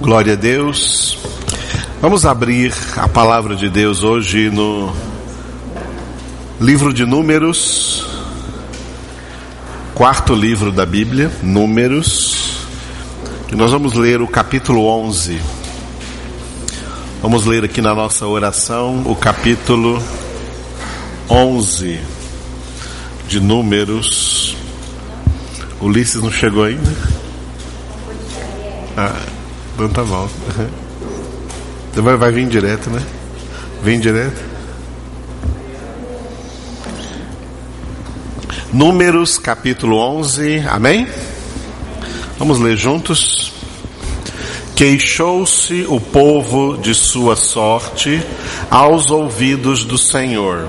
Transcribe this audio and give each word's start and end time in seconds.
Glória 0.00 0.34
a 0.34 0.36
Deus. 0.36 1.18
Vamos 2.00 2.24
abrir 2.24 2.72
a 2.96 3.08
palavra 3.08 3.56
de 3.56 3.68
Deus 3.68 4.04
hoje 4.04 4.48
no 4.48 4.94
livro 6.60 6.94
de 6.94 7.04
Números, 7.04 8.06
quarto 9.94 10.36
livro 10.36 10.70
da 10.70 10.86
Bíblia, 10.86 11.32
Números. 11.42 12.68
E 13.50 13.56
nós 13.56 13.72
vamos 13.72 13.94
ler 13.94 14.22
o 14.22 14.28
capítulo 14.28 14.86
11. 14.86 15.40
Vamos 17.20 17.44
ler 17.44 17.64
aqui 17.64 17.82
na 17.82 17.92
nossa 17.92 18.24
oração 18.24 19.02
o 19.04 19.16
capítulo 19.16 20.00
11 21.28 21.98
de 23.26 23.40
Números. 23.40 24.56
Ulisses 25.80 26.22
não 26.22 26.30
chegou 26.30 26.62
ainda? 26.62 26.96
Ah. 28.96 29.27
Então 29.78 29.88
tá 29.90 30.02
bom. 30.02 30.28
Vai, 31.94 32.16
vai 32.16 32.32
vir 32.32 32.48
direto, 32.48 32.90
né? 32.90 33.00
Vem 33.80 34.00
direto. 34.00 34.42
Números 38.72 39.38
capítulo 39.38 39.98
11, 39.98 40.64
amém? 40.68 41.06
Vamos 42.40 42.58
ler 42.58 42.76
juntos. 42.76 43.52
Queixou-se 44.74 45.86
o 45.88 46.00
povo 46.00 46.76
de 46.76 46.92
sua 46.92 47.36
sorte 47.36 48.20
aos 48.68 49.12
ouvidos 49.12 49.84
do 49.84 49.96
Senhor. 49.96 50.66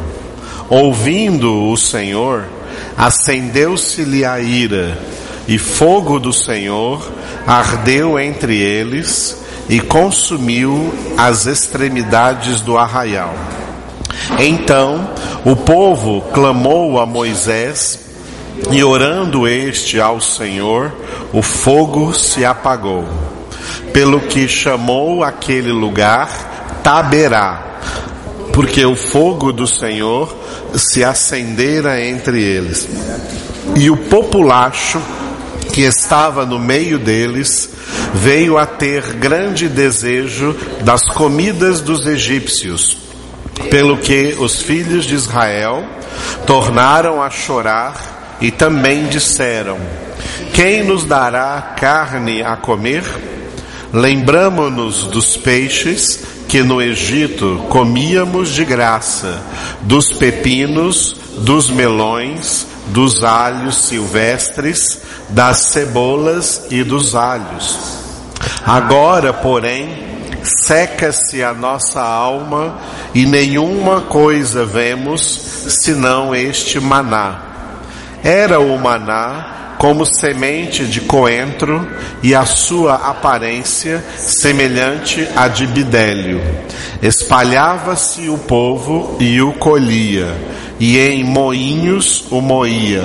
Ouvindo 0.70 1.72
o 1.72 1.76
Senhor, 1.76 2.48
acendeu-se-lhe 2.96 4.24
a 4.24 4.40
ira, 4.40 5.02
e 5.48 5.58
fogo 5.58 6.20
do 6.20 6.32
Senhor 6.32 7.18
ardeu 7.46 8.20
entre 8.20 8.58
eles 8.58 9.38
e 9.70 9.80
consumiu 9.80 10.94
as 11.18 11.46
extremidades 11.46 12.62
do 12.62 12.78
arraial. 12.78 13.34
Então 14.40 15.10
o 15.46 15.56
povo 15.56 16.22
clamou 16.34 17.00
a 17.00 17.06
Moisés 17.06 18.00
e 18.72 18.84
orando 18.84 19.48
este 19.48 20.00
ao 20.00 20.20
Senhor, 20.20 20.92
o 21.32 21.42
fogo 21.42 22.14
se 22.14 22.44
apagou. 22.44 23.06
Pelo 23.94 24.20
que 24.22 24.48
chamou 24.48 25.24
aquele 25.24 25.72
lugar 25.72 26.82
Taberá, 26.84 27.80
porque 28.54 28.86
o 28.86 28.96
fogo 28.96 29.52
do 29.52 29.66
Senhor 29.66 30.36
se 30.76 31.04
acendera 31.04 32.04
entre 32.04 32.42
eles. 32.42 32.88
E 33.76 33.90
o 33.90 33.98
populacho 33.98 35.02
que 35.72 35.82
estava 35.82 36.46
no 36.46 36.60
meio 36.60 37.00
deles, 37.00 37.70
veio 38.14 38.58
a 38.58 38.66
ter 38.66 39.14
grande 39.14 39.68
desejo 39.68 40.56
das 40.82 41.04
comidas 41.14 41.82
dos 41.82 42.06
egípcios, 42.06 42.98
pelo 43.70 43.98
que 43.98 44.36
os 44.40 44.62
filhos 44.62 45.06
de 45.06 45.16
Israel 45.16 45.86
tornaram 46.46 47.22
a 47.22 47.30
chorar 47.30 48.38
e 48.42 48.52
também 48.52 49.06
disseram: 49.08 49.78
Quem 50.54 50.84
nos 50.84 51.04
dará 51.04 51.74
carne 51.78 52.42
a 52.42 52.56
comer? 52.56 53.04
Lembramo-nos 53.92 55.06
dos 55.06 55.36
peixes 55.36 56.20
que 56.48 56.62
no 56.64 56.82
Egito 56.82 57.66
comíamos 57.70 58.50
de 58.50 58.66
graça, 58.66 59.42
dos 59.82 60.14
pepinos, 60.14 61.16
dos 61.38 61.70
melões, 61.70 62.68
dos 62.90 63.24
alhos 63.24 63.88
silvestres, 63.88 65.02
das 65.30 65.72
cebolas 65.72 66.68
e 66.70 66.84
dos 66.84 67.16
alhos. 67.16 67.78
Agora, 68.66 69.34
porém, 69.34 70.10
seca-se 70.44 71.44
a 71.44 71.54
nossa 71.54 72.02
alma 72.02 72.80
e 73.14 73.26
nenhuma 73.26 74.02
coisa 74.02 74.66
vemos 74.66 75.22
senão 75.70 76.34
este 76.36 76.80
maná. 76.80 77.42
Era 78.24 78.60
o 78.60 78.78
maná 78.78 79.76
como 79.78 80.06
semente 80.06 80.86
de 80.86 81.00
coentro 81.02 81.88
e 82.22 82.36
a 82.36 82.46
sua 82.46 82.96
aparência 82.96 84.04
semelhante 84.18 85.26
à 85.36 85.48
de 85.48 85.66
bidélio. 85.66 86.42
Espalhava-se 87.02 88.28
o 88.28 88.38
povo 88.38 89.16
e 89.22 89.42
o 89.42 89.54
colhia 89.54 90.28
e 90.80 90.98
em 90.98 91.24
moinhos 91.24 92.24
o 92.32 92.40
moía, 92.40 93.04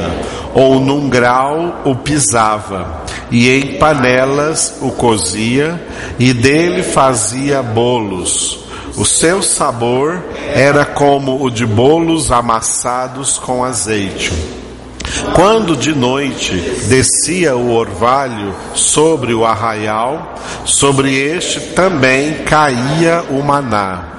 ou 0.55 0.81
num 0.81 1.09
grau 1.09 1.83
o 1.85 1.95
pisava, 1.97 3.03
e 3.31 3.51
em 3.51 3.79
panelas 3.79 4.79
o 4.81 4.91
cozia, 4.93 5.83
e 6.19 6.33
dele 6.33 6.83
fazia 6.83 7.63
bolos. 7.63 8.61
O 8.97 9.05
seu 9.05 9.43
sabor 9.43 10.23
era 10.55 10.85
como 10.85 11.43
o 11.43 11.51
de 11.51 11.67
bolos 11.67 12.31
amassados 12.31 13.39
com 13.39 13.65
azeite. 13.65 14.33
Quando 15.35 15.77
de 15.77 15.93
noite 15.93 16.57
descia 16.89 17.57
o 17.57 17.73
orvalho 17.75 18.55
sobre 18.75 19.35
o 19.35 19.45
arraial, 19.45 20.35
sobre 20.65 21.15
este 21.15 21.61
também 21.73 22.45
caía 22.45 23.25
o 23.31 23.43
maná. 23.43 24.15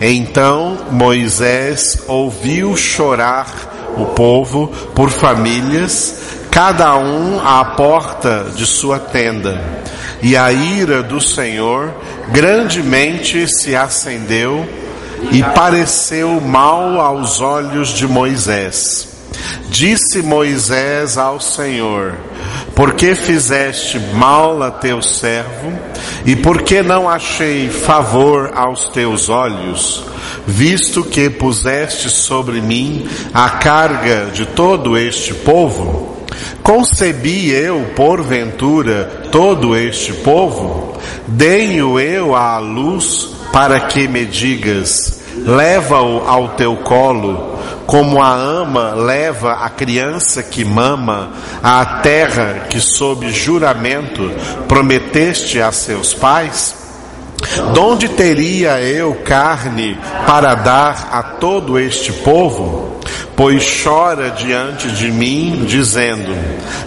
Então 0.00 0.78
Moisés 0.90 2.02
ouviu 2.08 2.76
chorar 2.76 3.94
o 3.96 4.06
povo 4.06 4.68
por 4.94 5.10
famílias, 5.10 6.18
cada 6.50 6.96
um 6.96 7.40
à 7.44 7.64
porta 7.64 8.46
de 8.54 8.66
sua 8.66 8.98
tenda. 8.98 9.62
E 10.22 10.36
a 10.36 10.52
ira 10.52 11.02
do 11.02 11.20
Senhor 11.20 11.92
grandemente 12.30 13.46
se 13.46 13.76
acendeu 13.76 14.66
e 15.30 15.42
pareceu 15.42 16.40
mal 16.40 17.00
aos 17.00 17.40
olhos 17.40 17.90
de 17.90 18.06
Moisés. 18.06 19.13
Disse 19.68 20.22
Moisés 20.22 21.18
ao 21.18 21.40
Senhor: 21.40 22.14
Por 22.74 22.94
que 22.94 23.14
fizeste 23.14 23.98
mal 24.14 24.62
a 24.62 24.70
teu 24.70 25.02
servo? 25.02 25.72
E 26.24 26.36
por 26.36 26.62
que 26.62 26.82
não 26.82 27.08
achei 27.08 27.68
favor 27.68 28.52
aos 28.54 28.88
teus 28.88 29.28
olhos? 29.28 30.04
Visto 30.46 31.02
que 31.02 31.28
puseste 31.28 32.08
sobre 32.08 32.60
mim 32.60 33.08
a 33.32 33.50
carga 33.50 34.26
de 34.26 34.46
todo 34.46 34.96
este 34.96 35.34
povo? 35.34 36.14
Concebi 36.62 37.50
eu, 37.50 37.92
porventura, 37.94 39.28
todo 39.30 39.76
este 39.76 40.12
povo? 40.12 40.98
Dei-o 41.26 41.98
eu 42.00 42.34
à 42.34 42.58
luz 42.58 43.28
para 43.52 43.80
que 43.80 44.08
me 44.08 44.24
digas: 44.24 45.20
leva-o 45.36 46.26
ao 46.26 46.50
teu 46.50 46.76
colo 46.76 47.53
como 47.86 48.22
a 48.22 48.32
ama 48.32 48.94
leva 48.94 49.54
a 49.54 49.68
criança 49.70 50.42
que 50.42 50.64
mama 50.64 51.30
à 51.62 51.84
terra 52.02 52.66
que 52.68 52.80
sob 52.80 53.30
juramento 53.30 54.30
prometeste 54.66 55.60
a 55.60 55.70
seus 55.70 56.14
pais? 56.14 56.84
Donde 57.74 58.08
teria 58.08 58.80
eu 58.80 59.14
carne 59.24 59.98
para 60.26 60.54
dar 60.54 61.08
a 61.12 61.22
todo 61.22 61.78
este 61.78 62.12
povo? 62.12 63.00
Pois 63.36 63.82
chora 63.82 64.30
diante 64.30 64.88
de 64.92 65.10
mim, 65.10 65.64
dizendo: 65.66 66.34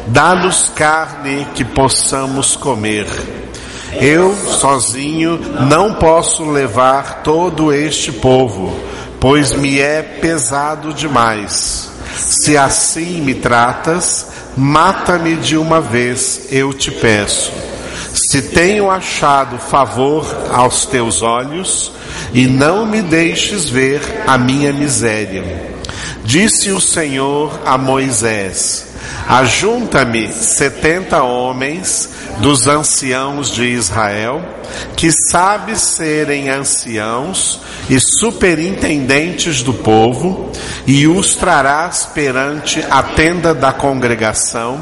Dá-nos 0.08 0.70
carne 0.70 1.46
que 1.54 1.64
possamos 1.64 2.56
comer. 2.56 3.06
Eu, 4.00 4.36
sozinho, 4.36 5.40
não 5.70 5.96
posso 5.96 6.50
levar 6.50 7.22
todo 7.24 7.74
este 7.74 8.12
povo 8.12 8.74
pois 9.20 9.54
me 9.54 9.80
é 9.80 10.02
pesado 10.02 10.94
demais. 10.94 11.90
Se 12.16 12.58
assim 12.58 13.22
me 13.22 13.36
tratas, 13.36 14.28
mata-me 14.56 15.36
de 15.36 15.58
uma 15.58 15.80
vez, 15.80 16.48
eu 16.52 16.74
te 16.74 16.92
peço. 16.92 17.52
Se 18.14 18.42
tenho 18.42 18.90
achado 18.90 19.60
favor 19.60 20.26
aos 20.52 20.86
teus 20.86 21.22
olhos, 21.22 21.92
e 22.34 22.48
não 22.48 22.86
me 22.86 23.02
deixes 23.02 23.70
ver 23.70 24.02
a 24.26 24.38
minha 24.38 24.74
miséria. 24.74 25.44
Disse 26.24 26.72
o 26.72 26.82
Senhor 26.82 27.60
a 27.66 27.78
Moisés: 27.78 28.87
Ajunta-me 29.28 30.32
setenta 30.32 31.22
homens 31.24 32.10
dos 32.40 32.68
anciãos 32.68 33.52
de 33.52 33.66
Israel, 33.66 34.42
que 34.96 35.10
sabem 35.30 35.76
serem 35.76 36.50
anciãos 36.50 37.60
e 37.90 37.98
superintendentes 38.20 39.62
do 39.62 39.74
povo, 39.74 40.52
e 40.86 41.08
os 41.08 41.36
trarás 41.36 42.06
perante 42.14 42.84
a 42.90 43.04
tenda 43.04 43.54
da 43.54 43.74
congregação, 43.74 44.82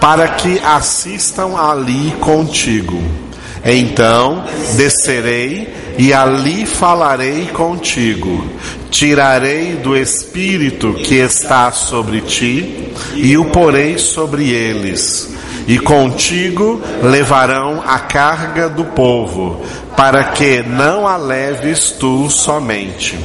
para 0.00 0.28
que 0.28 0.60
assistam 0.60 1.56
ali 1.56 2.12
contigo. 2.20 3.29
Então 3.64 4.44
descerei 4.76 5.72
e 5.98 6.12
ali 6.12 6.64
falarei 6.66 7.46
contigo. 7.46 8.44
Tirarei 8.90 9.74
do 9.76 9.96
espírito 9.96 10.94
que 10.94 11.16
está 11.16 11.70
sobre 11.70 12.20
ti 12.22 12.92
e 13.14 13.36
o 13.36 13.46
porei 13.46 13.98
sobre 13.98 14.50
eles 14.50 15.30
e 15.70 15.78
contigo 15.78 16.82
levarão 17.02 17.80
a 17.86 17.98
carga 18.00 18.68
do 18.68 18.84
povo, 18.86 19.64
para 19.96 20.24
que 20.24 20.62
não 20.62 21.06
a 21.06 21.16
leves 21.16 21.92
tu 21.92 22.28
somente. 22.28 23.16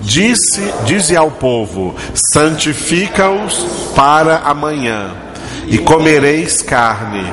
Disse, 0.00 0.62
dize 0.86 1.14
ao 1.14 1.30
povo: 1.30 1.94
santifica-os 2.32 3.66
para 3.94 4.38
amanhã, 4.38 5.10
e 5.66 5.78
comereis 5.78 6.62
carne, 6.62 7.24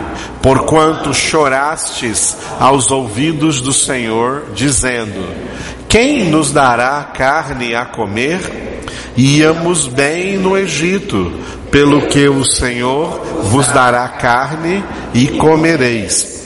porquanto 0.41 1.13
chorastes 1.13 2.37
aos 2.59 2.89
ouvidos 2.91 3.61
do 3.61 3.73
Senhor, 3.73 4.45
dizendo: 4.53 5.23
Quem 5.87 6.29
nos 6.29 6.51
dará 6.51 7.03
carne 7.13 7.75
a 7.75 7.85
comer? 7.85 8.39
Íamos 9.17 9.87
bem 9.87 10.37
no 10.37 10.57
Egito, 10.57 11.31
pelo 11.69 12.07
que 12.07 12.27
o 12.29 12.43
Senhor 12.45 13.21
vos 13.43 13.67
dará 13.67 14.07
carne 14.07 14.83
e 15.13 15.27
comereis. 15.27 16.41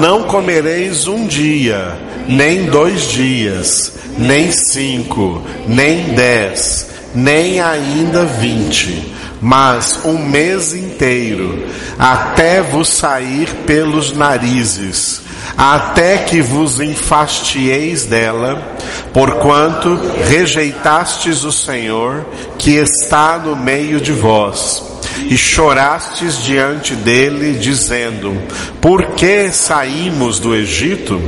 Não 0.00 0.24
comereis 0.24 1.06
um 1.06 1.26
dia, 1.26 1.96
nem 2.28 2.66
dois 2.66 3.08
dias, 3.08 3.92
nem 4.16 4.50
cinco, 4.50 5.42
nem 5.66 6.14
dez, 6.14 6.88
nem 7.14 7.60
ainda 7.60 8.24
vinte, 8.24 9.12
mas 9.40 10.00
um 10.04 10.18
mês 10.18 10.74
inteiro, 10.74 11.66
até 11.98 12.60
vos 12.60 12.88
sair 12.88 13.48
pelos 13.66 14.12
narizes 14.12 15.28
até 15.56 16.18
que 16.18 16.40
vos 16.40 16.80
enfastieis 16.80 18.04
dela, 18.04 18.76
porquanto 19.12 19.98
rejeitastes 20.28 21.44
o 21.44 21.52
Senhor, 21.52 22.24
que 22.56 22.72
está 22.72 23.38
no 23.38 23.56
meio 23.56 24.00
de 24.00 24.12
vós, 24.12 24.84
e 25.28 25.36
chorastes 25.36 26.42
diante 26.42 26.94
dele, 26.94 27.58
dizendo: 27.58 28.40
Por 28.80 29.14
que 29.16 29.50
saímos 29.50 30.38
do 30.38 30.54
Egito? 30.54 31.20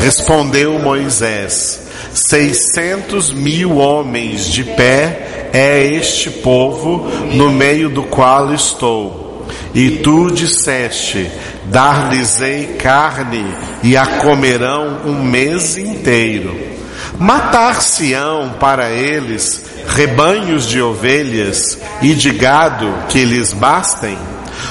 Respondeu 0.00 0.78
Moisés: 0.78 1.81
Seiscentos 2.12 3.32
mil 3.32 3.76
homens 3.78 4.46
de 4.46 4.64
pé 4.64 5.50
é 5.52 5.84
este 5.84 6.30
povo 6.30 7.08
no 7.32 7.50
meio 7.50 7.88
do 7.88 8.02
qual 8.04 8.52
estou. 8.52 9.46
E 9.74 9.98
tu 9.98 10.30
disseste: 10.30 11.30
Dar-lhes-ei 11.64 12.76
carne 12.78 13.44
e 13.82 13.96
a 13.96 14.06
comerão 14.06 15.00
um 15.06 15.22
mês 15.22 15.76
inteiro. 15.76 16.72
Matar-se-ão 17.18 18.54
para 18.58 18.90
eles 18.90 19.64
rebanhos 19.86 20.66
de 20.66 20.80
ovelhas 20.80 21.78
e 22.00 22.14
de 22.14 22.30
gado 22.30 22.92
que 23.08 23.24
lhes 23.24 23.52
bastem? 23.52 24.16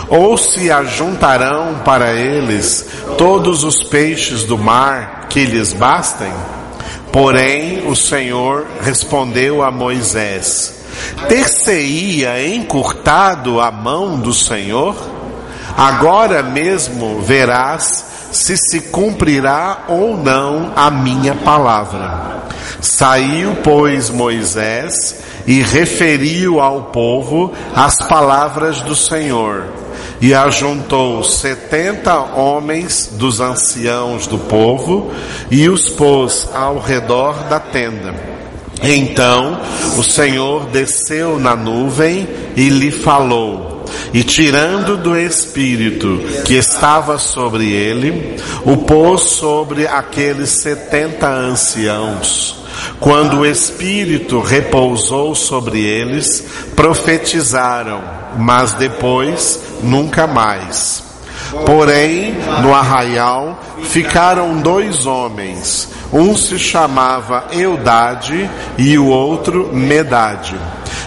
Ou 0.07 0.37
se 0.37 0.69
ajuntarão 0.69 1.81
para 1.85 2.13
eles 2.13 2.85
todos 3.17 3.63
os 3.63 3.83
peixes 3.83 4.43
do 4.43 4.57
mar 4.57 5.27
que 5.29 5.45
lhes 5.45 5.73
bastem? 5.73 6.31
Porém, 7.11 7.87
o 7.87 7.95
Senhor 7.95 8.67
respondeu 8.81 9.61
a 9.61 9.69
Moisés: 9.69 10.73
Ter-se-ia 11.27 12.47
encurtado 12.47 13.59
a 13.59 13.69
mão 13.69 14.17
do 14.17 14.33
Senhor? 14.33 14.95
Agora 15.77 16.41
mesmo 16.41 17.21
verás 17.21 18.05
se 18.31 18.55
se 18.57 18.79
cumprirá 18.79 19.85
ou 19.87 20.15
não 20.15 20.71
a 20.75 20.89
minha 20.89 21.35
palavra. 21.35 22.43
Saiu, 22.79 23.57
pois, 23.63 24.09
Moisés 24.09 25.21
e 25.45 25.61
referiu 25.61 26.59
ao 26.59 26.83
povo 26.83 27.51
as 27.75 27.97
palavras 28.07 28.79
do 28.81 28.95
Senhor. 28.95 29.80
E 30.21 30.33
ajuntou 30.33 31.23
setenta 31.23 32.15
homens 32.19 33.09
dos 33.13 33.39
anciãos 33.39 34.27
do 34.27 34.37
povo 34.37 35.11
e 35.49 35.67
os 35.67 35.89
pôs 35.89 36.47
ao 36.53 36.79
redor 36.79 37.33
da 37.49 37.59
tenda. 37.59 38.13
Então 38.83 39.59
o 39.97 40.03
Senhor 40.03 40.65
desceu 40.67 41.39
na 41.39 41.55
nuvem 41.55 42.27
e 42.55 42.69
lhe 42.69 42.91
falou 42.91 43.71
e 44.13 44.23
tirando 44.23 44.97
do 44.97 45.17
espírito 45.17 46.19
que 46.45 46.55
estava 46.55 47.17
sobre 47.17 47.71
ele, 47.71 48.35
o 48.65 48.77
pôs 48.77 49.21
sobre 49.21 49.87
aqueles 49.87 50.49
setenta 50.61 51.29
anciãos. 51.29 52.60
Quando 53.01 53.39
o 53.39 53.45
Espírito 53.47 54.39
repousou 54.39 55.33
sobre 55.33 55.83
eles, 55.83 56.45
profetizaram, 56.75 57.99
mas 58.37 58.73
depois 58.73 59.59
nunca 59.81 60.27
mais. 60.27 61.03
Porém, 61.65 62.35
no 62.61 62.73
arraial 62.75 63.59
ficaram 63.85 64.61
dois 64.61 65.07
homens, 65.07 65.89
um 66.13 66.37
se 66.37 66.59
chamava 66.59 67.47
Eudade 67.51 68.47
e 68.77 68.95
o 68.99 69.07
outro 69.07 69.73
Medade 69.73 70.55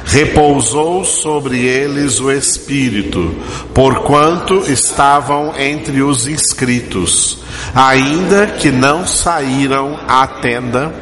repousou 0.04 1.04
sobre 1.04 1.64
eles 1.64 2.20
o 2.20 2.30
Espírito, 2.30 3.34
porquanto 3.72 4.64
estavam 4.70 5.54
entre 5.58 6.02
os 6.02 6.26
inscritos, 6.26 7.38
ainda 7.74 8.46
que 8.46 8.70
não 8.70 9.06
saíram 9.06 9.98
à 10.06 10.26
tenda 10.26 10.94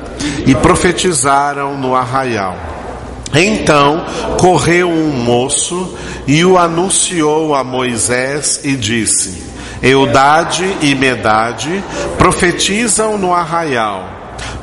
e 0.47 0.55
profetizaram 0.55 1.77
no 1.77 1.95
arraial. 1.95 2.57
Então 3.35 4.05
correu 4.39 4.91
um 4.91 5.11
moço 5.11 5.97
e 6.27 6.45
o 6.45 6.59
anunciou 6.59 7.55
a 7.55 7.65
Moisés 7.65 8.61
e 8.63 8.77
disse: 8.77 9.43
Eudade 9.83 10.77
e 10.83 10.95
Medade 10.95 11.83
profetizam 12.19 13.17
no 13.17 13.33
arraial. 13.33 14.12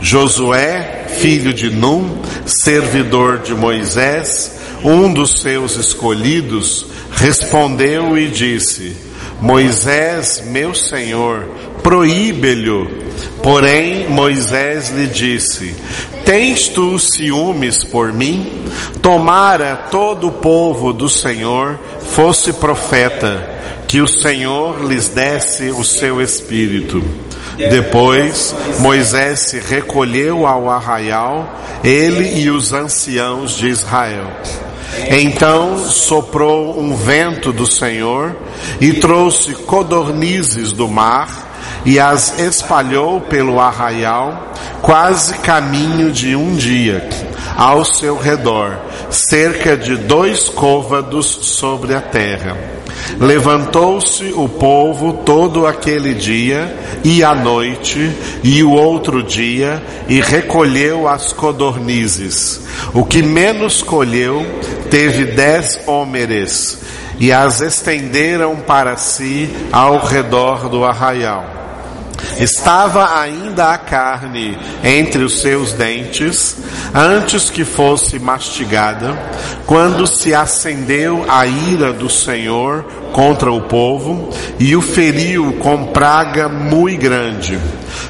Josué, 0.01 1.06
filho 1.19 1.54
de 1.54 1.69
Num, 1.69 2.21
servidor 2.45 3.39
de 3.39 3.54
Moisés, 3.54 4.60
um 4.83 5.12
dos 5.13 5.42
seus 5.42 5.75
escolhidos, 5.75 6.86
respondeu 7.12 8.18
e 8.18 8.27
disse: 8.27 8.95
Moisés, 9.42 10.44
meu 10.45 10.74
senhor, 10.74 11.48
proíbe-lhe. 11.81 13.10
Porém, 13.42 14.10
Moisés 14.10 14.89
lhe 14.89 15.07
disse: 15.07 15.75
Tens 16.25 16.68
tu 16.68 17.00
ciúmes 17.00 17.83
por 17.83 18.12
mim? 18.12 18.65
Tomara 19.01 19.75
todo 19.89 20.27
o 20.27 20.31
povo 20.31 20.94
do 20.94 21.10
Senhor 21.10 21.80
fosse 22.12 22.54
profeta, 22.54 23.48
que 23.88 24.01
o 24.01 24.07
Senhor 24.07 24.86
lhes 24.86 25.10
desse 25.10 25.69
o 25.69 25.83
seu 25.83 26.22
espírito. 26.22 27.04
Depois, 27.68 28.56
Moisés 28.80 29.42
se 29.42 29.60
recolheu 29.60 30.48
ao 30.48 30.70
arraial, 30.70 31.60
ele 31.84 32.39
e 32.39 32.50
os 32.50 32.72
anciãos 32.72 33.58
de 33.58 33.68
Israel. 33.68 34.28
Então 35.10 35.78
soprou 35.78 36.80
um 36.80 36.96
vento 36.96 37.51
do 37.51 37.68
Senhor 37.68 38.36
e 38.80 38.94
trouxe 38.94 39.54
codornizes 39.54 40.72
do 40.72 40.88
mar 40.88 41.50
e 41.86 42.00
as 42.00 42.39
espalhou 42.39 43.22
pelo 43.22 43.60
arraial, 43.60 44.54
quase 44.82 45.38
caminho 45.39 46.12
de 46.12 46.36
um 46.36 46.56
dia, 46.56 47.08
ao 47.56 47.84
seu 47.86 48.18
redor, 48.18 48.77
cerca 49.10 49.75
de 49.75 49.96
dois 49.96 50.50
côvados 50.50 51.25
sobre 51.25 51.94
a 51.94 52.01
terra. 52.01 52.58
Levantou-se 53.20 54.32
o 54.36 54.48
povo 54.48 55.13
todo 55.25 55.65
aquele 55.65 56.13
dia 56.13 56.74
e 57.03 57.24
à 57.24 57.34
noite 57.34 58.12
e 58.44 58.63
o 58.63 58.72
outro 58.72 59.24
dia 59.24 59.82
e 60.08 60.22
recolheu 60.22 61.08
as 61.08 61.34
codornizes. 61.34 62.62
O 62.94 63.03
que 63.03 63.22
menos 63.22 63.82
colheu 63.82 64.46
teve 64.89 65.25
dez 65.25 65.79
hómeres 65.88 66.79
e 67.20 67.32
as 67.32 67.62
estenderam 67.62 68.58
para 68.58 68.96
si 68.96 69.50
ao 69.72 70.00
redor 70.00 70.70
do 70.70 70.86
arraial. 70.86 71.60
Estava 72.40 73.20
ainda 73.20 73.74
a 73.74 73.78
carne 73.78 74.58
entre 74.84 75.24
os 75.24 75.40
seus 75.42 75.74
dentes, 75.74 76.58
antes 76.94 77.50
que 77.50 77.64
fosse 77.66 78.20
mastigada, 78.20 79.18
quando 79.66 80.08
se 80.08 80.34
acendeu 80.34 81.26
a 81.28 81.46
ira 81.46 81.92
do 81.92 82.10
Senhor 82.10 82.84
contra 83.12 83.52
o 83.52 83.62
povo 83.62 84.30
e 84.60 84.76
o 84.76 84.82
feriu 84.82 85.54
com 85.60 85.88
praga 85.88 86.48
muito 86.48 87.02
grande, 87.02 87.60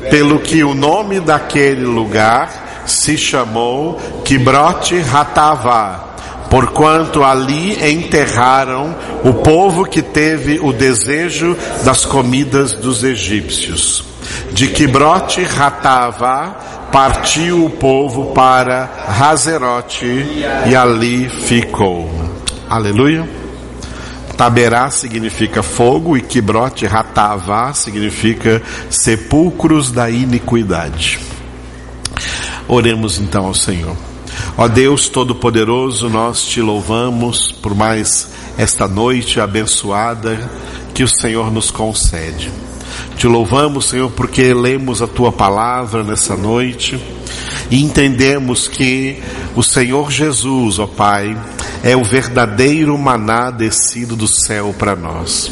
pelo 0.09 0.39
que 0.39 0.63
o 0.63 0.73
nome 0.73 1.19
daquele 1.19 1.85
lugar 1.85 2.83
se 2.85 3.17
chamou 3.17 3.99
Quibrote 4.23 4.99
Ratavá 4.99 6.08
porquanto 6.49 7.23
ali 7.23 7.77
enterraram 7.91 8.95
o 9.23 9.33
povo 9.33 9.85
que 9.85 10.01
teve 10.01 10.59
o 10.59 10.73
desejo 10.73 11.55
das 11.83 12.05
comidas 12.05 12.73
dos 12.73 13.03
egípcios. 13.03 14.03
De 14.51 14.67
Quibrote 14.67 15.43
Ratava 15.43 16.55
partiu 16.91 17.65
o 17.65 17.69
povo 17.69 18.33
para 18.33 18.89
Hazerote 19.19 20.25
e 20.67 20.75
ali 20.75 21.29
ficou. 21.29 22.09
Aleluia. 22.69 23.27
Taberá 24.35 24.89
significa 24.89 25.61
fogo 25.61 26.15
e 26.15 26.21
Kibrote 26.21 26.85
Ratavá 26.85 27.73
significa 27.73 28.61
sepulcros 28.89 29.91
da 29.91 30.09
iniquidade. 30.09 31.19
Oremos 32.67 33.19
então 33.19 33.45
ao 33.45 33.53
Senhor. 33.53 34.08
Ó 34.57 34.67
Deus 34.67 35.07
Todo-Poderoso, 35.07 36.09
nós 36.09 36.43
te 36.45 36.61
louvamos 36.61 37.51
por 37.61 37.73
mais 37.75 38.29
esta 38.57 38.87
noite 38.87 39.39
abençoada 39.39 40.37
que 40.93 41.03
o 41.03 41.07
Senhor 41.07 41.51
nos 41.51 41.71
concede. 41.71 42.51
Te 43.15 43.27
louvamos, 43.27 43.85
Senhor, 43.85 44.11
porque 44.11 44.53
lemos 44.53 45.01
a 45.01 45.07
tua 45.07 45.31
palavra 45.31 46.03
nessa 46.03 46.35
noite 46.35 46.99
e 47.69 47.81
entendemos 47.81 48.67
que 48.67 49.21
o 49.55 49.63
Senhor 49.63 50.11
Jesus, 50.11 50.79
ó 50.79 50.87
Pai, 50.87 51.37
é 51.83 51.95
o 51.95 52.03
verdadeiro 52.03 52.97
maná 52.97 53.51
descido 53.51 54.15
do 54.15 54.27
céu 54.27 54.73
para 54.77 54.95
nós. 54.95 55.51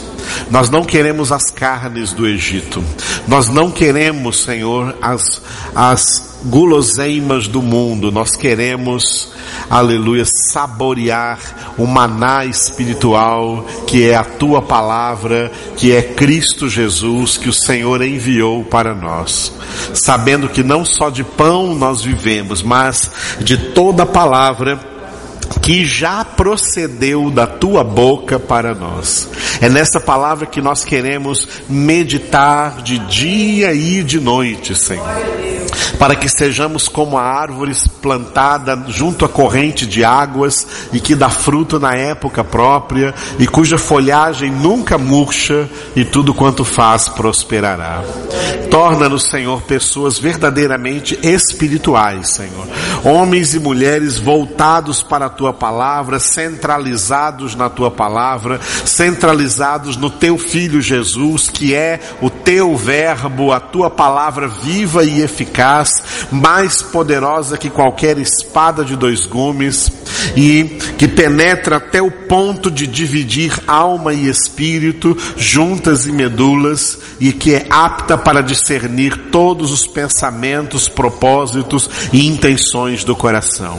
Nós 0.50 0.70
não 0.70 0.84
queremos 0.84 1.32
as 1.32 1.52
carnes 1.52 2.14
do 2.14 2.28
Egito. 2.28 2.84
Nós 3.28 3.50
não 3.50 3.72
queremos, 3.72 4.44
Senhor, 4.44 4.96
as, 5.02 5.42
as 5.76 6.27
guloseimas 6.46 7.48
do 7.48 7.62
mundo. 7.62 8.12
Nós 8.12 8.36
queremos, 8.36 9.30
aleluia, 9.70 10.24
saborear 10.26 11.40
o 11.78 11.86
maná 11.86 12.46
espiritual 12.46 13.66
que 13.86 14.10
é 14.10 14.16
a 14.16 14.24
tua 14.24 14.62
palavra, 14.62 15.52
que 15.76 15.92
é 15.92 16.02
Cristo 16.02 16.70
Jesus, 16.70 17.38
que 17.38 17.50
o 17.50 17.54
Senhor 17.54 18.02
enviou 18.02 18.64
para 18.64 18.94
nós. 18.94 19.52
Sabendo 19.94 20.50
que 20.50 20.64
não 20.64 20.86
só 20.86 21.10
de 21.10 21.24
pão 21.24 21.76
nós 21.76 22.02
vivemos, 22.04 22.62
mas 22.62 23.12
de 23.40 23.58
toda 23.72 24.06
palavra 24.06 24.80
que 25.62 25.86
já 25.86 26.24
procedeu 26.24 27.32
da 27.32 27.48
tua 27.48 27.84
boca 27.84 28.40
para 28.40 28.76
nós. 28.76 29.30
É 29.62 29.70
nessa 29.70 30.00
palavra 30.00 30.46
que 30.46 30.62
nós 30.62 30.84
queremos 30.84 31.48
meditar 31.70 32.82
de 32.82 33.00
dia 33.00 33.74
e 33.74 34.04
de 34.04 34.20
noite, 34.20 34.76
Senhor 34.76 35.47
para 35.98 36.16
que 36.16 36.30
sejamos 36.30 36.88
como 36.88 37.18
a 37.18 37.24
árvore 37.24 37.74
plantada 38.02 38.86
junto 38.88 39.26
à 39.26 39.30
corrente 39.30 39.86
de 39.86 40.04
águas 40.04 40.68
e 40.94 41.00
que 41.00 41.16
dá 41.16 41.30
fruto 41.30 41.80
na 41.80 41.94
época 41.94 42.44
própria 42.44 43.14
e 43.40 43.48
cuja 43.48 43.78
folhagem 43.78 44.52
nunca 44.52 44.98
murcha 44.98 45.70
e 45.96 46.04
tudo 46.06 46.34
quanto 46.34 46.64
faz 46.64 47.10
prosperará. 47.10 48.02
Torna-nos, 48.70 49.24
Senhor, 49.24 49.62
pessoas 49.62 50.20
verdadeiramente 50.20 51.18
espirituais, 51.24 52.30
Senhor. 52.30 52.68
Homens 53.04 53.54
e 53.54 53.60
mulheres 53.60 54.20
voltados 54.20 55.02
para 55.02 55.28
a 55.28 55.30
tua 55.30 55.54
palavra, 55.54 56.20
centralizados 56.20 57.56
na 57.56 57.70
tua 57.70 57.90
palavra, 57.90 58.60
centralizados 58.86 59.98
no 59.98 60.10
teu 60.10 60.38
filho 60.38 60.82
Jesus, 60.82 61.50
que 61.50 61.74
é 61.74 62.00
o 62.22 62.30
teu 62.30 62.76
verbo, 62.76 63.52
a 63.52 63.60
tua 63.60 63.90
palavra 63.90 64.48
viva 64.48 65.04
e 65.04 65.22
eficaz, 65.22 65.67
mais 66.32 66.82
poderosa 66.82 67.58
que 67.58 67.70
qualquer 67.70 68.18
espada 68.18 68.84
de 68.84 68.96
dois 68.96 69.26
gumes 69.26 69.92
e 70.36 70.64
que 70.98 71.08
penetra 71.08 71.78
até 71.78 72.02
o 72.02 72.12
ponto 72.12 72.70
de 72.70 72.88
dividir 72.88 73.54
alma 73.68 74.14
e 74.14 74.28
espírito, 74.28 75.16
juntas 75.36 76.06
e 76.06 76.12
medulas, 76.12 76.98
e 77.20 77.32
que 77.32 77.54
é 77.54 77.66
apta 77.70 78.18
para 78.18 78.42
discernir 78.42 79.30
todos 79.32 79.72
os 79.72 79.86
pensamentos, 79.88 80.88
propósitos 80.88 81.90
e 82.12 82.28
intenções 82.28 83.04
do 83.04 83.16
coração. 83.16 83.78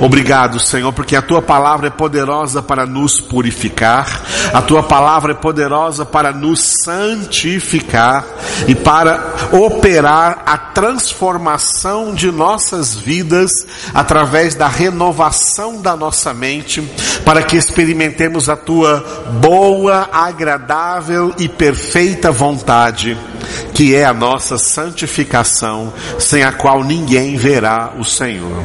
Obrigado, 0.00 0.58
Senhor, 0.58 0.92
porque 0.92 1.16
a 1.16 1.22
tua 1.22 1.42
palavra 1.42 1.88
é 1.88 1.90
poderosa 1.90 2.62
para 2.62 2.86
nos 2.86 3.20
purificar, 3.20 4.22
a 4.52 4.62
tua 4.62 4.82
palavra 4.82 5.32
é 5.32 5.36
poderosa 5.36 6.04
para 6.04 6.32
nos 6.32 6.72
santificar 6.84 8.24
e 8.66 8.74
para 8.74 9.34
operar 9.52 10.42
a 10.46 10.56
transformação 10.56 11.21
de 12.16 12.32
nossas 12.32 12.96
vidas 12.96 13.52
através 13.94 14.56
da 14.56 14.66
renovação 14.66 15.80
da 15.80 15.94
nossa 15.94 16.34
mente, 16.34 16.82
para 17.24 17.44
que 17.44 17.56
experimentemos 17.56 18.48
a 18.48 18.56
tua 18.56 19.28
boa, 19.40 20.08
agradável 20.12 21.32
e 21.38 21.48
perfeita 21.48 22.32
vontade, 22.32 23.16
que 23.72 23.94
é 23.94 24.04
a 24.04 24.12
nossa 24.12 24.58
santificação, 24.58 25.92
sem 26.18 26.42
a 26.42 26.50
qual 26.50 26.82
ninguém 26.82 27.36
verá 27.36 27.92
o 27.96 28.04
Senhor. 28.04 28.60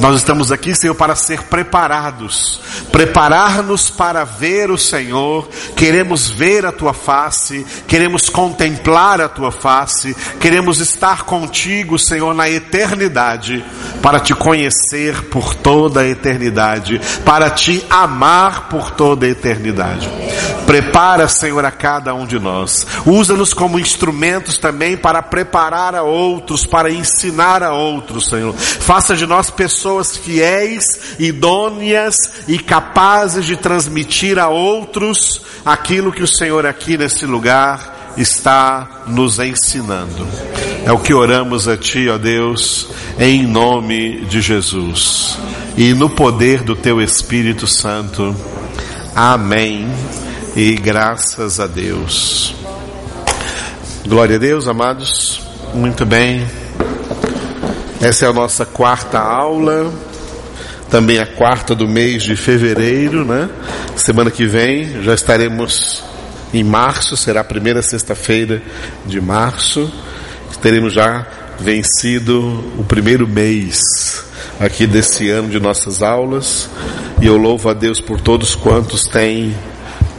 Nós 0.00 0.16
estamos 0.16 0.50
aqui, 0.50 0.74
Senhor, 0.74 0.94
para 0.94 1.14
ser 1.14 1.44
preparados, 1.44 2.60
preparar-nos 2.90 3.90
para 3.90 4.24
ver 4.24 4.70
o 4.70 4.76
Senhor, 4.76 5.48
queremos 5.76 6.28
ver 6.28 6.66
a 6.66 6.72
tua 6.72 6.92
face, 6.92 7.64
queremos 7.86 8.28
contemplar 8.28 9.20
a 9.20 9.28
tua 9.28 9.52
face, 9.52 10.14
queremos 10.40 10.80
estar 10.80 11.22
contigo, 11.24 11.93
Senhor, 11.98 12.34
na 12.34 12.48
eternidade, 12.48 13.64
para 14.02 14.20
te 14.20 14.34
conhecer 14.34 15.22
por 15.24 15.54
toda 15.54 16.00
a 16.00 16.06
eternidade, 16.06 17.00
para 17.24 17.50
te 17.50 17.84
amar 17.88 18.68
por 18.68 18.90
toda 18.90 19.26
a 19.26 19.30
eternidade. 19.30 20.10
Prepara, 20.66 21.28
Senhor, 21.28 21.64
a 21.64 21.70
cada 21.70 22.14
um 22.14 22.26
de 22.26 22.38
nós. 22.38 22.86
Usa-nos 23.06 23.52
como 23.52 23.78
instrumentos 23.78 24.58
também 24.58 24.96
para 24.96 25.22
preparar 25.22 25.94
a 25.94 26.02
outros, 26.02 26.66
para 26.66 26.90
ensinar 26.90 27.62
a 27.62 27.72
outros, 27.72 28.28
Senhor. 28.28 28.54
Faça 28.54 29.16
de 29.16 29.26
nós 29.26 29.50
pessoas 29.50 30.16
fiéis, 30.16 30.84
idôneas 31.18 32.16
e 32.48 32.58
capazes 32.58 33.44
de 33.44 33.56
transmitir 33.56 34.38
a 34.38 34.48
outros 34.48 35.42
aquilo 35.64 36.12
que 36.12 36.22
o 36.22 36.28
Senhor 36.28 36.66
aqui 36.66 36.96
nesse 36.96 37.26
lugar 37.26 37.94
está 38.16 39.04
nos 39.06 39.38
ensinando. 39.38 40.26
É 40.84 40.92
o 40.92 40.98
que 40.98 41.14
oramos 41.14 41.66
a 41.66 41.76
Ti, 41.76 42.08
ó 42.08 42.18
Deus, 42.18 42.88
em 43.18 43.46
nome 43.46 44.24
de 44.26 44.40
Jesus 44.40 45.38
e 45.76 45.92
no 45.92 46.08
poder 46.08 46.62
do 46.62 46.76
Teu 46.76 47.00
Espírito 47.00 47.66
Santo. 47.66 48.34
Amém 49.14 49.88
e 50.54 50.74
graças 50.74 51.58
a 51.58 51.66
Deus. 51.66 52.54
Glória 54.06 54.36
a 54.36 54.38
Deus, 54.38 54.68
amados. 54.68 55.40
Muito 55.72 56.04
bem. 56.04 56.46
Essa 58.00 58.26
é 58.26 58.28
a 58.28 58.32
nossa 58.32 58.66
quarta 58.66 59.18
aula, 59.18 59.92
também 60.90 61.18
a 61.18 61.26
quarta 61.26 61.74
do 61.74 61.88
mês 61.88 62.22
de 62.22 62.36
fevereiro, 62.36 63.24
né? 63.24 63.48
Semana 63.96 64.30
que 64.30 64.46
vem 64.46 65.02
já 65.02 65.14
estaremos 65.14 66.04
em 66.54 66.62
março, 66.62 67.16
será 67.16 67.40
a 67.40 67.44
primeira 67.44 67.82
sexta-feira 67.82 68.62
de 69.04 69.20
março. 69.20 69.92
Teremos 70.62 70.94
já 70.94 71.26
vencido 71.58 72.64
o 72.78 72.84
primeiro 72.84 73.28
mês 73.28 74.24
aqui 74.58 74.86
desse 74.86 75.28
ano 75.28 75.48
de 75.48 75.58
nossas 75.58 76.02
aulas. 76.02 76.70
E 77.20 77.26
eu 77.26 77.36
louvo 77.36 77.68
a 77.68 77.74
Deus 77.74 78.00
por 78.00 78.20
todos 78.20 78.54
quantos 78.54 79.02
têm 79.02 79.54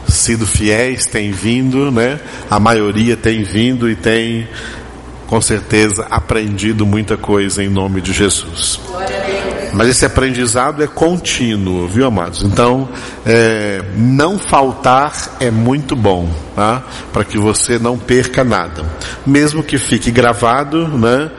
sido 0.06 0.46
fiéis, 0.46 1.06
têm 1.06 1.32
vindo, 1.32 1.90
né? 1.90 2.20
A 2.50 2.60
maioria 2.60 3.16
tem 3.16 3.42
vindo 3.42 3.90
e 3.90 3.96
tem 3.96 4.46
com 5.26 5.40
certeza 5.40 6.06
aprendido 6.10 6.86
muita 6.86 7.16
coisa 7.16 7.64
em 7.64 7.68
nome 7.68 8.00
de 8.00 8.12
Jesus. 8.12 8.78
Mas 9.76 9.90
esse 9.90 10.06
aprendizado 10.06 10.82
é 10.82 10.86
contínuo, 10.86 11.86
viu, 11.86 12.06
amados? 12.06 12.42
Então, 12.42 12.88
é, 13.26 13.84
não 13.94 14.38
faltar 14.38 15.36
é 15.38 15.50
muito 15.50 15.94
bom, 15.94 16.30
tá? 16.54 16.82
Para 17.12 17.24
que 17.24 17.36
você 17.36 17.78
não 17.78 17.98
perca 17.98 18.42
nada. 18.42 18.86
Mesmo 19.26 19.62
que 19.62 19.76
fique 19.76 20.10
gravado, 20.10 20.88
né? 20.88 21.30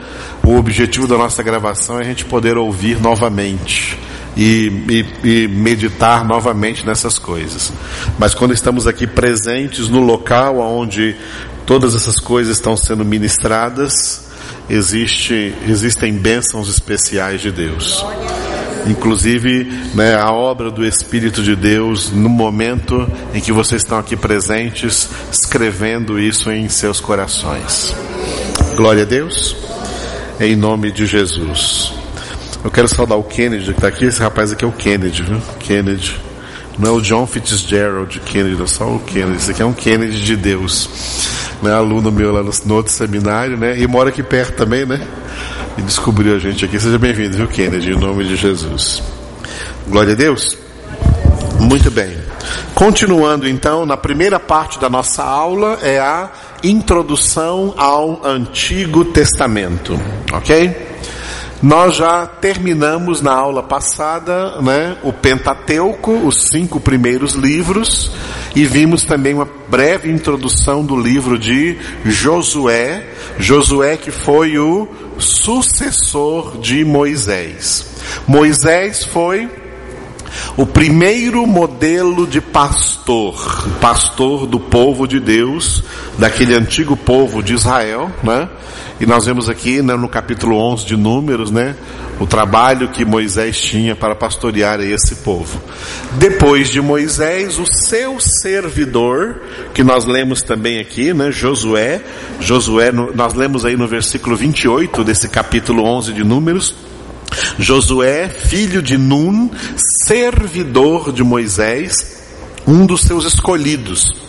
O 0.44 0.56
objetivo 0.56 1.08
da 1.08 1.18
nossa 1.18 1.42
gravação 1.42 1.98
é 1.98 2.02
a 2.02 2.04
gente 2.04 2.24
poder 2.24 2.56
ouvir 2.56 3.00
novamente. 3.00 3.98
E, 4.36 4.70
e, 4.88 5.28
e, 5.28 5.48
meditar 5.48 6.24
novamente 6.24 6.86
nessas 6.86 7.18
coisas. 7.18 7.72
Mas 8.20 8.34
quando 8.34 8.54
estamos 8.54 8.86
aqui 8.86 9.04
presentes 9.04 9.88
no 9.88 9.98
local 9.98 10.60
onde 10.60 11.16
todas 11.66 11.92
essas 11.92 12.20
coisas 12.20 12.56
estão 12.56 12.76
sendo 12.76 13.04
ministradas, 13.04 14.27
existe, 14.68 15.54
existem 15.66 16.12
bênçãos 16.12 16.68
especiais 16.68 17.40
de 17.40 17.50
Deus. 17.50 18.04
Inclusive, 18.86 19.64
né, 19.94 20.14
a 20.14 20.32
obra 20.32 20.70
do 20.70 20.84
Espírito 20.84 21.42
de 21.42 21.54
Deus 21.54 22.10
no 22.10 22.28
momento 22.28 23.06
em 23.34 23.40
que 23.40 23.52
vocês 23.52 23.82
estão 23.82 23.98
aqui 23.98 24.16
presentes, 24.16 25.08
escrevendo 25.30 26.18
isso 26.18 26.50
em 26.50 26.68
seus 26.68 27.00
corações. 27.00 27.94
Glória 28.76 29.02
a 29.02 29.06
Deus, 29.06 29.56
em 30.40 30.56
nome 30.56 30.90
de 30.90 31.06
Jesus. 31.06 31.92
Eu 32.64 32.70
quero 32.70 32.88
saudar 32.88 33.16
o 33.16 33.24
Kennedy 33.24 33.66
que 33.66 33.70
está 33.72 33.88
aqui. 33.88 34.06
Esse 34.06 34.20
rapaz 34.20 34.52
aqui 34.52 34.64
é 34.64 34.68
o 34.68 34.72
Kennedy, 34.72 35.22
viu? 35.22 35.40
Kennedy. 35.60 36.16
Não 36.78 36.90
é 36.90 36.92
o 36.92 37.00
John 37.00 37.26
Fitzgerald 37.26 38.20
Kennedy, 38.20 38.62
é 38.62 38.66
só 38.66 38.84
o 38.84 39.00
Kennedy. 39.00 39.36
Esse 39.36 39.50
aqui 39.50 39.62
é 39.62 39.64
um 39.66 39.72
Kennedy 39.72 40.22
de 40.22 40.36
Deus 40.36 40.88
né, 41.62 41.72
aluno 41.72 42.10
meu 42.10 42.32
lá 42.32 42.42
no, 42.42 42.50
no, 42.64 42.74
outro 42.74 42.92
seminário, 42.92 43.56
né, 43.56 43.78
e 43.78 43.86
mora 43.86 44.10
aqui 44.10 44.22
perto 44.22 44.56
também, 44.56 44.86
né, 44.86 45.06
e 45.76 45.82
descobriu 45.82 46.34
a 46.34 46.38
gente 46.38 46.64
aqui. 46.64 46.78
Seja 46.78 46.98
bem-vindo, 46.98 47.36
viu, 47.36 47.48
Kennedy, 47.48 47.92
em 47.92 47.98
nome 47.98 48.24
de 48.24 48.36
Jesus. 48.36 49.02
Glória 49.86 50.12
a 50.12 50.16
Deus. 50.16 50.56
Muito 51.60 51.90
bem. 51.90 52.16
Continuando 52.74 53.48
então, 53.48 53.84
na 53.84 53.96
primeira 53.96 54.38
parte 54.38 54.78
da 54.78 54.88
nossa 54.88 55.22
aula 55.24 55.78
é 55.82 55.98
a 55.98 56.30
introdução 56.62 57.74
ao 57.76 58.24
Antigo 58.24 59.04
Testamento, 59.04 59.98
ok? 60.32 60.87
Nós 61.62 61.96
já 61.96 62.24
terminamos 62.24 63.20
na 63.20 63.32
aula 63.32 63.64
passada, 63.64 64.60
né, 64.62 64.96
o 65.02 65.12
Pentateuco, 65.12 66.12
os 66.12 66.44
cinco 66.52 66.78
primeiros 66.78 67.34
livros, 67.34 68.12
e 68.54 68.64
vimos 68.64 69.04
também 69.04 69.34
uma 69.34 69.48
breve 69.68 70.08
introdução 70.08 70.84
do 70.84 70.96
livro 70.96 71.36
de 71.36 71.76
Josué, 72.04 73.04
Josué 73.38 73.96
que 73.96 74.12
foi 74.12 74.56
o 74.56 74.86
sucessor 75.18 76.58
de 76.58 76.84
Moisés. 76.84 77.86
Moisés 78.26 79.04
foi 79.04 79.50
o 80.56 80.64
primeiro 80.64 81.46
modelo 81.46 82.26
de 82.26 82.40
pastor, 82.40 83.66
pastor 83.80 84.46
do 84.46 84.60
povo 84.60 85.08
de 85.08 85.18
Deus, 85.18 85.82
daquele 86.18 86.54
antigo 86.54 86.96
povo 86.96 87.42
de 87.42 87.54
Israel, 87.54 88.10
né? 88.22 88.48
E 89.00 89.06
nós 89.06 89.26
vemos 89.26 89.48
aqui 89.48 89.80
né, 89.80 89.94
no 89.94 90.08
capítulo 90.08 90.56
11 90.56 90.84
de 90.84 90.96
Números, 90.96 91.52
né? 91.52 91.76
O 92.18 92.26
trabalho 92.26 92.88
que 92.88 93.04
Moisés 93.04 93.60
tinha 93.60 93.94
para 93.94 94.16
pastorear 94.16 94.80
esse 94.80 95.16
povo. 95.16 95.60
Depois 96.14 96.68
de 96.68 96.80
Moisés, 96.80 97.60
o 97.60 97.64
seu 97.64 98.18
servidor, 98.18 99.40
que 99.72 99.84
nós 99.84 100.04
lemos 100.04 100.42
também 100.42 100.80
aqui, 100.80 101.14
né? 101.14 101.30
Josué. 101.30 102.02
Josué, 102.40 102.90
nós 102.90 103.34
lemos 103.34 103.64
aí 103.64 103.76
no 103.76 103.86
versículo 103.86 104.36
28 104.36 105.04
desse 105.04 105.28
capítulo 105.28 105.84
11 105.84 106.12
de 106.12 106.24
Números. 106.24 106.74
Josué, 107.56 108.28
filho 108.28 108.82
de 108.82 108.98
Nun, 108.98 109.48
servidor 110.06 111.12
de 111.12 111.22
Moisés, 111.22 112.18
um 112.66 112.84
dos 112.84 113.02
seus 113.02 113.24
escolhidos. 113.24 114.27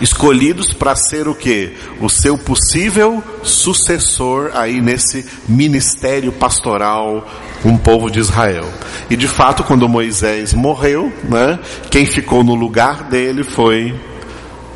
Escolhidos 0.00 0.72
para 0.72 0.94
ser 0.96 1.28
o 1.28 1.34
que? 1.34 1.72
O 2.00 2.08
seu 2.08 2.36
possível 2.36 3.22
sucessor 3.42 4.50
aí 4.54 4.80
nesse 4.80 5.24
ministério 5.48 6.32
pastoral 6.32 7.26
o 7.64 7.78
povo 7.78 8.10
de 8.10 8.20
Israel. 8.20 8.68
E 9.08 9.16
de 9.16 9.26
fato, 9.26 9.64
quando 9.64 9.88
Moisés 9.88 10.52
morreu, 10.52 11.12
né, 11.24 11.58
quem 11.90 12.04
ficou 12.04 12.44
no 12.44 12.54
lugar 12.54 13.04
dele 13.04 13.42
foi, 13.42 13.94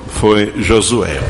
foi 0.08 0.54
Josué. 0.56 1.20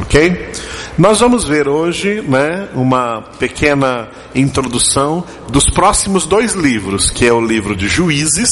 Ok? 0.00 0.50
Nós 0.98 1.20
vamos 1.20 1.44
ver 1.44 1.68
hoje, 1.68 2.20
né, 2.20 2.68
uma 2.74 3.22
pequena 3.38 4.08
introdução 4.34 5.24
dos 5.48 5.64
próximos 5.70 6.26
dois 6.26 6.52
livros, 6.52 7.08
que 7.08 7.26
é 7.26 7.32
o 7.32 7.40
livro 7.40 7.74
de 7.74 7.88
Juízes, 7.88 8.50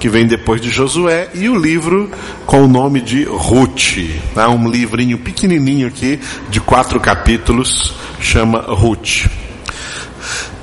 que 0.00 0.08
vem 0.08 0.26
depois 0.26 0.62
de 0.62 0.70
Josué, 0.70 1.28
e 1.34 1.48
o 1.48 1.54
livro 1.54 2.10
com 2.46 2.64
o 2.64 2.68
nome 2.68 3.02
de 3.02 3.24
Ruth. 3.24 3.98
Tá? 4.34 4.48
Um 4.48 4.68
livrinho 4.68 5.18
pequenininho 5.18 5.86
aqui, 5.86 6.18
de 6.48 6.58
quatro 6.58 6.98
capítulos, 6.98 7.94
chama 8.18 8.60
Ruth. 8.62 9.26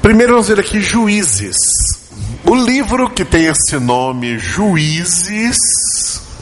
Primeiro 0.01 0.33
vamos 0.33 0.47
ver 0.47 0.59
aqui 0.59 0.81
Juízes. 0.81 1.55
O 2.43 2.55
livro 2.55 3.09
que 3.09 3.23
tem 3.23 3.45
esse 3.45 3.77
nome, 3.77 4.39
Juízes, 4.39 5.57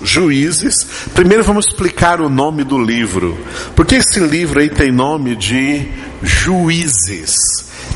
Juízes. 0.01 0.75
Primeiro 1.13 1.43
vamos 1.43 1.65
explicar 1.67 2.21
o 2.21 2.29
nome 2.29 2.63
do 2.63 2.81
livro. 2.81 3.37
Porque 3.75 3.95
esse 3.95 4.19
livro 4.21 4.59
aí 4.59 4.69
tem 4.69 4.91
nome 4.91 5.35
de 5.35 5.85
Juízes. 6.23 7.33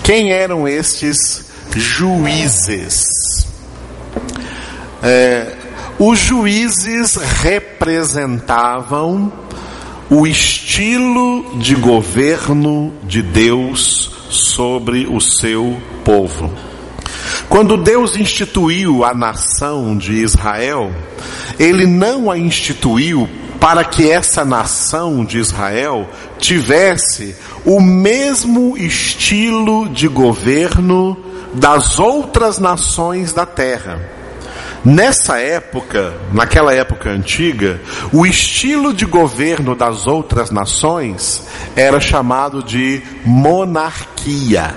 Quem 0.04 0.34
eram 0.34 0.68
estes 0.68 1.46
juízes? 1.76 3.19
É, 5.02 5.56
os 5.98 6.20
juízes 6.20 7.16
representavam 7.16 9.32
o 10.10 10.26
estilo 10.26 11.58
de 11.60 11.76
governo 11.76 12.92
de 13.04 13.22
Deus 13.22 14.12
sobre 14.30 15.08
o 15.08 15.22
seu 15.22 15.78
povo. 16.04 16.52
Quando 17.48 17.78
Deus 17.78 18.16
instituiu 18.16 19.04
a 19.04 19.14
nação 19.14 19.98
de 19.98 20.14
Israel, 20.14 20.92
Ele 21.60 21.86
não 21.86 22.30
a 22.30 22.38
instituiu 22.38 23.28
para 23.60 23.84
que 23.84 24.10
essa 24.10 24.46
nação 24.46 25.26
de 25.26 25.38
Israel 25.38 26.08
tivesse 26.38 27.36
o 27.66 27.82
mesmo 27.82 28.78
estilo 28.78 29.90
de 29.90 30.08
governo 30.08 31.18
das 31.54 32.00
outras 32.00 32.58
nações 32.58 33.34
da 33.34 33.46
terra. 33.46 34.19
Nessa 34.84 35.40
época, 35.40 36.14
naquela 36.32 36.74
época 36.74 37.10
antiga, 37.10 37.82
o 38.14 38.26
estilo 38.26 38.94
de 38.94 39.06
governo 39.06 39.76
das 39.76 40.08
outras 40.08 40.52
nações 40.52 41.46
era 41.76 42.00
chamado 42.00 42.64
de 42.64 43.02
monarquia. 43.26 44.74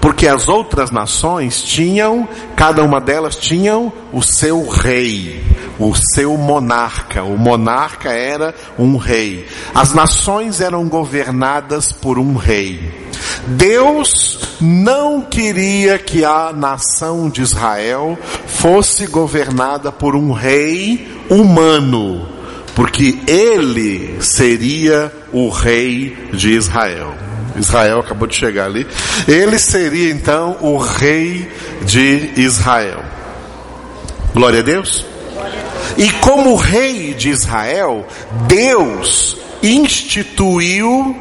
Porque 0.00 0.28
as 0.28 0.48
outras 0.48 0.90
nações 0.90 1.62
tinham, 1.62 2.28
cada 2.54 2.82
uma 2.84 3.00
delas 3.00 3.34
tinham 3.36 3.92
o 4.12 4.22
seu 4.22 4.68
rei, 4.68 5.42
o 5.78 5.94
seu 5.94 6.36
monarca. 6.36 7.24
O 7.24 7.38
monarca 7.38 8.10
era 8.10 8.54
um 8.78 8.96
rei. 8.96 9.46
As 9.74 9.92
nações 9.92 10.60
eram 10.60 10.86
governadas 10.88 11.90
por 11.90 12.18
um 12.18 12.36
rei. 12.36 13.03
Deus 13.46 14.38
não 14.60 15.20
queria 15.20 15.98
que 15.98 16.24
a 16.24 16.52
nação 16.52 17.28
de 17.28 17.42
Israel 17.42 18.18
fosse 18.46 19.06
governada 19.06 19.92
por 19.92 20.16
um 20.16 20.32
rei 20.32 21.08
humano, 21.28 22.28
porque 22.74 23.18
ele 23.26 24.18
seria 24.20 25.12
o 25.32 25.48
rei 25.48 26.16
de 26.32 26.50
Israel. 26.50 27.14
Israel 27.56 28.00
acabou 28.00 28.26
de 28.26 28.34
chegar 28.34 28.66
ali. 28.66 28.86
Ele 29.28 29.58
seria 29.58 30.10
então 30.10 30.56
o 30.60 30.76
rei 30.76 31.48
de 31.82 32.32
Israel. 32.36 33.04
Glória 34.34 34.60
a 34.60 34.62
Deus. 34.62 35.06
E 35.96 36.10
como 36.10 36.56
rei 36.56 37.14
de 37.14 37.30
Israel, 37.30 38.04
Deus 38.48 39.36
instituiu 39.62 41.16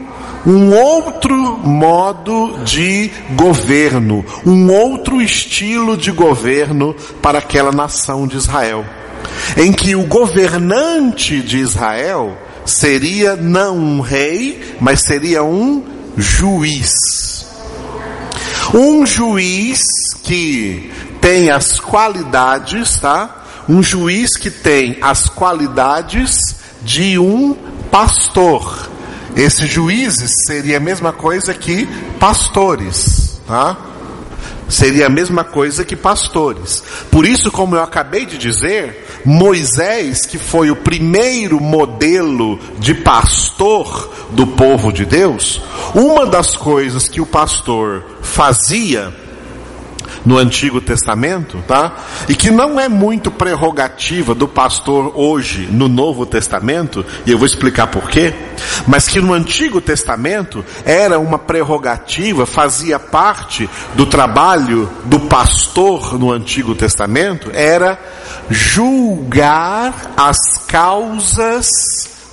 um 0.45 0.73
outro 0.73 1.36
modo 1.58 2.60
de 2.63 3.10
governo, 3.36 4.25
um 4.45 4.71
outro 4.71 5.21
estilo 5.21 5.95
de 5.95 6.12
governo 6.12 6.93
para 7.21 7.39
aquela 7.39 7.71
nação 7.71 8.27
de 8.27 8.38
Israel, 8.38 8.86
em 9.58 9.71
que 9.71 9.95
o 9.95 10.06
governante 10.06 11.41
de 11.41 11.60
Israel 11.60 12.38
seria 12.65 13.36
não 13.36 13.77
um 13.77 14.01
rei, 14.01 14.75
mas 14.79 15.01
seria 15.01 15.43
um 15.43 15.84
juiz. 16.17 16.91
Um 18.73 19.06
juiz 19.06 19.79
que 20.23 20.91
tem 21.21 21.49
as 21.51 21.79
qualidades, 21.79 22.97
tá? 22.97 23.43
Um 23.69 23.82
juiz 23.82 24.36
que 24.36 24.49
tem 24.49 24.97
as 25.01 25.29
qualidades 25.29 26.56
de 26.82 27.17
um 27.17 27.56
pastor. 27.89 28.92
Esses 29.36 29.69
juízes 29.69 30.32
seria 30.48 30.78
a 30.78 30.80
mesma 30.80 31.12
coisa 31.12 31.54
que 31.54 31.88
pastores, 32.19 33.41
tá? 33.48 33.78
Seria 34.69 35.08
a 35.08 35.10
mesma 35.10 35.43
coisa 35.43 35.84
que 35.84 35.96
pastores. 35.96 36.84
Por 37.12 37.26
isso, 37.26 37.52
como 37.52 37.76
eu 37.76 37.84
acabei 37.84 38.26
de 38.26 38.38
dizer, 38.38 39.06
Moisés, 39.26 40.26
que 40.26 40.38
foi 40.38 40.72
o 40.72 40.76
primeiro 40.76 41.60
modelo 41.60 42.60
de 42.80 42.93
pastor 42.93 44.12
do 44.32 44.48
povo 44.48 44.91
de 44.91 45.06
Deus, 45.06 45.62
uma 45.93 46.26
das 46.26 46.56
coisas 46.56 47.08
que 47.08 47.22
o 47.22 47.26
pastor 47.26 48.04
fazia 48.22 49.13
no 50.26 50.38
Antigo 50.38 50.80
Testamento, 50.80 51.63
tá? 51.67 51.96
E 52.30 52.36
que 52.36 52.50
não 52.50 52.80
é 52.80 52.88
muito 52.88 53.30
prerrogativa 53.30 54.34
do 54.34 54.48
pastor 54.48 55.12
hoje 55.15 55.67
no 55.69 55.88
Novo 55.88 56.26
Testamento, 56.26 57.06
e 57.26 57.32
eu 57.32 57.38
vou 57.38 57.46
explicar 57.46 57.88
por 57.88 58.10
quê, 58.10 58.34
mas 58.88 59.08
que 59.08 59.19
no 59.19 59.34
Antigo 59.34 59.82
Testamento 59.82 60.63
era 60.86 61.19
uma 61.19 61.39
prerrogativa, 61.39 62.45
fazia 62.45 62.99
parte 62.99 63.69
do 63.95 64.06
trabalho 64.06 64.89
do 65.06 65.21
pastor 65.21 66.17
no 66.19 66.32
Antigo 66.32 66.76
Testamento, 66.76 67.52
era 67.54 67.99
julgar 68.49 70.13
as 70.17 70.38
causas 70.67 71.67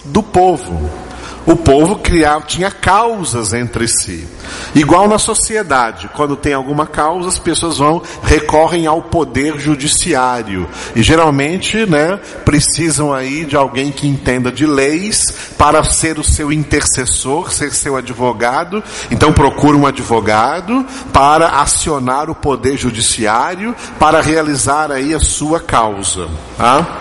do 0.05 0.23
povo. 0.23 1.10
O 1.51 1.57
povo 1.57 1.97
criava, 1.97 2.45
tinha 2.47 2.71
causas 2.71 3.53
entre 3.53 3.89
si. 3.89 4.25
Igual 4.73 5.09
na 5.09 5.19
sociedade, 5.19 6.09
quando 6.15 6.37
tem 6.37 6.55
alguma 6.55 6.87
causa, 6.87 7.29
as 7.29 7.39
pessoas 7.41 7.79
vão, 7.79 8.01
recorrem 8.23 8.87
ao 8.87 9.03
poder 9.03 9.59
judiciário. 9.59 10.69
E 10.95 11.03
geralmente, 11.03 11.85
né, 11.87 12.21
precisam 12.45 13.13
aí 13.13 13.45
de 13.45 13.57
alguém 13.57 13.91
que 13.91 14.07
entenda 14.07 14.53
de 14.53 14.65
leis 14.65 15.19
para 15.59 15.83
ser 15.83 16.21
o 16.21 16.25
seu 16.25 16.53
intercessor, 16.53 17.53
ser 17.53 17.73
seu 17.73 17.97
advogado. 17.97 18.83
Então 19.11 19.33
procura 19.33 19.77
um 19.77 19.87
advogado 19.87 20.87
para 21.13 21.61
acionar 21.61 22.31
o 22.31 22.35
poder 22.35 22.77
judiciário 22.77 23.75
para 23.99 24.21
realizar 24.21 24.93
aí 24.93 25.13
a 25.13 25.21
sua 25.21 25.59
causa. 25.59 26.29
Tá? 26.57 27.01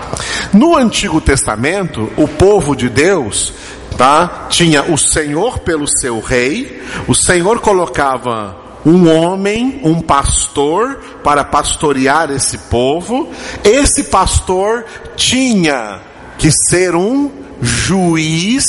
No 0.52 0.76
Antigo 0.76 1.22
Testamento, 1.22 2.12
o 2.18 2.28
povo 2.28 2.76
de 2.76 2.90
Deus 2.90 3.54
tá? 4.00 4.48
Tinha 4.50 4.84
o 4.84 4.98
Senhor 4.98 5.60
pelo 5.60 5.86
seu 5.86 6.22
rei, 6.22 6.82
o 7.06 7.14
Senhor 7.14 7.60
colocava 7.60 8.56
um 8.86 9.14
homem, 9.14 9.82
um 9.84 10.00
pastor, 10.00 11.02
para 11.22 11.44
pastorear 11.44 12.32
esse 12.32 12.58
povo. 12.70 13.30
Esse 13.62 14.06
pastor 14.06 14.86
tinha 15.18 16.00
que 16.38 16.50
ser 16.70 16.96
um 16.96 17.30
juiz 17.62 18.64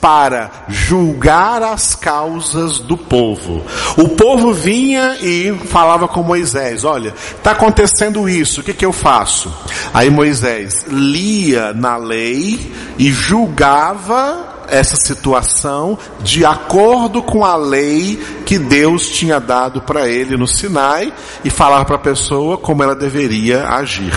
para 0.00 0.50
julgar 0.68 1.62
as 1.62 1.94
causas 1.94 2.78
do 2.78 2.96
povo. 2.96 3.62
O 3.98 4.08
povo 4.08 4.54
vinha 4.54 5.18
e 5.20 5.54
falava 5.66 6.08
com 6.08 6.22
Moisés: 6.22 6.82
Olha, 6.82 7.12
está 7.36 7.50
acontecendo 7.50 8.26
isso, 8.26 8.62
o 8.62 8.64
que, 8.64 8.72
que 8.72 8.86
eu 8.86 8.92
faço? 8.92 9.52
Aí 9.92 10.08
Moisés 10.08 10.86
lia 10.88 11.74
na 11.74 11.98
lei 11.98 12.72
e 12.98 13.12
julgava 13.12 14.51
essa 14.68 14.96
situação 14.96 15.98
de 16.20 16.44
acordo 16.44 17.22
com 17.22 17.44
a 17.44 17.56
lei 17.56 18.16
que 18.44 18.58
Deus 18.58 19.08
tinha 19.08 19.38
dado 19.38 19.80
para 19.82 20.08
ele 20.08 20.36
no 20.36 20.46
Sinai 20.46 21.12
e 21.44 21.50
falava 21.50 21.84
para 21.84 21.96
a 21.96 22.00
pessoa 22.00 22.56
como 22.56 22.82
ela 22.82 22.94
deveria 22.94 23.68
agir. 23.68 24.12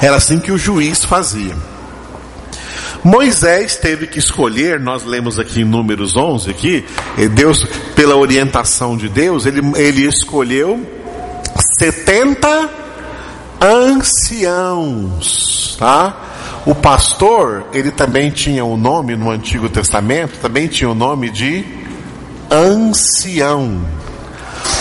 Era 0.00 0.16
assim 0.16 0.38
que 0.38 0.52
o 0.52 0.58
juiz 0.58 1.04
fazia. 1.04 1.54
Moisés 3.04 3.76
teve 3.76 4.06
que 4.06 4.18
escolher, 4.18 4.80
nós 4.80 5.04
lemos 5.04 5.38
aqui 5.38 5.60
em 5.60 5.64
Números 5.64 6.16
11 6.16 6.50
aqui, 6.50 6.86
Deus, 7.34 7.62
pela 7.94 8.16
orientação 8.16 8.96
de 8.96 9.10
Deus, 9.10 9.44
ele, 9.44 9.60
ele 9.76 10.06
escolheu 10.06 10.80
70 11.78 12.70
anciãos, 13.60 14.56
tá? 15.78 16.16
O 16.66 16.74
pastor, 16.74 17.66
ele 17.74 17.90
também 17.90 18.30
tinha 18.30 18.64
o 18.64 18.72
um 18.72 18.76
nome 18.76 19.14
no 19.16 19.30
Antigo 19.30 19.68
Testamento, 19.68 20.38
também 20.40 20.66
tinha 20.66 20.88
o 20.88 20.92
um 20.92 20.94
nome 20.94 21.30
de 21.30 21.64
ancião. 22.50 23.84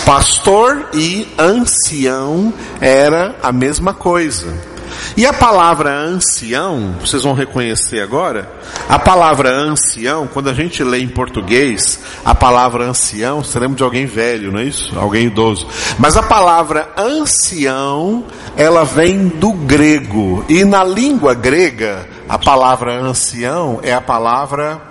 Pastor 0.05 0.89
e 0.93 1.27
ancião 1.37 2.53
era 2.79 3.35
a 3.43 3.51
mesma 3.51 3.93
coisa. 3.93 4.72
E 5.15 5.25
a 5.25 5.33
palavra 5.33 5.93
ancião, 5.93 6.95
vocês 6.99 7.23
vão 7.23 7.33
reconhecer 7.33 8.01
agora, 8.01 8.51
a 8.89 8.97
palavra 8.97 9.49
ancião, 9.51 10.27
quando 10.27 10.49
a 10.49 10.53
gente 10.53 10.83
lê 10.83 10.99
em 10.99 11.07
português, 11.07 11.99
a 12.25 12.33
palavra 12.33 12.85
ancião, 12.85 13.43
lembra 13.55 13.77
de 13.77 13.83
alguém 13.83 14.05
velho, 14.05 14.51
não 14.51 14.59
é 14.59 14.65
isso? 14.65 14.97
Alguém 14.97 15.27
idoso. 15.27 15.67
Mas 15.99 16.17
a 16.17 16.23
palavra 16.23 16.89
ancião, 16.97 18.25
ela 18.57 18.83
vem 18.83 19.27
do 19.27 19.53
grego. 19.53 20.43
E 20.49 20.65
na 20.65 20.83
língua 20.83 21.33
grega, 21.33 22.07
a 22.27 22.37
palavra 22.37 22.99
ancião 22.99 23.79
é 23.83 23.93
a 23.93 24.01
palavra 24.01 24.81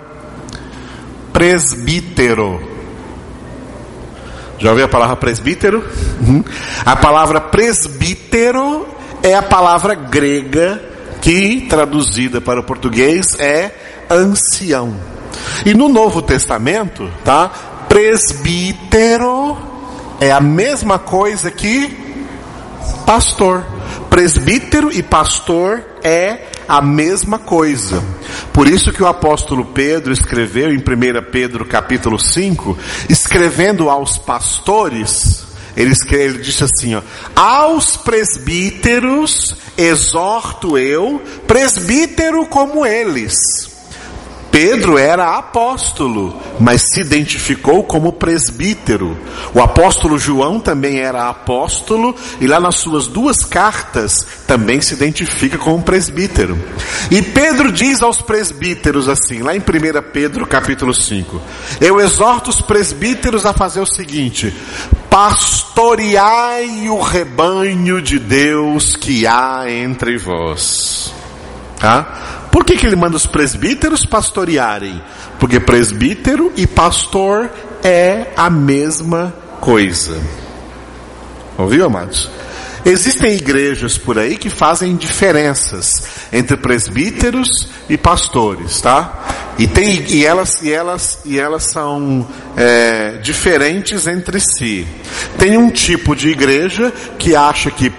presbítero. 1.33 2.71
Já 4.59 4.69
ouviu 4.69 4.85
a 4.85 4.87
palavra 4.87 5.15
presbítero? 5.17 5.83
Uhum. 6.21 6.43
A 6.85 6.95
palavra 6.95 7.41
presbítero 7.41 8.87
é 9.23 9.33
a 9.33 9.41
palavra 9.41 9.95
grega 9.95 10.83
que, 11.21 11.61
traduzida 11.69 12.41
para 12.41 12.59
o 12.59 12.63
português, 12.63 13.39
é 13.39 13.71
ancião. 14.09 14.93
E 15.65 15.73
no 15.73 15.87
Novo 15.87 16.21
Testamento, 16.21 17.09
tá? 17.23 17.49
Presbítero 17.87 19.57
é 20.19 20.31
a 20.31 20.41
mesma 20.41 20.99
coisa 20.99 21.49
que 21.49 22.03
pastor. 23.05 23.65
Presbítero 24.09 24.91
e 24.91 25.01
pastor 25.01 25.83
é 26.03 26.47
a 26.67 26.81
mesma 26.81 27.39
coisa. 27.39 28.03
Por 28.51 28.67
isso 28.67 28.91
que 28.91 29.01
o 29.01 29.07
apóstolo 29.07 29.65
Pedro 29.65 30.11
escreveu 30.13 30.71
em 30.71 30.77
1 30.77 30.81
Pedro 31.31 31.65
capítulo 31.65 32.19
5, 32.19 32.77
escrevendo 33.09 33.89
aos 33.89 34.17
pastores, 34.17 35.45
ele, 35.75 35.93
ele 36.11 36.37
disse 36.39 36.63
assim, 36.63 36.95
ó, 36.95 37.01
aos 37.35 37.97
presbíteros 37.97 39.55
exorto 39.77 40.77
eu, 40.77 41.21
presbítero 41.47 42.45
como 42.45 42.85
eles. 42.85 43.33
Pedro 44.53 44.99
era 44.99 45.35
apóstolo, 45.35 46.39
mas 46.59 46.83
se 46.83 47.01
identificou 47.01 47.83
como 47.83 48.13
presbítero. 48.13 49.17
O 49.51 49.59
apóstolo 49.59 50.19
João 50.19 50.59
também 50.59 50.99
era 50.99 51.27
apóstolo 51.27 52.15
e 52.39 52.45
lá 52.45 52.59
nas 52.59 52.75
suas 52.75 53.07
duas 53.07 53.43
cartas 53.43 54.23
também 54.45 54.79
se 54.79 54.93
identifica 54.93 55.57
como 55.57 55.81
presbítero. 55.81 56.55
E 57.09 57.19
Pedro 57.23 57.71
diz 57.71 58.03
aos 58.03 58.21
presbíteros 58.21 59.09
assim, 59.09 59.41
lá 59.41 59.55
em 59.55 59.59
1 59.59 59.63
Pedro 60.13 60.45
capítulo 60.45 60.93
5: 60.93 61.41
Eu 61.81 61.99
exorto 61.99 62.51
os 62.51 62.61
presbíteros 62.61 63.47
a 63.47 63.53
fazer 63.53 63.79
o 63.79 63.87
seguinte: 63.87 64.53
pastoreai 65.13 66.89
o 66.89 66.99
rebanho 66.99 68.01
de 68.01 68.17
Deus 68.17 68.95
que 68.95 69.27
há 69.27 69.65
entre 69.69 70.17
vós. 70.17 71.13
Tá? 71.79 72.47
Por 72.51 72.65
que, 72.65 72.75
que 72.75 72.87
ele 72.87 72.95
manda 72.95 73.15
os 73.15 73.27
presbíteros 73.27 74.07
pastorearem? 74.07 74.99
Porque 75.39 75.59
presbítero 75.59 76.51
e 76.57 76.65
pastor 76.65 77.51
é 77.83 78.31
a 78.35 78.49
mesma 78.49 79.31
coisa. 79.61 80.19
Ouviu, 81.59 81.85
amados? 81.85 82.27
Existem 82.85 83.35
igrejas 83.35 83.97
por 83.97 84.19
aí 84.19 84.37
que 84.37 84.49
fazem 84.49 84.95
diferenças 84.95 86.03
entre 86.31 86.57
presbíteros 86.57 87.69
e 87.89 87.97
pastores, 87.97 88.81
tá? 88.81 89.53
E 89.57 89.67
tem 89.67 90.05
e 90.09 90.25
elas 90.25 90.61
e 90.61 90.71
elas 90.71 91.19
e 91.23 91.39
elas 91.39 91.63
são 91.63 92.27
é, 92.57 93.19
diferentes 93.21 94.05
entre 94.07 94.39
si. 94.39 94.85
Tem 95.37 95.57
um 95.57 95.69
tipo 95.69 96.15
de 96.15 96.29
igreja 96.29 96.91
que 97.17 97.35
acha 97.35 97.71
que 97.71 97.91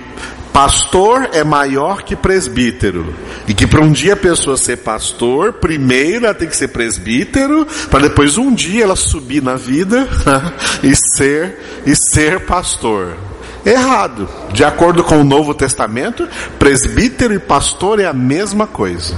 Pastor 0.55 1.31
é 1.33 1.43
maior 1.43 2.05
que 2.05 2.15
presbítero. 2.15 3.13
E 3.49 3.53
que 3.53 3.67
para 3.67 3.81
um 3.81 3.91
dia 3.91 4.13
a 4.13 4.17
pessoa 4.17 4.57
ser 4.57 4.77
pastor, 4.77 5.55
primeiro 5.55 6.27
ela 6.27 6.35
tem 6.35 6.49
que 6.49 6.57
ser 6.57 6.69
presbítero, 6.69 7.67
para 7.91 8.03
depois 8.03 8.39
um 8.39 8.55
dia 8.55 8.85
ela 8.85 8.95
subir 8.95 9.43
na 9.43 9.57
vida 9.57 10.07
e 10.81 10.95
ser 10.95 11.59
e 11.85 11.93
ser 11.97 12.47
pastor. 12.47 13.17
Errado. 13.65 14.29
De 14.53 14.65
acordo 14.65 15.03
com 15.03 15.21
o 15.21 15.25
Novo 15.25 15.55
Testamento, 15.55 16.29
presbítero 16.59 17.35
e 17.35 17.39
pastor 17.39 18.01
é 18.01 18.05
a 18.05 18.13
mesma 18.13 18.67
coisa. 18.67 19.15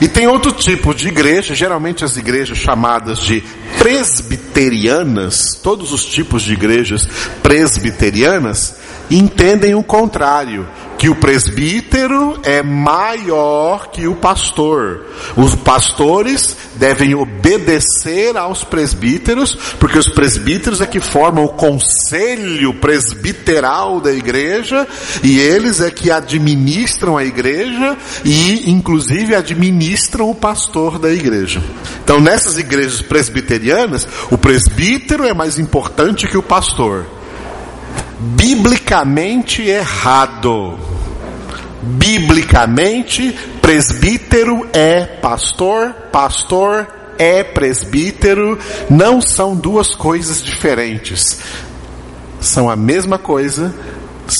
E 0.00 0.08
tem 0.08 0.26
outro 0.26 0.52
tipo 0.52 0.94
de 0.94 1.08
igreja, 1.08 1.54
geralmente 1.54 2.04
as 2.04 2.16
igrejas 2.16 2.58
chamadas 2.58 3.18
de 3.18 3.42
presbiterianas, 3.78 5.58
todos 5.62 5.92
os 5.92 6.04
tipos 6.04 6.42
de 6.42 6.52
igrejas 6.52 7.08
presbiterianas, 7.42 8.76
entendem 9.10 9.74
o 9.74 9.82
contrário, 9.82 10.66
que 11.00 11.08
o 11.08 11.14
presbítero 11.14 12.38
é 12.42 12.62
maior 12.62 13.90
que 13.90 14.06
o 14.06 14.14
pastor. 14.14 15.06
Os 15.34 15.54
pastores 15.54 16.54
devem 16.76 17.14
obedecer 17.14 18.36
aos 18.36 18.64
presbíteros, 18.64 19.54
porque 19.78 19.98
os 19.98 20.10
presbíteros 20.10 20.82
é 20.82 20.86
que 20.86 21.00
formam 21.00 21.46
o 21.46 21.54
conselho 21.54 22.74
presbiteral 22.74 23.98
da 23.98 24.12
igreja, 24.12 24.86
e 25.22 25.40
eles 25.40 25.80
é 25.80 25.90
que 25.90 26.10
administram 26.10 27.16
a 27.16 27.24
igreja 27.24 27.96
e 28.22 28.70
inclusive 28.70 29.34
administram 29.34 30.28
o 30.28 30.34
pastor 30.34 30.98
da 30.98 31.10
igreja. 31.10 31.62
Então 32.04 32.20
nessas 32.20 32.58
igrejas 32.58 33.00
presbiterianas, 33.00 34.06
o 34.30 34.36
presbítero 34.36 35.24
é 35.24 35.32
mais 35.32 35.58
importante 35.58 36.28
que 36.28 36.36
o 36.36 36.42
pastor 36.42 37.06
biblicamente 38.18 39.62
errado. 39.62 40.78
Biblicamente, 41.82 43.32
presbítero 43.62 44.68
é 44.72 45.04
pastor, 45.04 45.92
pastor 46.12 46.86
é 47.18 47.42
presbítero, 47.42 48.58
não 48.88 49.20
são 49.20 49.54
duas 49.54 49.94
coisas 49.94 50.42
diferentes. 50.42 51.38
São 52.40 52.68
a 52.70 52.76
mesma 52.76 53.18
coisa, 53.18 53.74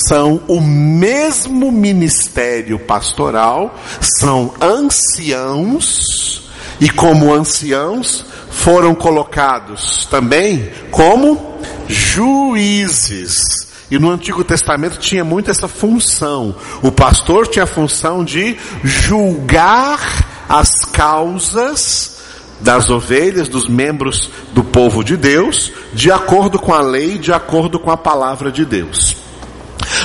são 0.07 0.41
o 0.47 0.59
mesmo 0.59 1.71
ministério 1.71 2.79
pastoral, 2.79 3.77
são 3.99 4.53
anciãos 4.61 6.49
e 6.79 6.89
como 6.89 7.33
anciãos 7.33 8.25
foram 8.51 8.93
colocados 8.93 10.05
também 10.05 10.71
como 10.91 11.57
juízes. 11.87 13.41
E 13.89 13.99
no 13.99 14.09
Antigo 14.09 14.43
Testamento 14.43 14.99
tinha 14.99 15.23
muito 15.23 15.51
essa 15.51 15.67
função. 15.67 16.55
O 16.81 16.91
pastor 16.91 17.47
tinha 17.47 17.63
a 17.63 17.67
função 17.67 18.23
de 18.23 18.57
julgar 18.83 20.45
as 20.47 20.85
causas 20.85 22.21
das 22.61 22.89
ovelhas, 22.89 23.49
dos 23.49 23.67
membros 23.67 24.29
do 24.53 24.63
povo 24.63 25.03
de 25.03 25.17
Deus, 25.17 25.71
de 25.93 26.11
acordo 26.11 26.59
com 26.59 26.73
a 26.73 26.79
lei, 26.79 27.17
de 27.17 27.33
acordo 27.33 27.79
com 27.79 27.89
a 27.89 27.97
palavra 27.97 28.51
de 28.51 28.63
Deus. 28.63 29.17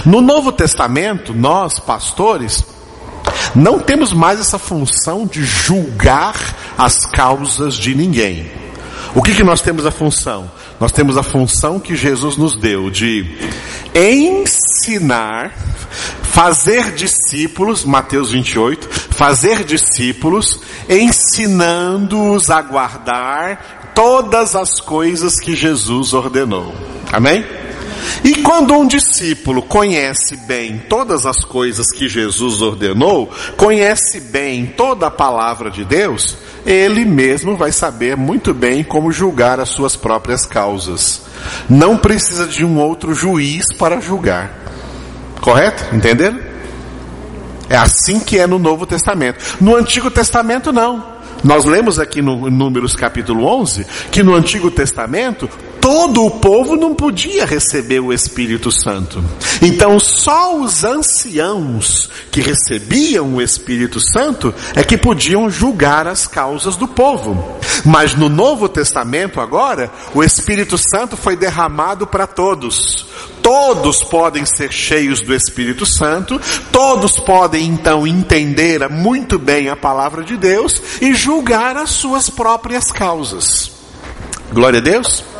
No 0.04 0.20
Novo 0.20 0.50
Testamento, 0.50 1.34
nós, 1.34 1.78
pastores, 1.78 2.64
não 3.54 3.78
temos 3.78 4.12
mais 4.12 4.40
essa 4.40 4.58
função 4.58 5.26
de 5.26 5.44
julgar 5.44 6.36
as 6.76 7.06
causas 7.06 7.74
de 7.74 7.94
ninguém. 7.94 8.50
O 9.14 9.22
que, 9.22 9.34
que 9.34 9.42
nós 9.42 9.62
temos 9.62 9.86
a 9.86 9.90
função? 9.90 10.50
Nós 10.78 10.92
temos 10.92 11.16
a 11.16 11.22
função 11.22 11.80
que 11.80 11.96
Jesus 11.96 12.36
nos 12.36 12.54
deu 12.54 12.90
de 12.90 13.24
ensinar, 13.94 15.52
fazer 16.22 16.92
discípulos, 16.92 17.82
Mateus 17.84 18.30
28, 18.30 18.86
fazer 19.14 19.64
discípulos, 19.64 20.60
ensinando-os 20.88 22.50
a 22.50 22.60
guardar 22.60 23.92
todas 23.94 24.54
as 24.54 24.80
coisas 24.80 25.40
que 25.40 25.56
Jesus 25.56 26.12
ordenou. 26.12 26.74
Amém? 27.10 27.42
E 28.24 28.42
quando 28.42 28.74
um 28.74 28.86
discípulo 28.86 29.62
conhece 29.62 30.36
bem 30.46 30.82
todas 30.88 31.26
as 31.26 31.44
coisas 31.44 31.86
que 31.92 32.08
Jesus 32.08 32.62
ordenou, 32.62 33.30
conhece 33.56 34.20
bem 34.20 34.66
toda 34.66 35.06
a 35.06 35.10
palavra 35.10 35.70
de 35.70 35.84
Deus, 35.84 36.36
ele 36.64 37.04
mesmo 37.04 37.56
vai 37.56 37.70
saber 37.70 38.16
muito 38.16 38.52
bem 38.52 38.82
como 38.82 39.12
julgar 39.12 39.60
as 39.60 39.68
suas 39.68 39.96
próprias 39.96 40.44
causas. 40.44 41.22
Não 41.68 41.96
precisa 41.96 42.46
de 42.46 42.64
um 42.64 42.78
outro 42.78 43.14
juiz 43.14 43.64
para 43.78 44.00
julgar. 44.00 44.52
Correto? 45.40 45.94
Entenderam? 45.94 46.40
É 47.68 47.76
assim 47.76 48.20
que 48.20 48.38
é 48.38 48.46
no 48.46 48.58
Novo 48.58 48.86
Testamento. 48.86 49.56
No 49.60 49.76
Antigo 49.76 50.10
Testamento, 50.10 50.72
não. 50.72 51.16
Nós 51.44 51.64
lemos 51.64 51.98
aqui 51.98 52.22
no 52.22 52.50
Números 52.50 52.96
capítulo 52.96 53.44
11 53.44 53.86
que 54.10 54.22
no 54.22 54.34
Antigo 54.34 54.70
Testamento 54.70 55.48
todo 55.86 56.24
o 56.24 56.30
povo 56.32 56.74
não 56.74 56.96
podia 56.96 57.46
receber 57.46 58.00
o 58.00 58.12
Espírito 58.12 58.72
Santo. 58.72 59.22
Então 59.62 60.00
só 60.00 60.58
os 60.58 60.82
anciãos 60.82 62.10
que 62.32 62.40
recebiam 62.40 63.36
o 63.36 63.40
Espírito 63.40 64.00
Santo 64.00 64.52
é 64.74 64.82
que 64.82 64.98
podiam 64.98 65.48
julgar 65.48 66.08
as 66.08 66.26
causas 66.26 66.74
do 66.74 66.88
povo. 66.88 67.56
Mas 67.84 68.16
no 68.16 68.28
Novo 68.28 68.68
Testamento 68.68 69.40
agora, 69.40 69.88
o 70.12 70.24
Espírito 70.24 70.76
Santo 70.76 71.16
foi 71.16 71.36
derramado 71.36 72.04
para 72.04 72.26
todos. 72.26 73.06
Todos 73.40 74.02
podem 74.02 74.44
ser 74.44 74.72
cheios 74.72 75.20
do 75.20 75.32
Espírito 75.32 75.86
Santo, 75.86 76.40
todos 76.72 77.12
podem 77.20 77.64
então 77.64 78.04
entender 78.04 78.88
muito 78.88 79.38
bem 79.38 79.68
a 79.68 79.76
palavra 79.76 80.24
de 80.24 80.36
Deus 80.36 80.82
e 81.00 81.14
julgar 81.14 81.76
as 81.76 81.90
suas 81.90 82.28
próprias 82.28 82.90
causas. 82.90 83.70
Glória 84.52 84.80
a 84.80 84.82
Deus. 84.82 85.35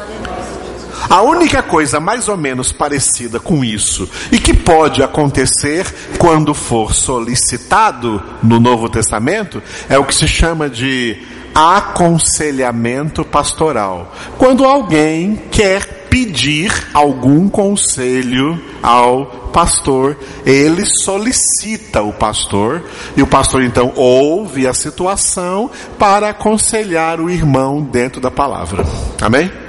A 1.09 1.22
única 1.22 1.62
coisa 1.62 2.00
mais 2.00 2.28
ou 2.28 2.37
menos 2.37 2.72
parecida 2.72 3.38
com 3.38 3.64
isso 3.64 4.09
e 4.32 4.38
que 4.38 4.54
pode 4.54 5.02
acontecer 5.02 5.87
quando 6.18 6.54
for 6.54 6.94
solicitado 6.94 8.22
no 8.42 8.59
Novo 8.59 8.88
Testamento 8.88 9.62
é 9.88 9.98
o 9.98 10.04
que 10.04 10.14
se 10.14 10.26
chama 10.26 10.68
de 10.68 11.16
aconselhamento 11.54 13.24
pastoral. 13.24 14.12
Quando 14.37 14.64
alguém 14.64 15.37
quer 15.50 16.06
pedir 16.11 16.70
algum 16.92 17.48
conselho 17.48 18.61
ao 18.82 19.26
pastor, 19.52 20.16
ele 20.44 20.85
solicita 20.85 22.02
o 22.02 22.12
pastor, 22.12 22.85
e 23.16 23.22
o 23.22 23.26
pastor 23.26 23.62
então 23.62 23.92
ouve 23.96 24.66
a 24.66 24.74
situação 24.74 25.70
para 25.98 26.30
aconselhar 26.30 27.20
o 27.20 27.30
irmão 27.30 27.82
dentro 27.82 28.20
da 28.20 28.30
palavra. 28.30 28.85
Amém? 29.20 29.65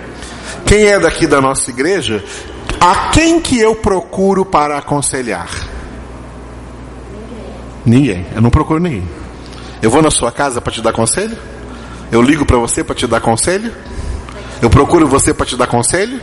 Quem 0.67 0.86
é 0.86 0.99
daqui 0.99 1.25
da 1.25 1.39
nossa 1.39 1.69
igreja, 1.69 2.23
a 2.80 3.10
quem 3.10 3.39
que 3.39 3.58
eu 3.58 3.73
procuro 3.75 4.45
para 4.45 4.77
aconselhar? 4.77 5.49
Ninguém. 7.86 8.25
Eu 8.36 8.41
não 8.41 8.49
procuro 8.49 8.77
ninguém. 8.77 9.08
Eu 9.82 9.89
vou 9.89 10.01
na 10.01 10.12
sua 10.12 10.30
casa 10.30 10.60
para 10.60 10.73
te 10.73 10.82
dar 10.82 10.91
conselho? 10.91 11.38
Eu 12.12 12.21
ligo 12.21 12.45
para 12.45 12.58
você 12.58 12.84
para 12.84 12.95
te 12.95 13.08
dar 13.08 13.21
conselho? 13.21 13.71
Eu 14.62 14.69
procuro 14.69 15.08
você 15.08 15.34
para 15.34 15.45
te 15.45 15.56
dar 15.56 15.67
conselho? 15.67 16.19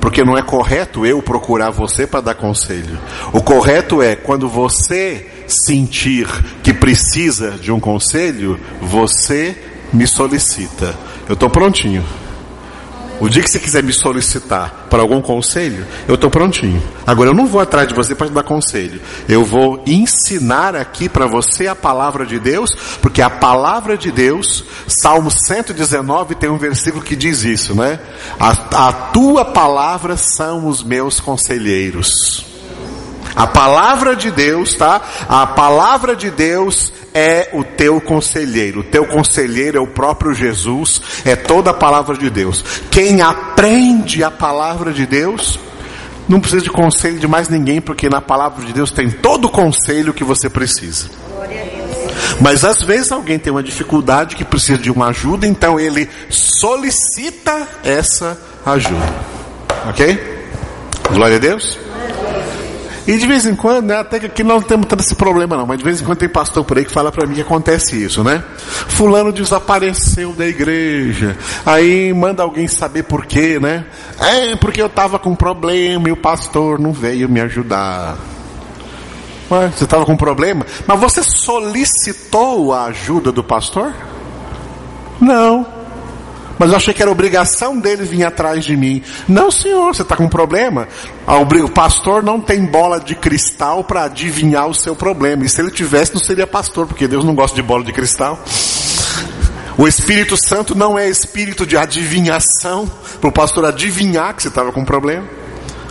Porque 0.00 0.24
não 0.24 0.38
é 0.38 0.42
correto 0.42 1.04
eu 1.04 1.20
procurar 1.20 1.68
você 1.68 2.06
para 2.06 2.22
dar 2.22 2.34
conselho. 2.34 2.98
O 3.30 3.42
correto 3.42 4.00
é 4.00 4.16
quando 4.16 4.48
você 4.48 5.44
sentir 5.46 6.26
que 6.62 6.72
precisa 6.72 7.50
de 7.50 7.70
um 7.70 7.78
conselho, 7.78 8.58
você 8.80 9.54
me 9.92 10.06
solicita. 10.06 10.94
Eu 11.28 11.34
estou 11.34 11.50
prontinho. 11.50 12.02
O 13.20 13.28
dia 13.28 13.42
que 13.42 13.50
você 13.50 13.58
quiser 13.58 13.82
me 13.82 13.92
solicitar 13.92 14.86
para 14.88 15.02
algum 15.02 15.20
conselho, 15.20 15.86
eu 16.08 16.14
estou 16.14 16.30
prontinho. 16.30 16.82
Agora 17.06 17.28
eu 17.28 17.34
não 17.34 17.46
vou 17.46 17.60
atrás 17.60 17.86
de 17.86 17.94
você 17.94 18.14
para 18.14 18.28
te 18.28 18.32
dar 18.32 18.42
conselho. 18.42 18.98
Eu 19.28 19.44
vou 19.44 19.84
ensinar 19.86 20.74
aqui 20.74 21.06
para 21.06 21.26
você 21.26 21.66
a 21.66 21.76
palavra 21.76 22.24
de 22.24 22.38
Deus, 22.38 22.70
porque 23.02 23.20
a 23.20 23.28
palavra 23.28 23.98
de 23.98 24.10
Deus, 24.10 24.64
Salmo 24.88 25.30
119 25.30 26.34
tem 26.34 26.48
um 26.48 26.56
versículo 26.56 27.04
que 27.04 27.14
diz 27.14 27.44
isso, 27.44 27.74
né? 27.74 28.00
A, 28.38 28.88
a 28.88 28.92
tua 28.92 29.44
palavra 29.44 30.16
são 30.16 30.66
os 30.66 30.82
meus 30.82 31.20
conselheiros. 31.20 32.49
A 33.34 33.46
palavra 33.46 34.16
de 34.16 34.30
Deus, 34.30 34.74
tá? 34.74 35.00
A 35.28 35.46
palavra 35.46 36.16
de 36.16 36.30
Deus 36.30 36.92
é 37.14 37.50
o 37.52 37.64
teu 37.64 38.00
conselheiro. 38.00 38.80
O 38.80 38.84
teu 38.84 39.06
conselheiro 39.06 39.78
é 39.78 39.80
o 39.80 39.86
próprio 39.86 40.34
Jesus, 40.34 41.00
é 41.24 41.36
toda 41.36 41.70
a 41.70 41.74
palavra 41.74 42.16
de 42.16 42.28
Deus. 42.30 42.64
Quem 42.90 43.22
aprende 43.22 44.22
a 44.24 44.30
palavra 44.30 44.92
de 44.92 45.06
Deus, 45.06 45.58
não 46.28 46.40
precisa 46.40 46.62
de 46.62 46.70
conselho 46.70 47.18
de 47.18 47.26
mais 47.26 47.48
ninguém, 47.48 47.80
porque 47.80 48.08
na 48.08 48.20
palavra 48.20 48.64
de 48.64 48.72
Deus 48.72 48.90
tem 48.90 49.10
todo 49.10 49.46
o 49.46 49.50
conselho 49.50 50.14
que 50.14 50.24
você 50.24 50.48
precisa. 50.48 51.08
Mas 52.40 52.64
às 52.64 52.82
vezes 52.82 53.10
alguém 53.10 53.38
tem 53.38 53.52
uma 53.52 53.62
dificuldade 53.62 54.36
que 54.36 54.44
precisa 54.44 54.78
de 54.78 54.90
uma 54.90 55.08
ajuda, 55.08 55.46
então 55.46 55.78
ele 55.78 56.08
solicita 56.28 57.66
essa 57.82 58.38
ajuda. 58.64 59.14
Ok? 59.88 60.40
Glória 61.12 61.36
a 61.36 61.40
Deus. 61.40 61.78
E 63.10 63.18
de 63.18 63.26
vez 63.26 63.44
em 63.44 63.56
quando, 63.56 63.86
né, 63.86 63.96
até 63.96 64.20
que 64.20 64.26
aqui 64.26 64.44
nós 64.44 64.60
não 64.60 64.68
temos 64.68 64.86
tanto 64.86 65.02
esse 65.02 65.16
problema 65.16 65.56
não, 65.56 65.66
mas 65.66 65.78
de 65.78 65.84
vez 65.84 66.00
em 66.00 66.04
quando 66.04 66.18
tem 66.18 66.28
pastor 66.28 66.64
por 66.64 66.78
aí 66.78 66.84
que 66.84 66.92
fala 66.92 67.10
para 67.10 67.26
mim 67.26 67.34
que 67.34 67.40
acontece 67.40 68.00
isso, 68.00 68.22
né? 68.22 68.40
Fulano 68.56 69.32
desapareceu 69.32 70.32
da 70.32 70.46
igreja, 70.46 71.36
aí 71.66 72.14
manda 72.14 72.44
alguém 72.44 72.68
saber 72.68 73.02
por 73.02 73.26
quê, 73.26 73.58
né? 73.58 73.84
É, 74.16 74.54
porque 74.54 74.80
eu 74.80 74.86
estava 74.86 75.18
com 75.18 75.34
problema 75.34 76.08
e 76.08 76.12
o 76.12 76.16
pastor 76.16 76.78
não 76.78 76.92
veio 76.92 77.28
me 77.28 77.40
ajudar. 77.40 78.16
Ué, 79.50 79.72
você 79.76 79.82
estava 79.82 80.06
com 80.06 80.16
problema? 80.16 80.64
Mas 80.86 81.00
você 81.00 81.20
solicitou 81.24 82.72
a 82.72 82.84
ajuda 82.84 83.32
do 83.32 83.42
pastor? 83.42 83.92
Não 85.20 85.79
mas 86.60 86.68
eu 86.68 86.76
achei 86.76 86.92
que 86.92 87.00
era 87.00 87.10
obrigação 87.10 87.78
dele 87.78 88.04
vir 88.04 88.22
atrás 88.22 88.66
de 88.66 88.76
mim. 88.76 89.02
Não, 89.26 89.50
senhor, 89.50 89.94
você 89.94 90.02
está 90.02 90.14
com 90.14 90.24
um 90.24 90.28
problema? 90.28 90.86
O 91.26 91.70
pastor 91.70 92.22
não 92.22 92.38
tem 92.38 92.66
bola 92.66 93.00
de 93.00 93.14
cristal 93.14 93.82
para 93.82 94.04
adivinhar 94.04 94.66
o 94.66 94.74
seu 94.74 94.94
problema. 94.94 95.42
E 95.42 95.48
se 95.48 95.58
ele 95.62 95.70
tivesse, 95.70 96.12
não 96.12 96.20
seria 96.20 96.46
pastor, 96.46 96.86
porque 96.86 97.08
Deus 97.08 97.24
não 97.24 97.34
gosta 97.34 97.56
de 97.56 97.62
bola 97.62 97.82
de 97.82 97.94
cristal. 97.94 98.38
O 99.78 99.88
Espírito 99.88 100.36
Santo 100.36 100.74
não 100.74 100.98
é 100.98 101.08
espírito 101.08 101.64
de 101.64 101.78
adivinhação 101.78 102.86
para 103.18 103.30
o 103.30 103.32
pastor 103.32 103.64
adivinhar 103.64 104.34
que 104.34 104.42
você 104.42 104.48
estava 104.48 104.70
com 104.70 104.82
um 104.82 104.84
problema. 104.84 105.26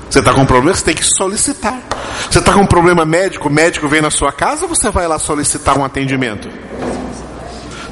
Você 0.07 0.19
está 0.19 0.35
com 0.35 0.41
um 0.41 0.45
problema, 0.45 0.77
você 0.77 0.85
tem 0.85 0.95
que 0.95 1.03
solicitar. 1.03 1.81
Você 2.29 2.37
está 2.37 2.53
com 2.53 2.61
um 2.61 2.67
problema 2.67 3.03
médico, 3.05 3.49
o 3.49 3.51
médico 3.51 3.87
vem 3.87 4.01
na 4.01 4.11
sua 4.11 4.31
casa 4.31 4.67
você 4.67 4.91
vai 4.91 5.07
lá 5.07 5.17
solicitar 5.17 5.79
um 5.79 5.83
atendimento? 5.83 6.47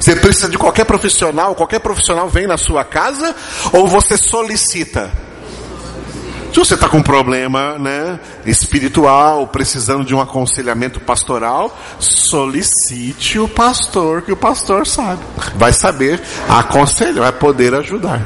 Você 0.00 0.16
precisa 0.16 0.48
de 0.48 0.56
qualquer 0.56 0.84
profissional, 0.84 1.54
qualquer 1.54 1.80
profissional 1.80 2.28
vem 2.28 2.46
na 2.46 2.56
sua 2.56 2.84
casa 2.84 3.34
ou 3.72 3.86
você 3.86 4.16
solicita? 4.16 5.10
Se 6.52 6.58
você 6.58 6.74
está 6.74 6.88
com 6.88 6.98
um 6.98 7.02
problema 7.02 7.78
né, 7.78 8.18
espiritual, 8.46 9.46
precisando 9.48 10.04
de 10.04 10.14
um 10.14 10.20
aconselhamento 10.20 10.98
pastoral, 10.98 11.76
solicite 11.98 13.38
o 13.38 13.46
pastor, 13.46 14.22
que 14.22 14.32
o 14.32 14.36
pastor 14.36 14.86
sabe. 14.86 15.22
Vai 15.54 15.72
saber 15.72 16.20
aconselhar, 16.48 17.20
vai 17.20 17.32
poder 17.32 17.74
ajudar. 17.74 18.24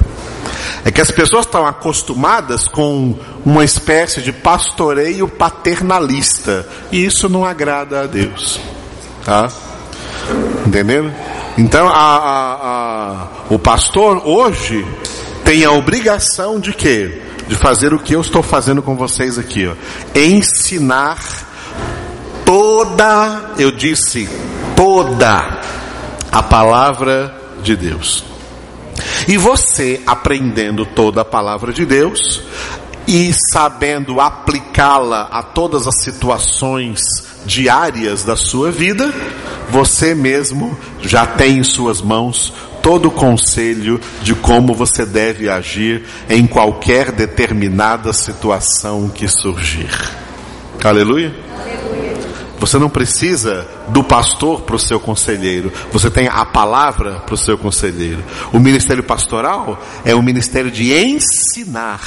É 0.85 0.91
que 0.91 1.01
as 1.01 1.11
pessoas 1.11 1.47
estão 1.47 1.67
acostumadas 1.67 2.67
com 2.69 3.19
uma 3.45 3.65
espécie 3.65 4.23
de 4.23 4.33
pastoreio 4.33 5.29
paternalista. 5.29 6.67
E 6.91 7.05
isso 7.05 7.29
não 7.29 7.45
agrada 7.45 8.03
a 8.03 8.07
Deus. 8.07 8.61
Tá? 9.25 9.49
Entendendo? 10.67 11.13
Então, 11.59 11.87
a, 11.87 11.93
a, 11.93 12.53
a, 12.55 13.29
o 13.51 13.59
pastor 13.59 14.27
hoje 14.27 14.87
tem 15.45 15.65
a 15.65 15.73
obrigação 15.73 16.59
de 16.59 16.73
quê? 16.73 17.23
De 17.47 17.55
fazer 17.57 17.93
o 17.93 17.99
que 17.99 18.15
eu 18.15 18.21
estou 18.21 18.43
fazendo 18.43 18.83
com 18.83 18.97
vocês 18.97 19.39
aqui, 19.39 19.67
ó. 19.67 19.75
Ensinar 20.19 21.19
toda, 22.45 23.53
eu 23.59 23.71
disse, 23.71 24.29
toda 24.75 25.61
a 26.31 26.43
palavra 26.43 27.35
de 27.63 27.77
Deus. 27.77 28.25
E 29.29 29.37
você 29.37 30.01
aprendendo 30.07 30.87
toda 30.87 31.21
a 31.21 31.25
palavra 31.25 31.73
de 31.73 31.85
Deus 31.85 32.43
e 33.07 33.33
sabendo 33.53 34.21
aplicá-la 34.21 35.29
a 35.31 35.43
todas 35.43 35.87
as 35.87 36.03
situações 36.03 37.01
diárias 37.45 38.25
da 38.25 38.37
sua 38.37 38.71
vida, 38.71 39.13
você 39.71 40.15
mesmo 40.15 40.77
já 41.03 41.27
tem 41.27 41.59
em 41.59 41.65
suas 41.65 42.01
mãos 42.01 42.53
todo 42.83 43.07
o 43.07 43.11
conselho 43.11 44.01
de 44.23 44.35
como 44.35 44.75
você 44.75 45.07
deve 45.07 45.49
agir 45.49 46.05
em 46.29 46.47
qualquer 46.47 47.13
determinada 47.13 48.13
situação 48.13 49.09
que 49.09 49.29
surgir. 49.29 49.89
Aleluia? 50.83 51.33
Você 52.59 52.79
não 52.79 52.89
precisa 52.89 53.67
do 53.89 54.05
pastor 54.05 54.61
para 54.61 54.77
o 54.77 54.79
seu 54.79 55.01
conselheiro, 55.01 55.73
você 55.91 56.09
tem 56.09 56.29
a 56.29 56.45
palavra 56.45 57.15
para 57.15 57.35
o 57.35 57.37
seu 57.37 57.59
conselheiro. 57.59 58.23
O 58.53 58.61
ministério 58.61 59.03
pastoral 59.03 59.83
é 60.05 60.15
o 60.15 60.23
ministério 60.23 60.71
de 60.71 60.93
ensinar 60.95 62.01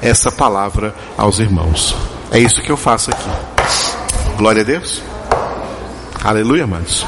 essa 0.00 0.30
palavra 0.30 0.94
aos 1.18 1.40
irmãos. 1.40 1.96
É 2.30 2.38
isso 2.38 2.62
que 2.62 2.70
eu 2.70 2.76
faço 2.76 3.10
aqui. 3.10 3.95
Glória 4.36 4.60
a 4.60 4.64
Deus. 4.64 5.02
Aleluia, 6.22 6.64
amados. 6.64 7.06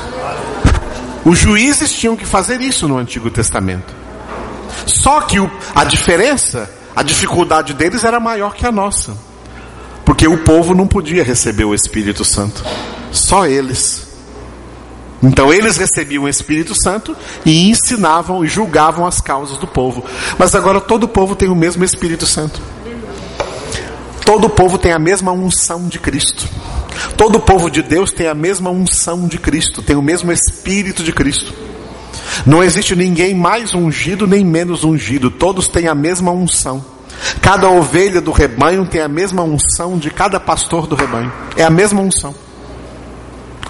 Os 1.25 1.39
juízes 1.39 1.93
tinham 1.93 2.17
que 2.17 2.25
fazer 2.25 2.61
isso 2.63 2.89
no 2.89 2.97
Antigo 2.97 3.31
Testamento. 3.31 3.95
Só 4.87 5.21
que 5.21 5.39
o, 5.39 5.51
a 5.75 5.85
diferença, 5.85 6.71
a 6.97 7.03
dificuldade 7.03 7.75
deles 7.75 8.03
era 8.03 8.19
maior 8.19 8.55
que 8.55 8.67
a 8.67 8.73
nossa. 8.73 9.15
Porque 10.07 10.27
o 10.27 10.39
povo 10.39 10.75
não 10.75 10.87
podia 10.87 11.23
receber 11.23 11.65
o 11.65 11.75
Espírito 11.75 12.25
Santo. 12.25 12.65
Só 13.13 13.47
eles. 13.47 14.09
Então 15.23 15.53
eles 15.53 15.77
recebiam 15.77 16.25
o 16.25 16.29
Espírito 16.29 16.75
Santo 16.75 17.15
e 17.45 17.69
ensinavam 17.69 18.43
e 18.43 18.49
julgavam 18.49 19.07
as 19.07 19.21
causas 19.21 19.59
do 19.59 19.67
povo. 19.67 20.03
Mas 20.39 20.55
agora 20.55 20.81
todo 20.81 21.05
o 21.05 21.09
povo 21.09 21.37
tem 21.37 21.51
o 21.51 21.57
mesmo 21.57 21.85
Espírito 21.85 22.25
Santo. 22.25 22.61
Todo 24.29 24.51
povo 24.51 24.77
tem 24.77 24.93
a 24.93 24.99
mesma 24.99 25.33
unção 25.33 25.89
de 25.89 25.99
Cristo. 25.99 26.47
Todo 27.17 27.41
povo 27.41 27.71
de 27.71 27.81
Deus 27.81 28.13
tem 28.13 28.27
a 28.27 28.35
mesma 28.35 28.69
unção 28.69 29.27
de 29.27 29.39
Cristo, 29.39 29.81
tem 29.81 29.97
o 29.97 30.03
mesmo 30.03 30.31
Espírito 30.31 31.03
de 31.03 31.15
Cristo. 31.15 31.55
Não 32.45 32.63
existe 32.63 32.95
ninguém 32.95 33.35
mais 33.35 33.73
ungido 33.73 34.27
nem 34.27 34.45
menos 34.45 34.85
ungido, 34.85 35.31
todos 35.31 35.67
têm 35.67 35.89
a 35.89 35.95
mesma 35.95 36.31
unção. 36.31 36.85
Cada 37.41 37.71
ovelha 37.71 38.21
do 38.21 38.31
rebanho 38.31 38.85
tem 38.85 39.01
a 39.01 39.09
mesma 39.09 39.43
unção 39.43 39.97
de 39.97 40.11
cada 40.11 40.39
pastor 40.39 40.87
do 40.87 40.95
rebanho. 40.95 41.33
É 41.57 41.65
a 41.65 41.71
mesma 41.71 42.03
unção. 42.03 42.35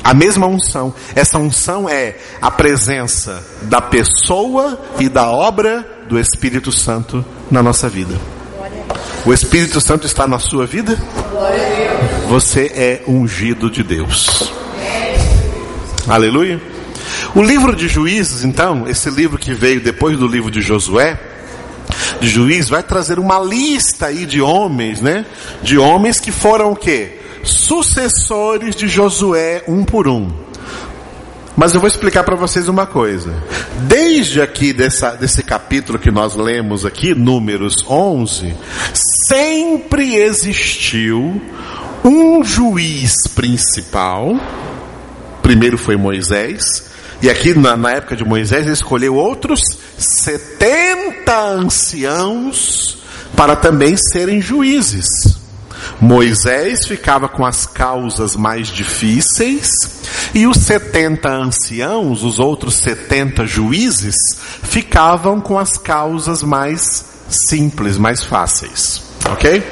A 0.02 0.12
mesma 0.12 0.48
unção. 0.48 0.92
Essa 1.14 1.38
unção 1.38 1.88
é 1.88 2.16
a 2.42 2.50
presença 2.50 3.46
da 3.62 3.80
pessoa 3.80 4.76
e 4.98 5.08
da 5.08 5.30
obra 5.30 5.86
do 6.08 6.18
Espírito 6.18 6.72
Santo 6.72 7.24
na 7.48 7.62
nossa 7.62 7.88
vida. 7.88 8.18
O 9.24 9.32
Espírito 9.32 9.80
Santo 9.80 10.06
está 10.06 10.26
na 10.26 10.38
sua 10.38 10.66
vida? 10.66 10.98
Você 12.28 12.72
é 12.74 13.02
ungido 13.06 13.70
de 13.70 13.82
Deus. 13.82 14.52
Aleluia. 16.06 16.60
O 17.34 17.42
livro 17.42 17.74
de 17.76 17.88
Juízes, 17.88 18.44
então, 18.44 18.88
esse 18.88 19.10
livro 19.10 19.38
que 19.38 19.52
veio 19.52 19.80
depois 19.80 20.16
do 20.18 20.26
livro 20.26 20.50
de 20.50 20.60
Josué, 20.60 21.18
de 22.20 22.28
juiz 22.28 22.68
vai 22.68 22.82
trazer 22.82 23.18
uma 23.18 23.38
lista 23.38 24.06
aí 24.06 24.26
de 24.26 24.40
homens, 24.40 25.00
né? 25.00 25.24
De 25.62 25.78
homens 25.78 26.20
que 26.20 26.32
foram 26.32 26.72
o 26.72 26.76
quê? 26.76 27.20
Sucessores 27.44 28.74
de 28.74 28.88
Josué 28.88 29.62
um 29.68 29.84
por 29.84 30.08
um. 30.08 30.47
Mas 31.58 31.74
eu 31.74 31.80
vou 31.80 31.88
explicar 31.88 32.22
para 32.22 32.36
vocês 32.36 32.68
uma 32.68 32.86
coisa. 32.86 33.34
Desde 33.88 34.40
aqui 34.40 34.72
dessa, 34.72 35.16
desse 35.16 35.42
capítulo 35.42 35.98
que 35.98 36.08
nós 36.08 36.36
lemos 36.36 36.86
aqui, 36.86 37.16
Números 37.16 37.84
11, 37.90 38.54
sempre 39.26 40.14
existiu 40.14 41.42
um 42.04 42.44
juiz 42.44 43.12
principal. 43.34 44.38
Primeiro 45.42 45.76
foi 45.76 45.96
Moisés, 45.96 46.92
e 47.20 47.28
aqui 47.28 47.52
na, 47.58 47.76
na, 47.76 47.90
época 47.90 48.14
de 48.14 48.24
Moisés 48.24 48.64
ele 48.64 48.74
escolheu 48.74 49.16
outros 49.16 49.60
70 49.98 51.36
anciãos 51.36 52.98
para 53.34 53.56
também 53.56 53.96
serem 53.96 54.40
juízes. 54.40 55.37
Moisés 56.00 56.86
ficava 56.86 57.28
com 57.28 57.44
as 57.44 57.66
causas 57.66 58.36
mais 58.36 58.68
difíceis 58.68 59.70
e 60.34 60.46
os 60.46 60.58
70 60.58 61.28
anciãos, 61.28 62.22
os 62.22 62.38
outros 62.38 62.76
70 62.76 63.46
juízes, 63.46 64.16
ficavam 64.62 65.40
com 65.40 65.58
as 65.58 65.76
causas 65.76 66.42
mais 66.42 67.04
simples, 67.28 67.98
mais 67.98 68.22
fáceis. 68.22 69.02
Ok? 69.30 69.62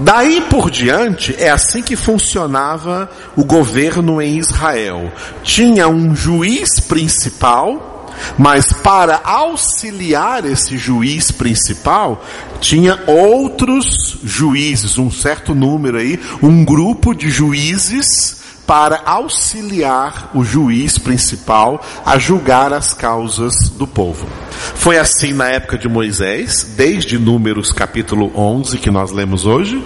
Daí 0.00 0.40
por 0.48 0.70
diante, 0.70 1.36
é 1.38 1.50
assim 1.50 1.82
que 1.82 1.94
funcionava 1.94 3.10
o 3.36 3.44
governo 3.44 4.20
em 4.20 4.38
Israel. 4.38 5.12
Tinha 5.42 5.88
um 5.88 6.16
juiz 6.16 6.80
principal, 6.80 7.89
mas 8.38 8.72
para 8.72 9.20
auxiliar 9.24 10.44
esse 10.44 10.76
juiz 10.76 11.30
principal, 11.30 12.24
tinha 12.60 12.98
outros 13.06 14.18
juízes, 14.22 14.98
um 14.98 15.10
certo 15.10 15.54
número 15.54 15.98
aí, 15.98 16.20
um 16.42 16.64
grupo 16.64 17.14
de 17.14 17.30
juízes 17.30 18.40
para 18.70 19.02
auxiliar 19.04 20.30
o 20.32 20.44
juiz 20.44 20.96
principal 20.96 21.84
a 22.06 22.16
julgar 22.18 22.72
as 22.72 22.94
causas 22.94 23.68
do 23.70 23.84
povo. 23.84 24.28
Foi 24.76 24.96
assim 24.96 25.32
na 25.32 25.48
época 25.48 25.76
de 25.76 25.88
Moisés, 25.88 26.74
desde 26.76 27.18
Números 27.18 27.72
capítulo 27.72 28.30
11 28.32 28.78
que 28.78 28.88
nós 28.88 29.10
lemos 29.10 29.44
hoje. 29.44 29.82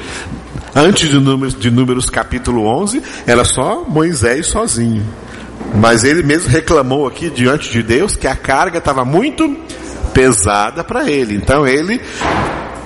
Antes 0.74 1.08
de 1.08 1.18
Números, 1.18 1.58
de 1.58 1.70
Números 1.70 2.10
capítulo 2.10 2.66
11, 2.66 3.02
era 3.26 3.42
só 3.44 3.84
Moisés 3.88 4.48
sozinho. 4.48 5.02
Mas 5.74 6.04
ele 6.04 6.22
mesmo 6.22 6.48
reclamou 6.48 7.06
aqui 7.06 7.30
diante 7.30 7.70
de 7.70 7.82
Deus 7.82 8.14
que 8.14 8.26
a 8.26 8.36
carga 8.36 8.78
estava 8.78 9.04
muito 9.04 9.56
pesada 10.12 10.84
para 10.84 11.10
ele. 11.10 11.34
Então 11.34 11.66
ele 11.66 12.00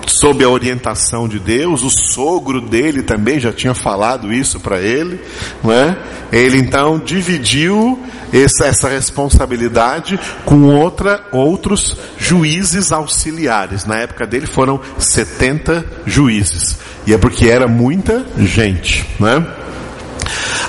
sob 0.09 0.43
a 0.43 0.49
orientação 0.49 1.29
de 1.29 1.39
Deus, 1.39 1.83
o 1.83 1.91
sogro 1.91 2.61
dele 2.61 3.03
também 3.03 3.39
já 3.39 3.53
tinha 3.53 3.75
falado 3.75 4.33
isso 4.33 4.59
para 4.59 4.81
ele, 4.81 5.21
não 5.63 5.73
é? 5.73 5.97
Ele 6.33 6.59
então 6.59 6.99
dividiu 6.99 8.03
essa, 8.33 8.67
essa 8.67 8.89
responsabilidade 8.89 10.19
com 10.45 10.65
outra, 10.65 11.25
outros 11.33 11.97
juízes 12.19 12.91
auxiliares. 12.91 13.85
Na 13.85 13.97
época 13.97 14.27
dele 14.27 14.47
foram 14.47 14.81
70 14.99 15.85
juízes. 16.07 16.79
E 17.07 17.15
é 17.15 17.19
porque 17.19 17.47
era 17.49 17.69
muita 17.69 18.27
gente, 18.39 19.07
né? 19.21 19.47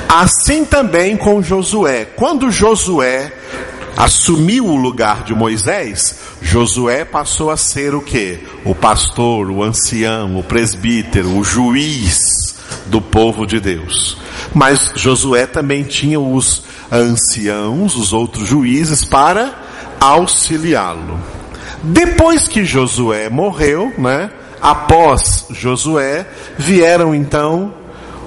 Assim 0.07 0.65
também 0.65 1.15
com 1.15 1.41
Josué. 1.41 2.05
Quando 2.15 2.51
Josué 2.51 3.31
assumiu 3.95 4.65
o 4.65 4.75
lugar 4.75 5.23
de 5.23 5.33
Moisés, 5.33 6.15
Josué 6.41 7.03
passou 7.03 7.51
a 7.51 7.57
ser 7.57 7.93
o 7.93 8.01
que? 8.01 8.39
O 8.63 8.73
pastor, 8.73 9.51
o 9.51 9.61
ancião, 9.61 10.37
o 10.37 10.43
presbítero, 10.43 11.37
o 11.37 11.43
juiz 11.43 12.55
do 12.85 13.01
povo 13.01 13.45
de 13.45 13.59
Deus. 13.59 14.17
Mas 14.53 14.93
Josué 14.95 15.45
também 15.45 15.83
tinha 15.83 16.19
os 16.19 16.63
anciãos, 16.91 17.95
os 17.95 18.13
outros 18.13 18.47
juízes, 18.47 19.03
para 19.03 19.53
auxiliá-lo. 19.99 21.19
Depois 21.83 22.47
que 22.47 22.65
Josué 22.65 23.29
morreu, 23.29 23.93
né? 23.97 24.31
Após 24.61 25.45
Josué, 25.51 26.25
vieram 26.57 27.15
então 27.15 27.73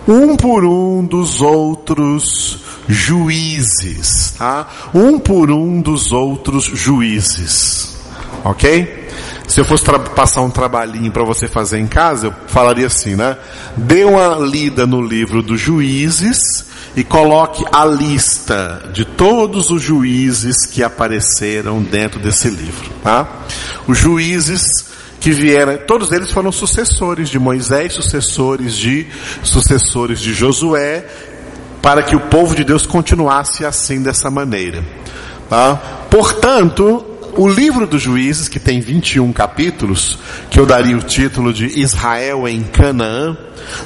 um 0.07 0.37
por 0.37 0.65
um 0.65 1.05
dos 1.05 1.41
outros 1.41 2.59
juízes, 2.89 4.35
tá? 4.37 4.69
Um 4.95 5.19
por 5.19 5.51
um 5.51 5.81
dos 5.81 6.13
outros 6.13 6.65
juízes. 6.65 7.97
Ok? 8.45 9.03
Se 9.47 9.61
eu 9.61 9.65
fosse 9.65 9.85
passar 10.15 10.41
um 10.41 10.51
trabalhinho 10.51 11.13
para 11.13 11.25
você 11.25 11.47
fazer 11.47 11.79
em 11.79 11.87
casa, 11.87 12.29
eu 12.29 12.35
falaria 12.47 12.87
assim, 12.87 13.15
né? 13.15 13.37
Dê 13.77 14.05
uma 14.05 14.37
lida 14.39 14.87
no 14.87 15.01
livro 15.01 15.43
dos 15.43 15.61
juízes 15.61 16.65
e 16.97 17.05
coloque 17.05 17.65
a 17.73 17.85
lista 17.85 18.91
de 18.93 19.05
todos 19.05 19.71
os 19.71 19.83
juízes 19.83 20.67
que 20.67 20.83
apareceram 20.83 21.83
dentro 21.83 22.19
desse 22.19 22.49
livro, 22.49 22.91
tá? 23.03 23.29
Os 23.87 23.99
juízes 23.99 24.63
que 25.23 25.31
vieram, 25.31 25.79
todos 25.87 26.11
eles 26.11 26.33
foram 26.33 26.51
sucessores 26.51 27.29
de 27.29 27.39
Moisés, 27.39 27.93
sucessores 27.93 28.75
de 28.75 29.07
sucessores 29.45 30.21
de 30.21 30.35
Josué 30.35 31.07
para 31.81 32.03
que 32.03 32.17
o 32.17 32.21
povo 32.21 32.57
de 32.57 32.65
Deus 32.65 32.85
continuasse 32.85 33.65
assim 33.65 34.03
dessa 34.03 34.29
maneira. 34.33 34.85
Tá? 35.49 35.77
Portanto, 36.11 37.07
o 37.37 37.49
livro 37.49 37.87
dos 37.87 38.03
juízes, 38.03 38.49
que 38.49 38.61
tem 38.61 38.81
21 38.81 39.33
capítulos, 39.33 40.19
que 40.51 40.61
eu 40.61 40.67
daria 40.67 40.97
o 40.97 41.03
título 41.03 41.53
de 41.53 41.81
Israel 41.81 42.47
em 42.47 42.63
Canaã, 42.63 43.37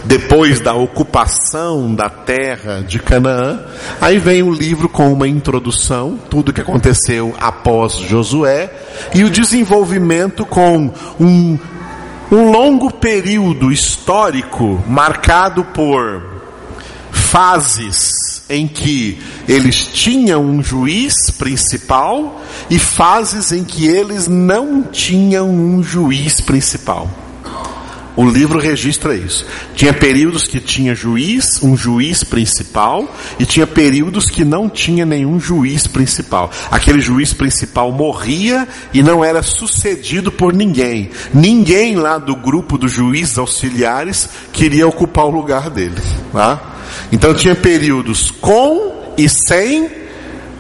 depois 0.05 0.59
da 0.61 0.74
ocupação 0.74 1.94
da 1.94 2.09
terra 2.09 2.82
de 2.86 2.99
Canaã, 2.99 3.61
aí 4.01 4.18
vem 4.18 4.42
o 4.42 4.51
livro 4.51 4.88
com 4.88 5.12
uma 5.12 5.28
introdução, 5.28 6.18
tudo 6.28 6.53
que 6.53 6.61
aconteceu 6.61 7.34
após 7.38 7.94
Josué, 7.94 8.72
e 9.14 9.22
o 9.22 9.30
desenvolvimento 9.30 10.44
com 10.44 10.92
um, 11.20 11.59
um 12.32 12.51
longo 12.51 12.90
período 12.90 13.70
histórico 13.70 14.82
marcado 14.88 15.64
por 15.66 16.22
fases 17.12 18.26
em 18.49 18.68
que 18.68 19.18
eles 19.49 19.86
tinham 19.92 20.44
um 20.44 20.62
juiz 20.62 21.14
principal 21.36 22.42
e 22.70 22.78
fases 22.78 23.53
em 23.53 23.64
que 23.64 23.86
eles 23.86 24.28
não 24.28 24.82
tinham 24.82 25.51
um 25.51 25.82
juiz 25.82 26.40
principal. 26.40 27.26
O 28.17 28.25
livro 28.25 28.59
registra 28.59 29.14
isso. 29.14 29.45
Tinha 29.75 29.93
períodos 29.93 30.45
que 30.45 30.59
tinha 30.59 30.95
juiz, 30.95 31.62
um 31.62 31.77
juiz 31.77 32.25
principal, 32.25 33.14
e 33.39 33.45
tinha 33.45 33.67
períodos 33.67 34.25
que 34.25 34.45
não 34.45 34.71
tinha 34.71 35.05
nenhum 35.05 35.39
juiz 35.39 35.87
principal. 35.87 36.51
Aquele 36.71 37.01
juiz 37.01 37.35
principal 37.35 37.93
morria 37.93 38.67
e 38.93 39.03
não 39.03 39.23
era 39.23 39.43
sucedido 39.43 40.33
por 40.33 40.55
ninguém. 40.55 41.11
Ninguém 41.35 41.97
lá 41.97 42.17
do 42.17 42.35
grupo 42.35 42.79
dos 42.79 42.91
juízes 42.91 43.37
auxiliares 43.37 44.29
queria 44.51 44.89
ocupar 44.89 45.27
o 45.27 45.31
lugar 45.31 45.69
dele. 45.69 46.01
Tá? 46.33 46.77
Então 47.12 47.35
tinha 47.35 47.55
períodos 47.55 48.31
com 48.31 49.12
e 49.19 49.29
sem 49.29 49.91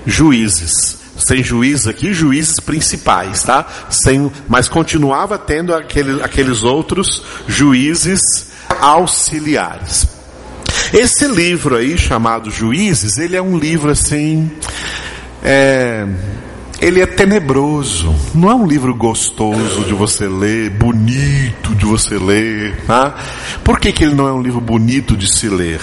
juízes. 0.04 0.95
Sem 1.16 1.42
juízes 1.42 1.86
aqui, 1.86 2.12
juízes 2.12 2.60
principais, 2.60 3.42
tá? 3.42 3.66
Sem, 3.88 4.30
mas 4.48 4.68
continuava 4.68 5.38
tendo 5.38 5.74
aquele, 5.74 6.22
aqueles 6.22 6.62
outros 6.62 7.22
juízes 7.48 8.48
auxiliares. 8.80 10.06
Esse 10.92 11.26
livro 11.26 11.76
aí, 11.76 11.96
chamado 11.98 12.50
Juízes, 12.50 13.18
ele 13.18 13.36
é 13.36 13.42
um 13.42 13.58
livro 13.58 13.90
assim, 13.90 14.50
é, 15.42 16.06
ele 16.86 17.00
é 17.00 17.06
tenebroso. 17.06 18.14
Não 18.32 18.48
é 18.48 18.54
um 18.54 18.64
livro 18.64 18.94
gostoso 18.94 19.82
de 19.84 19.92
você 19.92 20.28
ler, 20.28 20.70
bonito 20.70 21.74
de 21.74 21.84
você 21.84 22.16
ler. 22.16 22.80
Tá? 22.86 23.12
Por 23.64 23.80
que, 23.80 23.90
que 23.90 24.04
ele 24.04 24.14
não 24.14 24.28
é 24.28 24.32
um 24.32 24.40
livro 24.40 24.60
bonito 24.60 25.16
de 25.16 25.26
se 25.26 25.48
ler? 25.48 25.80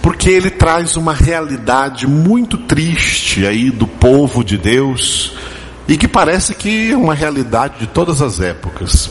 Porque 0.00 0.30
ele 0.30 0.48
traz 0.48 0.96
uma 0.96 1.12
realidade 1.12 2.06
muito 2.06 2.56
triste 2.56 3.46
aí 3.46 3.70
do 3.70 3.86
povo 3.86 4.42
de 4.42 4.56
Deus 4.56 5.36
e 5.86 5.98
que 5.98 6.08
parece 6.08 6.54
que 6.54 6.92
é 6.92 6.96
uma 6.96 7.14
realidade 7.14 7.80
de 7.80 7.86
todas 7.86 8.22
as 8.22 8.40
épocas. 8.40 9.10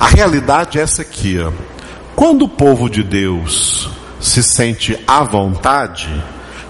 A 0.00 0.08
realidade 0.08 0.76
é 0.76 0.82
essa 0.82 1.02
aqui, 1.02 1.38
ó. 1.38 1.52
Quando 2.16 2.46
o 2.46 2.48
povo 2.48 2.90
de 2.90 3.04
Deus 3.04 3.88
se 4.18 4.42
sente 4.42 4.98
à 5.06 5.22
vontade, 5.22 6.10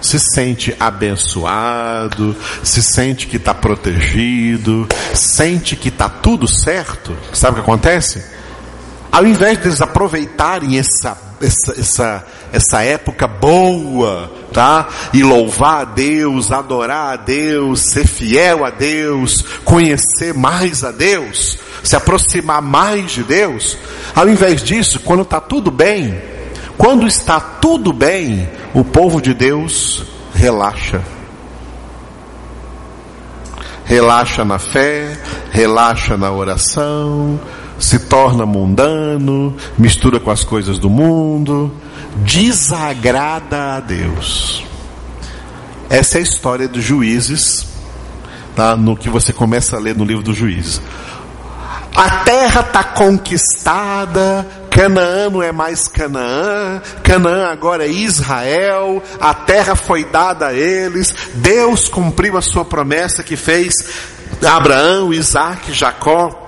se 0.01 0.18
sente 0.18 0.74
abençoado, 0.78 2.36
se 2.62 2.82
sente 2.82 3.26
que 3.26 3.36
está 3.36 3.55
protegido, 3.55 4.86
sente 5.14 5.76
que 5.76 5.88
está 5.88 6.09
tudo 6.09 6.46
certo, 6.49 7.16
sabe 7.32 7.53
o 7.53 7.55
que 7.57 7.70
acontece? 7.70 8.22
Ao 9.11 9.26
invés 9.26 9.59
deles 9.59 9.80
aproveitarem 9.80 10.78
essa, 10.78 11.16
essa, 11.40 11.80
essa, 11.80 12.26
essa 12.53 12.82
época 12.82 13.26
boa, 13.26 14.30
tá? 14.53 14.88
E 15.12 15.22
louvar 15.22 15.80
a 15.80 15.84
Deus, 15.84 16.53
adorar 16.53 17.14
a 17.14 17.16
Deus, 17.16 17.80
ser 17.80 18.07
fiel 18.07 18.64
a 18.64 18.70
Deus, 18.70 19.42
conhecer 19.64 20.34
mais 20.34 20.84
a 20.84 20.90
Deus, 20.90 21.59
se 21.82 21.96
aproximar 21.96 22.61
mais 22.61 23.12
de 23.12 23.22
Deus, 23.22 23.78
ao 24.14 24.28
invés 24.28 24.62
disso, 24.62 25.01
quando 25.01 25.22
está 25.22 25.40
tudo 25.40 25.70
bem, 25.70 26.20
quando 26.76 27.07
está 27.07 27.40
tudo 27.40 27.92
bem, 27.92 28.49
o 28.75 28.85
povo 28.85 29.21
de 29.21 29.35
Deus 29.35 30.05
relaxa. 30.35 31.03
Relaxa 33.85 34.45
na 34.45 34.59
fé, 34.59 35.19
relaxa 35.51 36.16
na 36.16 36.31
oração, 36.31 37.41
se 37.79 38.01
torna 38.01 38.45
mundano, 38.45 39.57
mistura 39.79 40.21
com 40.21 40.31
as 40.31 40.45
coisas 40.45 40.79
do 40.79 40.91
mundo, 40.91 41.73
desagrada 42.16 43.77
a 43.77 43.81
Deus. 43.81 44.64
Essa 45.89 46.19
é 46.19 46.21
a 46.21 46.23
história 46.23 46.69
dos 46.69 46.85
juízes, 46.85 47.66
tá? 48.55 48.77
no 48.77 48.95
que 48.95 49.09
você 49.09 49.33
começa 49.33 49.77
a 49.77 49.81
ler 49.81 49.97
no 49.97 50.05
livro 50.05 50.23
dos 50.23 50.37
juízes. 50.37 50.83
A 51.99 52.22
terra 52.22 52.61
está 52.61 52.84
conquistada, 52.84 54.46
Canaã 54.70 55.28
não 55.30 55.42
é 55.42 55.51
mais 55.51 55.88
Canaã, 55.88 56.80
Canaã 57.03 57.51
agora 57.51 57.86
é 57.86 57.90
Israel, 57.90 59.03
a 59.20 59.34
terra 59.34 59.74
foi 59.74 60.05
dada 60.05 60.46
a 60.46 60.55
eles, 60.55 61.12
Deus 61.34 61.88
cumpriu 61.88 62.36
a 62.36 62.40
sua 62.40 62.64
promessa 62.64 63.24
que 63.24 63.34
fez 63.34 63.74
Abraão, 64.49 65.12
Isaac, 65.12 65.72
Jacó, 65.72 66.47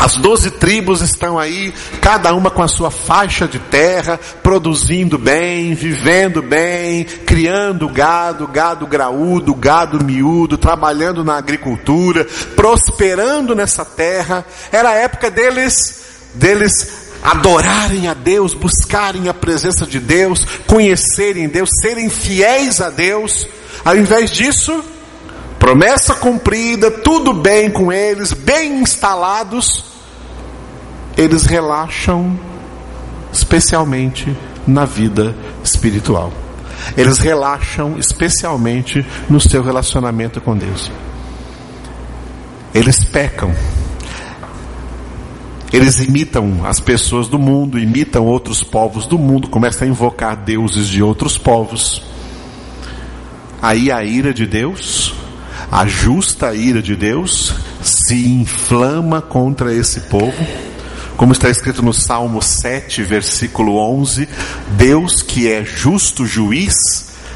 as 0.00 0.16
doze 0.16 0.50
tribos 0.50 1.02
estão 1.02 1.38
aí, 1.38 1.74
cada 2.00 2.32
uma 2.32 2.50
com 2.50 2.62
a 2.62 2.68
sua 2.68 2.90
faixa 2.90 3.46
de 3.46 3.58
terra, 3.58 4.18
produzindo 4.42 5.18
bem, 5.18 5.74
vivendo 5.74 6.40
bem, 6.40 7.04
criando 7.04 7.86
gado, 7.86 8.46
gado 8.46 8.86
graúdo, 8.86 9.54
gado 9.54 10.02
miúdo, 10.02 10.56
trabalhando 10.56 11.22
na 11.22 11.36
agricultura, 11.36 12.26
prosperando 12.56 13.54
nessa 13.54 13.84
terra. 13.84 14.42
Era 14.72 14.88
a 14.88 14.94
época 14.94 15.30
deles, 15.30 16.02
deles 16.32 17.10
adorarem 17.22 18.08
a 18.08 18.14
Deus, 18.14 18.54
buscarem 18.54 19.28
a 19.28 19.34
presença 19.34 19.84
de 19.84 20.00
Deus, 20.00 20.46
conhecerem 20.66 21.46
Deus, 21.46 21.68
serem 21.82 22.08
fiéis 22.08 22.80
a 22.80 22.88
Deus. 22.88 23.46
Ao 23.84 23.94
invés 23.94 24.30
disso, 24.30 24.82
promessa 25.58 26.14
cumprida, 26.14 26.90
tudo 26.90 27.34
bem 27.34 27.70
com 27.70 27.92
eles, 27.92 28.32
bem 28.32 28.80
instalados, 28.80 29.89
eles 31.16 31.44
relaxam 31.44 32.38
especialmente 33.32 34.34
na 34.66 34.84
vida 34.84 35.34
espiritual. 35.62 36.32
Eles 36.96 37.18
relaxam 37.18 37.98
especialmente 37.98 39.04
no 39.28 39.40
seu 39.40 39.62
relacionamento 39.62 40.40
com 40.40 40.56
Deus. 40.56 40.90
Eles 42.74 43.04
pecam. 43.04 43.54
Eles 45.72 46.00
imitam 46.00 46.64
as 46.64 46.80
pessoas 46.80 47.28
do 47.28 47.38
mundo, 47.38 47.78
imitam 47.78 48.26
outros 48.26 48.62
povos 48.62 49.06
do 49.06 49.16
mundo, 49.18 49.48
começam 49.48 49.86
a 49.86 49.90
invocar 49.90 50.36
deuses 50.36 50.88
de 50.88 51.02
outros 51.02 51.38
povos. 51.38 52.02
Aí 53.62 53.92
a 53.92 54.02
ira 54.02 54.34
de 54.34 54.46
Deus, 54.46 55.14
a 55.70 55.86
justa 55.86 56.54
ira 56.54 56.82
de 56.82 56.96
Deus, 56.96 57.54
se 57.82 58.26
inflama 58.26 59.20
contra 59.20 59.72
esse 59.72 60.00
povo 60.02 60.69
como 61.16 61.32
está 61.32 61.50
escrito 61.50 61.82
no 61.82 61.92
Salmo 61.92 62.40
7, 62.40 63.02
versículo 63.02 63.76
11, 63.76 64.28
Deus 64.76 65.22
que 65.22 65.50
é 65.50 65.64
justo 65.64 66.26
juiz, 66.26 66.74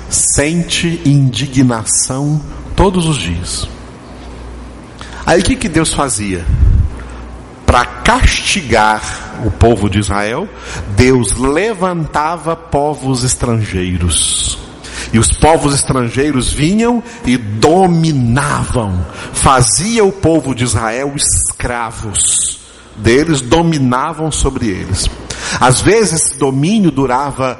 sente 0.09 1.03
indignação 1.05 2.41
todos 2.77 3.07
os 3.07 3.19
dias. 3.19 3.69
Aí 5.27 5.41
o 5.41 5.45
que, 5.45 5.57
que 5.57 5.69
Deus 5.69 5.93
fazia? 5.93 6.45
Para 7.67 7.85
castigar 7.85 9.03
o 9.45 9.51
povo 9.51 9.89
de 9.89 9.99
Israel, 9.99 10.49
Deus 10.97 11.37
levantava 11.37 12.55
povos 12.55 13.25
estrangeiros. 13.25 14.59
E 15.13 15.19
os 15.19 15.29
povos 15.29 15.75
estrangeiros 15.75 16.53
vinham 16.53 17.03
e 17.25 17.37
dominavam, 17.37 19.05
fazia 19.33 20.05
o 20.05 20.13
povo 20.13 20.55
de 20.55 20.65
Israel 20.65 21.15
escravos 21.15 22.64
deles 22.97 23.41
dominavam 23.41 24.31
sobre 24.31 24.69
eles. 24.69 25.09
Às 25.61 25.81
vezes 25.81 26.13
esse 26.13 26.39
domínio 26.39 26.91
durava 26.91 27.59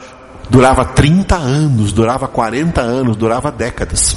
durava 0.49 0.85
30 0.85 1.37
anos, 1.37 1.93
durava 1.93 2.29
40 2.29 2.81
anos, 2.81 3.17
durava 3.17 3.51
décadas. 3.51 4.17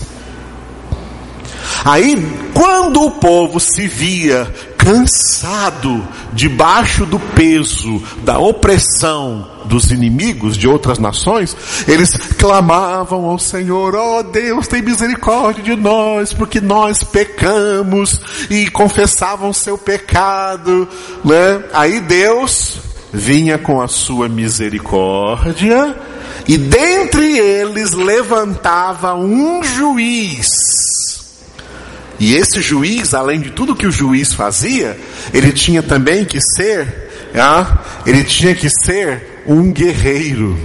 Aí, 1.86 2.16
quando 2.54 3.02
o 3.02 3.12
povo 3.12 3.60
se 3.60 3.88
via 3.88 4.54
cansado 4.88 6.02
debaixo 6.32 7.06
do 7.06 7.20
peso 7.20 8.02
da 8.24 8.40
opressão 8.40 9.46
dos 9.66 9.92
inimigos 9.92 10.56
de 10.56 10.66
outras 10.66 10.98
nações, 10.98 11.58
eles 11.86 12.16
clamavam 12.38 13.26
ao 13.26 13.38
Senhor: 13.38 13.96
"Ó 13.96 14.20
oh, 14.20 14.24
Deus, 14.24 14.66
tem 14.66 14.82
misericórdia 14.82 15.62
de 15.62 15.76
nós, 15.76 16.32
porque 16.32 16.62
nós 16.62 17.04
pecamos" 17.04 18.22
e 18.50 18.70
confessavam 18.70 19.52
seu 19.52 19.78
pecado, 19.78 20.88
né? 21.26 21.66
Aí 21.74 22.00
Deus 22.00 22.80
vinha 23.12 23.58
com 23.58 23.82
a 23.82 23.90
sua 23.90 24.30
misericórdia 24.30 25.98
e 26.48 26.58
dentre 26.58 27.38
eles 27.38 27.92
levantava 27.92 29.16
um 29.16 29.62
juiz 29.64 30.48
E 32.20 32.36
esse 32.36 32.62
juiz, 32.62 33.14
além 33.14 33.40
de 33.40 33.52
tudo 33.52 33.76
que 33.76 33.86
o 33.86 33.92
juiz 33.92 34.34
fazia, 34.34 34.98
ele 35.34 35.52
tinha 35.52 35.84
também 35.84 36.26
que 36.26 36.40
ser, 36.42 37.32
ah, 37.36 37.80
ele 38.06 38.24
tinha 38.24 38.56
que 38.56 38.70
ser 38.70 39.44
um 39.46 39.72
guerreiro. 39.72 40.58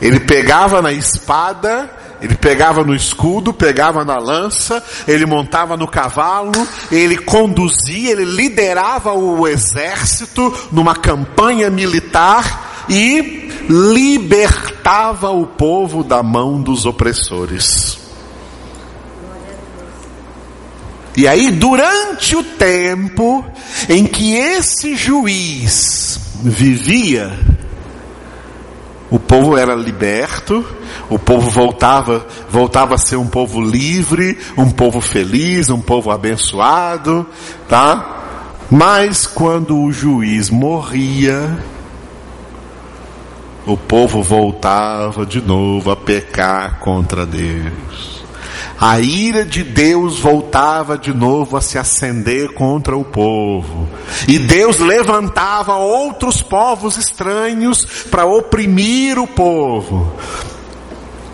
Ele 0.00 0.20
pegava 0.20 0.82
na 0.82 0.92
espada, 0.92 1.90
ele 2.20 2.34
pegava 2.34 2.84
no 2.84 2.94
escudo, 2.94 3.52
pegava 3.52 4.04
na 4.04 4.18
lança, 4.18 4.82
ele 5.08 5.24
montava 5.24 5.76
no 5.76 5.88
cavalo, 5.88 6.52
ele 6.92 7.16
conduzia, 7.16 8.12
ele 8.12 8.24
liderava 8.24 9.14
o 9.14 9.48
exército 9.48 10.52
numa 10.70 10.94
campanha 10.94 11.70
militar 11.70 12.84
e 12.88 13.50
libertava 13.68 15.30
o 15.30 15.46
povo 15.46 16.02
da 16.02 16.22
mão 16.22 16.60
dos 16.60 16.84
opressores. 16.84 17.99
E 21.16 21.26
aí, 21.26 21.50
durante 21.50 22.36
o 22.36 22.42
tempo 22.42 23.44
em 23.88 24.06
que 24.06 24.34
esse 24.36 24.94
juiz 24.94 26.20
vivia, 26.42 27.36
o 29.10 29.18
povo 29.18 29.56
era 29.56 29.74
liberto, 29.74 30.64
o 31.08 31.18
povo 31.18 31.50
voltava, 31.50 32.24
voltava 32.48 32.94
a 32.94 32.98
ser 32.98 33.16
um 33.16 33.26
povo 33.26 33.60
livre, 33.60 34.38
um 34.56 34.70
povo 34.70 35.00
feliz, 35.00 35.68
um 35.68 35.80
povo 35.80 36.12
abençoado, 36.12 37.26
tá? 37.68 38.18
Mas 38.70 39.26
quando 39.26 39.76
o 39.76 39.90
juiz 39.90 40.48
morria, 40.48 41.58
o 43.66 43.76
povo 43.76 44.22
voltava 44.22 45.26
de 45.26 45.40
novo 45.40 45.90
a 45.90 45.96
pecar 45.96 46.78
contra 46.78 47.26
Deus 47.26 48.19
a 48.80 48.98
ira 48.98 49.44
de 49.44 49.62
Deus 49.62 50.18
voltava 50.18 50.96
de 50.96 51.12
novo 51.12 51.54
a 51.54 51.60
se 51.60 51.76
acender 51.76 52.54
contra 52.54 52.96
o 52.96 53.04
povo. 53.04 53.86
E 54.26 54.38
Deus 54.38 54.78
levantava 54.78 55.76
outros 55.76 56.40
povos 56.40 56.96
estranhos 56.96 57.84
para 58.10 58.24
oprimir 58.24 59.18
o 59.18 59.26
povo. 59.26 60.10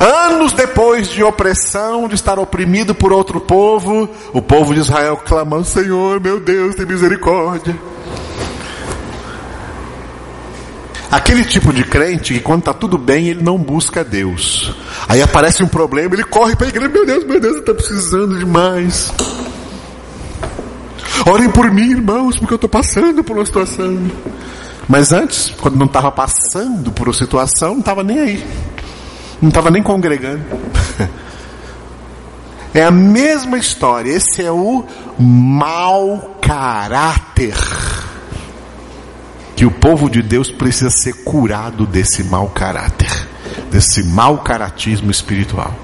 Anos 0.00 0.52
depois 0.52 1.08
de 1.08 1.22
opressão, 1.22 2.08
de 2.08 2.16
estar 2.16 2.36
oprimido 2.36 2.96
por 2.96 3.12
outro 3.12 3.40
povo, 3.40 4.08
o 4.32 4.42
povo 4.42 4.74
de 4.74 4.80
Israel 4.80 5.16
clamando: 5.16 5.64
Senhor, 5.64 6.20
meu 6.20 6.40
Deus, 6.40 6.74
tem 6.74 6.84
misericórdia. 6.84 7.76
Aquele 11.10 11.44
tipo 11.44 11.72
de 11.72 11.84
crente 11.84 12.34
que 12.34 12.40
quando 12.40 12.60
está 12.60 12.74
tudo 12.74 12.98
bem, 12.98 13.28
ele 13.28 13.42
não 13.42 13.56
busca 13.56 14.04
Deus. 14.04 14.74
Aí 15.08 15.22
aparece 15.22 15.62
um 15.62 15.68
problema, 15.68 16.14
ele 16.14 16.24
corre 16.24 16.56
para 16.56 16.66
a 16.66 16.68
igreja, 16.68 16.88
meu 16.88 17.06
Deus, 17.06 17.24
meu 17.24 17.40
Deus, 17.40 17.54
eu 17.54 17.60
estou 17.60 17.74
precisando 17.74 18.38
demais. 18.38 19.12
Orem 21.26 21.50
por 21.50 21.70
mim, 21.70 21.90
irmãos, 21.90 22.38
porque 22.38 22.54
eu 22.54 22.56
estou 22.56 22.68
passando 22.68 23.22
por 23.22 23.36
uma 23.36 23.46
situação. 23.46 24.10
Mas 24.88 25.12
antes, 25.12 25.52
quando 25.60 25.76
não 25.76 25.86
estava 25.86 26.10
passando 26.10 26.90
por 26.92 27.08
uma 27.08 27.14
situação, 27.14 27.72
não 27.72 27.80
estava 27.80 28.02
nem 28.02 28.18
aí. 28.18 28.46
Não 29.40 29.48
estava 29.48 29.70
nem 29.70 29.82
congregando. 29.82 30.44
É 32.74 32.84
a 32.84 32.90
mesma 32.90 33.56
história. 33.56 34.10
Esse 34.10 34.44
é 34.44 34.52
o 34.52 34.84
mau 35.18 36.36
caráter 36.42 37.56
que 39.56 39.64
o 39.64 39.70
povo 39.70 40.10
de 40.10 40.22
Deus 40.22 40.50
precisa 40.50 40.90
ser 40.90 41.14
curado 41.24 41.86
desse 41.86 42.22
mau 42.22 42.50
caráter, 42.50 43.10
desse 43.70 44.02
mau 44.02 44.38
caratismo 44.38 45.10
espiritual. 45.10 45.74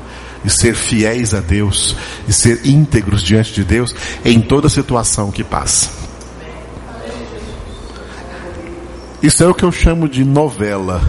E 0.44 0.50
ser 0.50 0.74
fiéis 0.74 1.34
a 1.34 1.40
Deus, 1.40 1.96
e 2.28 2.32
ser 2.32 2.66
íntegros 2.66 3.22
diante 3.22 3.52
de 3.52 3.64
Deus 3.64 3.94
em 4.24 4.40
toda 4.40 4.68
situação 4.68 5.30
que 5.30 5.42
passa. 5.44 5.88
Isso 9.22 9.44
é 9.44 9.46
o 9.46 9.54
que 9.54 9.64
eu 9.64 9.70
chamo 9.70 10.08
de 10.08 10.24
novela. 10.24 11.00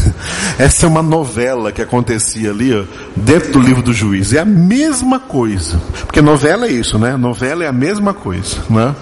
Essa 0.58 0.84
é 0.84 0.88
uma 0.88 1.02
novela 1.02 1.72
que 1.72 1.80
acontecia 1.80 2.50
ali, 2.50 2.76
ó, 2.76 2.84
dentro 3.16 3.52
do 3.52 3.60
livro 3.60 3.82
do 3.82 3.92
juiz. 3.92 4.34
É 4.34 4.40
a 4.40 4.44
mesma 4.44 5.18
coisa. 5.18 5.80
Porque 6.04 6.20
novela 6.20 6.66
é 6.66 6.70
isso, 6.70 6.98
né? 6.98 7.16
Novela 7.16 7.64
é 7.64 7.66
a 7.66 7.72
mesma 7.72 8.12
coisa, 8.12 8.58
né? 8.68 8.94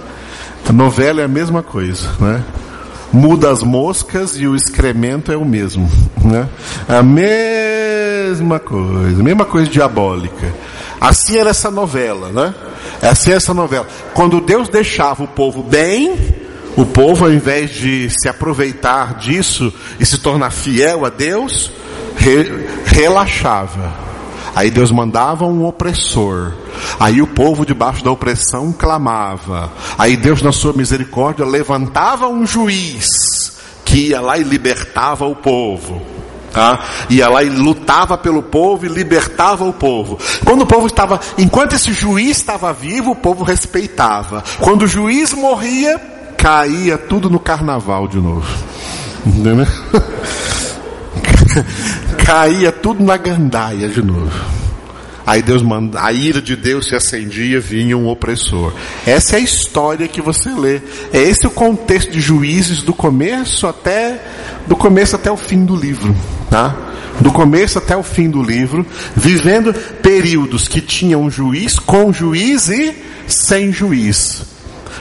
A 0.66 0.72
novela 0.72 1.20
é 1.20 1.24
a 1.24 1.28
mesma 1.28 1.60
coisa, 1.60 2.08
né? 2.20 2.44
Muda 3.12 3.50
as 3.50 3.62
moscas 3.62 4.36
e 4.36 4.46
o 4.46 4.56
excremento 4.56 5.30
é 5.30 5.36
o 5.36 5.44
mesmo, 5.44 5.90
né? 6.24 6.48
A 6.88 7.02
mesma 7.02 8.58
coisa, 8.58 9.20
a 9.20 9.24
mesma 9.24 9.44
coisa 9.44 9.70
diabólica. 9.70 10.52
Assim 11.00 11.36
era 11.36 11.50
essa 11.50 11.70
novela, 11.70 12.30
né? 12.30 12.54
Assim 13.02 13.30
era 13.30 13.36
essa 13.36 13.52
novela. 13.52 13.86
Quando 14.14 14.40
Deus 14.40 14.68
deixava 14.68 15.24
o 15.24 15.28
povo 15.28 15.62
bem, 15.62 16.16
o 16.76 16.86
povo 16.86 17.24
ao 17.24 17.32
invés 17.32 17.70
de 17.70 18.08
se 18.10 18.28
aproveitar 18.28 19.14
disso 19.18 19.72
e 20.00 20.06
se 20.06 20.18
tornar 20.18 20.50
fiel 20.50 21.04
a 21.04 21.10
Deus, 21.10 21.70
re, 22.16 22.66
relaxava 22.86 24.11
Aí 24.54 24.70
Deus 24.70 24.90
mandava 24.90 25.46
um 25.46 25.64
opressor. 25.64 26.52
Aí 27.00 27.22
o 27.22 27.26
povo 27.26 27.64
debaixo 27.64 28.04
da 28.04 28.10
opressão 28.10 28.72
clamava. 28.72 29.72
Aí 29.98 30.16
Deus 30.16 30.42
na 30.42 30.52
sua 30.52 30.72
misericórdia 30.72 31.44
levantava 31.44 32.28
um 32.28 32.46
juiz 32.46 33.56
que 33.84 34.08
ia 34.08 34.20
lá 34.20 34.38
e 34.38 34.42
libertava 34.42 35.26
o 35.26 35.34
povo. 35.34 36.02
Tá? 36.52 36.80
Ia 37.08 37.30
lá 37.30 37.42
e 37.42 37.48
lutava 37.48 38.18
pelo 38.18 38.42
povo 38.42 38.84
e 38.84 38.88
libertava 38.88 39.64
o 39.64 39.72
povo. 39.72 40.18
Quando 40.44 40.62
o 40.62 40.66
povo 40.66 40.86
estava, 40.86 41.18
enquanto 41.38 41.74
esse 41.74 41.92
juiz 41.92 42.36
estava 42.36 42.72
vivo, 42.74 43.12
o 43.12 43.16
povo 43.16 43.42
respeitava. 43.42 44.44
Quando 44.60 44.82
o 44.82 44.86
juiz 44.86 45.32
morria, 45.32 45.98
caía 46.36 46.98
tudo 46.98 47.30
no 47.30 47.40
carnaval 47.40 48.06
de 48.06 48.18
novo. 48.18 48.46
Entendeu? 49.24 49.66
caía 52.24 52.72
tudo 52.72 53.02
na 53.04 53.16
gandaia 53.16 53.88
de 53.88 54.02
novo. 54.02 54.62
Aí 55.24 55.40
Deus 55.40 55.62
manda, 55.62 56.02
a 56.02 56.12
ira 56.12 56.42
de 56.42 56.56
Deus 56.56 56.88
se 56.88 56.96
acendia, 56.96 57.60
vinha 57.60 57.96
um 57.96 58.08
opressor. 58.08 58.72
Essa 59.06 59.36
é 59.36 59.38
a 59.38 59.42
história 59.42 60.08
que 60.08 60.20
você 60.20 60.50
lê. 60.50 60.80
É 61.12 61.22
esse 61.22 61.46
o 61.46 61.50
contexto 61.50 62.10
de 62.10 62.20
Juízes 62.20 62.82
do 62.82 62.92
começo 62.92 63.66
até 63.66 64.20
do 64.66 64.74
começo 64.74 65.14
até 65.14 65.30
o 65.30 65.36
fim 65.36 65.64
do 65.64 65.76
livro, 65.76 66.14
tá? 66.50 66.76
Do 67.20 67.30
começo 67.30 67.78
até 67.78 67.96
o 67.96 68.02
fim 68.02 68.28
do 68.28 68.42
livro, 68.42 68.84
vivendo 69.14 69.72
períodos 70.02 70.66
que 70.66 70.80
tinham 70.80 71.22
um 71.22 71.30
juiz, 71.30 71.78
com 71.78 72.12
juiz 72.12 72.68
e 72.68 72.94
sem 73.26 73.72
juiz. 73.72 74.42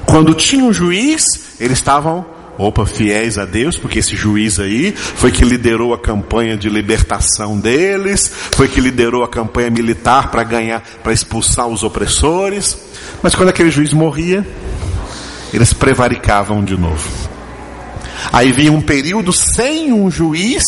Quando 0.05 0.33
tinha 0.33 0.63
um 0.63 0.73
juiz, 0.73 1.23
eles 1.59 1.77
estavam 1.77 2.25
opa, 2.61 2.85
fiéis 2.85 3.37
a 3.37 3.45
Deus, 3.45 3.77
porque 3.77 3.99
esse 3.99 4.15
juiz 4.15 4.59
aí 4.59 4.93
foi 4.95 5.31
que 5.31 5.43
liderou 5.43 5.93
a 5.93 5.99
campanha 5.99 6.55
de 6.55 6.69
libertação 6.69 7.59
deles, 7.59 8.31
foi 8.51 8.67
que 8.67 8.79
liderou 8.79 9.23
a 9.23 9.27
campanha 9.27 9.69
militar 9.69 10.29
para 10.29 10.43
ganhar, 10.43 10.83
para 11.03 11.11
expulsar 11.11 11.67
os 11.67 11.83
opressores. 11.83 12.77
Mas 13.23 13.33
quando 13.33 13.49
aquele 13.49 13.71
juiz 13.71 13.93
morria, 13.93 14.45
eles 15.53 15.73
prevaricavam 15.73 16.63
de 16.63 16.77
novo. 16.77 17.09
Aí 18.31 18.51
vinha 18.51 18.71
um 18.71 18.81
período 18.81 19.33
sem 19.33 19.91
um 19.91 20.09
juiz, 20.11 20.63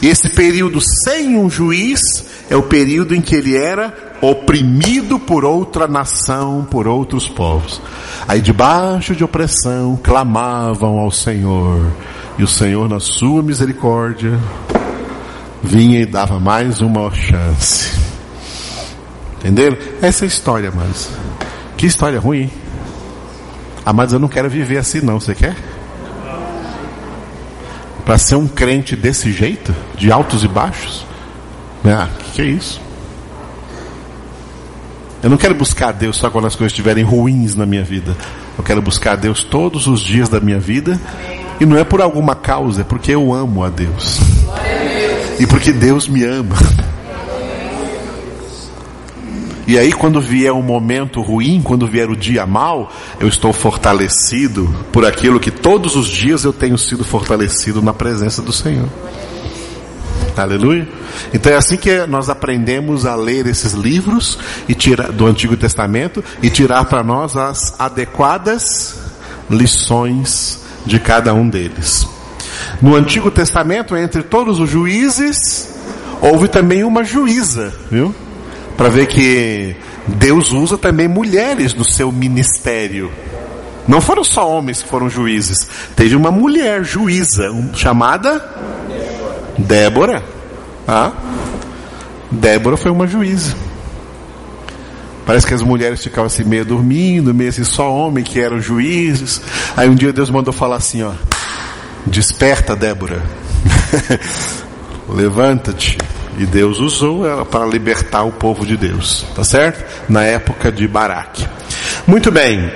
e 0.00 0.08
esse 0.08 0.28
período 0.30 0.80
sem 1.04 1.36
um 1.36 1.50
juiz 1.50 2.00
é 2.48 2.56
o 2.56 2.62
período 2.62 3.14
em 3.14 3.20
que 3.20 3.34
ele 3.34 3.56
era 3.56 4.11
oprimido 4.22 5.18
por 5.18 5.44
outra 5.44 5.88
nação, 5.88 6.64
por 6.70 6.86
outros 6.86 7.28
povos. 7.28 7.82
Aí 8.28 8.40
debaixo 8.40 9.16
de 9.16 9.24
opressão 9.24 9.98
clamavam 10.00 11.00
ao 11.00 11.10
Senhor, 11.10 11.90
e 12.38 12.44
o 12.44 12.48
Senhor 12.48 12.88
na 12.88 13.00
sua 13.00 13.42
misericórdia 13.42 14.38
vinha 15.60 16.00
e 16.00 16.06
dava 16.06 16.38
mais 16.38 16.80
uma 16.80 17.10
chance. 17.12 18.00
Entenderam? 19.38 19.76
Essa 20.00 20.24
é 20.24 20.26
a 20.26 20.28
história, 20.28 20.68
amados. 20.68 21.10
Que 21.76 21.86
história 21.86 22.20
ruim. 22.20 22.48
Amados, 23.84 24.12
eu 24.14 24.20
não 24.20 24.28
quero 24.28 24.48
viver 24.48 24.78
assim 24.78 25.00
não, 25.00 25.18
você 25.18 25.34
quer? 25.34 25.56
Para 28.04 28.18
ser 28.18 28.36
um 28.36 28.46
crente 28.46 28.94
desse 28.94 29.32
jeito, 29.32 29.74
de 29.96 30.12
altos 30.12 30.44
e 30.44 30.48
baixos? 30.48 31.04
Ah, 31.84 32.08
que, 32.16 32.30
que 32.32 32.42
é 32.42 32.44
isso? 32.44 32.80
Eu 35.22 35.30
não 35.30 35.36
quero 35.36 35.54
buscar 35.54 35.90
a 35.90 35.92
Deus 35.92 36.16
só 36.16 36.28
quando 36.28 36.48
as 36.48 36.56
coisas 36.56 36.72
estiverem 36.72 37.04
ruins 37.04 37.54
na 37.54 37.64
minha 37.64 37.84
vida. 37.84 38.16
Eu 38.58 38.64
quero 38.64 38.82
buscar 38.82 39.12
a 39.12 39.16
Deus 39.16 39.44
todos 39.44 39.86
os 39.86 40.00
dias 40.00 40.28
da 40.28 40.40
minha 40.40 40.58
vida. 40.58 41.00
E 41.60 41.64
não 41.64 41.78
é 41.78 41.84
por 41.84 42.00
alguma 42.00 42.34
causa, 42.34 42.80
é 42.80 42.84
porque 42.84 43.12
eu 43.12 43.32
amo 43.32 43.62
a 43.62 43.70
Deus. 43.70 44.18
E 45.38 45.46
porque 45.46 45.72
Deus 45.72 46.08
me 46.08 46.24
ama. 46.24 46.56
E 49.64 49.78
aí, 49.78 49.92
quando 49.92 50.20
vier 50.20 50.52
um 50.52 50.60
momento 50.60 51.22
ruim, 51.22 51.62
quando 51.62 51.86
vier 51.86 52.10
o 52.10 52.16
dia 52.16 52.44
mal, 52.44 52.92
eu 53.20 53.28
estou 53.28 53.52
fortalecido 53.52 54.68
por 54.90 55.06
aquilo 55.06 55.38
que 55.38 55.52
todos 55.52 55.94
os 55.94 56.08
dias 56.08 56.42
eu 56.42 56.52
tenho 56.52 56.76
sido 56.76 57.04
fortalecido 57.04 57.80
na 57.80 57.94
presença 57.94 58.42
do 58.42 58.52
Senhor. 58.52 58.88
Aleluia. 60.36 60.88
Então 61.32 61.52
é 61.52 61.56
assim 61.56 61.76
que 61.76 62.06
nós 62.06 62.28
aprendemos 62.28 63.04
a 63.04 63.14
ler 63.14 63.46
esses 63.46 63.72
livros 63.72 64.38
e 64.68 64.74
tirar 64.74 65.12
do 65.12 65.26
Antigo 65.26 65.56
Testamento 65.56 66.24
e 66.42 66.48
tirar 66.48 66.84
para 66.86 67.02
nós 67.02 67.36
as 67.36 67.74
adequadas 67.78 68.98
lições 69.50 70.60
de 70.86 70.98
cada 70.98 71.34
um 71.34 71.48
deles. 71.48 72.06
No 72.80 72.96
Antigo 72.96 73.30
Testamento, 73.30 73.96
entre 73.96 74.22
todos 74.22 74.58
os 74.58 74.68
juízes, 74.68 75.74
houve 76.20 76.48
também 76.48 76.84
uma 76.84 77.04
juíza, 77.04 77.72
viu? 77.90 78.14
Para 78.76 78.88
ver 78.88 79.06
que 79.06 79.76
Deus 80.06 80.52
usa 80.52 80.78
também 80.78 81.06
mulheres 81.06 81.74
no 81.74 81.84
seu 81.84 82.10
ministério. 82.10 83.12
Não 83.86 84.00
foram 84.00 84.24
só 84.24 84.48
homens 84.48 84.82
que 84.82 84.88
foram 84.88 85.10
juízes. 85.10 85.68
Teve 85.96 86.16
uma 86.16 86.30
mulher 86.30 86.84
juíza, 86.84 87.50
chamada 87.74 88.40
Débora. 89.62 90.22
Ah? 90.86 91.12
Débora 92.30 92.76
foi 92.76 92.90
uma 92.90 93.06
juíza. 93.06 93.54
Parece 95.24 95.46
que 95.46 95.54
as 95.54 95.62
mulheres 95.62 96.02
ficavam 96.02 96.26
assim 96.26 96.44
meio 96.44 96.64
dormindo, 96.64 97.32
meio 97.32 97.50
assim, 97.50 97.64
só 97.64 97.92
homem 97.92 98.24
que 98.24 98.40
eram 98.40 98.60
juízes. 98.60 99.40
Aí 99.76 99.88
um 99.88 99.94
dia 99.94 100.12
Deus 100.12 100.30
mandou 100.30 100.52
falar 100.52 100.76
assim, 100.76 101.02
ó. 101.02 101.12
Desperta, 102.06 102.74
Débora. 102.74 103.22
Levanta-te. 105.08 105.96
E 106.38 106.46
Deus 106.46 106.78
usou 106.78 107.26
ela 107.26 107.44
para 107.44 107.64
libertar 107.66 108.22
o 108.24 108.32
povo 108.32 108.66
de 108.66 108.76
Deus. 108.76 109.24
Tá 109.34 109.44
certo? 109.44 109.84
Na 110.08 110.24
época 110.24 110.72
de 110.72 110.88
Baraque. 110.88 111.46
Muito 112.06 112.32
bem. 112.32 112.72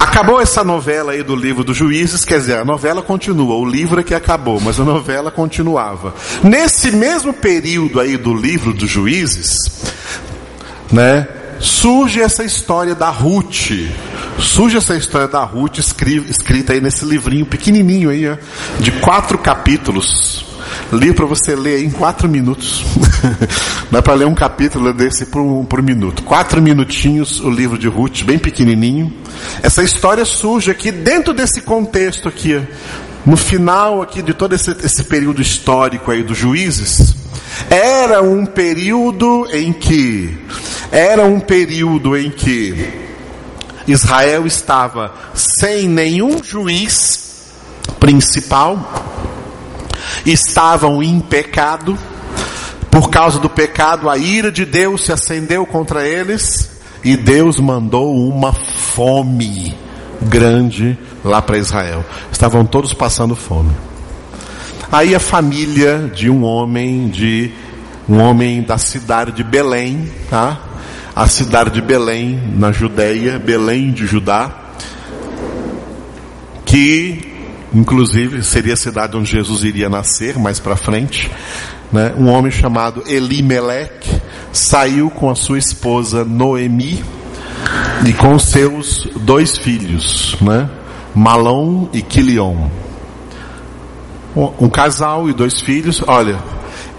Acabou 0.00 0.40
essa 0.40 0.64
novela 0.64 1.12
aí 1.12 1.22
do 1.22 1.36
livro 1.36 1.62
dos 1.62 1.76
juízes, 1.76 2.24
quer 2.24 2.38
dizer, 2.38 2.56
a 2.56 2.64
novela 2.64 3.02
continua, 3.02 3.54
o 3.54 3.64
livro 3.64 4.00
é 4.00 4.02
que 4.02 4.14
acabou, 4.14 4.58
mas 4.58 4.80
a 4.80 4.84
novela 4.84 5.30
continuava. 5.30 6.14
Nesse 6.42 6.90
mesmo 6.90 7.34
período 7.34 8.00
aí 8.00 8.16
do 8.16 8.34
livro 8.34 8.72
dos 8.72 8.88
juízes, 8.88 9.58
né, 10.90 11.28
surge 11.60 12.20
essa 12.20 12.42
história 12.42 12.94
da 12.94 13.10
Ruth. 13.10 13.72
Surge 14.38 14.78
essa 14.78 14.96
história 14.96 15.28
da 15.28 15.44
Ruth 15.44 15.78
escrita 15.78 16.72
aí 16.72 16.80
nesse 16.80 17.04
livrinho 17.04 17.44
pequenininho 17.44 18.08
aí, 18.08 18.24
de 18.80 18.90
quatro 18.92 19.36
capítulos. 19.36 20.49
Li 20.92 21.12
para 21.12 21.26
você 21.26 21.54
ler 21.54 21.84
em 21.84 21.90
quatro 21.90 22.28
minutos. 22.28 22.84
Dá 23.90 24.02
para 24.02 24.14
ler 24.14 24.26
um 24.26 24.34
capítulo 24.34 24.92
desse 24.92 25.26
por, 25.26 25.64
por 25.66 25.82
minuto. 25.82 26.22
Quatro 26.22 26.60
minutinhos 26.60 27.40
o 27.40 27.50
livro 27.50 27.78
de 27.78 27.88
Ruth, 27.88 28.22
bem 28.22 28.38
pequenininho. 28.38 29.12
Essa 29.62 29.82
história 29.82 30.24
surge 30.24 30.70
aqui 30.70 30.90
dentro 30.90 31.32
desse 31.32 31.60
contexto 31.60 32.28
aqui, 32.28 32.60
no 33.24 33.36
final 33.36 34.02
aqui 34.02 34.22
de 34.22 34.34
todo 34.34 34.54
esse, 34.54 34.70
esse 34.84 35.04
período 35.04 35.40
histórico 35.40 36.10
aí 36.10 36.22
dos 36.22 36.36
juízes. 36.36 37.14
Era 37.68 38.22
um 38.22 38.46
período 38.46 39.46
em 39.52 39.72
que 39.72 40.38
era 40.90 41.24
um 41.24 41.38
período 41.38 42.16
em 42.16 42.30
que 42.30 42.92
Israel 43.86 44.46
estava 44.46 45.14
sem 45.34 45.88
nenhum 45.88 46.42
juiz 46.42 47.50
principal 47.98 49.30
estavam 50.24 51.02
em 51.02 51.20
pecado, 51.20 51.98
por 52.90 53.08
causa 53.08 53.38
do 53.38 53.48
pecado, 53.48 54.10
a 54.10 54.18
ira 54.18 54.50
de 54.50 54.64
Deus 54.64 55.04
se 55.04 55.12
acendeu 55.12 55.64
contra 55.64 56.06
eles, 56.06 56.70
e 57.04 57.16
Deus 57.16 57.58
mandou 57.58 58.14
uma 58.14 58.52
fome 58.52 59.74
grande 60.20 60.98
lá 61.24 61.40
para 61.40 61.56
Israel. 61.56 62.04
Estavam 62.30 62.64
todos 62.64 62.92
passando 62.92 63.34
fome. 63.34 63.70
Aí 64.92 65.14
a 65.14 65.20
família 65.20 66.10
de 66.12 66.28
um 66.28 66.42
homem 66.42 67.08
de 67.08 67.52
um 68.08 68.18
homem 68.18 68.60
da 68.60 68.76
cidade 68.76 69.30
de 69.30 69.44
Belém, 69.44 70.10
tá? 70.28 70.58
A 71.14 71.28
cidade 71.28 71.70
de 71.70 71.80
Belém, 71.80 72.40
na 72.56 72.72
Judéia, 72.72 73.38
Belém 73.38 73.92
de 73.92 74.04
Judá, 74.04 74.50
que 76.64 77.29
inclusive 77.72 78.42
seria 78.42 78.74
a 78.74 78.76
cidade 78.76 79.16
onde 79.16 79.30
Jesus 79.30 79.64
iria 79.64 79.88
nascer 79.88 80.38
mais 80.38 80.58
para 80.58 80.76
frente. 80.76 81.30
Né? 81.92 82.14
Um 82.16 82.28
homem 82.28 82.50
chamado 82.50 83.02
Elimelech 83.06 84.20
saiu 84.52 85.10
com 85.10 85.30
a 85.30 85.34
sua 85.34 85.58
esposa 85.58 86.24
Noemi 86.24 87.02
e 88.06 88.12
com 88.12 88.38
seus 88.38 89.08
dois 89.16 89.56
filhos, 89.56 90.36
né? 90.40 90.68
Malom 91.14 91.88
e 91.92 92.02
Quilion. 92.02 92.68
Um 94.34 94.68
casal 94.68 95.28
e 95.28 95.32
dois 95.32 95.60
filhos. 95.60 96.02
Olha, 96.06 96.36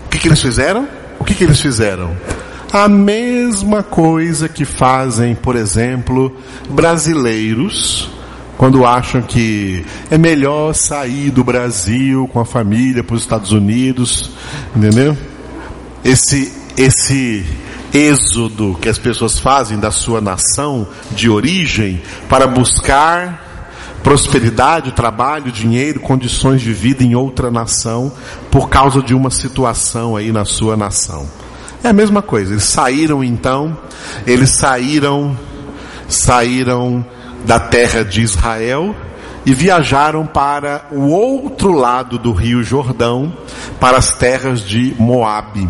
o 0.06 0.10
que, 0.10 0.20
que 0.20 0.28
eles 0.28 0.42
fizeram? 0.42 0.88
O 1.20 1.24
que, 1.24 1.34
que 1.34 1.44
eles 1.44 1.62
fizeram? 1.62 2.16
A 2.74 2.88
mesma 2.88 3.84
coisa 3.84 4.50
que 4.50 4.66
fazem, 4.66 5.34
por 5.36 5.56
exemplo, 5.56 6.36
brasileiros 6.70 8.10
quando 8.62 8.86
acham 8.86 9.24
que 9.24 9.84
é 10.12 10.20
melhor 10.20 10.76
sair 10.76 11.32
do 11.32 11.44
Brasil 11.44 12.30
com 12.32 12.40
a 12.40 12.46
família 12.46 13.04
para 13.04 13.16
os 13.16 13.24
Estados 13.24 13.52
Unidos, 13.52 14.30
entendeu? 14.76 15.18
Esse, 16.06 16.54
esse 16.78 17.44
êxodo 17.92 18.78
que 18.80 18.88
as 18.88 19.00
pessoas 19.00 19.40
fazem 19.40 19.80
da 19.80 19.90
sua 19.90 20.22
nação 20.22 20.88
de 21.10 21.28
origem 21.28 22.04
para 22.30 22.46
buscar 22.46 23.98
prosperidade, 24.04 24.92
trabalho, 24.92 25.52
dinheiro, 25.52 26.00
condições 26.00 26.62
de 26.62 26.72
vida 26.72 27.04
em 27.04 27.16
outra 27.16 27.50
nação 27.50 28.14
por 28.52 28.70
causa 28.70 29.02
de 29.02 29.16
uma 29.16 29.32
situação 29.32 30.16
aí 30.16 30.32
na 30.32 30.46
sua 30.46 30.78
nação. 30.78 31.28
É 31.84 31.88
a 31.88 31.94
mesma 31.94 32.22
coisa. 32.22 32.54
Eles 32.54 32.66
saíram 32.66 33.24
então, 33.24 33.76
eles 34.28 34.52
saíram, 34.52 35.36
saíram 36.08 37.04
da 37.46 37.60
terra 37.60 38.04
de 38.04 38.22
Israel 38.22 38.96
e 39.46 39.54
viajaram 39.54 40.26
para 40.26 40.86
o 40.92 41.10
outro 41.10 41.72
lado 41.72 42.18
do 42.18 42.32
rio 42.32 42.64
Jordão, 42.64 43.34
para 43.80 43.98
as 43.98 44.16
terras 44.16 44.62
de 44.62 44.96
Moabe. 45.00 45.68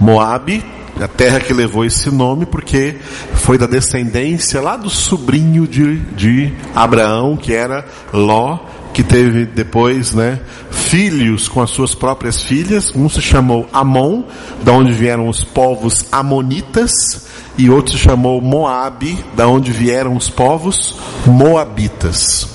Moabe, 0.00 0.64
a 1.00 1.08
terra 1.08 1.40
que 1.40 1.52
levou 1.52 1.84
esse 1.84 2.10
nome 2.10 2.46
porque 2.46 2.96
foi 3.34 3.58
da 3.58 3.66
descendência 3.66 4.60
lá 4.60 4.76
do 4.76 4.90
sobrinho 4.90 5.66
de, 5.66 5.96
de 5.96 6.52
Abraão, 6.74 7.36
que 7.36 7.52
era 7.52 7.84
Ló, 8.12 8.58
que 8.92 9.02
teve 9.02 9.44
depois, 9.44 10.12
né, 10.12 10.40
filhos 10.70 11.48
com 11.48 11.60
as 11.62 11.70
suas 11.70 11.94
próprias 11.94 12.42
filhas. 12.42 12.92
Um 12.96 13.08
se 13.08 13.20
chamou 13.20 13.68
Amon, 13.72 14.24
da 14.64 14.72
onde 14.72 14.92
vieram 14.92 15.28
os 15.28 15.44
povos 15.44 16.06
amonitas, 16.10 17.27
e 17.58 17.68
outro 17.68 17.92
se 17.92 17.98
chamou 17.98 18.40
Moabe, 18.40 19.22
da 19.34 19.48
onde 19.48 19.72
vieram 19.72 20.14
os 20.16 20.30
povos 20.30 20.94
moabitas. 21.26 22.48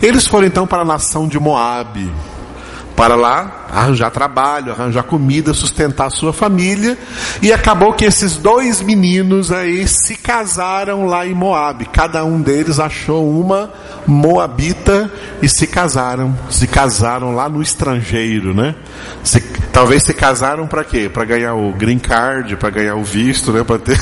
Eles 0.00 0.26
foram 0.26 0.46
então 0.46 0.66
para 0.66 0.82
a 0.82 0.84
nação 0.84 1.26
de 1.26 1.40
Moabe, 1.40 2.12
para 2.94 3.16
lá 3.16 3.61
arranjar 3.72 4.10
trabalho, 4.10 4.72
arranjar 4.72 5.02
comida, 5.04 5.54
sustentar 5.54 6.10
sua 6.10 6.32
família, 6.32 6.98
e 7.40 7.50
acabou 7.50 7.94
que 7.94 8.04
esses 8.04 8.36
dois 8.36 8.82
meninos 8.82 9.50
aí 9.50 9.88
se 9.88 10.14
casaram 10.14 11.06
lá 11.06 11.26
em 11.26 11.34
Moabe. 11.34 11.86
Cada 11.86 12.22
um 12.22 12.40
deles 12.40 12.78
achou 12.78 13.28
uma 13.28 13.70
moabita 14.06 15.10
e 15.40 15.48
se 15.48 15.66
casaram, 15.66 16.36
se 16.50 16.66
casaram 16.66 17.34
lá 17.34 17.48
no 17.48 17.62
estrangeiro, 17.62 18.54
né? 18.54 18.74
Se, 19.24 19.40
talvez 19.72 20.02
se 20.04 20.12
casaram 20.12 20.66
para 20.66 20.84
quê? 20.84 21.08
Para 21.08 21.24
ganhar 21.24 21.54
o 21.54 21.72
green 21.72 21.98
card, 21.98 22.56
para 22.56 22.68
ganhar 22.68 22.96
o 22.96 23.04
visto, 23.04 23.52
né? 23.52 23.64
Para 23.64 23.78
ter 23.78 23.98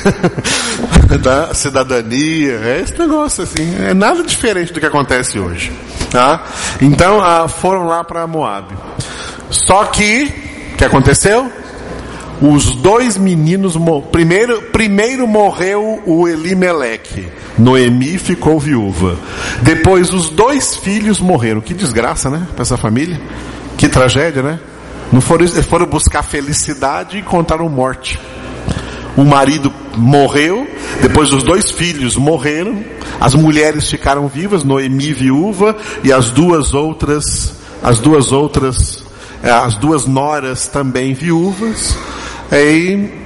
da 1.18 1.54
cidadania, 1.54 2.60
é 2.64 2.80
esse 2.82 2.98
negócio 2.98 3.44
assim, 3.44 3.76
é 3.84 3.94
nada 3.94 4.22
diferente 4.24 4.72
do 4.72 4.80
que 4.80 4.86
acontece 4.86 5.38
hoje, 5.38 5.70
tá? 6.10 6.44
Então 6.80 7.20
ah, 7.20 7.46
foram 7.46 7.86
lá 7.86 8.02
para 8.02 8.26
Moab. 8.26 8.74
Só 9.50 9.84
que, 9.86 10.32
o 10.72 10.76
que 10.76 10.84
aconteceu? 10.84 11.50
Os 12.40 12.74
dois 12.76 13.18
meninos, 13.18 13.76
primeiro, 14.10 14.62
primeiro 14.72 15.26
morreu 15.26 16.02
o 16.06 16.26
Elimeleque. 16.26 17.28
Noemi 17.58 18.16
ficou 18.16 18.58
viúva. 18.58 19.18
Depois 19.60 20.12
os 20.14 20.30
dois 20.30 20.76
filhos 20.76 21.20
morreram. 21.20 21.60
Que 21.60 21.74
desgraça, 21.74 22.30
né? 22.30 22.46
Para 22.54 22.62
essa 22.62 22.78
família. 22.78 23.20
Que 23.76 23.88
tragédia, 23.88 24.42
né? 24.42 24.58
Não 25.12 25.20
foram, 25.20 25.46
foram 25.46 25.86
buscar 25.86 26.22
felicidade 26.22 27.16
e 27.16 27.20
encontraram 27.20 27.68
morte. 27.68 28.18
O 29.16 29.24
marido 29.24 29.72
morreu, 29.96 30.66
depois 31.02 31.32
os 31.32 31.42
dois 31.42 31.70
filhos 31.70 32.16
morreram, 32.16 32.82
as 33.20 33.34
mulheres 33.34 33.90
ficaram 33.90 34.28
vivas, 34.28 34.64
Noemi 34.64 35.12
viúva 35.12 35.76
e 36.04 36.12
as 36.12 36.30
duas 36.30 36.72
outras, 36.72 37.54
as 37.82 37.98
duas 37.98 38.30
outras, 38.32 39.04
as 39.42 39.76
duas 39.76 40.06
noras 40.06 40.68
também 40.68 41.14
viúvas. 41.14 41.96
Aí 42.50 43.20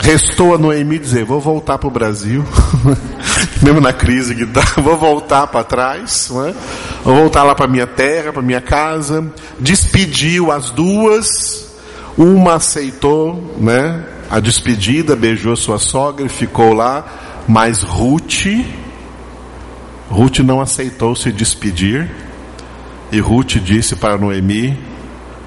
restou 0.00 0.54
a 0.54 0.58
Noemi 0.58 0.98
dizer: 0.98 1.24
Vou 1.24 1.40
voltar 1.40 1.78
para 1.78 1.88
o 1.88 1.90
Brasil, 1.90 2.44
mesmo 3.62 3.80
na 3.80 3.92
crise 3.92 4.34
que 4.34 4.46
tá, 4.46 4.62
vou 4.80 4.96
voltar 4.96 5.46
para 5.46 5.62
trás, 5.62 6.30
né? 6.30 6.54
vou 7.04 7.14
voltar 7.14 7.42
lá 7.44 7.54
para 7.54 7.68
minha 7.68 7.86
terra, 7.86 8.32
para 8.32 8.42
minha 8.42 8.60
casa. 8.60 9.32
Despediu 9.58 10.50
as 10.50 10.70
duas, 10.70 11.68
uma 12.16 12.54
aceitou, 12.54 13.56
né? 13.58 14.04
A 14.30 14.38
despedida, 14.38 15.16
beijou 15.16 15.56
sua 15.56 15.78
sogra 15.78 16.24
e 16.24 16.28
ficou 16.28 16.72
lá, 16.72 17.04
mas 17.48 17.82
Ruth, 17.82 18.46
Ruth 20.08 20.38
não 20.38 20.60
aceitou 20.60 21.14
se 21.16 21.32
despedir. 21.32 22.10
E 23.12 23.18
Ruth 23.18 23.56
disse 23.56 23.96
para 23.96 24.16
Noemi: 24.16 24.89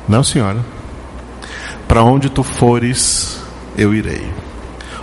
Não, 0.08 0.24
senhora, 0.24 0.60
para 1.88 2.04
onde 2.04 2.30
tu 2.30 2.44
fores, 2.44 3.40
eu 3.78 3.94
irei. 3.94 4.28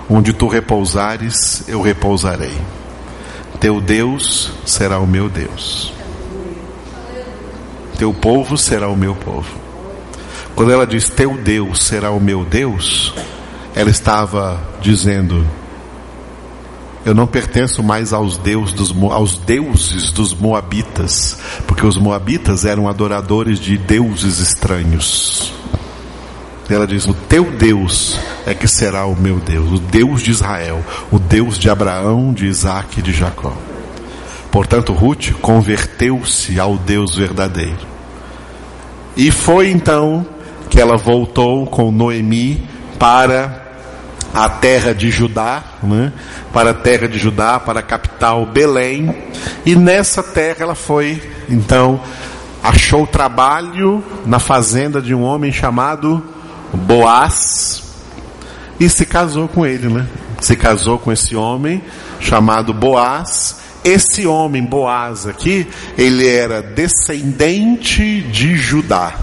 Onde 0.08 0.32
tu 0.32 0.48
repousares, 0.48 1.64
eu 1.68 1.80
repousarei. 1.80 2.56
Teu 3.60 3.80
Deus 3.80 4.52
será 4.64 4.98
o 4.98 5.06
meu 5.06 5.28
Deus. 5.28 5.92
Teu 7.98 8.12
povo 8.12 8.56
será 8.56 8.88
o 8.88 8.96
meu 8.96 9.14
povo. 9.14 9.48
Quando 10.54 10.72
ela 10.72 10.86
diz 10.86 11.08
teu 11.08 11.36
Deus 11.36 11.82
será 11.82 12.10
o 12.10 12.20
meu 12.20 12.44
Deus, 12.44 13.14
ela 13.74 13.90
estava 13.90 14.60
dizendo: 14.80 15.46
Eu 17.04 17.14
não 17.14 17.26
pertenço 17.26 17.82
mais 17.82 18.12
aos, 18.12 18.36
deus 18.36 18.72
dos, 18.72 18.94
aos 19.10 19.38
deuses 19.38 20.12
dos 20.12 20.34
Moabitas, 20.34 21.38
porque 21.66 21.86
os 21.86 21.96
Moabitas 21.96 22.64
eram 22.64 22.88
adoradores 22.88 23.58
de 23.58 23.78
deuses 23.78 24.38
estranhos. 24.38 25.52
Ela 26.68 26.86
diz: 26.86 27.06
O 27.06 27.14
teu 27.14 27.50
Deus 27.50 28.18
é 28.46 28.54
que 28.54 28.68
será 28.68 29.06
o 29.06 29.16
meu 29.16 29.36
Deus, 29.36 29.72
o 29.72 29.78
Deus 29.78 30.22
de 30.22 30.30
Israel, 30.30 30.84
o 31.10 31.18
Deus 31.18 31.58
de 31.58 31.70
Abraão, 31.70 32.32
de 32.32 32.46
Isaac 32.46 33.00
e 33.00 33.02
de 33.02 33.12
Jacó. 33.12 33.56
Portanto, 34.52 34.92
Ruth 34.92 35.32
converteu-se 35.40 36.60
ao 36.60 36.76
Deus 36.76 37.16
verdadeiro. 37.16 37.88
E 39.16 39.30
foi 39.30 39.70
então 39.70 40.26
que 40.68 40.80
ela 40.80 40.96
voltou 40.96 41.66
com 41.66 41.90
Noemi 41.90 42.62
para 42.98 43.69
a 44.32 44.48
terra 44.48 44.94
de 44.94 45.10
Judá, 45.10 45.62
né? 45.82 46.12
para 46.52 46.70
a 46.70 46.74
terra 46.74 47.08
de 47.08 47.18
Judá, 47.18 47.58
para 47.58 47.80
a 47.80 47.82
capital 47.82 48.46
Belém, 48.46 49.14
e 49.64 49.74
nessa 49.74 50.22
terra 50.22 50.58
ela 50.60 50.74
foi, 50.74 51.22
então, 51.48 52.00
achou 52.62 53.06
trabalho 53.06 54.04
na 54.26 54.38
fazenda 54.38 55.00
de 55.00 55.14
um 55.14 55.22
homem 55.22 55.52
chamado 55.52 56.22
Boaz, 56.72 57.82
e 58.80 58.88
se 58.88 59.04
casou 59.04 59.46
com 59.46 59.66
ele, 59.66 59.88
né? 59.88 60.06
Se 60.40 60.56
casou 60.56 60.98
com 60.98 61.12
esse 61.12 61.36
homem 61.36 61.82
chamado 62.18 62.72
Boaz. 62.72 63.60
Esse 63.84 64.26
homem, 64.26 64.64
Boaz 64.64 65.26
aqui, 65.26 65.66
ele 65.98 66.26
era 66.26 66.62
descendente 66.62 68.22
de 68.22 68.56
Judá. 68.56 69.14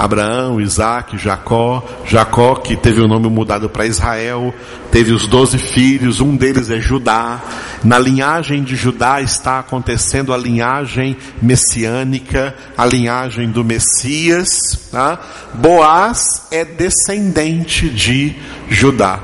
Abraão, 0.00 0.58
Isaac, 0.58 1.18
Jacó, 1.18 1.86
Jacó 2.06 2.54
que 2.54 2.74
teve 2.74 3.02
o 3.02 3.06
nome 3.06 3.28
mudado 3.28 3.68
para 3.68 3.84
Israel, 3.84 4.54
teve 4.90 5.12
os 5.12 5.26
doze 5.26 5.58
filhos, 5.58 6.20
um 6.20 6.34
deles 6.34 6.70
é 6.70 6.80
Judá. 6.80 7.38
Na 7.84 7.98
linhagem 7.98 8.62
de 8.64 8.76
Judá 8.76 9.20
está 9.20 9.58
acontecendo 9.58 10.32
a 10.32 10.38
linhagem 10.38 11.18
messiânica, 11.42 12.54
a 12.78 12.86
linhagem 12.86 13.50
do 13.50 13.62
Messias. 13.62 14.48
Tá? 14.90 15.18
Boaz 15.52 16.46
é 16.50 16.64
descendente 16.64 17.90
de 17.90 18.34
Judá. 18.70 19.20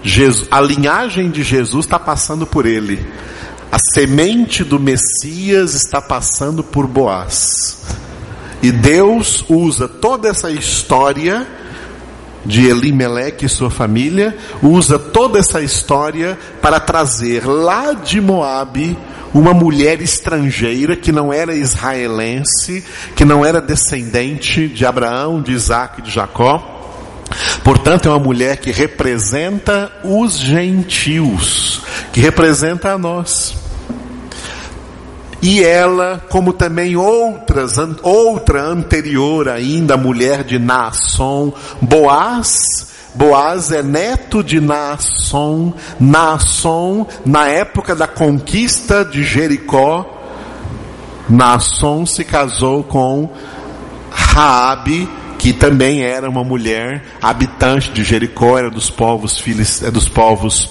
Jesus, 0.00 0.46
a 0.48 0.60
linhagem 0.60 1.28
de 1.28 1.42
Jesus 1.42 1.86
está 1.86 1.98
passando 1.98 2.46
por 2.46 2.66
ele. 2.66 3.04
A 3.72 3.78
semente 3.94 4.62
do 4.62 4.78
Messias 4.78 5.74
está 5.74 6.00
passando 6.00 6.62
por 6.62 6.86
Boaz. 6.86 7.99
E 8.62 8.70
Deus 8.70 9.44
usa 9.48 9.88
toda 9.88 10.28
essa 10.28 10.50
história 10.50 11.46
de 12.44 12.66
Elimeleque 12.66 13.46
e 13.46 13.48
sua 13.48 13.70
família, 13.70 14.36
usa 14.62 14.98
toda 14.98 15.38
essa 15.38 15.60
história 15.60 16.38
para 16.60 16.80
trazer 16.80 17.46
lá 17.46 17.92
de 17.92 18.20
Moabe 18.20 18.96
uma 19.32 19.54
mulher 19.54 20.00
estrangeira 20.00 20.96
que 20.96 21.12
não 21.12 21.32
era 21.32 21.54
israelense, 21.54 22.84
que 23.14 23.24
não 23.24 23.44
era 23.44 23.60
descendente 23.60 24.68
de 24.68 24.84
Abraão, 24.84 25.40
de 25.40 25.52
Isaac 25.52 26.00
e 26.00 26.02
de 26.02 26.10
Jacó. 26.10 26.78
Portanto, 27.62 28.08
é 28.08 28.10
uma 28.10 28.18
mulher 28.18 28.56
que 28.56 28.72
representa 28.72 29.92
os 30.02 30.36
gentios, 30.36 31.82
que 32.12 32.20
representa 32.20 32.92
a 32.92 32.98
nós. 32.98 33.59
E 35.42 35.64
ela, 35.64 36.22
como 36.28 36.52
também 36.52 36.96
outras, 36.96 37.76
outra 38.02 38.62
anterior 38.62 39.48
ainda, 39.48 39.96
mulher 39.96 40.44
de 40.44 40.58
Naasson, 40.58 41.52
Boaz, 41.80 42.88
Boaz 43.14 43.72
é 43.72 43.82
neto 43.82 44.44
de 44.44 44.60
Naasson, 44.60 45.72
Naasson, 45.98 47.06
na 47.24 47.48
época 47.48 47.94
da 47.94 48.06
conquista 48.06 49.04
de 49.04 49.22
Jericó, 49.24 50.18
Naasson 51.28 52.04
se 52.04 52.24
casou 52.24 52.84
com 52.84 53.30
Raabe, 54.10 55.08
que 55.38 55.54
também 55.54 56.02
era 56.02 56.28
uma 56.28 56.44
mulher 56.44 57.02
habitante 57.22 57.90
de 57.92 58.04
Jericó, 58.04 58.58
era 58.58 58.70
dos 58.70 58.90
povos 58.90 59.42
é 59.82 59.90
dos 59.90 60.06
povos, 60.06 60.68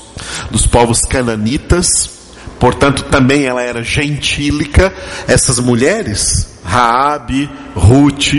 dos 0.52 0.68
povos 0.68 1.02
cananitas, 1.02 2.19
Portanto, 2.60 3.04
também 3.06 3.46
ela 3.46 3.62
era 3.62 3.82
gentílica. 3.82 4.94
Essas 5.28 5.60
mulheres, 5.60 6.60
Raabe, 6.64 7.50
Ruth, 7.74 8.34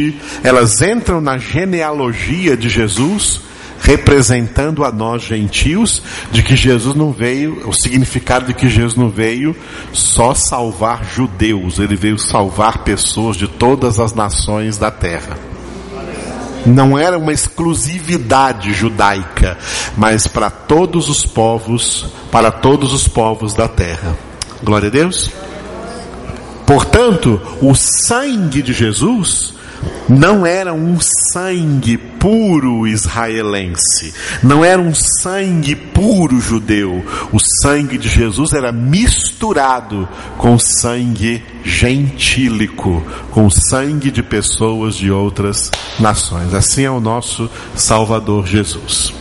elas 0.45 0.81
entram 0.83 1.21
na 1.21 1.39
genealogia 1.39 2.57
de 2.57 2.69
Jesus, 2.69 3.41
representando 3.81 4.85
a 4.85 4.93
nós 4.93 5.23
gentios, 5.23 6.03
de 6.31 6.43
que 6.43 6.55
Jesus 6.55 6.95
não 6.95 7.13
veio, 7.13 7.67
o 7.67 7.73
significado 7.73 8.47
de 8.47 8.55
que 8.55 8.69
Jesus 8.69 8.95
não 8.95 9.09
veio 9.09 9.57
só 9.93 10.35
salvar 10.35 11.05
judeus, 11.05 11.79
ele 11.79 11.97
veio 11.97 12.19
salvar 12.19 12.85
pessoas 12.85 13.37
de 13.37 13.49
todas 13.49 13.99
as 13.99 14.13
nações 14.13 14.77
da 14.77 14.91
terra 14.91 15.50
não 16.67 16.99
era 16.99 17.19
uma 17.19 17.33
exclusividade 17.33 18.73
judaica, 18.73 19.59
mas 19.97 20.27
para 20.27 20.51
todos 20.51 21.09
os 21.09 21.25
povos, 21.25 22.07
para 22.31 22.51
todos 22.51 22.93
os 22.93 23.09
povos 23.09 23.55
da 23.55 23.69
terra. 23.69 24.17
Glória 24.63 24.89
a 24.89 24.91
Deus. 24.91 25.31
Portanto, 26.67 27.41
o 27.61 27.75
sangue 27.75 28.63
de 28.63 28.73
Jesus 28.73 29.55
não 30.09 30.45
era 30.45 30.75
um 30.75 30.99
sangue 31.33 31.97
puro 31.97 32.87
israelense, 32.87 34.13
não 34.43 34.65
era 34.65 34.81
um 34.81 34.93
sangue 34.95 35.75
puro 35.75 36.41
judeu. 36.41 37.05
O 37.33 37.39
sangue 37.63 37.97
de 37.97 38.09
Jesus 38.09 38.53
era 38.53 38.73
misturado 38.73 40.09
com 40.37 40.59
sangue 40.59 41.43
gentílico, 41.65 43.03
com 43.31 43.49
sangue 43.49 44.11
de 44.11 44.23
pessoas 44.23 44.97
de 44.97 45.11
outras 45.11 45.71
nações. 45.99 46.53
Assim 46.53 46.85
é 46.85 46.91
o 46.91 47.01
nosso 47.01 47.49
Salvador 47.75 48.47
Jesus. 48.47 49.13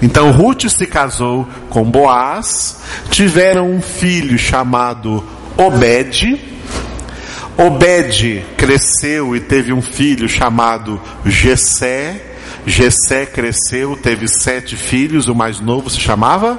Então 0.00 0.32
Ruth 0.32 0.68
se 0.68 0.86
casou 0.86 1.46
com 1.70 1.84
Boaz, 1.84 2.78
tiveram 3.10 3.70
um 3.70 3.80
filho 3.80 4.36
chamado 4.36 5.22
Obed, 5.56 6.40
Obed 7.56 8.44
cresceu 8.56 9.36
e 9.36 9.40
teve 9.40 9.72
um 9.72 9.82
filho 9.82 10.28
chamado 10.28 11.00
Gesé. 11.24 12.30
Gesé 12.66 13.26
cresceu, 13.26 13.96
teve 13.96 14.28
sete 14.28 14.76
filhos, 14.76 15.28
o 15.28 15.34
mais 15.34 15.60
novo 15.60 15.90
se 15.90 16.00
chamava 16.00 16.58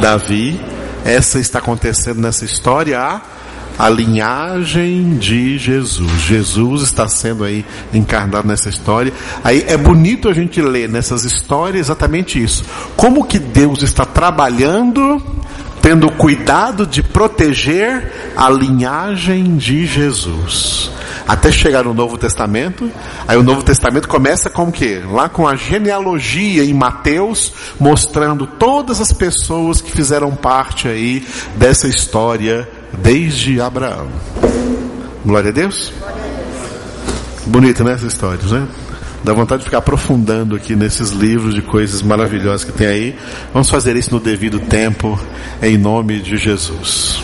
Davi. 0.00 0.60
Essa 1.04 1.38
está 1.38 1.58
acontecendo 1.58 2.20
nessa 2.20 2.44
história 2.44 2.98
a, 2.98 3.20
a 3.78 3.88
linhagem 3.88 5.16
de 5.18 5.56
Jesus. 5.58 6.10
Jesus 6.22 6.82
está 6.82 7.06
sendo 7.06 7.44
aí 7.44 7.64
encarnado 7.94 8.48
nessa 8.48 8.68
história. 8.68 9.12
Aí 9.44 9.64
é 9.68 9.76
bonito 9.76 10.28
a 10.28 10.34
gente 10.34 10.60
ler 10.60 10.88
nessas 10.88 11.24
histórias 11.24 11.86
exatamente 11.86 12.42
isso. 12.42 12.64
Como 12.96 13.24
que 13.24 13.38
Deus 13.38 13.82
está 13.82 14.04
trabalhando 14.04 15.22
tendo 15.86 16.10
cuidado 16.10 16.84
de 16.84 17.00
proteger 17.00 18.32
a 18.36 18.50
linhagem 18.50 19.56
de 19.56 19.86
Jesus. 19.86 20.90
Até 21.28 21.52
chegar 21.52 21.84
no 21.84 21.94
Novo 21.94 22.18
Testamento, 22.18 22.90
aí 23.28 23.36
o 23.36 23.42
Novo 23.44 23.62
Testamento 23.62 24.08
começa 24.08 24.50
com 24.50 24.64
o 24.64 24.72
quê? 24.72 25.00
Lá 25.08 25.28
com 25.28 25.46
a 25.46 25.54
genealogia 25.54 26.64
em 26.64 26.74
Mateus, 26.74 27.52
mostrando 27.78 28.48
todas 28.48 29.00
as 29.00 29.12
pessoas 29.12 29.80
que 29.80 29.92
fizeram 29.92 30.34
parte 30.34 30.88
aí 30.88 31.24
dessa 31.54 31.86
história 31.86 32.68
desde 32.98 33.60
Abraão. 33.60 34.08
Glória 35.24 35.50
a 35.50 35.52
Deus. 35.52 35.92
Bonita, 37.46 37.84
né, 37.84 37.92
essa 37.92 38.08
história, 38.08 38.42
né? 38.42 38.66
Dá 39.24 39.32
vontade 39.32 39.60
de 39.60 39.64
ficar 39.64 39.78
aprofundando 39.78 40.54
aqui 40.54 40.76
nesses 40.76 41.10
livros 41.10 41.54
de 41.54 41.62
coisas 41.62 42.02
maravilhosas 42.02 42.64
que 42.64 42.72
tem 42.72 42.86
aí. 42.86 43.18
Vamos 43.52 43.68
fazer 43.68 43.96
isso 43.96 44.12
no 44.12 44.20
devido 44.20 44.60
tempo, 44.60 45.18
em 45.60 45.76
nome 45.76 46.20
de 46.20 46.36
Jesus. 46.36 47.20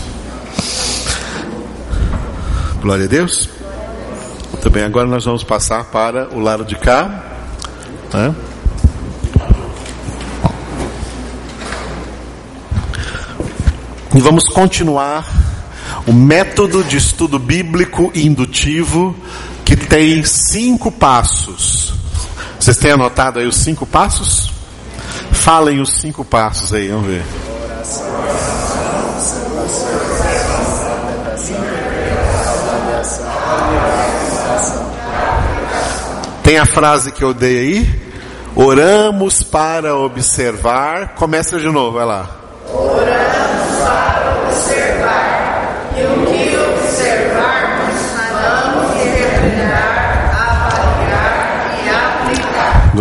Glória 2.80 3.04
a 3.04 3.08
Deus. 3.08 3.48
Muito 4.50 4.70
bem, 4.70 4.82
agora 4.82 5.06
nós 5.06 5.24
vamos 5.24 5.44
passar 5.44 5.84
para 5.84 6.28
o 6.34 6.40
lado 6.40 6.64
de 6.64 6.74
cá. 6.76 7.24
Né? 8.12 8.34
E 14.14 14.20
vamos 14.20 14.44
continuar 14.44 15.26
o 16.06 16.12
método 16.12 16.84
de 16.84 16.96
estudo 16.96 17.38
bíblico 17.38 18.12
indutivo 18.14 19.16
tem 19.92 20.24
cinco 20.24 20.90
passos. 20.90 21.92
Vocês 22.58 22.78
têm 22.78 22.92
anotado 22.92 23.38
aí 23.38 23.46
os 23.46 23.56
cinco 23.56 23.84
passos? 23.84 24.50
Falem 25.32 25.82
os 25.82 26.00
cinco 26.00 26.24
passos 26.24 26.72
aí, 26.72 26.88
vamos 26.88 27.08
ver. 27.08 27.22
Tem 36.42 36.56
a 36.56 36.64
frase 36.64 37.12
que 37.12 37.22
eu 37.22 37.34
dei 37.34 37.58
aí? 37.58 38.02
Oramos 38.56 39.42
para 39.42 39.94
observar. 39.94 41.16
Começa 41.16 41.60
de 41.60 41.68
novo, 41.68 41.98
vai 41.98 42.06
lá. 42.06 42.41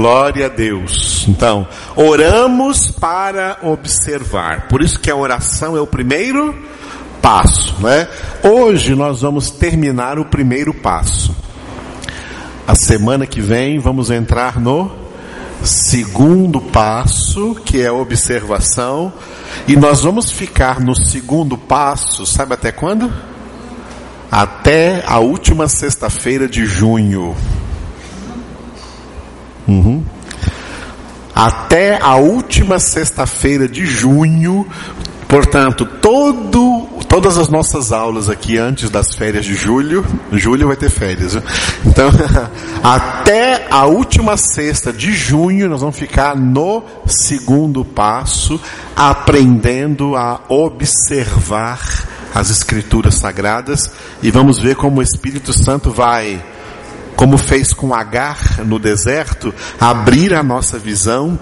Glória 0.02 0.47
a 0.47 0.49
Deus. 0.49 1.28
Então, 1.28 1.68
oramos 1.95 2.89
para 2.89 3.60
observar. 3.62 4.68
Por 4.68 4.82
isso 4.82 4.99
que 4.99 5.12
a 5.12 5.16
oração 5.16 5.78
é 5.78 5.80
o 5.80 5.86
primeiro 5.86 6.56
passo, 7.22 7.76
né? 7.80 8.08
Hoje 8.41 8.95
nós 8.95 9.22
vamos 9.22 9.52
terminar 9.52 10.18
o 10.18 10.26
primeiro 10.26 10.74
passo. 10.74 11.36
A 12.68 12.74
semana 12.74 13.28
que 13.28 13.39
vem 13.39 13.78
vamos 13.78 14.10
entrar 14.10 14.60
no 14.60 14.91
segundo 15.64 16.60
passo, 16.60 17.54
que 17.64 17.80
é 17.80 17.86
a 17.86 17.93
observação, 17.93 19.14
e 19.68 19.76
nós 19.76 20.02
vamos 20.02 20.32
ficar 20.32 20.80
no 20.80 20.95
segundo 20.95 21.60
passo, 21.60 22.26
sabe 22.26 22.56
até 22.56 22.72
quando? 22.72 23.14
Até 24.32 25.04
a 25.06 25.20
última 25.20 25.68
sexta-feira 25.68 26.47
de 26.47 26.66
junho. 26.66 27.36
Uhum. 29.72 30.03
Até 31.34 31.97
a 32.01 32.17
última 32.17 32.78
sexta-feira 32.78 33.67
de 33.67 33.86
junho, 33.86 34.67
portanto, 35.30 35.86
todo, 35.86 36.88
todas 37.07 37.38
as 37.38 37.47
nossas 37.47 37.93
aulas 37.93 38.30
aqui 38.30 38.57
antes 38.57 38.89
das 38.89 39.15
férias 39.15 39.45
de 39.45 39.55
julho, 39.55 40.05
julho 40.34 40.67
vai 40.67 40.76
ter 40.76 40.89
férias, 40.89 41.34
viu? 41.34 41.43
então, 41.86 42.09
até 42.84 43.65
a 43.72 43.86
última 43.86 44.36
sexta 44.36 44.91
de 44.91 45.13
junho, 45.13 45.69
nós 45.69 45.80
vamos 45.80 45.97
ficar 45.97 46.36
no 46.36 46.84
segundo 47.05 47.86
passo, 47.86 48.59
aprendendo 48.93 50.17
a 50.17 50.41
observar 50.49 51.80
as 52.36 52.49
escrituras 52.49 53.15
sagradas 53.15 53.89
e 54.22 54.30
vamos 54.32 54.59
ver 54.59 54.76
como 54.76 54.99
o 54.99 55.03
Espírito 55.03 55.53
Santo 55.53 55.91
vai 55.91 56.43
como 57.22 57.38
fez 57.38 57.72
com 57.72 57.93
Agar 57.93 58.65
no 58.65 58.80
deserto, 58.80 59.53
abrir 59.80 60.34
a 60.34 60.41
nossa 60.41 60.80
visão 60.80 61.39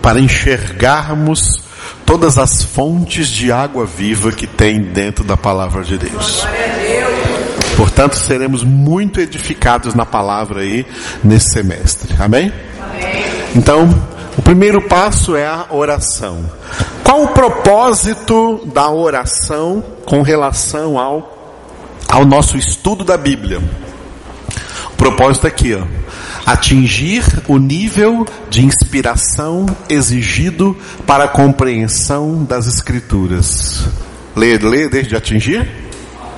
para 0.00 0.20
enxergarmos 0.20 1.64
todas 2.06 2.38
as 2.38 2.62
fontes 2.62 3.26
de 3.26 3.50
água 3.50 3.84
viva 3.84 4.30
que 4.30 4.46
tem 4.46 4.80
dentro 4.80 5.24
da 5.24 5.36
palavra 5.36 5.82
de 5.82 5.98
Deus. 5.98 6.46
Portanto, 7.76 8.14
seremos 8.14 8.62
muito 8.62 9.20
edificados 9.20 9.94
na 9.94 10.06
palavra 10.06 10.60
aí 10.60 10.86
nesse 11.24 11.54
semestre. 11.54 12.14
Amém? 12.16 12.52
Então, 13.56 13.90
o 14.38 14.42
primeiro 14.42 14.80
passo 14.80 15.34
é 15.34 15.44
a 15.44 15.66
oração. 15.70 16.48
Qual 17.02 17.24
o 17.24 17.28
propósito 17.30 18.64
da 18.72 18.88
oração 18.88 19.82
com 20.06 20.22
relação 20.22 20.96
ao, 20.96 21.66
ao 22.08 22.24
nosso 22.24 22.56
estudo 22.56 23.02
da 23.02 23.16
Bíblia? 23.16 23.60
Propósito 25.00 25.46
aqui, 25.46 25.74
ó. 25.74 25.82
Atingir 26.44 27.24
o 27.48 27.56
nível 27.56 28.26
de 28.50 28.66
inspiração 28.66 29.64
exigido 29.88 30.76
para 31.06 31.24
a 31.24 31.28
compreensão 31.28 32.44
das 32.44 32.66
Escrituras. 32.66 33.88
Lê, 34.36 34.58
lê 34.58 34.90
desde 34.90 35.16
atingir? 35.16 35.66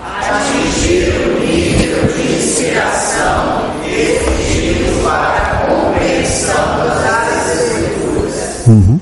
Atingir 0.00 1.10
o 1.26 1.40
nível 1.44 2.06
de 2.14 2.36
inspiração 2.36 3.72
exigido 3.84 5.02
para 5.02 5.42
a 5.42 5.66
compreensão 5.66 6.78
das 7.02 7.60
Escrituras. 7.60 8.66
Uhum. 8.68 9.00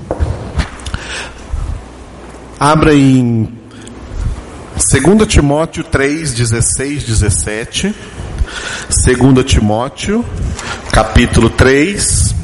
Abra 2.59 2.95
em 2.95 3.61
2 4.91 5.29
Timóteo 5.29 5.85
3, 5.85 6.33
16, 6.33 7.05
17. 7.05 7.95
2 8.89 9.45
Timóteo, 9.45 10.25
capítulo 10.93 11.51
3, 11.51 12.35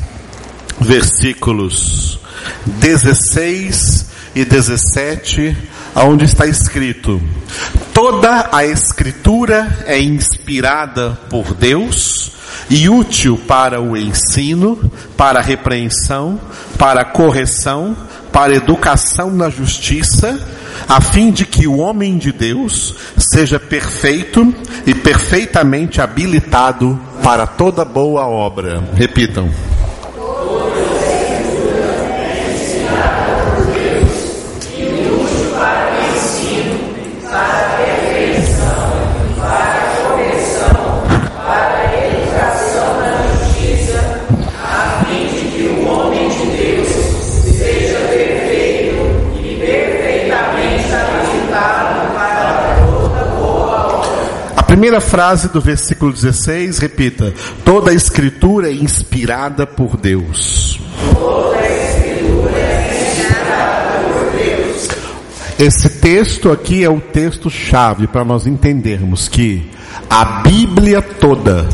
versículos 0.80 2.20
16 2.66 4.06
e 4.34 4.44
17, 4.44 5.56
onde 5.96 6.24
está 6.24 6.46
escrito: 6.46 7.20
Toda 7.92 8.50
a 8.52 8.64
Escritura 8.64 9.84
é 9.86 10.00
inspirada 10.00 11.18
por 11.30 11.54
Deus 11.54 12.32
e 12.68 12.88
útil 12.88 13.40
para 13.46 13.80
o 13.80 13.96
ensino, 13.96 14.90
para 15.16 15.38
a 15.38 15.42
repreensão, 15.42 16.40
para 16.78 17.02
a 17.02 17.04
correção, 17.04 17.96
para 18.32 18.52
a 18.52 18.56
educação 18.56 19.30
na 19.30 19.48
justiça, 19.48 20.38
a 20.88 21.00
fim 21.00 21.30
de 21.30 21.44
que 21.44 21.66
o 21.66 21.78
homem 21.78 22.16
de 22.18 22.32
Deus 22.32 22.94
seja 23.16 23.58
perfeito 23.58 24.54
e 24.86 24.94
perfeitamente 24.94 26.00
habilitado 26.00 26.98
para 27.22 27.46
toda 27.46 27.84
boa 27.84 28.26
obra. 28.26 28.82
Repitam. 28.94 29.50
Primeira 54.76 55.00
frase 55.00 55.48
do 55.48 55.58
versículo 55.58 56.12
16, 56.12 56.80
repita: 56.80 57.32
toda 57.64 57.92
a 57.92 57.94
escritura 57.94 58.68
é 58.68 58.74
inspirada 58.74 59.66
por 59.66 59.96
Deus. 59.96 60.78
Esse 65.58 65.88
texto 65.88 66.52
aqui 66.52 66.84
é 66.84 66.90
o 66.90 67.00
texto 67.00 67.48
chave 67.48 68.06
para 68.06 68.22
nós 68.22 68.46
entendermos 68.46 69.28
que 69.28 69.66
a 70.10 70.42
Bíblia 70.42 71.00
toda, 71.00 71.66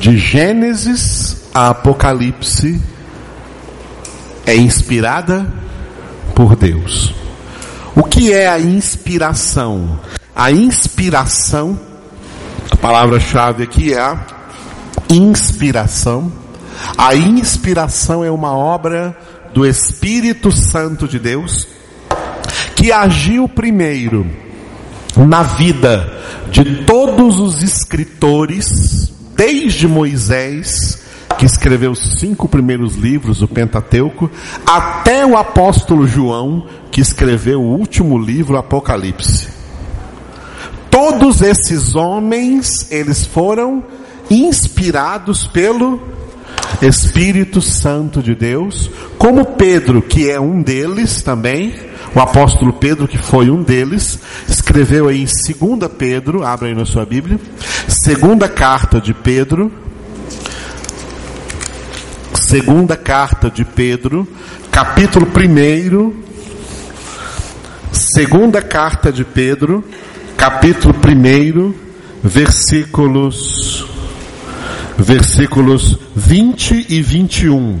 de 0.00 0.18
Gênesis 0.18 1.36
a 1.54 1.68
Apocalipse, 1.68 2.82
é 4.44 4.56
inspirada 4.56 5.46
por 6.34 6.56
Deus. 6.56 7.14
O 7.94 8.02
que 8.02 8.32
é 8.32 8.48
a 8.48 8.58
inspiração? 8.58 10.00
A 10.34 10.50
inspiração, 10.50 11.78
a 11.82 11.87
palavra-chave 12.80 13.64
aqui 13.64 13.92
é 13.92 14.00
a 14.00 14.18
inspiração. 15.10 16.32
A 16.96 17.14
inspiração 17.14 18.24
é 18.24 18.30
uma 18.30 18.56
obra 18.56 19.16
do 19.52 19.66
Espírito 19.66 20.52
Santo 20.52 21.08
de 21.08 21.18
Deus 21.18 21.66
que 22.76 22.92
agiu 22.92 23.48
primeiro 23.48 24.24
na 25.16 25.42
vida 25.42 26.16
de 26.50 26.84
todos 26.84 27.40
os 27.40 27.62
escritores, 27.62 29.12
desde 29.34 29.88
Moisés, 29.88 31.02
que 31.36 31.44
escreveu 31.44 31.90
os 31.90 32.18
cinco 32.18 32.48
primeiros 32.48 32.94
livros 32.94 33.38
do 33.38 33.48
Pentateuco, 33.48 34.30
até 34.64 35.26
o 35.26 35.36
apóstolo 35.36 36.06
João, 36.06 36.66
que 36.90 37.00
escreveu 37.00 37.60
o 37.60 37.76
último 37.76 38.16
livro, 38.16 38.56
Apocalipse. 38.56 39.57
Todos 40.90 41.42
esses 41.42 41.94
homens, 41.94 42.90
eles 42.90 43.24
foram 43.24 43.84
inspirados 44.30 45.46
pelo 45.46 46.00
Espírito 46.82 47.60
Santo 47.60 48.22
de 48.22 48.34
Deus, 48.34 48.90
como 49.16 49.44
Pedro, 49.44 50.00
que 50.00 50.30
é 50.30 50.38
um 50.38 50.62
deles 50.62 51.22
também, 51.22 51.74
o 52.14 52.20
apóstolo 52.20 52.72
Pedro, 52.72 53.08
que 53.08 53.18
foi 53.18 53.50
um 53.50 53.62
deles, 53.62 54.18
escreveu 54.48 55.08
aí 55.08 55.22
em 55.22 55.76
2 55.78 55.92
Pedro, 55.96 56.44
abra 56.44 56.68
aí 56.68 56.74
na 56.74 56.84
sua 56.84 57.04
Bíblia, 57.04 57.38
segunda 57.88 58.48
carta 58.48 59.00
de 59.00 59.12
Pedro, 59.12 59.72
segunda 62.34 62.96
carta 62.96 63.50
de 63.50 63.64
Pedro, 63.64 64.26
capítulo 64.70 65.26
1, 65.26 66.12
segunda 67.90 68.62
carta 68.62 69.10
de 69.10 69.24
Pedro, 69.24 69.84
capítulo 70.38 70.94
1, 70.94 71.74
versículos 72.22 73.84
versículos 74.96 75.98
20 76.14 76.86
e 76.88 77.02
21, 77.02 77.80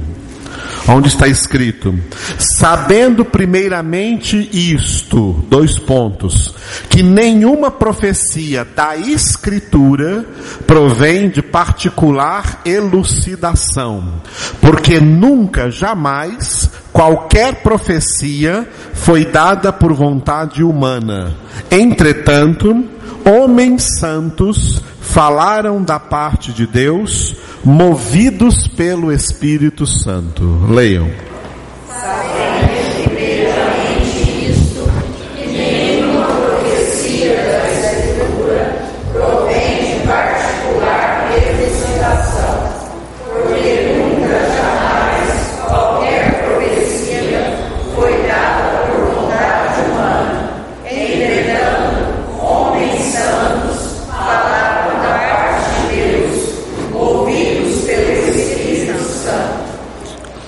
onde 0.88 1.08
está 1.08 1.28
escrito: 1.28 1.94
Sabendo 2.38 3.24
primeiramente 3.24 4.48
isto, 4.52 5.44
dois 5.48 5.78
pontos, 5.78 6.54
que 6.88 7.02
nenhuma 7.02 7.70
profecia 7.70 8.64
da 8.64 8.96
Escritura 8.96 10.24
provém 10.66 11.28
de 11.28 11.42
particular 11.42 12.60
elucidação, 12.64 14.20
porque 14.60 15.00
nunca, 15.00 15.70
jamais, 15.70 16.70
qualquer 16.92 17.62
profecia 17.62 18.68
foi 18.94 19.24
dada 19.24 19.72
por 19.72 19.92
vontade 19.92 20.62
humana. 20.62 21.34
Entretanto, 21.70 22.84
homens 23.24 23.98
santos 23.98 24.82
falaram 25.08 25.82
da 25.82 25.98
parte 25.98 26.52
de 26.52 26.66
Deus, 26.66 27.34
movidos 27.64 28.68
pelo 28.68 29.10
Espírito 29.12 29.86
Santo. 29.86 30.66
Leiam. 30.68 31.10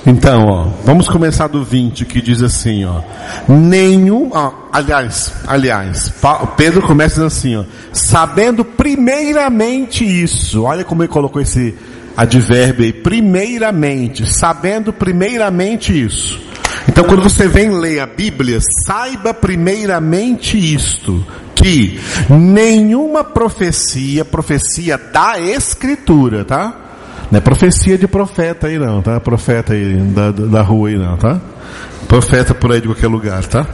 Então, 0.06 0.46
ó, 0.46 0.62
vamos 0.84 1.08
começar 1.08 1.46
do 1.46 1.62
20 1.62 2.06
que 2.06 2.22
diz 2.22 2.42
assim, 2.42 2.84
ó. 2.86 3.02
Nenhum, 3.46 4.30
ó, 4.32 4.52
aliás, 4.72 5.32
aliás, 5.46 6.12
Pedro 6.56 6.80
começa 6.82 7.24
assim, 7.24 7.56
ó. 7.56 7.64
Sabendo 7.92 8.64
primeiramente 8.64 10.04
isso. 10.04 10.62
Olha 10.62 10.84
como 10.84 11.02
ele 11.02 11.12
colocou 11.12 11.42
esse 11.42 11.74
advérbio 12.16 12.86
aí, 12.86 12.92
primeiramente, 12.92 14.26
sabendo 14.26 14.92
primeiramente 14.92 15.92
isso. 16.04 16.40
Então, 16.88 17.04
quando 17.04 17.22
você 17.22 17.46
vem 17.46 17.70
ler 17.70 18.00
a 18.00 18.06
Bíblia, 18.06 18.58
saiba 18.86 19.34
primeiramente 19.34 20.56
isto, 20.56 21.24
que 21.54 22.00
nenhuma 22.28 23.22
profecia, 23.22 24.24
profecia 24.24 24.96
da 24.96 25.38
Escritura, 25.38 26.44
tá? 26.44 26.79
Não 27.30 27.38
é 27.38 27.40
profecia 27.40 27.96
de 27.96 28.08
profeta 28.08 28.66
aí 28.66 28.78
não, 28.78 29.00
tá? 29.00 29.20
Profeta 29.20 29.72
aí 29.72 29.96
da, 29.98 30.30
da 30.32 30.62
rua 30.62 30.88
aí 30.88 30.98
não, 30.98 31.16
tá? 31.16 31.40
Profeta 32.08 32.54
por 32.54 32.72
aí 32.72 32.80
de 32.80 32.88
qualquer 32.88 33.06
lugar, 33.06 33.44
tá? 33.46 33.66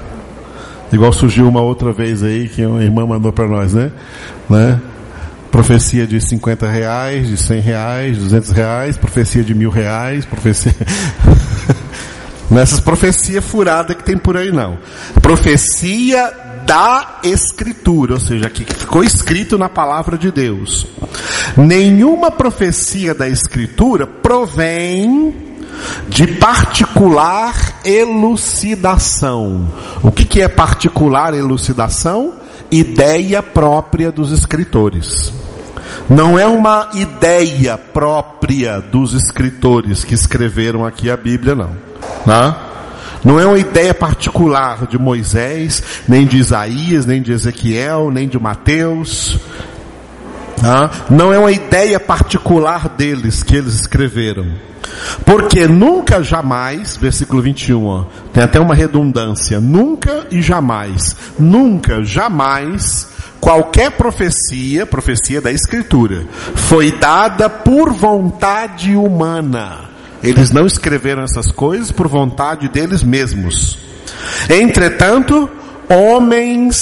Igual 0.93 1.13
surgiu 1.13 1.49
uma 1.49 1.61
outra 1.61 1.93
vez 1.93 2.23
aí 2.23 2.49
que 2.49 2.65
uma 2.65 2.83
irmã 2.83 3.07
mandou 3.07 3.33
para 3.33 3.49
nós, 3.49 3.73
né? 3.73 3.91
né? 4.49 4.81
Profecia 5.51 6.07
de 6.07 6.21
50 6.21 6.69
reais, 6.69 7.29
de 7.29 7.37
100 7.37 7.61
reais, 7.61 8.19
200 8.19 8.51
reais, 8.51 8.97
profecia 8.97 9.43
de 9.43 9.55
mil 9.55 9.71
reais, 9.71 10.25
profecia... 10.25 10.75
Nessas 12.49 12.79
profecias 12.79 13.45
furadas 13.45 13.97
que 13.97 14.05
tem 14.05 14.17
por 14.17 14.37
aí 14.37 14.53
não. 14.53 14.79
Profecia 15.21 16.33
da 16.67 17.21
Escritura, 17.23 18.15
ou 18.15 18.21
seja, 18.21 18.51
que 18.51 18.65
ficou 18.65 19.05
escrito 19.05 19.57
na 19.57 19.69
palavra 19.69 20.19
de 20.19 20.33
Deus. 20.33 20.87
Nenhuma 21.57 22.31
profecia 22.31 23.15
da 23.15 23.29
Escritura 23.29 24.07
provém 24.07 25.35
de 26.09 26.27
particular 26.27 27.55
elucidação. 27.85 29.73
O 30.03 30.11
que, 30.11 30.25
que 30.25 30.43
é 30.43 30.49
particular 30.49 31.35
elucidação? 31.35 32.35
Ideia 32.71 33.43
própria 33.43 34.11
dos 34.11 34.33
escritores. 34.33 35.33
Não 36.09 36.39
é 36.39 36.47
uma 36.47 36.91
ideia 36.95 37.79
própria 37.79 38.81
dos 38.81 39.13
escritores 39.13 40.05
que 40.05 40.15
escreveram 40.15 40.85
aqui 40.85 41.11
a 41.11 41.17
Bíblia, 41.17 41.55
não. 41.55 41.71
Né? 42.25 42.66
Não 43.27 43.41
é 43.41 43.45
uma 43.45 43.59
ideia 43.59 43.93
particular 43.93 44.87
de 44.87 44.97
Moisés, 44.97 45.83
nem 46.07 46.25
de 46.25 46.37
Isaías, 46.37 47.05
nem 47.07 47.21
de 47.21 47.33
Ezequiel, 47.33 48.09
nem 48.09 48.29
de 48.29 48.39
Mateus. 48.39 49.37
Tá? 50.63 50.89
Não 51.11 51.33
é 51.33 51.39
uma 51.39 51.51
ideia 51.51 51.99
particular 51.99 52.89
deles 52.91 53.43
que 53.43 53.57
eles 53.57 53.75
escreveram. 53.75 54.47
Porque 55.25 55.67
nunca 55.67 56.23
jamais, 56.23 56.97
versículo 56.97 57.43
21, 57.43 57.85
ó, 57.85 58.05
tem 58.33 58.45
até 58.45 58.61
uma 58.61 58.77
redundância, 58.77 59.61
nunca 59.61 60.29
e 60.31 60.41
jamais, 60.41 61.17
nunca, 61.37 62.05
jamais, 62.05 63.09
qualquer 63.41 63.91
profecia, 63.91 64.87
profecia 64.87 65.41
da 65.41 65.51
Escritura, 65.51 66.25
foi 66.55 66.93
dada 66.93 67.51
por 67.51 67.93
vontade 67.93 68.95
humana. 68.95 69.86
Eles 70.23 70.51
não 70.51 70.67
escreveram 70.67 71.23
essas 71.23 71.51
coisas 71.53 71.91
por 71.91 72.09
vontade 72.09 72.69
deles 72.69 73.03
mesmos. 73.03 73.79
Entretanto, 74.49 75.49
homens 75.89 76.77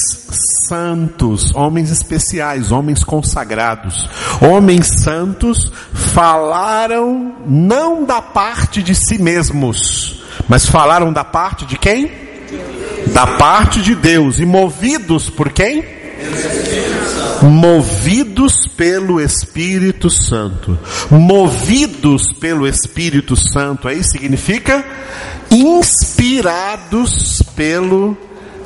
santos, 0.69 1.55
homens 1.55 1.91
especiais, 1.91 2.73
homens 2.73 3.05
consagrados, 3.05 4.09
homens 4.41 5.03
santos 5.03 5.71
falaram 5.93 7.35
não 7.47 8.05
da 8.05 8.23
parte 8.23 8.83
de 8.83 8.95
si 8.95 9.21
mesmos, 9.21 10.23
mas 10.49 10.67
falaram 10.67 11.13
da 11.13 11.25
parte 11.25 11.67
de 11.67 11.77
quem? 11.77 12.11
Da 13.13 13.27
parte 13.27 13.83
de 13.83 13.95
Deus 13.95 14.39
e 14.39 14.47
movidos 14.47 15.29
por 15.29 15.53
quem? 15.53 16.04
Movidos 17.43 18.67
pelo 18.77 19.21
Espírito 19.21 20.11
Santo. 20.11 20.79
Movidos 21.11 22.33
pelo 22.33 22.67
Espírito 22.67 23.37
Santo 23.37 23.89
aí 23.89 24.03
significa 24.03 24.85
inspirados 25.51 27.43
pelo 27.55 28.17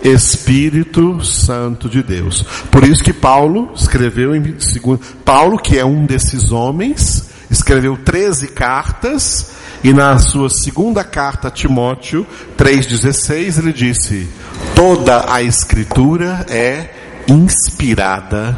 Espírito 0.03 1.25
Santo 1.25 1.89
de 1.89 2.03
Deus. 2.03 2.43
Por 2.71 2.85
isso 2.85 3.03
que 3.03 3.13
Paulo 3.13 3.73
escreveu 3.75 4.35
em 4.35 4.59
segundo, 4.61 5.01
Paulo 5.25 5.59
que 5.59 5.77
é 5.77 5.85
um 5.85 6.07
desses 6.07 6.53
homens, 6.53 7.29
escreveu 7.51 7.97
13 7.97 8.49
cartas 8.49 9.53
e 9.83 9.93
na 9.93 10.19
sua 10.19 10.51
segunda 10.51 11.05
carta 11.05 11.49
a 11.49 11.51
Timóteo 11.51 12.27
3:16 12.57 13.59
ele 13.59 13.73
disse: 13.73 14.29
toda 14.75 15.33
a 15.33 15.43
escritura 15.43 16.47
é 16.49 16.91
inspirada 17.29 18.57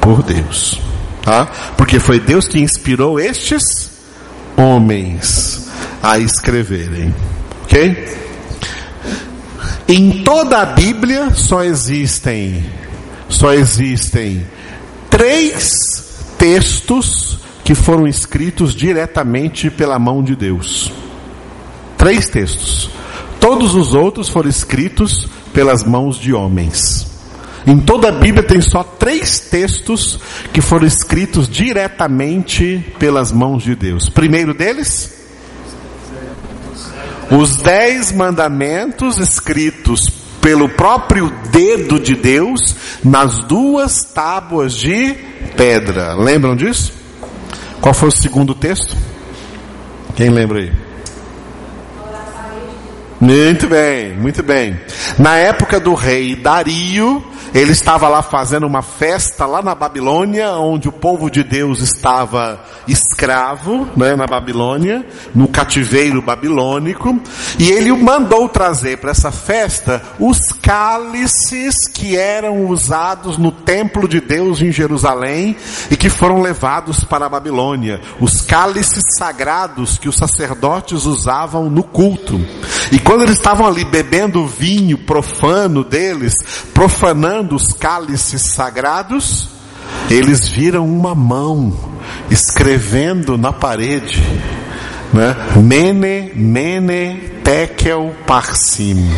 por 0.00 0.22
Deus. 0.22 0.80
Tá? 1.22 1.46
Porque 1.76 1.98
foi 1.98 2.20
Deus 2.20 2.46
que 2.46 2.60
inspirou 2.60 3.18
estes 3.18 3.90
homens 4.56 5.68
a 6.02 6.18
escreverem. 6.18 7.14
Ok? 7.62 8.24
Em 9.88 10.22
toda 10.22 10.60
a 10.60 10.66
Bíblia 10.66 11.34
só 11.34 11.62
existem, 11.62 12.64
só 13.28 13.52
existem 13.52 14.46
três 15.10 16.34
textos 16.38 17.38
que 17.62 17.74
foram 17.74 18.06
escritos 18.06 18.74
diretamente 18.74 19.70
pela 19.70 19.98
mão 19.98 20.22
de 20.22 20.36
Deus. 20.36 20.92
Três 21.96 22.28
textos. 22.28 22.90
Todos 23.40 23.74
os 23.74 23.94
outros 23.94 24.28
foram 24.28 24.48
escritos 24.48 25.26
pelas 25.52 25.82
mãos 25.82 26.18
de 26.18 26.34
homens. 26.34 27.13
Em 27.66 27.78
toda 27.78 28.08
a 28.08 28.12
Bíblia 28.12 28.42
tem 28.42 28.60
só 28.60 28.84
três 28.84 29.40
textos 29.40 30.18
que 30.52 30.60
foram 30.60 30.86
escritos 30.86 31.48
diretamente 31.48 32.84
pelas 32.98 33.32
mãos 33.32 33.62
de 33.62 33.74
Deus. 33.74 34.08
Primeiro 34.10 34.52
deles, 34.52 35.14
os 37.30 37.56
dez 37.56 38.12
mandamentos 38.12 39.18
escritos 39.18 40.08
pelo 40.42 40.68
próprio 40.68 41.32
dedo 41.50 41.98
de 41.98 42.14
Deus 42.14 42.76
nas 43.02 43.38
duas 43.44 44.04
tábuas 44.04 44.74
de 44.74 45.14
pedra. 45.56 46.12
Lembram 46.14 46.54
disso? 46.54 46.92
Qual 47.80 47.94
foi 47.94 48.10
o 48.10 48.12
segundo 48.12 48.54
texto? 48.54 48.94
Quem 50.14 50.28
lembra 50.28 50.58
aí? 50.58 50.72
Muito 53.18 53.66
bem, 53.68 54.14
muito 54.16 54.42
bem. 54.42 54.78
Na 55.18 55.36
época 55.38 55.80
do 55.80 55.94
rei 55.94 56.36
Dario, 56.36 57.24
ele 57.54 57.70
estava 57.70 58.08
lá 58.08 58.20
fazendo 58.20 58.66
uma 58.66 58.82
festa 58.82 59.46
lá 59.46 59.62
na 59.62 59.76
Babilônia, 59.76 60.50
onde 60.54 60.88
o 60.88 60.92
povo 60.92 61.30
de 61.30 61.44
Deus 61.44 61.80
estava 61.80 62.60
escravo, 62.88 63.88
né, 63.96 64.16
na 64.16 64.26
Babilônia, 64.26 65.06
no 65.32 65.46
cativeiro 65.46 66.20
babilônico, 66.20 67.16
e 67.56 67.70
ele 67.70 67.92
mandou 67.92 68.48
trazer 68.48 68.98
para 68.98 69.12
essa 69.12 69.30
festa 69.30 70.02
os 70.18 70.38
cálices 70.60 71.76
que 71.92 72.16
eram 72.16 72.66
usados 72.66 73.38
no 73.38 73.52
templo 73.52 74.08
de 74.08 74.20
Deus 74.20 74.60
em 74.60 74.72
Jerusalém 74.72 75.56
e 75.92 75.96
que 75.96 76.10
foram 76.10 76.42
levados 76.42 77.04
para 77.04 77.26
a 77.26 77.28
Babilônia, 77.28 78.00
os 78.20 78.40
cálices 78.40 79.04
sagrados 79.16 79.96
que 79.96 80.08
os 80.08 80.16
sacerdotes 80.16 81.06
usavam 81.06 81.70
no 81.70 81.84
culto. 81.84 82.40
E 82.90 82.98
quando 82.98 83.22
eles 83.22 83.36
estavam 83.36 83.66
ali 83.66 83.84
bebendo 83.84 84.42
o 84.42 84.46
vinho 84.46 84.98
profano 84.98 85.84
deles, 85.84 86.34
profanando 86.72 87.43
os 87.52 87.72
cálices 87.72 88.42
sagrados, 88.54 89.48
eles 90.10 90.48
viram 90.48 90.86
uma 90.86 91.14
mão 91.14 91.72
escrevendo 92.30 93.36
na 93.36 93.52
parede, 93.52 94.22
né? 95.12 95.36
Mene, 95.56 96.32
mene, 96.34 97.32
tekel, 97.42 98.14
parsim. 98.26 99.10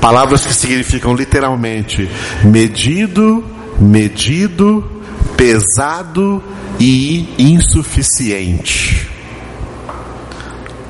Palavras 0.00 0.44
que 0.44 0.52
significam 0.52 1.14
literalmente 1.14 2.10
medido, 2.44 3.44
medido, 3.78 4.84
pesado 5.36 6.42
e 6.80 7.34
insuficiente. 7.38 9.08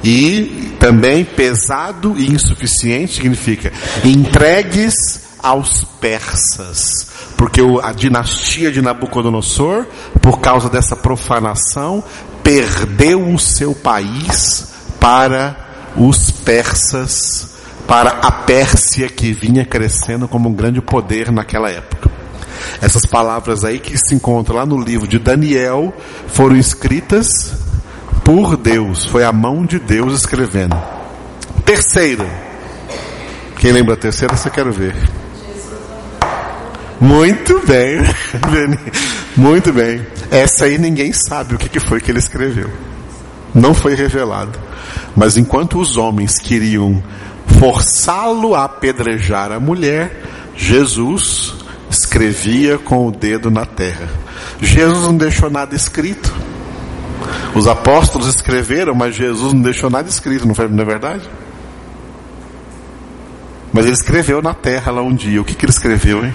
E 0.03 0.73
também 0.81 1.25
pesado 1.25 2.15
e 2.19 2.33
insuficiente 2.33 3.15
significa 3.15 3.73
entregues 4.05 5.32
aos 5.43 5.85
persas. 6.01 7.09
Porque 7.37 7.61
a 7.83 7.93
dinastia 7.93 8.71
de 8.71 8.81
Nabucodonosor, 8.81 9.87
por 10.21 10.41
causa 10.41 10.69
dessa 10.69 10.95
profanação, 10.95 12.05
perdeu 12.43 13.33
o 13.33 13.39
seu 13.39 13.75
país 13.75 14.73
para 15.01 15.57
os 15.97 16.31
persas, 16.31 17.49
para 17.87 18.11
a 18.11 18.31
Pérsia 18.31 19.09
que 19.09 19.33
vinha 19.33 19.65
crescendo 19.65 20.29
como 20.29 20.49
um 20.49 20.55
grande 20.55 20.81
poder 20.81 21.33
naquela 21.33 21.69
época. 21.69 22.11
Essas 22.81 23.05
palavras 23.05 23.65
aí 23.65 23.79
que 23.79 23.97
se 23.99 24.15
encontram 24.15 24.57
lá 24.57 24.67
no 24.67 24.81
livro 24.81 25.07
de 25.07 25.19
Daniel 25.19 25.93
foram 26.29 26.57
escritas 26.57 27.55
por 28.25 28.57
Deus, 28.57 29.05
foi 29.05 29.25
a 29.25 29.33
mão 29.33 29.67
de 29.67 29.79
Deus 29.81 30.15
escrevendo. 30.15 30.81
Terceira. 31.65 32.27
Quem 33.59 33.73
lembra 33.73 33.95
a 33.95 33.97
terceira, 33.97 34.37
você 34.37 34.49
quer 34.49 34.69
ver. 34.71 34.95
Muito 37.03 37.61
bem, 37.67 37.99
muito 39.37 39.73
bem. 39.73 40.07
Essa 40.31 40.67
aí 40.67 40.79
ninguém 40.79 41.13
sabe 41.13 41.57
o 41.57 41.59
que 41.59 41.81
foi 41.81 42.01
que 42.01 42.13
ele 42.13 42.21
escreveu. 42.21 42.71
Não 43.53 43.75
foi 43.75 43.97
revelado. 43.97 44.57
Mas 45.17 45.37
enquanto 45.37 45.81
os 45.81 45.97
homens 45.97 46.39
queriam 46.39 47.03
forçá-lo 47.59 48.55
a 48.55 48.63
apedrejar 48.63 49.51
a 49.51 49.59
mulher, 49.59 50.23
Jesus 50.57 51.57
escrevia 51.91 52.79
com 52.79 53.09
o 53.09 53.11
dedo 53.11 53.51
na 53.51 53.67
terra. 53.67 54.09
Jesus 54.61 55.03
não 55.03 55.17
deixou 55.17 55.51
nada 55.51 55.75
escrito. 55.75 56.33
Os 57.53 57.67
apóstolos 57.67 58.29
escreveram, 58.29 58.95
mas 58.95 59.17
Jesus 59.17 59.53
não 59.53 59.61
deixou 59.61 59.91
nada 59.91 60.09
escrito, 60.09 60.47
não, 60.47 60.55
foi, 60.55 60.69
não 60.69 60.83
é 60.83 60.87
verdade? 60.87 61.29
Mas 63.73 63.87
ele 63.87 63.95
escreveu 63.95 64.41
na 64.41 64.55
terra 64.55 64.93
lá 64.93 65.03
um 65.03 65.13
dia. 65.13 65.41
O 65.41 65.45
que, 65.45 65.57
que 65.57 65.65
ele 65.65 65.73
escreveu, 65.73 66.25
hein? 66.25 66.33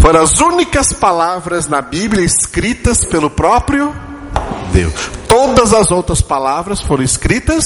Foram 0.00 0.22
as 0.22 0.40
únicas 0.40 0.92
palavras 0.92 1.66
na 1.68 1.82
Bíblia 1.82 2.24
escritas 2.24 3.04
pelo 3.04 3.28
próprio 3.28 3.92
Deus. 4.72 5.10
Todas 5.28 5.72
as 5.72 5.90
outras 5.90 6.20
palavras 6.20 6.80
foram 6.80 7.02
escritas 7.02 7.64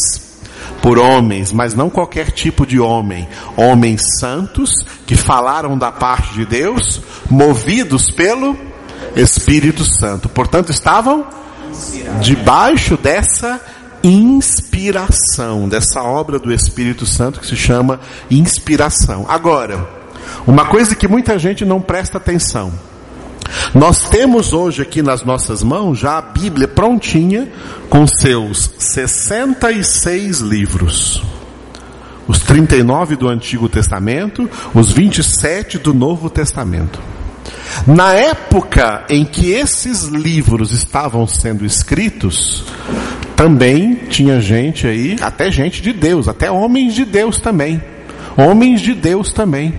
por 0.80 0.98
homens, 0.98 1.52
mas 1.52 1.74
não 1.74 1.90
qualquer 1.90 2.30
tipo 2.30 2.66
de 2.66 2.80
homem. 2.80 3.28
Homens 3.56 4.00
santos 4.18 4.70
que 5.06 5.16
falaram 5.16 5.76
da 5.76 5.92
parte 5.92 6.32
de 6.34 6.46
Deus, 6.46 7.00
movidos 7.28 8.10
pelo 8.10 8.56
Espírito 9.14 9.84
Santo. 9.84 10.28
Portanto, 10.28 10.70
estavam 10.70 11.26
debaixo 12.20 12.96
dessa 12.96 13.60
inspiração, 14.02 15.68
dessa 15.68 16.02
obra 16.02 16.38
do 16.38 16.52
Espírito 16.52 17.06
Santo 17.06 17.40
que 17.40 17.46
se 17.46 17.56
chama 17.56 18.00
inspiração. 18.30 19.26
Agora, 19.28 19.88
uma 20.46 20.64
coisa 20.64 20.94
que 20.94 21.08
muita 21.08 21.38
gente 21.38 21.64
não 21.64 21.80
presta 21.80 22.18
atenção. 22.18 22.72
Nós 23.74 24.08
temos 24.08 24.52
hoje 24.52 24.82
aqui 24.82 25.02
nas 25.02 25.24
nossas 25.24 25.62
mãos 25.62 25.98
já 25.98 26.18
a 26.18 26.22
Bíblia 26.22 26.68
prontinha 26.68 27.48
com 27.88 28.06
seus 28.06 28.70
66 28.78 30.40
livros. 30.40 31.22
Os 32.28 32.38
39 32.40 33.16
do 33.16 33.28
Antigo 33.28 33.68
Testamento, 33.68 34.48
os 34.72 34.92
27 34.92 35.78
do 35.78 35.92
Novo 35.92 36.30
Testamento. 36.30 37.00
Na 37.86 38.12
época 38.12 39.04
em 39.08 39.24
que 39.24 39.50
esses 39.50 40.04
livros 40.04 40.72
estavam 40.72 41.26
sendo 41.26 41.64
escritos, 41.64 42.64
também 43.34 43.94
tinha 44.10 44.40
gente 44.40 44.86
aí, 44.86 45.16
até 45.20 45.50
gente 45.50 45.80
de 45.80 45.92
Deus, 45.92 46.28
até 46.28 46.50
homens 46.50 46.94
de 46.94 47.04
Deus 47.04 47.40
também, 47.40 47.82
homens 48.36 48.80
de 48.82 48.94
Deus 48.94 49.32
também, 49.32 49.74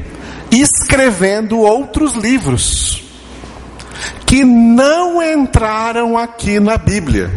escrevendo 0.52 1.60
outros 1.60 2.16
livros, 2.16 3.04
que 4.26 4.44
não 4.44 5.22
entraram 5.22 6.18
aqui 6.18 6.60
na 6.60 6.78
Bíblia. 6.78 7.32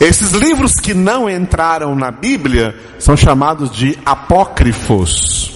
Esses 0.00 0.32
livros 0.32 0.74
que 0.80 0.94
não 0.94 1.30
entraram 1.30 1.94
na 1.94 2.10
Bíblia 2.10 2.74
são 2.98 3.16
chamados 3.16 3.70
de 3.70 3.98
apócrifos. 4.04 5.51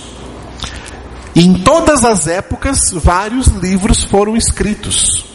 Em 1.38 1.52
todas 1.52 2.02
as 2.02 2.26
épocas, 2.26 2.78
vários 2.94 3.48
livros 3.48 4.02
foram 4.04 4.34
escritos. 4.34 5.26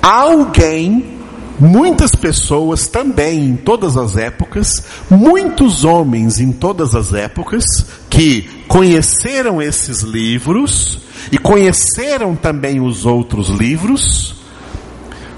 Alguém, 0.00 1.18
muitas 1.60 2.12
pessoas 2.12 2.86
também 2.88 3.44
em 3.44 3.54
todas 3.54 3.98
as 3.98 4.16
épocas, 4.16 4.82
muitos 5.10 5.84
homens 5.84 6.40
em 6.40 6.52
todas 6.52 6.94
as 6.94 7.12
épocas, 7.12 7.66
que 8.08 8.48
conheceram 8.66 9.60
esses 9.60 10.00
livros 10.00 11.00
e 11.30 11.36
conheceram 11.36 12.34
também 12.34 12.80
os 12.80 13.04
outros 13.04 13.50
livros, 13.50 14.36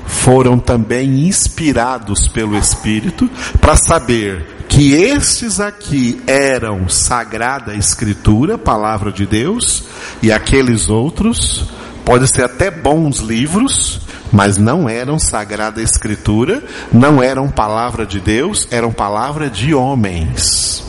foram 0.07 0.61
também 0.61 1.27
inspirados 1.27 2.29
pelo 2.29 2.57
Espírito 2.57 3.29
para 3.61 3.75
saber 3.75 4.58
que 4.69 4.93
esses 4.93 5.59
aqui 5.61 6.21
eram 6.27 6.89
sagrada 6.89 7.75
escritura, 7.75 8.59
palavra 8.59 9.11
de 9.11 9.27
Deus, 9.27 9.85
e 10.23 10.31
aqueles 10.31 10.89
outros 10.91 11.65
podem 12.05 12.27
ser 12.27 12.45
até 12.45 12.71
bons 12.71 13.19
livros, 13.19 14.01
mas 14.31 14.59
não 14.59 14.89
eram 14.89 15.19
sagrada 15.19 15.83
escritura, 15.83 16.63
não 16.93 17.23
eram 17.23 17.49
palavra 17.49 18.05
de 18.05 18.21
Deus, 18.21 18.69
eram 18.71 18.93
palavra 18.93 19.49
de 19.49 19.75
homens. 19.75 20.85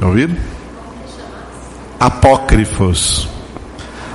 Ouvido? 0.00 0.36
Apócrifos. 1.98 3.28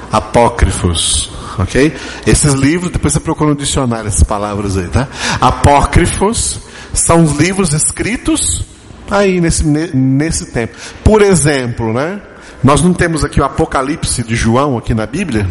Apócrifos. 0.10 1.30
Ok? 1.60 1.96
Esses 2.26 2.54
livros, 2.54 2.92
depois 2.92 3.14
você 3.14 3.20
procura 3.20 3.50
no 3.50 3.56
dicionário 3.56 4.08
essas 4.08 4.24
palavras 4.24 4.78
aí, 4.78 4.88
tá? 4.88 5.08
Apócrifos 5.40 6.60
são 6.94 7.24
os 7.24 7.36
livros 7.38 7.74
escritos 7.74 8.64
aí 9.10 9.42
nesse, 9.42 9.66
nesse 9.66 10.52
tempo. 10.52 10.78
Por 11.04 11.22
exemplo, 11.22 11.92
né? 11.92 12.22
Nós 12.64 12.82
não 12.82 12.94
temos 12.94 13.26
aqui 13.26 13.42
o 13.42 13.44
Apocalipse 13.44 14.24
de 14.24 14.36
João 14.36 14.78
aqui 14.78 14.94
na 14.94 15.06
Bíblia. 15.06 15.48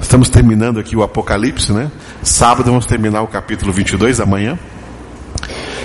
Estamos 0.00 0.28
terminando 0.28 0.78
aqui 0.78 0.96
o 0.96 1.02
Apocalipse, 1.02 1.72
né? 1.72 1.90
Sábado 2.22 2.70
vamos 2.70 2.86
terminar 2.86 3.22
o 3.22 3.26
capítulo 3.26 3.72
22 3.72 4.20
amanhã. 4.20 4.58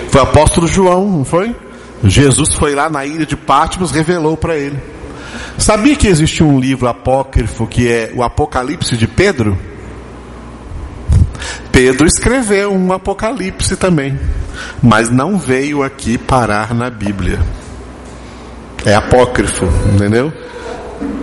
Foi 0.08 0.20
o 0.20 0.24
apóstolo 0.24 0.66
João, 0.66 1.10
não 1.10 1.24
foi? 1.24 1.54
Jesus 2.04 2.54
foi 2.54 2.74
lá 2.74 2.88
na 2.88 3.04
ilha 3.04 3.26
de 3.26 3.36
Patmos, 3.36 3.90
revelou 3.90 4.36
para 4.36 4.56
ele. 4.56 4.78
Sabia 5.58 5.96
que 5.96 6.08
existe 6.08 6.42
um 6.42 6.58
livro 6.58 6.88
apócrifo 6.88 7.66
que 7.66 7.88
é 7.88 8.12
o 8.14 8.22
Apocalipse 8.22 8.96
de 8.96 9.06
Pedro? 9.06 9.56
Pedro 11.70 12.06
escreveu 12.06 12.72
um 12.72 12.92
Apocalipse 12.92 13.76
também, 13.76 14.18
mas 14.82 15.10
não 15.10 15.38
veio 15.38 15.82
aqui 15.82 16.18
parar 16.18 16.74
na 16.74 16.90
Bíblia. 16.90 17.40
É 18.84 18.94
apócrifo, 18.94 19.64
entendeu? 19.94 20.32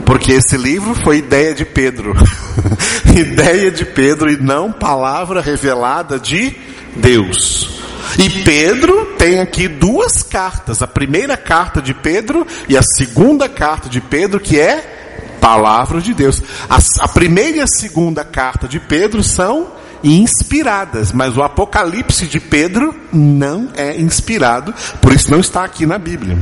Porque 0.05 0.31
esse 0.31 0.57
livro 0.57 0.95
foi 0.95 1.17
ideia 1.17 1.53
de 1.53 1.65
Pedro. 1.65 2.13
ideia 3.15 3.69
de 3.69 3.85
Pedro 3.85 4.31
e 4.31 4.37
não 4.37 4.71
palavra 4.71 5.41
revelada 5.41 6.19
de 6.19 6.55
Deus. 6.95 7.79
E 8.17 8.43
Pedro 8.43 9.13
tem 9.17 9.39
aqui 9.39 9.67
duas 9.67 10.23
cartas. 10.23 10.81
A 10.81 10.87
primeira 10.87 11.37
carta 11.37 11.81
de 11.81 11.93
Pedro 11.93 12.47
e 12.67 12.75
a 12.75 12.81
segunda 12.81 13.47
carta 13.47 13.87
de 13.87 14.01
Pedro, 14.01 14.39
que 14.39 14.59
é 14.59 15.35
palavra 15.39 16.01
de 16.01 16.13
Deus. 16.13 16.41
A, 16.69 16.79
a 17.03 17.07
primeira 17.07 17.57
e 17.57 17.61
a 17.61 17.67
segunda 17.67 18.23
carta 18.23 18.67
de 18.67 18.79
Pedro 18.79 19.21
são 19.21 19.67
inspiradas, 20.03 21.11
mas 21.11 21.35
o 21.37 21.43
Apocalipse 21.43 22.27
de 22.27 22.39
Pedro 22.39 22.95
não 23.11 23.69
é 23.75 23.99
inspirado, 23.99 24.73
por 25.01 25.13
isso 25.13 25.29
não 25.31 25.39
está 25.39 25.63
aqui 25.63 25.85
na 25.85 25.97
Bíblia. 25.97 26.37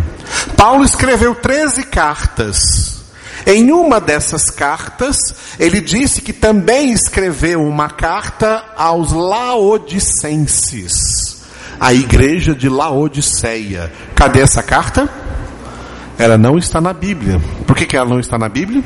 Paulo 0.55 0.83
escreveu 0.83 1.33
13 1.35 1.83
cartas. 1.83 2.97
Em 3.45 3.71
uma 3.71 4.01
dessas 4.01 4.49
cartas, 4.49 5.17
ele 5.57 5.79
disse 5.79 6.21
que 6.21 6.33
também 6.33 6.91
escreveu 6.91 7.61
uma 7.63 7.89
carta 7.89 8.65
aos 8.75 9.13
Laodicenses, 9.13 10.75
a 11.79 11.93
igreja 11.93 12.53
de 12.53 12.67
Laodiceia. 12.67 13.89
Cadê 14.13 14.41
essa 14.41 14.61
carta? 14.61 15.09
Ela 16.19 16.37
não 16.37 16.57
está 16.57 16.81
na 16.81 16.91
Bíblia. 16.91 17.39
Por 17.65 17.73
que, 17.75 17.85
que 17.85 17.95
ela 17.95 18.09
não 18.09 18.19
está 18.19 18.37
na 18.37 18.49
Bíblia? 18.49 18.83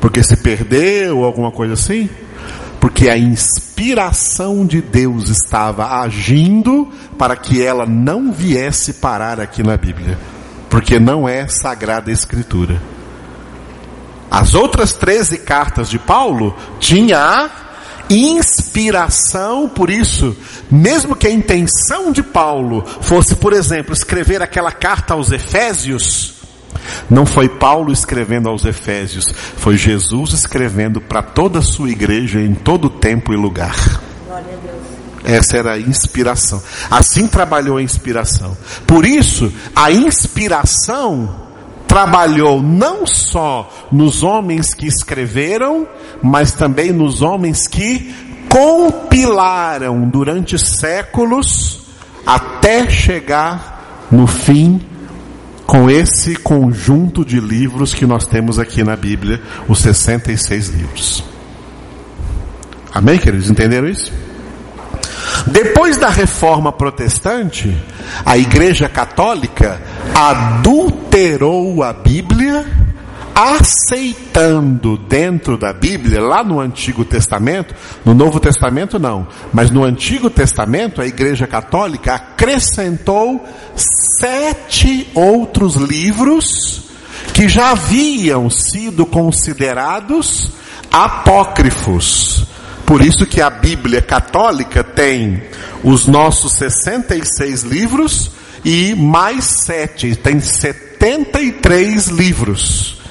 Porque 0.00 0.24
se 0.24 0.36
perdeu 0.36 1.18
ou 1.18 1.24
alguma 1.24 1.52
coisa 1.52 1.74
assim? 1.74 2.10
Porque 2.82 3.08
a 3.08 3.16
inspiração 3.16 4.66
de 4.66 4.82
Deus 4.82 5.28
estava 5.28 6.00
agindo 6.00 6.88
para 7.16 7.36
que 7.36 7.62
ela 7.62 7.86
não 7.86 8.32
viesse 8.32 8.94
parar 8.94 9.38
aqui 9.38 9.62
na 9.62 9.76
Bíblia, 9.76 10.18
porque 10.68 10.98
não 10.98 11.28
é 11.28 11.46
sagrada 11.46 12.10
escritura. 12.10 12.82
As 14.28 14.56
outras 14.56 14.92
13 14.94 15.38
cartas 15.38 15.88
de 15.88 15.96
Paulo 15.96 16.56
tinha 16.80 17.20
a 17.20 17.50
inspiração, 18.10 19.68
por 19.68 19.88
isso, 19.88 20.36
mesmo 20.68 21.14
que 21.14 21.28
a 21.28 21.30
intenção 21.30 22.10
de 22.10 22.20
Paulo 22.24 22.84
fosse, 23.00 23.36
por 23.36 23.52
exemplo, 23.52 23.92
escrever 23.92 24.42
aquela 24.42 24.72
carta 24.72 25.14
aos 25.14 25.30
Efésios, 25.30 26.41
não 27.08 27.26
foi 27.26 27.48
Paulo 27.48 27.92
escrevendo 27.92 28.48
aos 28.48 28.64
Efésios, 28.64 29.24
foi 29.56 29.76
Jesus 29.76 30.32
escrevendo 30.32 31.00
para 31.00 31.22
toda 31.22 31.58
a 31.58 31.62
sua 31.62 31.90
igreja 31.90 32.40
em 32.40 32.54
todo 32.54 32.88
tempo 32.88 33.32
e 33.32 33.36
lugar. 33.36 34.00
Essa 35.24 35.56
era 35.56 35.72
a 35.74 35.78
inspiração. 35.78 36.60
Assim 36.90 37.26
trabalhou 37.26 37.76
a 37.76 37.82
inspiração. 37.82 38.56
Por 38.86 39.06
isso, 39.06 39.52
a 39.74 39.92
inspiração 39.92 41.42
trabalhou 41.86 42.62
não 42.62 43.06
só 43.06 43.70
nos 43.92 44.22
homens 44.22 44.74
que 44.74 44.86
escreveram, 44.86 45.86
mas 46.22 46.52
também 46.52 46.90
nos 46.90 47.22
homens 47.22 47.68
que 47.68 48.12
compilaram 48.48 50.08
durante 50.08 50.58
séculos 50.58 51.80
até 52.26 52.88
chegar 52.90 54.06
no 54.10 54.26
fim 54.26 54.80
com 55.66 55.90
esse 55.90 56.36
conjunto 56.36 57.24
de 57.24 57.40
livros 57.40 57.94
que 57.94 58.06
nós 58.06 58.26
temos 58.26 58.58
aqui 58.58 58.82
na 58.82 58.96
Bíblia, 58.96 59.40
os 59.68 59.78
66 59.78 60.68
livros. 60.68 61.24
Amém, 62.92 63.18
queridos? 63.18 63.48
Entenderam 63.48 63.88
isso? 63.88 64.12
Depois 65.46 65.96
da 65.96 66.08
reforma 66.08 66.70
protestante, 66.70 67.74
a 68.24 68.36
Igreja 68.36 68.88
Católica 68.88 69.80
adulterou 70.14 71.82
a 71.82 71.92
Bíblia 71.92 72.66
aceitando 73.34 74.96
dentro 74.96 75.56
da 75.56 75.72
Bíblia, 75.72 76.20
lá 76.20 76.44
no 76.44 76.60
Antigo 76.60 77.04
Testamento, 77.04 77.74
no 78.04 78.14
Novo 78.14 78.38
Testamento 78.38 78.98
não, 78.98 79.26
mas 79.52 79.70
no 79.70 79.84
Antigo 79.84 80.28
Testamento 80.28 81.00
a 81.00 81.06
Igreja 81.06 81.46
Católica 81.46 82.14
acrescentou 82.14 83.44
sete 83.74 85.08
outros 85.14 85.76
livros 85.76 86.82
que 87.32 87.48
já 87.48 87.70
haviam 87.70 88.50
sido 88.50 89.06
considerados 89.06 90.50
apócrifos. 90.90 92.44
Por 92.84 93.00
isso 93.00 93.24
que 93.24 93.40
a 93.40 93.48
Bíblia 93.48 94.02
católica 94.02 94.84
tem 94.84 95.42
os 95.82 96.06
nossos 96.06 96.52
66 96.52 97.62
livros 97.62 98.30
e 98.64 98.94
mais 98.94 99.44
sete, 99.44 100.14
tem 100.14 100.40
73 100.40 102.08
livros. 102.08 103.01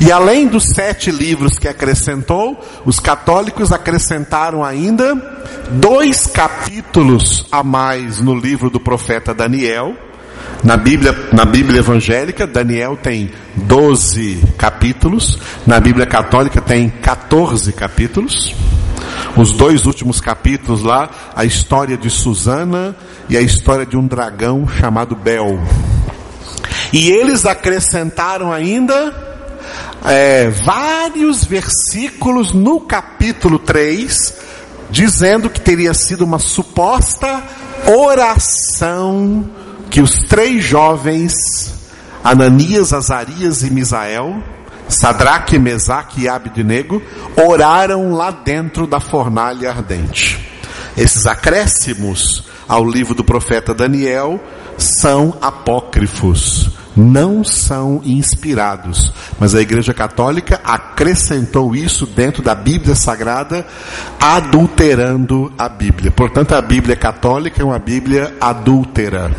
E 0.00 0.12
além 0.12 0.46
dos 0.46 0.64
sete 0.74 1.10
livros 1.10 1.58
que 1.58 1.68
acrescentou, 1.68 2.58
os 2.84 3.00
católicos 3.00 3.72
acrescentaram 3.72 4.64
ainda 4.64 5.14
dois 5.70 6.26
capítulos 6.26 7.46
a 7.50 7.62
mais 7.62 8.20
no 8.20 8.34
livro 8.34 8.70
do 8.70 8.78
profeta 8.78 9.34
Daniel. 9.34 9.94
Na 10.62 10.76
Bíblia, 10.76 11.14
na 11.32 11.44
Bíblia 11.44 11.78
evangélica, 11.80 12.46
Daniel 12.46 12.96
tem 13.00 13.30
12 13.54 14.42
capítulos, 14.56 15.38
na 15.66 15.78
Bíblia 15.78 16.06
católica 16.06 16.60
tem 16.60 16.88
14 16.88 17.72
capítulos. 17.72 18.54
Os 19.36 19.52
dois 19.52 19.86
últimos 19.86 20.20
capítulos 20.20 20.82
lá, 20.82 21.08
a 21.34 21.44
história 21.44 21.96
de 21.96 22.10
Susana 22.10 22.96
e 23.28 23.36
a 23.36 23.40
história 23.40 23.86
de 23.86 23.96
um 23.96 24.06
dragão 24.06 24.66
chamado 24.68 25.14
Bel. 25.14 25.60
E 26.92 27.10
eles 27.10 27.46
acrescentaram 27.46 28.52
ainda 28.52 29.37
é, 30.04 30.48
vários 30.48 31.44
versículos 31.44 32.52
no 32.52 32.80
capítulo 32.80 33.58
3, 33.58 34.34
dizendo 34.90 35.50
que 35.50 35.60
teria 35.60 35.92
sido 35.94 36.24
uma 36.24 36.38
suposta 36.38 37.42
oração 37.86 39.48
que 39.90 40.00
os 40.00 40.20
três 40.20 40.64
jovens, 40.64 41.74
Ananias, 42.22 42.92
Azarias 42.92 43.62
e 43.62 43.70
Misael, 43.70 44.42
Sadraque, 44.88 45.58
Mesaque 45.58 46.22
e 46.22 46.28
Abednego, 46.28 47.02
oraram 47.36 48.12
lá 48.12 48.30
dentro 48.30 48.86
da 48.86 49.00
fornalha 49.00 49.70
ardente. 49.70 50.38
Esses 50.96 51.26
acréscimos 51.26 52.44
ao 52.66 52.84
livro 52.84 53.14
do 53.14 53.24
profeta 53.24 53.74
Daniel 53.74 54.40
são 54.76 55.36
apócrifos 55.40 56.77
não 56.98 57.44
são 57.44 58.02
inspirados. 58.04 59.12
Mas 59.38 59.54
a 59.54 59.60
Igreja 59.60 59.94
Católica 59.94 60.60
acrescentou 60.64 61.74
isso 61.74 62.04
dentro 62.06 62.42
da 62.42 62.54
Bíblia 62.54 62.96
Sagrada, 62.96 63.64
adulterando 64.20 65.52
a 65.56 65.68
Bíblia. 65.68 66.10
Portanto, 66.10 66.54
a 66.54 66.60
Bíblia 66.60 66.96
Católica 66.96 67.62
é 67.62 67.64
uma 67.64 67.78
Bíblia 67.78 68.34
adúltera. 68.40 69.30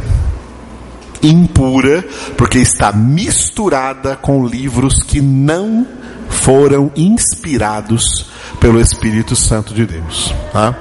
Impura, 1.21 2.05
porque 2.37 2.59
está 2.59 2.93
misturada 2.93 4.15
com 4.15 4.47
livros 4.47 5.03
que 5.03 5.19
não 5.19 5.85
foram 6.29 6.89
inspirados 6.95 8.27
pelo 8.61 8.79
Espírito 8.79 9.35
Santo 9.35 9.73
de 9.73 9.85
Deus. 9.85 10.33
Tá? 10.53 10.73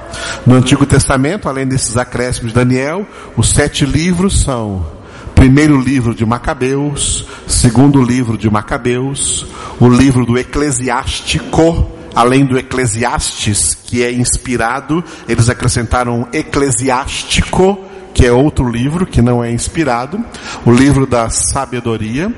No 0.45 0.55
Antigo 0.55 0.85
Testamento, 0.85 1.49
além 1.49 1.67
desses 1.67 1.97
acréscimos 1.97 2.53
de 2.53 2.55
Daniel, 2.55 3.05
os 3.35 3.49
sete 3.49 3.85
livros 3.85 4.41
são 4.41 4.98
primeiro 5.39 5.79
livro 5.79 6.13
de 6.13 6.25
Macabeus, 6.25 7.25
segundo 7.47 8.03
livro 8.03 8.37
de 8.37 8.49
Macabeus, 8.49 9.45
o 9.79 9.87
livro 9.87 10.25
do 10.25 10.37
Eclesiástico, 10.37 11.89
além 12.13 12.45
do 12.45 12.57
Eclesiastes, 12.57 13.73
que 13.73 14.03
é 14.03 14.11
inspirado, 14.11 15.01
eles 15.29 15.47
acrescentaram 15.47 16.27
Eclesiástico, 16.33 17.79
que 18.13 18.25
é 18.25 18.33
outro 18.33 18.69
livro 18.69 19.05
que 19.05 19.21
não 19.21 19.41
é 19.41 19.49
inspirado, 19.49 20.21
o 20.65 20.73
livro 20.73 21.07
da 21.07 21.29
sabedoria, 21.29 22.29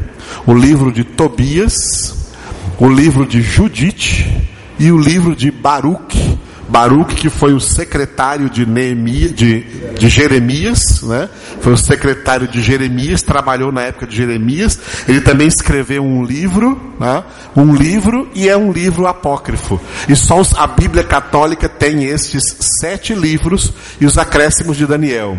o 0.45 0.53
livro 0.53 0.91
de 0.91 1.03
Tobias, 1.03 2.30
o 2.78 2.88
livro 2.88 3.26
de 3.26 3.41
Judite 3.41 4.48
e 4.78 4.91
o 4.91 4.99
livro 4.99 5.36
de 5.36 5.49
Baruch, 5.49 6.30
Baruch, 6.72 7.15
que 7.15 7.30
foi 7.30 7.53
o 7.53 7.60
secretário 7.60 8.49
de, 8.49 8.65
Neemias, 8.65 9.34
de, 9.34 9.60
de 9.99 10.07
Jeremias, 10.07 11.02
né? 11.03 11.30
foi 11.60 11.73
o 11.73 11.77
secretário 11.77 12.48
de 12.48 12.64
Jeremias, 12.64 13.22
trabalhou 13.22 13.73
na 13.73 13.81
época 13.81 14.07
de 14.07 14.15
Jeremias. 14.15 14.80
Ele 15.06 15.19
também 15.19 15.48
escreveu 15.48 16.02
um 16.02 16.23
livro, 16.23 16.80
né? 16.98 17.26
um 17.57 17.76
livro 17.76 18.30
e 18.34 18.48
é 18.48 18.56
um 18.56 18.72
livro 18.72 19.06
apócrifo. 19.06 19.81
E 20.07 20.15
só 20.15 20.41
a 20.56 20.65
Bíblia 20.65 21.03
Católica 21.03 21.68
tem 21.68 22.06
estes 22.06 22.56
sete 22.80 23.14
livros 23.14 23.73
e 23.99 24.06
os 24.06 24.18
acréscimos 24.18 24.77
de 24.77 24.85
Daniel. 24.85 25.38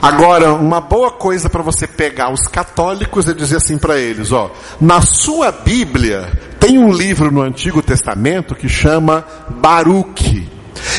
Agora, 0.00 0.54
uma 0.54 0.80
boa 0.80 1.10
coisa 1.10 1.50
para 1.50 1.62
você 1.62 1.86
pegar 1.86 2.32
os 2.32 2.46
católicos 2.48 3.28
e 3.28 3.34
dizer 3.34 3.56
assim 3.56 3.76
para 3.76 3.98
eles, 3.98 4.32
ó, 4.32 4.50
na 4.80 5.00
sua 5.02 5.50
Bíblia 5.50 6.30
tem 6.58 6.78
um 6.78 6.92
livro 6.92 7.30
no 7.30 7.42
Antigo 7.42 7.82
Testamento 7.82 8.54
que 8.54 8.68
chama 8.68 9.24
Baruch. 9.60 10.48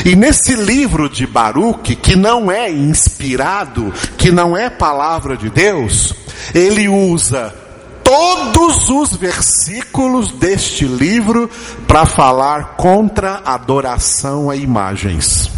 E 0.04 0.14
nesse 0.14 0.54
livro 0.54 1.08
de 1.08 1.26
Baruch, 1.26 1.96
que 1.96 2.14
não 2.16 2.50
é 2.50 2.70
inspirado, 2.70 3.92
que 4.16 4.30
não 4.30 4.56
é 4.56 4.70
palavra 4.70 5.36
de 5.36 5.50
Deus, 5.50 6.14
ele 6.54 6.88
usa 6.88 7.54
todos 8.02 8.88
os 8.88 9.14
versículos 9.16 10.32
deste 10.32 10.86
livro 10.86 11.50
para 11.86 12.06
falar 12.06 12.76
contra 12.76 13.42
adoração 13.44 14.48
a 14.48 14.56
imagens. 14.56 15.50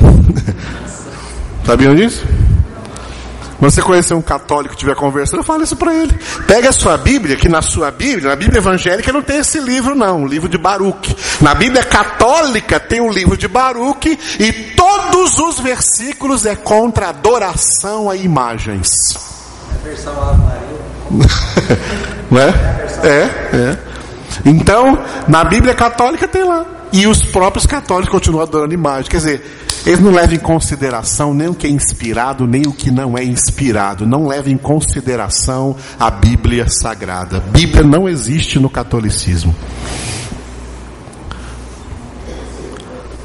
Sabiam 1.66 1.94
disso? 1.96 2.24
Quando 3.64 3.72
você 3.72 3.80
conhecer 3.80 4.12
um 4.12 4.20
católico 4.20 4.74
que 4.74 4.74
estiver 4.74 4.94
conversando, 4.94 5.42
fala 5.42 5.64
isso 5.64 5.74
para 5.74 5.94
ele. 5.94 6.12
Pega 6.46 6.68
a 6.68 6.72
sua 6.72 6.98
Bíblia, 6.98 7.34
que 7.34 7.48
na 7.48 7.62
sua 7.62 7.90
Bíblia, 7.90 8.28
na 8.28 8.36
Bíblia 8.36 8.58
evangélica 8.58 9.10
não 9.10 9.22
tem 9.22 9.38
esse 9.38 9.58
livro 9.58 9.94
não, 9.94 10.24
o 10.24 10.26
livro 10.26 10.50
de 10.50 10.58
Baruch. 10.58 11.16
Na 11.40 11.54
Bíblia 11.54 11.82
católica 11.82 12.78
tem 12.78 13.00
o 13.00 13.10
livro 13.10 13.38
de 13.38 13.48
Baruch 13.48 14.18
e 14.38 14.52
todos 14.76 15.38
os 15.38 15.60
versículos 15.60 16.44
é 16.44 16.54
contra 16.54 17.08
adoração 17.08 18.10
a 18.10 18.16
imagens. 18.16 18.90
É 19.72 19.76
a 19.76 19.88
versão 19.88 20.14
Não 22.30 22.40
é? 22.42 22.48
É, 23.02 23.56
é. 23.56 23.78
Então, 24.44 24.98
na 25.26 25.42
Bíblia 25.42 25.74
católica 25.74 26.28
tem 26.28 26.44
lá. 26.44 26.66
E 26.94 27.08
os 27.08 27.24
próprios 27.24 27.66
católicos 27.66 28.12
continuam 28.12 28.44
adorando 28.44 28.72
imagem. 28.72 29.10
Quer 29.10 29.16
dizer, 29.16 29.44
eles 29.84 29.98
não 29.98 30.12
levam 30.12 30.36
em 30.36 30.38
consideração 30.38 31.34
nem 31.34 31.48
o 31.48 31.54
que 31.54 31.66
é 31.66 31.70
inspirado, 31.70 32.46
nem 32.46 32.62
o 32.68 32.72
que 32.72 32.88
não 32.88 33.18
é 33.18 33.24
inspirado. 33.24 34.06
Não 34.06 34.28
levam 34.28 34.52
em 34.52 34.56
consideração 34.56 35.74
a 35.98 36.08
Bíblia 36.08 36.68
Sagrada. 36.68 37.40
Bíblia 37.40 37.82
não 37.82 38.08
existe 38.08 38.60
no 38.60 38.70
catolicismo. 38.70 39.52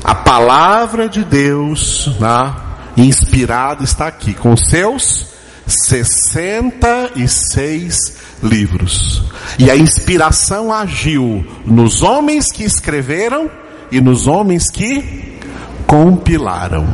A 0.03 0.15
palavra 0.15 1.07
de 1.07 1.23
Deus, 1.23 2.09
né, 2.19 2.55
inspirada, 2.97 3.83
está 3.83 4.07
aqui, 4.07 4.33
com 4.33 4.57
seus 4.57 5.27
66 5.69 8.17
livros. 8.41 9.21
E 9.57 9.69
a 9.69 9.75
inspiração 9.75 10.73
agiu 10.73 11.45
nos 11.65 12.01
homens 12.01 12.49
que 12.51 12.63
escreveram 12.63 13.51
e 13.91 14.01
nos 14.01 14.27
homens 14.27 14.69
que 14.69 15.37
compilaram. 15.85 16.87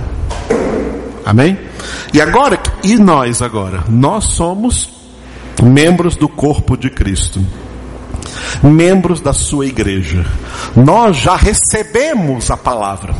Amém? 1.25 1.57
E 2.13 2.21
agora, 2.21 2.59
e 2.83 2.97
nós 2.97 3.41
agora? 3.41 3.83
Nós 3.89 4.25
somos 4.25 4.89
membros 5.61 6.15
do 6.15 6.29
corpo 6.29 6.77
de 6.77 6.89
Cristo. 6.89 7.45
Membros 8.63 9.21
da 9.21 9.33
sua 9.33 9.65
igreja. 9.65 10.25
Nós 10.75 11.17
já 11.17 11.35
recebemos 11.35 12.49
a 12.51 12.57
palavra. 12.57 13.15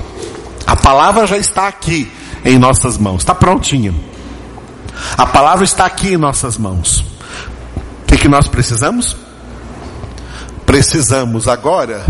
A 0.66 0.76
palavra 0.76 1.28
já 1.28 1.38
está 1.38 1.68
aqui 1.68 2.12
em 2.44 2.58
nossas 2.58 2.98
mãos, 2.98 3.22
está 3.22 3.34
prontinha. 3.34 3.94
A 5.18 5.26
palavra 5.26 5.64
está 5.64 5.86
aqui 5.86 6.14
em 6.14 6.18
nossas 6.18 6.58
mãos. 6.58 7.00
O 7.00 8.06
que, 8.08 8.18
que 8.18 8.28
nós 8.28 8.48
precisamos? 8.48 9.16
Precisamos 10.66 11.48
agora 11.48 12.06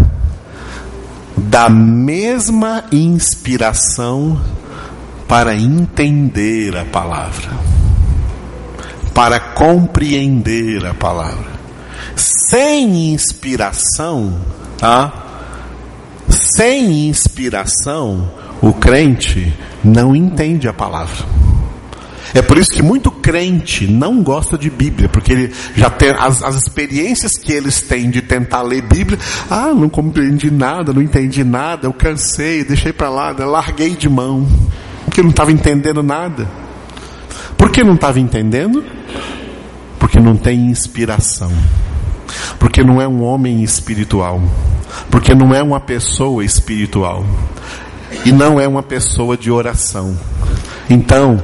da 1.37 1.69
mesma 1.69 2.85
inspiração 2.91 4.39
para 5.27 5.55
entender 5.55 6.75
a 6.77 6.85
palavra, 6.85 7.51
para 9.13 9.39
compreender 9.39 10.85
a 10.85 10.93
palavra. 10.93 11.55
Sem 12.15 13.13
inspiração, 13.13 14.39
tá? 14.77 15.25
Sem 16.29 17.09
inspiração, 17.09 18.31
o 18.61 18.73
crente 18.73 19.53
não 19.83 20.15
entende 20.15 20.67
a 20.67 20.73
palavra. 20.73 21.25
É 22.35 22.41
por 22.41 22.57
isso 22.57 22.69
que 22.69 22.83
muito 22.83 23.09
crente 23.09 23.87
não 23.87 24.21
gosta 24.21 24.57
de 24.57 24.69
Bíblia, 24.69 25.07
porque 25.07 25.31
ele 25.31 25.53
já 25.73 25.89
tem 25.89 26.09
as, 26.09 26.43
as 26.43 26.55
experiências 26.57 27.31
que 27.37 27.53
eles 27.53 27.79
têm 27.79 28.09
de 28.09 28.21
tentar 28.21 28.61
ler 28.61 28.81
Bíblia. 28.81 29.17
Ah, 29.49 29.73
não 29.73 29.87
compreendi 29.87 30.51
nada, 30.51 30.91
não 30.91 31.01
entendi 31.01 31.45
nada, 31.45 31.87
eu 31.87 31.93
cansei, 31.93 32.65
deixei 32.65 32.91
para 32.91 33.07
lá, 33.07 33.33
larguei 33.39 33.91
de 33.91 34.09
mão, 34.09 34.45
porque 35.05 35.21
não 35.21 35.29
estava 35.29 35.49
entendendo 35.49 36.03
nada. 36.03 36.45
Por 37.57 37.71
que 37.71 37.85
não 37.85 37.95
estava 37.95 38.19
entendendo? 38.19 38.83
Porque 39.97 40.19
não 40.19 40.35
tem 40.35 40.69
inspiração. 40.69 41.53
Porque 42.59 42.83
não 42.83 43.01
é 43.01 43.07
um 43.07 43.23
homem 43.23 43.63
espiritual. 43.63 44.41
Porque 45.09 45.33
não 45.33 45.53
é 45.53 45.63
uma 45.63 45.79
pessoa 45.79 46.43
espiritual. 46.43 47.25
E 48.25 48.33
não 48.33 48.59
é 48.59 48.67
uma 48.67 48.83
pessoa 48.83 49.37
de 49.37 49.49
oração. 49.49 50.17
Então, 50.89 51.41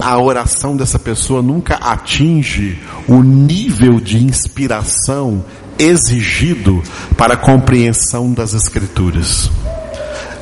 a 0.00 0.18
oração 0.18 0.76
dessa 0.76 0.98
pessoa 0.98 1.42
nunca 1.42 1.74
atinge 1.76 2.78
o 3.08 3.22
nível 3.22 4.00
de 4.00 4.24
inspiração 4.24 5.44
exigido 5.78 6.82
para 7.16 7.34
a 7.34 7.36
compreensão 7.36 8.32
das 8.32 8.54
Escrituras. 8.54 9.50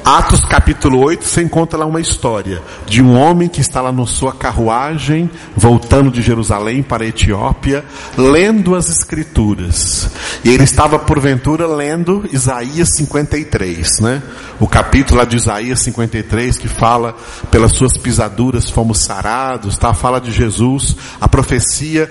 Atos 0.05 0.45
capítulo 0.45 0.99
8, 0.99 1.25
você 1.25 1.43
encontra 1.43 1.79
lá 1.79 1.87
uma 1.87 2.01
história 2.01 2.61
de 2.87 3.01
um 3.01 3.17
homem 3.17 3.49
que 3.49 3.61
está 3.61 3.81
lá 3.81 3.93
na 3.93 4.05
sua 4.05 4.33
carruagem, 4.33 5.31
voltando 5.57 6.11
de 6.11 6.21
Jerusalém 6.21 6.83
para 6.83 7.05
a 7.05 7.07
Etiópia, 7.07 7.85
lendo 8.19 8.75
as 8.75 8.89
escrituras. 8.89 10.11
E 10.45 10.51
ele 10.51 10.65
estava 10.65 10.99
porventura 10.99 11.69
lendo 11.69 12.29
Isaías 12.33 12.89
53, 12.97 14.01
né? 14.01 14.23
O 14.59 14.67
capítulo 14.67 15.21
lá 15.21 15.25
de 15.25 15.37
Isaías 15.37 15.79
53 15.83 16.59
que 16.59 16.67
fala 16.67 17.15
pelas 17.49 17.71
suas 17.71 17.97
pisaduras 17.97 18.69
fomos 18.69 19.05
sarados, 19.05 19.79
tá? 19.79 19.95
Fala 19.95 20.21
de 20.21 20.33
Jesus, 20.33 20.97
a 21.21 21.29
profecia 21.29 22.11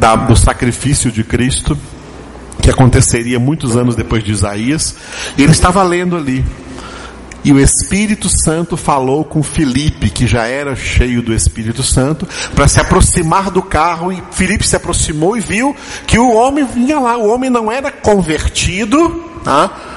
da, 0.00 0.16
do 0.16 0.34
sacrifício 0.34 1.12
de 1.12 1.22
Cristo 1.22 1.78
que 2.60 2.70
aconteceria 2.70 3.38
muitos 3.38 3.76
anos 3.76 3.94
depois 3.94 4.22
de 4.22 4.32
Isaías. 4.32 4.96
E 5.38 5.42
ele 5.42 5.52
estava 5.52 5.82
lendo 5.82 6.16
ali. 6.16 6.44
E 7.44 7.52
o 7.52 7.58
Espírito 7.58 8.28
Santo 8.44 8.76
falou 8.76 9.24
com 9.24 9.42
Felipe, 9.42 10.10
que 10.10 10.26
já 10.26 10.46
era 10.46 10.76
cheio 10.76 11.22
do 11.22 11.32
Espírito 11.32 11.82
Santo, 11.82 12.28
para 12.54 12.68
se 12.68 12.80
aproximar 12.80 13.50
do 13.50 13.62
carro. 13.62 14.12
E 14.12 14.22
Felipe 14.30 14.66
se 14.66 14.76
aproximou 14.76 15.36
e 15.36 15.40
viu 15.40 15.74
que 16.06 16.18
o 16.18 16.32
homem 16.32 16.66
vinha 16.66 16.98
lá. 16.98 17.16
O 17.16 17.28
homem 17.28 17.48
não 17.48 17.72
era 17.72 17.90
convertido, 17.90 19.24
tá? 19.42 19.89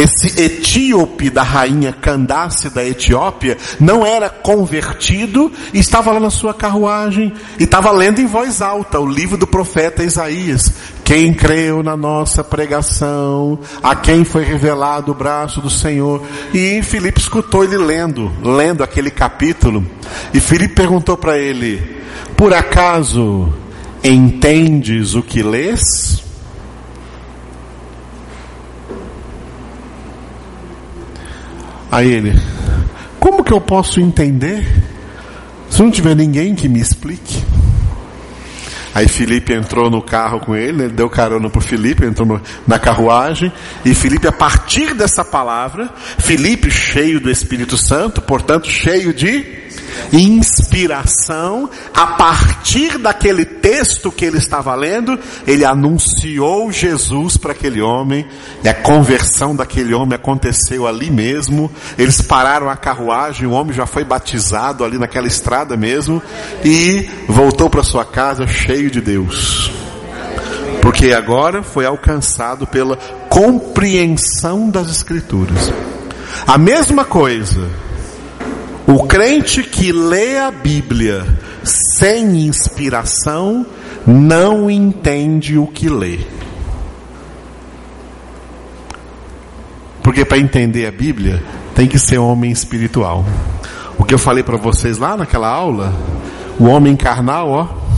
Esse 0.00 0.40
etíope 0.40 1.28
da 1.28 1.42
rainha 1.42 1.92
Candace 1.92 2.70
da 2.70 2.82
Etiópia 2.82 3.58
não 3.78 4.06
era 4.06 4.30
convertido 4.30 5.52
e 5.74 5.78
estava 5.78 6.10
lá 6.10 6.18
na 6.18 6.30
sua 6.30 6.54
carruagem 6.54 7.34
e 7.58 7.64
estava 7.64 7.90
lendo 7.90 8.18
em 8.18 8.24
voz 8.24 8.62
alta 8.62 8.98
o 8.98 9.04
livro 9.04 9.36
do 9.36 9.46
profeta 9.46 10.02
Isaías. 10.02 10.72
Quem 11.04 11.34
creu 11.34 11.82
na 11.82 11.98
nossa 11.98 12.42
pregação, 12.42 13.58
a 13.82 13.94
quem 13.94 14.24
foi 14.24 14.42
revelado 14.42 15.12
o 15.12 15.14
braço 15.14 15.60
do 15.60 15.68
Senhor. 15.68 16.22
E 16.54 16.82
Filipe 16.82 17.20
escutou 17.20 17.62
ele 17.62 17.76
lendo, 17.76 18.32
lendo 18.42 18.82
aquele 18.82 19.10
capítulo. 19.10 19.84
E 20.32 20.40
Filipe 20.40 20.76
perguntou 20.76 21.18
para 21.18 21.36
ele: 21.36 22.00
Por 22.38 22.54
acaso 22.54 23.52
entendes 24.02 25.14
o 25.14 25.22
que 25.22 25.42
lês? 25.42 26.29
Aí 31.90 32.08
ele, 32.10 32.32
como 33.18 33.42
que 33.42 33.52
eu 33.52 33.60
posso 33.60 34.00
entender 34.00 34.66
se 35.68 35.82
não 35.82 35.90
tiver 35.90 36.14
ninguém 36.14 36.54
que 36.54 36.68
me 36.68 36.80
explique? 36.80 37.42
Aí 38.94 39.06
Felipe 39.06 39.52
entrou 39.52 39.88
no 39.88 40.02
carro 40.02 40.40
com 40.40 40.56
ele, 40.56 40.84
ele 40.84 40.92
deu 40.92 41.08
carona 41.08 41.48
para 41.48 41.60
Felipe, 41.60 42.04
entrou 42.04 42.26
no, 42.26 42.40
na 42.66 42.78
carruagem, 42.78 43.52
e 43.84 43.94
Felipe, 43.94 44.26
a 44.26 44.32
partir 44.32 44.94
dessa 44.94 45.24
palavra, 45.24 45.88
Felipe 46.18 46.70
cheio 46.70 47.20
do 47.20 47.30
Espírito 47.30 47.76
Santo, 47.76 48.20
portanto 48.20 48.68
cheio 48.68 49.14
de 49.14 49.59
inspiração, 50.12 51.68
a 51.94 52.06
partir 52.06 52.98
daquele 52.98 53.44
texto 53.44 54.10
que 54.10 54.24
ele 54.24 54.38
estava 54.38 54.74
lendo, 54.74 55.18
ele 55.46 55.64
anunciou 55.64 56.70
Jesus 56.72 57.36
para 57.36 57.52
aquele 57.52 57.80
homem, 57.80 58.26
e 58.62 58.68
a 58.68 58.74
conversão 58.74 59.54
daquele 59.54 59.94
homem 59.94 60.14
aconteceu 60.14 60.86
ali 60.86 61.10
mesmo. 61.10 61.70
Eles 61.98 62.20
pararam 62.20 62.68
a 62.68 62.76
carruagem, 62.76 63.46
o 63.46 63.52
homem 63.52 63.72
já 63.72 63.86
foi 63.86 64.04
batizado 64.04 64.84
ali 64.84 64.98
naquela 64.98 65.26
estrada 65.26 65.76
mesmo, 65.76 66.22
e 66.64 67.08
voltou 67.28 67.68
para 67.68 67.82
sua 67.82 68.04
casa 68.04 68.46
cheio 68.46 68.90
de 68.90 69.00
Deus. 69.00 69.70
Porque 70.80 71.12
agora 71.12 71.62
foi 71.62 71.84
alcançado 71.84 72.66
pela 72.66 72.96
compreensão 73.28 74.68
das 74.68 74.90
Escrituras. 74.90 75.72
A 76.46 76.56
mesma 76.56 77.04
coisa 77.04 77.68
o 78.90 79.04
crente 79.04 79.62
que 79.62 79.92
lê 79.92 80.36
a 80.36 80.50
Bíblia 80.50 81.24
sem 81.62 82.46
inspiração 82.46 83.64
não 84.04 84.68
entende 84.68 85.56
o 85.56 85.66
que 85.68 85.88
lê. 85.88 86.18
Porque 90.02 90.24
para 90.24 90.38
entender 90.38 90.86
a 90.86 90.90
Bíblia 90.90 91.40
tem 91.72 91.86
que 91.86 92.00
ser 92.00 92.18
homem 92.18 92.50
espiritual. 92.50 93.24
o 93.96 94.04
que 94.04 94.12
eu 94.12 94.18
falei 94.18 94.42
para 94.42 94.56
vocês 94.56 94.98
lá 94.98 95.16
naquela 95.16 95.48
aula? 95.48 95.94
O 96.58 96.64
homem 96.64 96.96
carnal, 96.96 97.48
ó. 97.48 97.89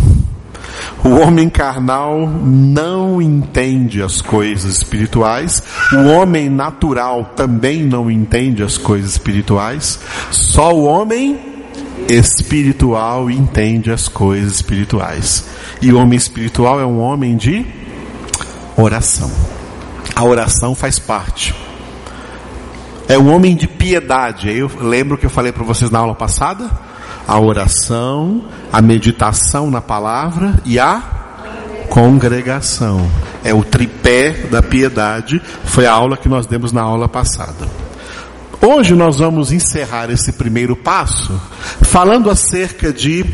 O 1.04 1.10
homem 1.20 1.48
carnal 1.48 2.28
não 2.28 3.20
entende 3.20 4.02
as 4.02 4.22
coisas 4.22 4.76
espirituais. 4.76 5.62
O 5.92 6.08
homem 6.10 6.48
natural 6.48 7.32
também 7.34 7.82
não 7.82 8.10
entende 8.10 8.62
as 8.62 8.78
coisas 8.78 9.12
espirituais. 9.12 9.98
Só 10.30 10.72
o 10.72 10.84
homem 10.84 11.40
espiritual 12.08 13.30
entende 13.30 13.90
as 13.90 14.06
coisas 14.06 14.54
espirituais. 14.54 15.48
E 15.80 15.92
o 15.92 15.98
homem 15.98 16.16
espiritual 16.16 16.80
é 16.80 16.86
um 16.86 17.00
homem 17.00 17.36
de 17.36 17.66
oração. 18.76 19.30
A 20.14 20.24
oração 20.24 20.74
faz 20.74 21.00
parte. 21.00 21.54
É 23.08 23.18
um 23.18 23.34
homem 23.34 23.56
de 23.56 23.66
piedade. 23.66 24.50
Eu 24.56 24.70
lembro 24.80 25.18
que 25.18 25.26
eu 25.26 25.30
falei 25.30 25.50
para 25.50 25.64
vocês 25.64 25.90
na 25.90 25.98
aula 25.98 26.14
passada 26.14 26.70
a 27.26 27.38
oração, 27.40 28.44
a 28.72 28.80
meditação 28.82 29.70
na 29.70 29.80
palavra 29.80 30.54
e 30.64 30.78
a 30.78 31.02
congregação. 31.88 33.08
É 33.44 33.52
o 33.52 33.64
tripé 33.64 34.46
da 34.50 34.62
piedade, 34.62 35.40
foi 35.64 35.86
a 35.86 35.92
aula 35.92 36.16
que 36.16 36.28
nós 36.28 36.46
demos 36.46 36.72
na 36.72 36.82
aula 36.82 37.08
passada. 37.08 37.68
Hoje 38.64 38.94
nós 38.94 39.16
vamos 39.16 39.50
encerrar 39.50 40.08
esse 40.10 40.32
primeiro 40.32 40.76
passo 40.76 41.40
falando 41.82 42.30
acerca 42.30 42.92
de 42.92 43.24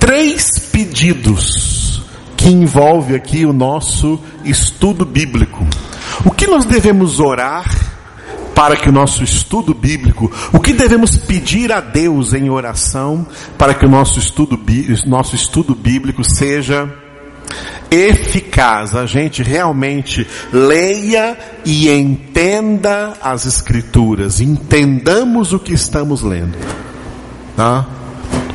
três 0.00 0.58
pedidos 0.72 2.02
que 2.36 2.48
envolve 2.48 3.14
aqui 3.14 3.46
o 3.46 3.52
nosso 3.52 4.18
estudo 4.44 5.04
bíblico. 5.04 5.64
O 6.24 6.30
que 6.30 6.46
nós 6.46 6.64
devemos 6.64 7.20
orar 7.20 7.64
para 8.54 8.76
que 8.76 8.88
o 8.88 8.92
nosso 8.92 9.24
estudo 9.24 9.74
bíblico, 9.74 10.30
o 10.52 10.60
que 10.60 10.72
devemos 10.72 11.16
pedir 11.16 11.72
a 11.72 11.80
Deus 11.80 12.32
em 12.32 12.48
oração 12.48 13.26
para 13.58 13.74
que 13.74 13.84
o 13.84 13.88
nosso 13.88 14.18
estudo, 14.18 14.58
nosso 15.06 15.34
estudo 15.34 15.74
bíblico 15.74 16.22
seja 16.22 16.88
eficaz, 17.90 18.94
a 18.94 19.06
gente 19.06 19.42
realmente 19.42 20.26
leia 20.52 21.36
e 21.64 21.90
entenda 21.90 23.14
as 23.22 23.46
escrituras, 23.46 24.40
entendamos 24.40 25.52
o 25.52 25.58
que 25.58 25.72
estamos 25.72 26.22
lendo. 26.22 26.56
Tá? 27.56 27.86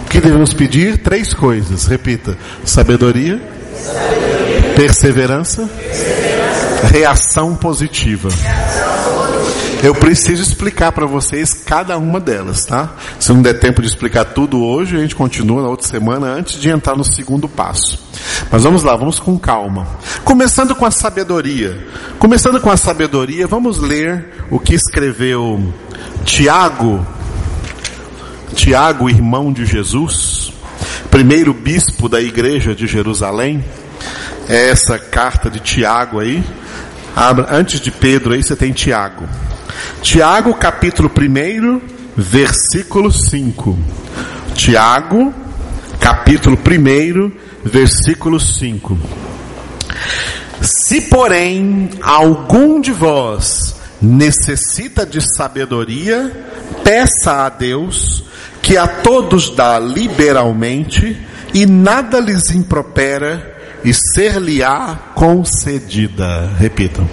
O 0.05 0.09
que 0.09 0.19
devemos 0.19 0.53
pedir? 0.53 0.97
Três 0.97 1.34
coisas, 1.34 1.85
repita: 1.85 2.38
sabedoria, 2.65 3.39
sabedoria. 3.76 4.48
Perseverança, 4.80 5.69
reação 6.89 7.53
positiva. 7.53 8.30
Eu 9.84 9.93
preciso 9.93 10.41
explicar 10.41 10.93
para 10.93 11.06
vocês 11.06 11.53
cada 11.53 11.97
uma 11.97 12.18
delas, 12.18 12.64
tá? 12.64 12.95
Se 13.19 13.34
não 13.34 13.41
der 13.41 13.60
tempo 13.60 13.81
de 13.81 13.89
explicar 13.89 14.23
tudo 14.23 14.64
hoje, 14.64 14.95
a 14.95 15.01
gente 15.01 15.18
continua 15.18 15.61
na 15.61 15.68
outra 15.68 15.85
semana 15.85 16.27
antes 16.27 16.61
de 16.61 16.69
entrar 16.69 16.95
no 16.95 17.03
segundo 17.03 17.49
passo. 17.49 18.01
Mas 18.49 18.64
vamos 18.64 18.81
lá, 18.81 18.95
vamos 18.95 19.19
com 19.19 19.38
calma. 19.38 19.85
Começando 20.23 20.73
com 20.73 20.85
a 20.85 20.91
sabedoria. 20.91 21.85
Começando 22.18 22.61
com 22.61 22.72
a 22.72 22.77
sabedoria, 22.77 23.47
vamos 23.47 23.80
ler 23.80 24.30
o 24.49 24.61
que 24.61 24.76
escreveu 24.76 25.61
Tiago, 26.23 27.06
Tiago, 28.56 29.10
irmão 29.10 29.51
de 29.51 29.65
Jesus, 29.65 30.53
primeiro 31.11 31.53
bispo 31.53 32.07
da 32.07 32.22
igreja 32.22 32.73
de 32.73 32.88
Jerusalém. 32.88 33.61
É 34.49 34.69
essa 34.69 34.97
carta 34.97 35.47
de 35.47 35.59
Tiago 35.59 36.19
aí. 36.19 36.43
Antes 37.51 37.80
de 37.80 37.91
Pedro 37.91 38.34
aí 38.34 38.41
você 38.41 38.55
tem 38.55 38.71
Tiago. 38.71 39.30
Tiago, 40.01 40.55
capítulo 40.55 41.07
1, 41.07 41.80
versículo 42.17 43.11
5. 43.11 43.77
Tiago, 44.55 45.31
capítulo 45.99 46.57
1, 46.57 47.31
versículo 47.63 48.39
5. 48.39 48.97
Se, 50.61 51.01
porém, 51.01 51.91
algum 52.01 52.81
de 52.81 52.91
vós 52.91 53.76
necessita 54.01 55.05
de 55.05 55.21
sabedoria, 55.21 56.47
peça 56.84 57.45
a 57.45 57.49
Deus, 57.49 58.23
que 58.63 58.77
a 58.77 58.88
todos 58.88 59.55
dá 59.55 59.77
liberalmente, 59.77 61.23
e 61.53 61.67
nada 61.67 62.19
lhes 62.19 62.49
impropera, 62.49 63.59
e 63.84 63.93
ser-lhe-á 63.93 64.97
concedida. 65.15 66.49
Repitam. 66.57 67.07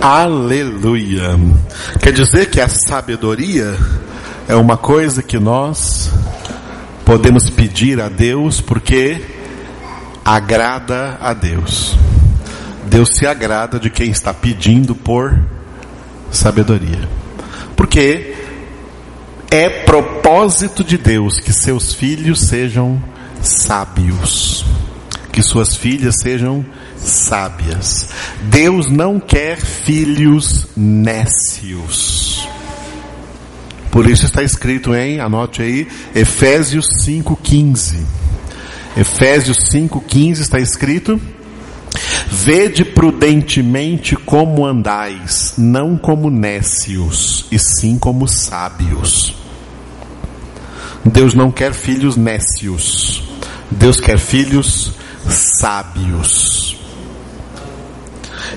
Aleluia. 0.00 1.38
Quer 2.00 2.12
dizer 2.12 2.46
que 2.48 2.60
a 2.60 2.68
sabedoria 2.68 3.76
é 4.48 4.54
uma 4.54 4.76
coisa 4.76 5.22
que 5.22 5.38
nós 5.38 6.10
podemos 7.08 7.48
pedir 7.48 8.02
a 8.02 8.10
Deus 8.10 8.60
porque 8.60 9.24
agrada 10.22 11.16
a 11.22 11.32
Deus. 11.32 11.96
Deus 12.84 13.16
se 13.16 13.26
agrada 13.26 13.80
de 13.80 13.88
quem 13.88 14.10
está 14.10 14.34
pedindo 14.34 14.94
por 14.94 15.34
sabedoria. 16.30 17.08
Porque 17.74 18.36
é 19.50 19.70
propósito 19.70 20.84
de 20.84 20.98
Deus 20.98 21.40
que 21.40 21.50
seus 21.50 21.94
filhos 21.94 22.40
sejam 22.40 23.02
sábios, 23.40 24.66
que 25.32 25.42
suas 25.42 25.74
filhas 25.74 26.16
sejam 26.20 26.62
sábias. 26.98 28.10
Deus 28.50 28.90
não 28.90 29.18
quer 29.18 29.58
filhos 29.58 30.66
nécios. 30.76 32.46
Por 33.90 34.08
isso 34.08 34.24
está 34.24 34.42
escrito 34.42 34.94
em, 34.94 35.20
anote 35.20 35.62
aí, 35.62 35.88
Efésios 36.14 36.86
5:15. 37.04 37.96
Efésios 38.96 39.58
5:15 39.70 40.40
está 40.40 40.60
escrito: 40.60 41.20
Vede 42.30 42.84
prudentemente 42.84 44.14
como 44.14 44.66
andais, 44.66 45.54
não 45.56 45.96
como 45.96 46.30
nécios, 46.30 47.46
e 47.50 47.58
sim 47.58 47.98
como 47.98 48.28
sábios. 48.28 49.34
Deus 51.04 51.34
não 51.34 51.50
quer 51.50 51.72
filhos 51.72 52.16
nécios. 52.16 53.22
Deus 53.70 54.00
quer 54.00 54.18
filhos 54.18 54.92
sábios. 55.28 56.76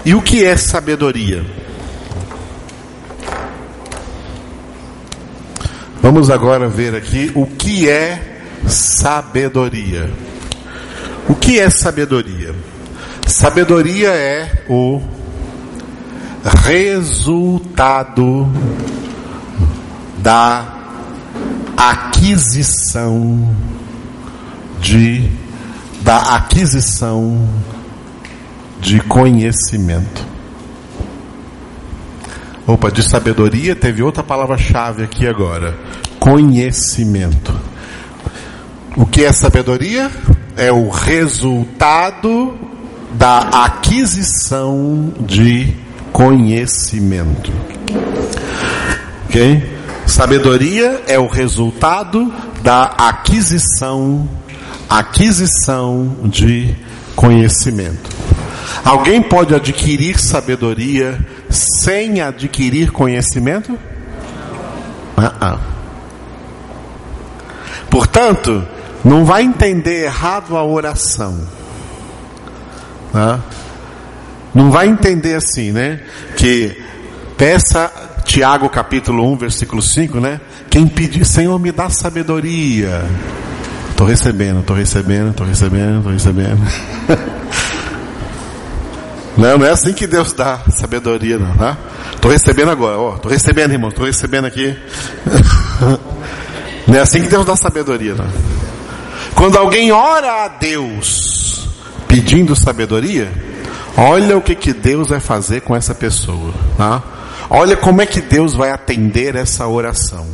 E 0.06 0.14
o 0.14 0.22
que 0.22 0.44
é 0.44 0.58
sabedoria? 0.58 1.46
Vamos 6.02 6.32
agora 6.32 6.68
ver 6.68 6.96
aqui 6.96 7.32
o 7.36 7.46
que 7.46 7.88
é 7.88 8.42
sabedoria. 8.68 10.10
O 11.30 11.36
que 11.36 11.60
é 11.60 11.70
sabedoria? 11.70 12.56
Sabedoria 13.28 14.10
é 14.10 14.64
o 14.68 15.00
resultado 16.66 18.52
da 20.18 20.76
aquisição 21.78 23.56
de 24.80 25.30
da 26.02 26.36
aquisição 26.36 27.48
de 28.80 29.00
conhecimento. 29.02 30.31
Opa, 32.72 32.90
de 32.90 33.04
sabedoria 33.04 33.76
teve 33.76 34.02
outra 34.02 34.24
palavra-chave 34.24 35.04
aqui 35.04 35.28
agora: 35.28 35.78
conhecimento. 36.18 37.54
O 38.96 39.06
que 39.06 39.26
é 39.26 39.32
sabedoria? 39.34 40.10
É 40.56 40.72
o 40.72 40.88
resultado 40.88 42.58
da 43.12 43.40
aquisição 43.66 45.12
de 45.20 45.76
conhecimento. 46.14 47.52
Ok? 49.26 49.70
Sabedoria 50.06 51.04
é 51.08 51.20
o 51.20 51.28
resultado 51.28 52.34
da 52.64 52.84
aquisição, 52.84 54.30
aquisição 54.90 56.16
de 56.24 56.74
conhecimento. 57.18 58.10
Alguém 58.86 59.22
pode 59.22 59.54
adquirir 59.54 60.18
sabedoria 60.18 61.20
sem 61.52 62.22
adquirir 62.22 62.92
conhecimento? 62.92 63.74
Uh 65.18 65.22
-uh. 65.22 65.60
Portanto, 67.90 68.66
não 69.04 69.26
vai 69.26 69.44
entender 69.44 70.06
errado 70.06 70.56
a 70.56 70.64
oração. 70.64 71.38
Não 74.54 74.72
vai 74.72 74.88
entender 74.88 75.36
assim, 75.36 75.72
né? 75.72 76.00
Que 76.36 76.78
peça, 77.38 77.92
Tiago 78.26 78.70
capítulo 78.70 79.30
1, 79.34 79.38
versículo 79.38 79.82
5, 79.82 80.20
né? 80.20 80.40
Quem 80.70 80.88
pedir, 80.88 81.26
Senhor, 81.26 81.58
me 81.60 81.72
dá 81.72 81.90
sabedoria. 81.90 83.04
Estou 83.90 84.08
recebendo, 84.08 84.62
estou 84.62 84.76
recebendo, 84.76 85.32
estou 85.32 85.46
recebendo, 85.46 85.98
estou 85.98 86.12
recebendo. 86.14 86.62
Não, 89.42 89.58
não 89.58 89.66
é 89.66 89.72
assim 89.72 89.92
que 89.92 90.06
Deus 90.06 90.34
dá 90.34 90.60
sabedoria, 90.70 91.40
não, 91.40 91.58
tá? 91.58 91.76
Estou 92.14 92.30
recebendo 92.30 92.70
agora, 92.70 93.00
ó, 93.00 93.16
estou 93.16 93.32
recebendo, 93.32 93.72
irmão, 93.72 93.90
estou 93.90 94.06
recebendo 94.06 94.46
aqui. 94.46 94.78
Não 96.88 96.98
é 96.98 97.00
assim 97.00 97.22
que 97.22 97.30
Deus 97.30 97.46
dá 97.46 97.56
sabedoria, 97.56 98.16
não. 98.16 98.28
Quando 99.34 99.58
alguém 99.58 99.92
ora 99.92 100.44
a 100.44 100.48
Deus 100.48 101.70
pedindo 102.08 102.54
sabedoria, 102.54 103.32
olha 103.96 104.36
o 104.36 104.42
que, 104.42 104.56
que 104.56 104.74
Deus 104.74 105.08
vai 105.08 105.22
fazer 105.22 105.62
com 105.62 105.74
essa 105.76 105.96
pessoa, 105.96 106.54
tá? 106.78 107.02
Olha 107.50 107.78
como 107.78 108.02
é 108.02 108.06
que 108.06 108.20
Deus 108.20 108.54
vai 108.54 108.72
atender 108.72 109.36
essa 109.36 109.68
oração. 109.68 110.28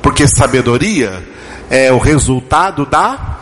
Porque 0.00 0.26
sabedoria 0.26 1.22
é 1.68 1.92
o 1.92 1.98
resultado 1.98 2.86
da 2.86 3.38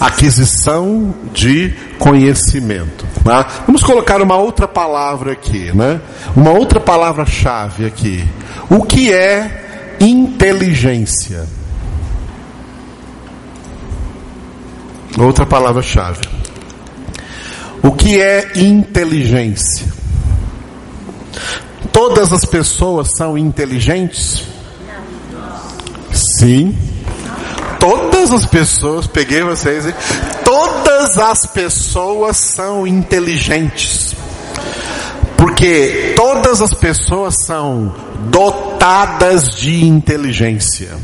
aquisição 0.00 1.14
de 1.32 1.74
conhecimento. 1.98 3.06
Né? 3.24 3.44
Vamos 3.66 3.82
colocar 3.82 4.22
uma 4.22 4.36
outra 4.36 4.68
palavra 4.68 5.32
aqui, 5.32 5.72
né? 5.72 6.00
Uma 6.36 6.50
outra 6.50 6.78
palavra-chave 6.80 7.86
aqui. 7.86 8.24
O 8.70 8.82
que 8.82 9.12
é 9.12 9.96
inteligência? 10.00 11.46
Outra 15.18 15.44
palavra-chave. 15.44 16.20
O 17.82 17.92
que 17.92 18.20
é 18.20 18.52
inteligência? 18.56 19.86
Todas 21.92 22.32
as 22.32 22.44
pessoas 22.44 23.08
são 23.16 23.36
inteligentes? 23.36 24.46
Sim. 26.12 26.76
Todas 28.18 28.32
as 28.32 28.46
pessoas, 28.46 29.06
peguei 29.06 29.44
vocês, 29.44 29.86
hein? 29.86 29.94
todas 30.44 31.18
as 31.18 31.46
pessoas 31.46 32.36
são 32.36 32.84
inteligentes. 32.84 34.12
Porque 35.36 36.14
todas 36.16 36.60
as 36.60 36.74
pessoas 36.74 37.36
são 37.46 37.94
dotadas 38.28 39.50
de 39.50 39.84
inteligência. 39.84 40.96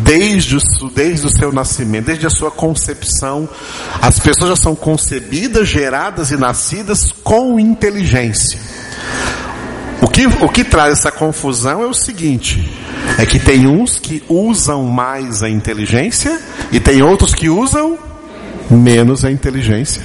Desde 0.00 0.56
o, 0.56 0.60
desde 0.94 1.26
o 1.26 1.30
seu 1.30 1.50
nascimento, 1.50 2.04
desde 2.04 2.26
a 2.26 2.30
sua 2.30 2.50
concepção, 2.50 3.48
as 4.02 4.18
pessoas 4.18 4.50
já 4.50 4.56
são 4.56 4.74
concebidas, 4.74 5.66
geradas 5.66 6.30
e 6.30 6.36
nascidas 6.36 7.10
com 7.24 7.58
inteligência. 7.58 8.60
Que, 10.18 10.26
o 10.26 10.48
que 10.48 10.64
traz 10.64 10.98
essa 10.98 11.12
confusão 11.12 11.80
é 11.80 11.86
o 11.86 11.94
seguinte: 11.94 12.68
é 13.16 13.24
que 13.24 13.38
tem 13.38 13.68
uns 13.68 14.00
que 14.00 14.20
usam 14.28 14.82
mais 14.82 15.44
a 15.44 15.48
inteligência 15.48 16.40
e 16.72 16.80
tem 16.80 17.00
outros 17.00 17.32
que 17.32 17.48
usam 17.48 17.96
menos 18.68 19.24
a 19.24 19.30
inteligência. 19.30 20.02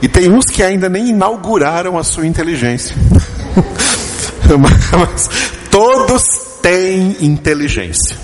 E 0.00 0.06
tem 0.06 0.30
uns 0.30 0.44
que 0.44 0.62
ainda 0.62 0.88
nem 0.88 1.08
inauguraram 1.08 1.98
a 1.98 2.04
sua 2.04 2.28
inteligência. 2.28 2.94
Mas 4.96 5.28
todos 5.68 6.22
têm 6.62 7.16
inteligência. 7.20 8.16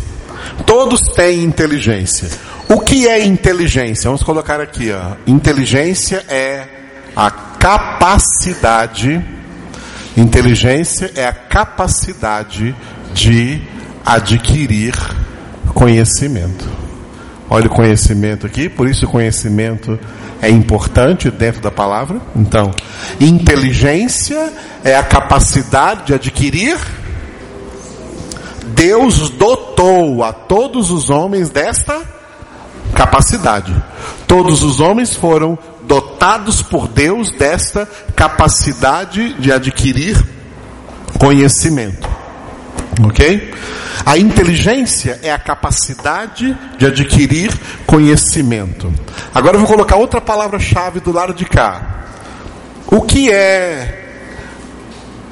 Todos 0.64 1.00
têm 1.16 1.42
inteligência. 1.42 2.28
O 2.68 2.78
que 2.78 3.08
é 3.08 3.24
inteligência? 3.24 4.04
Vamos 4.04 4.22
colocar 4.22 4.60
aqui, 4.60 4.92
ó. 4.92 5.16
Inteligência 5.26 6.24
é 6.28 6.68
a 7.16 7.32
capacidade 7.32 9.39
Inteligência 10.20 11.10
é 11.16 11.26
a 11.26 11.32
capacidade 11.32 12.76
de 13.14 13.62
adquirir 14.04 14.94
conhecimento. 15.72 16.68
Olha 17.48 17.68
o 17.68 17.70
conhecimento 17.70 18.46
aqui, 18.46 18.68
por 18.68 18.86
isso 18.86 19.06
o 19.06 19.10
conhecimento 19.10 19.98
é 20.42 20.50
importante 20.50 21.30
dentro 21.30 21.62
da 21.62 21.70
palavra. 21.70 22.20
Então, 22.36 22.70
inteligência 23.18 24.52
é 24.84 24.94
a 24.94 25.02
capacidade 25.02 26.08
de 26.08 26.14
adquirir. 26.14 26.76
Deus 28.74 29.30
dotou 29.30 30.22
a 30.22 30.34
todos 30.34 30.90
os 30.90 31.08
homens 31.08 31.48
desta 31.48 31.98
capacidade. 32.94 33.74
Todos 34.26 34.62
os 34.62 34.80
homens 34.80 35.14
foram 35.14 35.58
dotados 35.90 36.62
por 36.62 36.86
Deus 36.86 37.32
desta 37.32 37.84
capacidade 38.14 39.34
de 39.40 39.50
adquirir 39.50 40.16
conhecimento. 41.18 42.08
Ok? 43.02 43.52
A 44.06 44.16
inteligência 44.16 45.18
é 45.20 45.32
a 45.32 45.38
capacidade 45.38 46.56
de 46.78 46.86
adquirir 46.86 47.52
conhecimento. 47.86 48.92
Agora 49.34 49.56
eu 49.56 49.58
vou 49.58 49.68
colocar 49.68 49.96
outra 49.96 50.20
palavra-chave 50.20 51.00
do 51.00 51.10
lado 51.10 51.34
de 51.34 51.44
cá. 51.44 52.04
O 52.86 53.02
que 53.02 53.28
é 53.28 54.12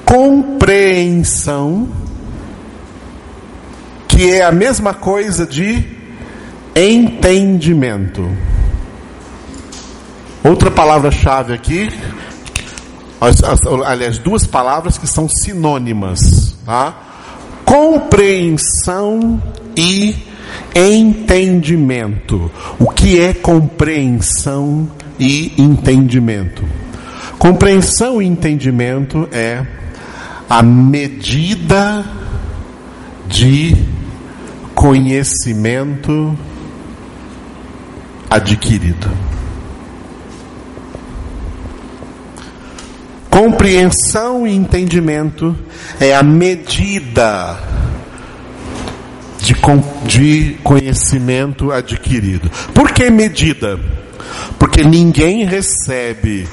compreensão? 0.04 1.88
Que 4.08 4.32
é 4.32 4.42
a 4.42 4.50
mesma 4.50 4.92
coisa 4.92 5.46
de 5.46 5.86
entendimento. 6.74 8.28
Outra 10.44 10.70
palavra-chave 10.70 11.52
aqui, 11.52 11.90
aliás, 13.84 14.18
duas 14.18 14.46
palavras 14.46 14.96
que 14.96 15.06
são 15.06 15.28
sinônimas, 15.28 16.56
tá? 16.64 16.96
Compreensão 17.64 19.42
e 19.76 20.14
entendimento. 20.74 22.50
O 22.78 22.88
que 22.88 23.20
é 23.20 23.34
compreensão 23.34 24.88
e 25.18 25.52
entendimento? 25.58 26.64
Compreensão 27.38 28.22
e 28.22 28.26
entendimento 28.26 29.28
é 29.32 29.66
a 30.48 30.62
medida 30.62 32.04
de 33.26 33.76
conhecimento 34.74 36.36
adquirido. 38.30 39.27
Compreensão 43.38 44.44
e 44.48 44.52
entendimento 44.52 45.54
é 46.00 46.12
a 46.12 46.24
medida 46.24 47.56
de, 49.38 49.54
de 50.04 50.58
conhecimento 50.64 51.70
adquirido. 51.70 52.50
Por 52.74 52.90
que 52.90 53.08
medida? 53.08 53.78
Porque 54.58 54.82
ninguém 54.82 55.44
recebe 55.44 56.48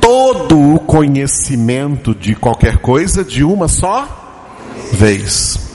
todo 0.00 0.74
o 0.74 0.80
conhecimento 0.80 2.12
de 2.12 2.34
qualquer 2.34 2.78
coisa 2.78 3.22
de 3.22 3.44
uma 3.44 3.68
só 3.68 4.50
vez. 4.94 5.70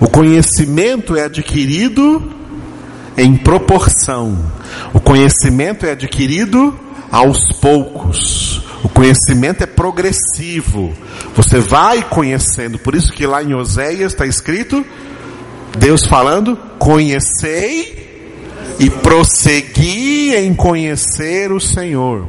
O 0.00 0.08
conhecimento 0.08 1.14
é 1.14 1.24
adquirido 1.24 2.22
em 3.18 3.36
proporção. 3.36 4.50
O 4.94 4.98
conhecimento 5.00 5.84
é 5.84 5.90
adquirido 5.90 6.74
aos 7.12 7.52
poucos. 7.60 8.59
O 8.82 8.88
conhecimento 8.88 9.62
é 9.62 9.66
progressivo. 9.66 10.94
Você 11.34 11.58
vai 11.58 12.02
conhecendo. 12.02 12.78
Por 12.78 12.94
isso 12.94 13.12
que 13.12 13.26
lá 13.26 13.42
em 13.42 13.54
Oséias 13.54 14.12
está 14.12 14.26
escrito, 14.26 14.84
Deus 15.78 16.06
falando, 16.06 16.56
conhecei 16.78 17.98
e 18.78 18.88
prossegui 18.88 20.34
em 20.34 20.54
conhecer 20.54 21.52
o 21.52 21.60
Senhor. 21.60 22.26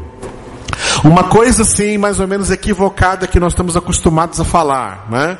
Uma 1.03 1.23
coisa 1.23 1.63
assim, 1.63 1.97
mais 1.97 2.19
ou 2.19 2.27
menos 2.27 2.51
equivocada 2.51 3.27
que 3.27 3.39
nós 3.39 3.53
estamos 3.53 3.77
acostumados 3.77 4.39
a 4.39 4.43
falar, 4.43 5.07
né? 5.09 5.37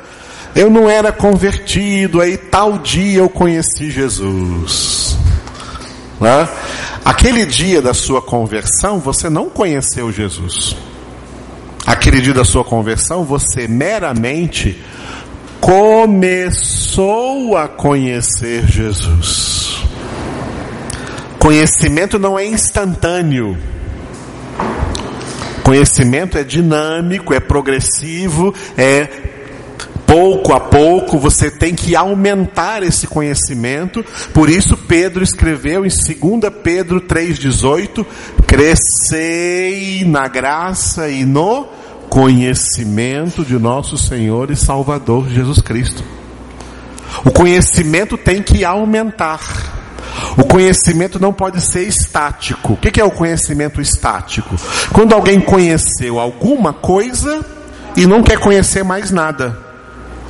Eu 0.54 0.70
não 0.70 0.88
era 0.88 1.10
convertido, 1.12 2.20
aí 2.20 2.36
tal 2.36 2.78
dia 2.78 3.20
eu 3.20 3.28
conheci 3.28 3.90
Jesus. 3.90 5.16
Né? 6.20 6.48
Aquele 7.04 7.46
dia 7.46 7.80
da 7.80 7.94
sua 7.94 8.20
conversão, 8.20 8.98
você 8.98 9.30
não 9.30 9.48
conheceu 9.48 10.12
Jesus 10.12 10.76
aquele 11.92 12.20
dia 12.20 12.34
da 12.34 12.44
sua 12.44 12.64
conversão, 12.64 13.24
você 13.24 13.68
meramente 13.68 14.80
começou 15.60 17.56
a 17.56 17.68
conhecer 17.68 18.66
Jesus. 18.66 19.84
Conhecimento 21.38 22.18
não 22.18 22.38
é 22.38 22.46
instantâneo. 22.46 23.56
Conhecimento 25.62 26.36
é 26.36 26.42
dinâmico, 26.42 27.32
é 27.32 27.40
progressivo, 27.40 28.54
é 28.76 29.08
pouco 30.06 30.52
a 30.52 30.60
pouco 30.60 31.18
você 31.18 31.50
tem 31.50 31.74
que 31.74 31.96
aumentar 31.96 32.82
esse 32.82 33.06
conhecimento. 33.06 34.04
Por 34.34 34.50
isso 34.50 34.76
Pedro 34.76 35.22
escreveu 35.22 35.86
em 35.86 35.88
2 35.88 36.52
Pedro 36.62 37.00
3:18, 37.00 38.04
crescei 38.46 40.04
na 40.04 40.28
graça 40.28 41.08
e 41.08 41.24
no 41.24 41.81
conhecimento 42.12 43.42
de 43.42 43.58
nosso 43.58 43.96
Senhor 43.96 44.50
e 44.50 44.54
Salvador 44.54 45.30
Jesus 45.30 45.62
Cristo. 45.62 46.04
O 47.24 47.30
conhecimento 47.30 48.18
tem 48.18 48.42
que 48.42 48.66
aumentar. 48.66 49.40
O 50.36 50.44
conhecimento 50.44 51.18
não 51.18 51.32
pode 51.32 51.62
ser 51.62 51.84
estático. 51.88 52.74
O 52.74 52.76
que 52.76 53.00
é 53.00 53.04
o 53.04 53.10
conhecimento 53.10 53.80
estático? 53.80 54.54
Quando 54.92 55.14
alguém 55.14 55.40
conheceu 55.40 56.20
alguma 56.20 56.74
coisa 56.74 57.42
e 57.96 58.06
não 58.06 58.22
quer 58.22 58.38
conhecer 58.38 58.84
mais 58.84 59.10
nada. 59.10 59.58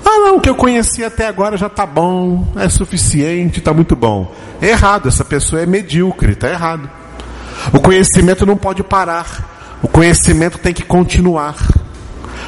Ah, 0.05 0.19
não, 0.21 0.37
o 0.37 0.41
que 0.41 0.49
eu 0.49 0.55
conheci 0.55 1.03
até 1.05 1.27
agora 1.27 1.57
já 1.57 1.67
está 1.67 1.85
bom, 1.85 2.47
é 2.55 2.69
suficiente, 2.69 3.59
está 3.59 3.75
muito 3.75 3.97
bom. 3.97 4.33
É 4.61 4.69
errado, 4.69 5.09
essa 5.09 5.25
pessoa 5.25 5.61
é 5.61 5.67
medíocre, 5.67 6.35
está 6.35 6.49
errado. 6.49 6.89
O 7.73 7.81
conhecimento 7.81 8.47
não 8.47 8.57
pode 8.57 8.85
parar. 8.85 9.52
O 9.83 9.89
conhecimento 9.89 10.59
tem 10.59 10.73
que 10.73 10.85
continuar. 10.85 11.57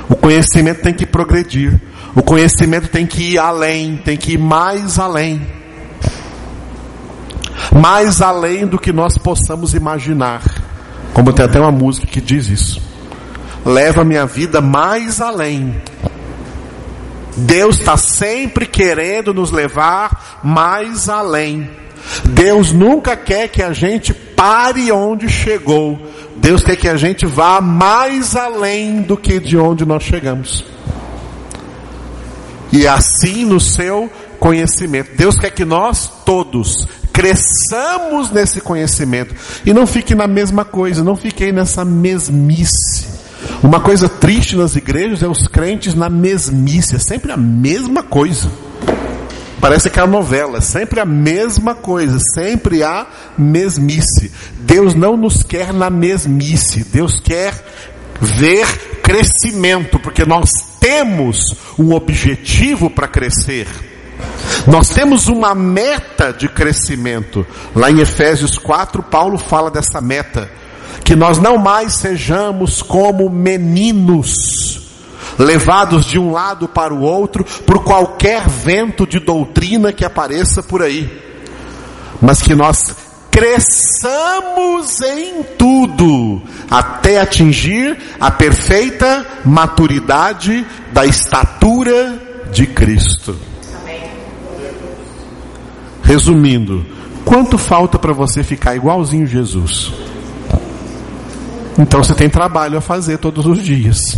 O 0.08 0.14
conhecimento 0.14 0.82
tem 0.82 0.94
que 0.94 1.04
progredir. 1.04 1.80
O 2.14 2.22
conhecimento 2.22 2.88
tem 2.88 3.06
que 3.06 3.32
ir 3.32 3.38
além, 3.38 3.96
tem 3.96 4.16
que 4.16 4.34
ir 4.34 4.38
mais 4.38 4.98
além. 4.98 5.44
Mais 7.72 8.22
além 8.22 8.66
do 8.66 8.78
que 8.78 8.92
nós 8.92 9.18
possamos 9.18 9.74
imaginar. 9.74 10.42
Como 11.12 11.32
tem 11.32 11.44
até 11.44 11.58
uma 11.58 11.72
música 11.72 12.06
que 12.06 12.20
diz 12.20 12.48
isso. 12.48 12.80
Leva 13.64 14.02
a 14.02 14.04
minha 14.04 14.26
vida 14.26 14.60
mais 14.60 15.20
além. 15.20 15.74
Deus 17.36 17.78
está 17.80 17.96
sempre 17.96 18.66
querendo 18.66 19.34
nos 19.34 19.50
levar 19.50 20.40
mais 20.44 21.08
além. 21.08 21.68
Deus 22.24 22.72
nunca 22.72 23.16
quer 23.16 23.48
que 23.48 23.62
a 23.62 23.72
gente 23.72 24.14
pare 24.14 24.92
onde 24.92 25.28
chegou. 25.28 25.98
Deus 26.36 26.62
quer 26.62 26.76
que 26.76 26.88
a 26.88 26.96
gente 26.96 27.26
vá 27.26 27.60
mais 27.60 28.36
além 28.36 29.02
do 29.02 29.16
que 29.16 29.38
de 29.38 29.56
onde 29.56 29.84
nós 29.84 30.02
chegamos. 30.02 30.64
E 32.72 32.86
assim 32.86 33.44
no 33.44 33.60
seu 33.60 34.10
conhecimento. 34.38 35.16
Deus 35.16 35.36
quer 35.36 35.50
que 35.50 35.64
nós 35.64 36.10
todos 36.24 36.86
cresçamos 37.12 38.30
nesse 38.30 38.60
conhecimento 38.60 39.34
e 39.64 39.72
não 39.72 39.86
fique 39.86 40.14
na 40.14 40.26
mesma 40.26 40.64
coisa, 40.64 41.04
não 41.04 41.16
fiquei 41.16 41.52
nessa 41.52 41.84
mesmice. 41.84 43.06
Uma 43.62 43.80
coisa 43.80 44.08
triste 44.08 44.56
nas 44.56 44.74
igrejas 44.74 45.22
é 45.22 45.28
os 45.28 45.46
crentes 45.46 45.94
na 45.94 46.10
mesmice, 46.10 46.96
é 46.96 46.98
sempre 46.98 47.30
a 47.30 47.36
mesma 47.36 48.02
coisa. 48.02 48.50
Parece 49.64 49.88
aquela 49.88 50.06
novela, 50.06 50.60
sempre 50.60 51.00
a 51.00 51.06
mesma 51.06 51.74
coisa, 51.74 52.18
sempre 52.34 52.82
a 52.82 53.06
mesmice. 53.38 54.30
Deus 54.58 54.94
não 54.94 55.16
nos 55.16 55.42
quer 55.42 55.72
na 55.72 55.88
mesmice, 55.88 56.84
Deus 56.84 57.18
quer 57.18 57.54
ver 58.20 58.66
crescimento, 59.02 59.98
porque 59.98 60.26
nós 60.26 60.50
temos 60.78 61.56
um 61.78 61.94
objetivo 61.94 62.90
para 62.90 63.08
crescer. 63.08 63.66
Nós 64.66 64.90
temos 64.90 65.28
uma 65.28 65.54
meta 65.54 66.30
de 66.30 66.46
crescimento. 66.46 67.46
Lá 67.74 67.90
em 67.90 68.00
Efésios 68.00 68.58
4, 68.58 69.02
Paulo 69.04 69.38
fala 69.38 69.70
dessa 69.70 69.98
meta. 69.98 70.50
Que 71.02 71.16
nós 71.16 71.38
não 71.38 71.56
mais 71.56 71.94
sejamos 71.94 72.82
como 72.82 73.30
meninos, 73.30 74.83
levados 75.38 76.04
de 76.04 76.18
um 76.18 76.32
lado 76.32 76.68
para 76.68 76.94
o 76.94 77.00
outro 77.00 77.44
por 77.66 77.82
qualquer 77.82 78.48
vento 78.48 79.06
de 79.06 79.18
doutrina 79.18 79.92
que 79.92 80.04
apareça 80.04 80.62
por 80.62 80.82
aí, 80.82 81.10
mas 82.20 82.42
que 82.42 82.54
nós 82.54 82.94
cresçamos 83.30 85.00
em 85.00 85.42
tudo 85.58 86.40
até 86.70 87.20
atingir 87.20 87.98
a 88.20 88.30
perfeita 88.30 89.26
maturidade 89.44 90.64
da 90.92 91.04
estatura 91.04 92.16
de 92.52 92.66
Cristo. 92.68 93.36
Resumindo, 96.04 96.86
quanto 97.24 97.58
falta 97.58 97.98
para 97.98 98.12
você 98.12 98.44
ficar 98.44 98.76
igualzinho 98.76 99.26
Jesus? 99.26 99.92
Então 101.78 102.04
você 102.04 102.14
tem 102.14 102.28
trabalho 102.28 102.78
a 102.78 102.80
fazer 102.80 103.18
todos 103.18 103.46
os 103.46 103.60
dias. 103.60 104.16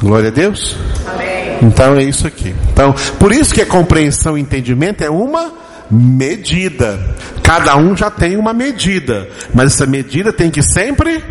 Glória 0.00 0.28
a 0.28 0.32
Deus. 0.32 0.76
Amém. 1.06 1.58
Então 1.62 1.96
é 1.96 2.04
isso 2.04 2.26
aqui. 2.26 2.54
Então, 2.72 2.94
por 3.18 3.32
isso 3.32 3.54
que 3.54 3.62
a 3.62 3.66
compreensão 3.66 4.36
e 4.36 4.40
entendimento 4.40 5.02
é 5.02 5.10
uma 5.10 5.52
medida. 5.90 6.98
Cada 7.42 7.76
um 7.76 7.96
já 7.96 8.10
tem 8.10 8.36
uma 8.36 8.52
medida, 8.52 9.28
mas 9.54 9.74
essa 9.74 9.86
medida 9.86 10.32
tem 10.32 10.50
que 10.50 10.62
sempre 10.62 11.22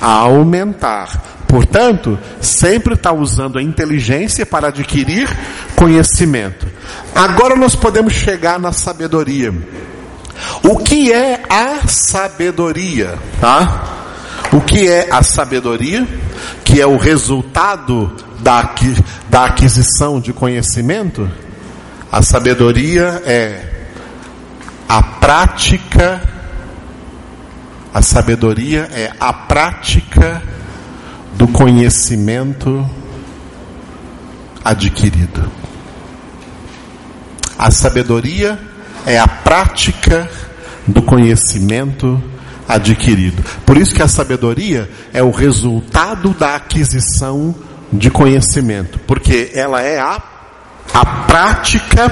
aumentar. 0.00 1.44
Portanto, 1.46 2.18
sempre 2.40 2.94
está 2.94 3.12
usando 3.12 3.58
a 3.58 3.62
inteligência 3.62 4.44
para 4.44 4.68
adquirir 4.68 5.28
conhecimento. 5.76 6.66
Agora 7.14 7.54
nós 7.54 7.76
podemos 7.76 8.12
chegar 8.12 8.58
na 8.58 8.72
sabedoria. 8.72 9.54
O 10.62 10.78
que 10.78 11.12
é 11.12 11.42
a 11.48 11.86
sabedoria? 11.86 13.14
Tá? 13.40 13.84
O 14.52 14.60
que 14.60 14.88
é 14.88 15.08
a 15.10 15.22
sabedoria? 15.22 16.06
Que 16.64 16.80
é 16.80 16.86
o 16.86 16.96
resultado 16.96 18.14
da, 18.40 18.74
da 19.28 19.44
aquisição 19.44 20.20
de 20.20 20.32
conhecimento? 20.32 21.30
A 22.10 22.22
sabedoria 22.22 23.22
é 23.24 23.70
a 24.88 25.02
prática, 25.02 26.22
a 27.92 28.02
sabedoria 28.02 28.88
é 28.92 29.12
a 29.18 29.32
prática 29.32 30.42
do 31.34 31.48
conhecimento 31.48 32.88
adquirido. 34.64 35.50
A 37.58 37.70
sabedoria 37.70 38.58
é 39.06 39.18
a 39.18 39.26
prática 39.26 40.30
do 40.86 41.02
conhecimento 41.02 42.06
adquirido. 42.06 42.33
Por 43.64 43.76
isso 43.76 43.94
que 43.94 44.02
a 44.02 44.08
sabedoria 44.08 44.90
é 45.12 45.22
o 45.22 45.30
resultado 45.30 46.30
da 46.30 46.56
aquisição 46.56 47.54
de 47.92 48.10
conhecimento, 48.10 48.98
porque 49.06 49.50
ela 49.54 49.80
é 49.82 50.00
a, 50.00 50.20
a 50.92 51.06
prática 51.26 52.10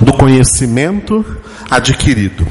do 0.00 0.12
conhecimento 0.12 1.24
adquirido. 1.70 2.46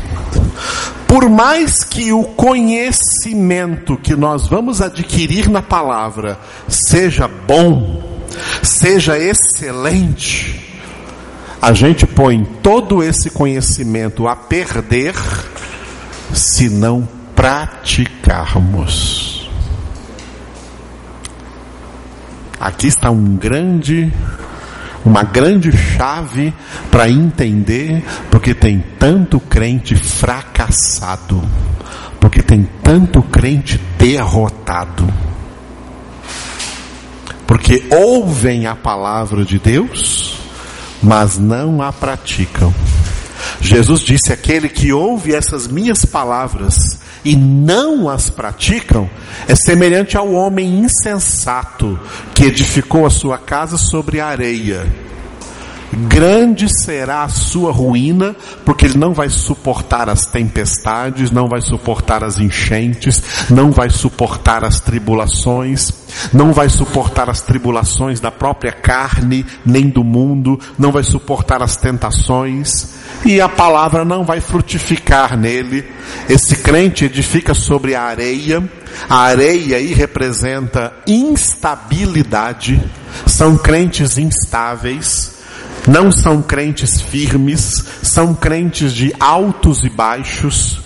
Por 1.07 1.29
mais 1.29 1.83
que 1.83 2.11
o 2.11 2.23
conhecimento 2.23 3.95
que 3.97 4.15
nós 4.15 4.47
vamos 4.47 4.81
adquirir 4.81 5.49
na 5.49 5.61
palavra 5.61 6.39
seja 6.67 7.27
bom, 7.27 8.03
seja 8.63 9.17
excelente, 9.17 10.61
a 11.61 11.73
gente 11.73 12.05
põe 12.05 12.43
todo 12.61 13.01
esse 13.03 13.29
conhecimento 13.29 14.27
a 14.27 14.35
perder 14.35 15.13
se 16.33 16.69
não 16.69 17.07
praticarmos. 17.35 19.49
Aqui 22.59 22.87
está 22.87 23.11
um 23.11 23.35
grande 23.35 24.11
uma 25.05 25.21
grande 25.21 25.71
chave 25.71 26.51
para 26.89 27.07
entender 27.07 28.03
porque 28.31 28.55
tem 28.55 28.83
tanto 28.97 29.39
crente 29.39 29.95
fracassado, 29.95 31.43
porque 32.19 32.41
tem 32.41 32.67
tanto 32.81 33.21
crente 33.21 33.79
derrotado. 33.99 35.07
Porque 37.45 37.85
ouvem 37.91 38.65
a 38.65 38.75
palavra 38.75 39.45
de 39.45 39.59
Deus, 39.59 40.39
mas 41.03 41.37
não 41.37 41.83
a 41.83 41.93
praticam. 41.93 42.73
Jesus 43.61 44.01
disse: 44.01 44.31
aquele 44.31 44.69
que 44.69 44.91
ouve 44.91 45.33
essas 45.33 45.67
minhas 45.67 46.05
palavras 46.05 46.99
e 47.23 47.35
não 47.35 48.07
as 48.07 48.29
praticam, 48.29 49.09
é 49.47 49.55
semelhante 49.55 50.15
ao 50.15 50.31
homem 50.31 50.79
insensato 50.79 51.99
que 52.33 52.45
edificou 52.45 53.05
a 53.05 53.09
sua 53.09 53.37
casa 53.37 53.77
sobre 53.77 54.19
a 54.19 54.27
areia. 54.27 54.85
Grande 55.95 56.67
será 56.67 57.23
a 57.23 57.29
sua 57.29 57.71
ruína, 57.71 58.35
porque 58.65 58.85
ele 58.85 58.97
não 58.97 59.13
vai 59.13 59.29
suportar 59.29 60.09
as 60.09 60.25
tempestades, 60.25 61.31
não 61.31 61.47
vai 61.47 61.61
suportar 61.61 62.21
as 62.21 62.37
enchentes, 62.37 63.23
não 63.49 63.71
vai 63.71 63.89
suportar 63.89 64.65
as 64.65 64.81
tribulações, 64.81 65.93
não 66.33 66.51
vai 66.51 66.67
suportar 66.67 67.29
as 67.29 67.41
tribulações 67.41 68.19
da 68.19 68.29
própria 68.29 68.73
carne, 68.73 69.45
nem 69.65 69.87
do 69.87 70.03
mundo, 70.03 70.59
não 70.77 70.91
vai 70.91 71.03
suportar 71.03 71.63
as 71.63 71.77
tentações, 71.77 72.95
e 73.23 73.39
a 73.39 73.47
palavra 73.47 74.03
não 74.03 74.25
vai 74.25 74.41
frutificar 74.41 75.37
nele. 75.37 75.85
Esse 76.27 76.57
crente 76.57 77.05
edifica 77.05 77.53
sobre 77.53 77.95
a 77.95 78.03
areia, 78.03 78.61
a 79.09 79.19
areia 79.19 79.77
aí 79.77 79.93
representa 79.93 80.93
instabilidade, 81.07 82.81
são 83.25 83.57
crentes 83.57 84.17
instáveis, 84.17 85.34
não 85.87 86.11
são 86.11 86.41
crentes 86.41 87.01
firmes, 87.01 87.85
são 88.01 88.33
crentes 88.33 88.93
de 88.93 89.13
altos 89.19 89.83
e 89.83 89.89
baixos, 89.89 90.83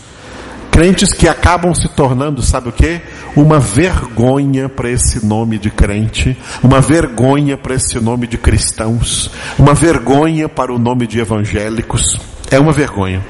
Crentes 0.80 1.12
que 1.14 1.28
acabam 1.28 1.74
se 1.74 1.90
tornando, 1.90 2.42
sabe 2.42 2.70
o 2.70 2.72
que? 2.72 3.02
Uma 3.36 3.60
vergonha 3.60 4.70
para 4.70 4.90
esse 4.90 5.26
nome 5.26 5.58
de 5.58 5.70
crente, 5.70 6.38
uma 6.64 6.80
vergonha 6.80 7.58
para 7.58 7.76
esse 7.76 8.00
nome 8.00 8.26
de 8.28 8.38
cristãos, 8.38 9.30
uma 9.58 9.74
vergonha 9.74 10.48
para 10.48 10.74
o 10.74 10.80
nome 10.80 11.06
de 11.06 11.20
evangélicos. 11.20 12.18
É 12.50 12.58
uma 12.58 12.72
vergonha, 12.72 13.22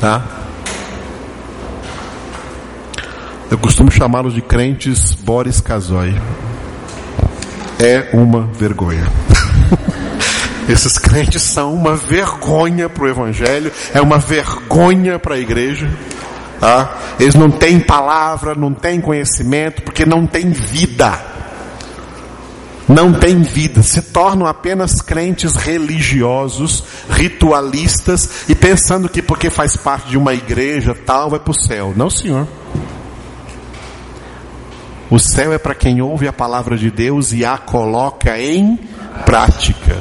tá? 0.00 0.24
Eu 3.48 3.58
costumo 3.58 3.88
chamá-los 3.88 4.34
de 4.34 4.42
crentes 4.42 5.12
Boris 5.12 5.60
Casoy. 5.60 6.20
É 7.78 8.10
uma 8.12 8.40
vergonha. 8.40 9.06
Esses 10.68 10.98
crentes 10.98 11.42
são 11.42 11.72
uma 11.74 11.96
vergonha 11.96 12.88
para 12.88 13.04
o 13.04 13.08
Evangelho, 13.08 13.72
é 13.94 14.00
uma 14.00 14.18
vergonha 14.18 15.18
para 15.18 15.36
a 15.36 15.38
igreja. 15.38 15.88
Tá? 16.58 16.96
Eles 17.20 17.34
não 17.34 17.50
têm 17.50 17.78
palavra, 17.78 18.54
não 18.54 18.72
têm 18.72 19.00
conhecimento, 19.00 19.82
porque 19.82 20.04
não 20.04 20.26
têm 20.26 20.50
vida. 20.50 21.36
Não 22.88 23.12
têm 23.12 23.42
vida, 23.42 23.82
se 23.82 24.00
tornam 24.00 24.46
apenas 24.46 25.02
crentes 25.02 25.56
religiosos, 25.56 26.84
ritualistas 27.10 28.48
e 28.48 28.54
pensando 28.54 29.08
que 29.08 29.20
porque 29.20 29.50
faz 29.50 29.76
parte 29.76 30.10
de 30.10 30.16
uma 30.16 30.32
igreja 30.34 30.94
tal 30.94 31.30
vai 31.30 31.40
para 31.40 31.50
o 31.50 31.60
céu. 31.60 31.92
Não, 31.96 32.08
senhor. 32.08 32.46
O 35.10 35.18
céu 35.18 35.52
é 35.52 35.58
para 35.58 35.74
quem 35.74 36.00
ouve 36.00 36.28
a 36.28 36.32
palavra 36.32 36.76
de 36.76 36.90
Deus 36.90 37.32
e 37.32 37.44
a 37.44 37.58
coloca 37.58 38.38
em 38.38 38.78
prática. 39.24 40.00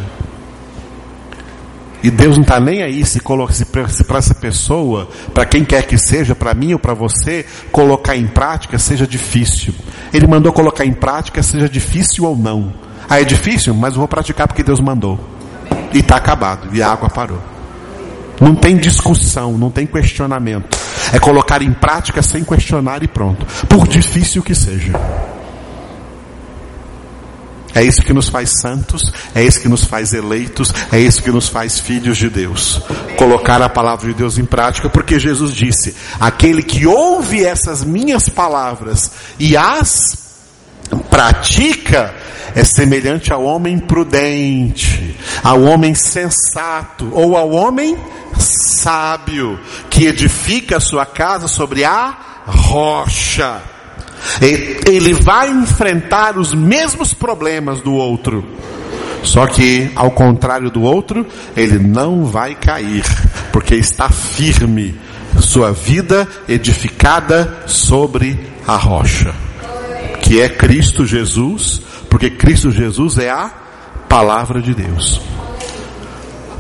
E 2.06 2.12
Deus 2.12 2.36
não 2.36 2.44
está 2.44 2.60
nem 2.60 2.84
aí 2.84 3.04
se, 3.04 3.20
se 3.20 4.04
para 4.04 4.18
essa 4.20 4.36
pessoa, 4.36 5.10
para 5.34 5.44
quem 5.44 5.66
quer 5.66 5.88
que 5.88 5.98
seja, 5.98 6.36
para 6.36 6.54
mim 6.54 6.72
ou 6.74 6.78
para 6.78 6.94
você, 6.94 7.44
colocar 7.72 8.16
em 8.16 8.28
prática 8.28 8.78
seja 8.78 9.08
difícil. 9.08 9.74
Ele 10.14 10.28
mandou 10.28 10.54
colocar 10.54 10.86
em 10.86 10.94
prática, 10.94 11.42
seja 11.42 11.68
difícil 11.68 12.26
ou 12.26 12.38
não. 12.38 12.72
Ah, 13.10 13.20
é 13.20 13.24
difícil, 13.24 13.74
mas 13.74 13.94
eu 13.94 14.00
vou 14.02 14.08
praticar 14.08 14.48
porque 14.48 14.62
Deus 14.62 14.80
mandou. 14.80 15.20
E 15.96 15.98
está 15.98 16.18
acabado, 16.18 16.70
e 16.76 16.80
a 16.80 16.92
água 16.92 17.10
parou. 17.10 17.42
Não 18.40 18.54
tem 18.54 18.78
discussão, 18.78 19.58
não 19.58 19.72
tem 19.72 19.88
questionamento. 19.88 20.78
É 21.12 21.18
colocar 21.18 21.64
em 21.64 21.74
prática 21.74 22.22
sem 22.22 22.44
questionar 22.44 23.02
e 23.02 23.08
pronto. 23.08 23.48
Por 23.66 23.88
difícil 23.88 24.44
que 24.44 24.54
seja. 24.54 24.94
É 27.76 27.84
isso 27.84 28.02
que 28.02 28.14
nos 28.14 28.30
faz 28.30 28.54
santos, 28.62 29.12
é 29.36 29.44
isso 29.44 29.60
que 29.60 29.68
nos 29.68 29.84
faz 29.84 30.14
eleitos, 30.14 30.74
é 30.92 31.00
isso 31.00 31.22
que 31.22 31.32
nos 31.32 31.50
faz 31.50 31.78
filhos 31.78 32.18
de 32.18 32.30
Deus. 32.30 32.82
Colocar 33.18 33.62
a 33.62 33.68
palavra 33.68 34.08
de 34.08 34.14
Deus 34.14 34.38
em 34.38 34.46
prática, 34.46 34.90
porque 34.90 35.20
Jesus 35.20 35.54
disse: 35.54 35.94
aquele 36.20 36.64
que 36.64 36.88
ouve 36.88 37.44
essas 37.44 37.84
minhas 37.84 38.30
palavras 38.30 39.12
e 39.38 39.58
as 39.58 40.26
pratica, 41.10 42.16
é 42.56 42.64
semelhante 42.64 43.34
ao 43.34 43.44
homem 43.44 43.78
prudente, 43.78 45.18
ao 45.44 45.62
homem 45.64 45.94
sensato, 45.94 47.10
ou 47.12 47.36
ao 47.36 47.52
homem 47.52 47.98
sábio, 48.40 49.60
que 49.90 50.06
edifica 50.06 50.78
a 50.78 50.82
sua 50.82 51.06
casa 51.06 51.48
sobre 51.48 51.84
a 51.84 52.18
rocha. 52.46 53.75
Ele 54.42 55.14
vai 55.14 55.50
enfrentar 55.50 56.38
os 56.38 56.54
mesmos 56.54 57.14
problemas 57.14 57.82
do 57.82 57.94
outro. 57.94 58.44
Só 59.24 59.48
que, 59.48 59.90
ao 59.96 60.12
contrário 60.12 60.70
do 60.70 60.84
outro, 60.84 61.26
ele 61.58 61.80
não 61.80 62.26
vai 62.26 62.54
cair, 62.54 63.04
porque 63.52 63.76
está 63.76 64.10
firme, 64.10 64.96
sua 65.42 65.72
vida 65.72 66.28
edificada 66.48 67.64
sobre 67.66 68.40
a 68.68 68.76
rocha, 68.76 69.34
que 70.22 70.40
é 70.40 70.48
Cristo 70.48 71.06
Jesus, 71.06 71.82
porque 72.10 72.30
Cristo 72.30 72.72
Jesus 72.72 73.18
é 73.18 73.30
a 73.30 73.52
palavra 74.08 74.62
de 74.62 74.74
Deus. 74.74 75.20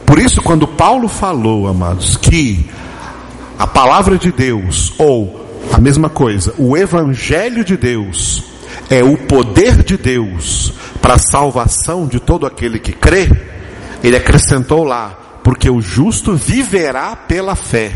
Por 0.05 0.19
isso, 0.19 0.41
quando 0.41 0.67
Paulo 0.67 1.07
falou, 1.07 1.67
amados, 1.67 2.17
que 2.17 2.69
a 3.57 3.65
palavra 3.65 4.17
de 4.17 4.31
Deus, 4.31 4.93
ou 4.97 5.44
a 5.71 5.79
mesma 5.79 6.09
coisa, 6.09 6.53
o 6.57 6.77
Evangelho 6.77 7.63
de 7.63 7.75
Deus 7.77 8.43
é 8.89 9.03
o 9.03 9.17
poder 9.17 9.83
de 9.83 9.97
Deus 9.97 10.73
para 11.01 11.15
a 11.15 11.19
salvação 11.19 12.07
de 12.07 12.19
todo 12.19 12.45
aquele 12.45 12.79
que 12.79 12.91
crê, 12.91 13.29
ele 14.03 14.15
acrescentou 14.15 14.83
lá, 14.83 15.39
porque 15.43 15.69
o 15.69 15.81
justo 15.81 16.35
viverá 16.35 17.15
pela 17.15 17.55
fé. 17.55 17.91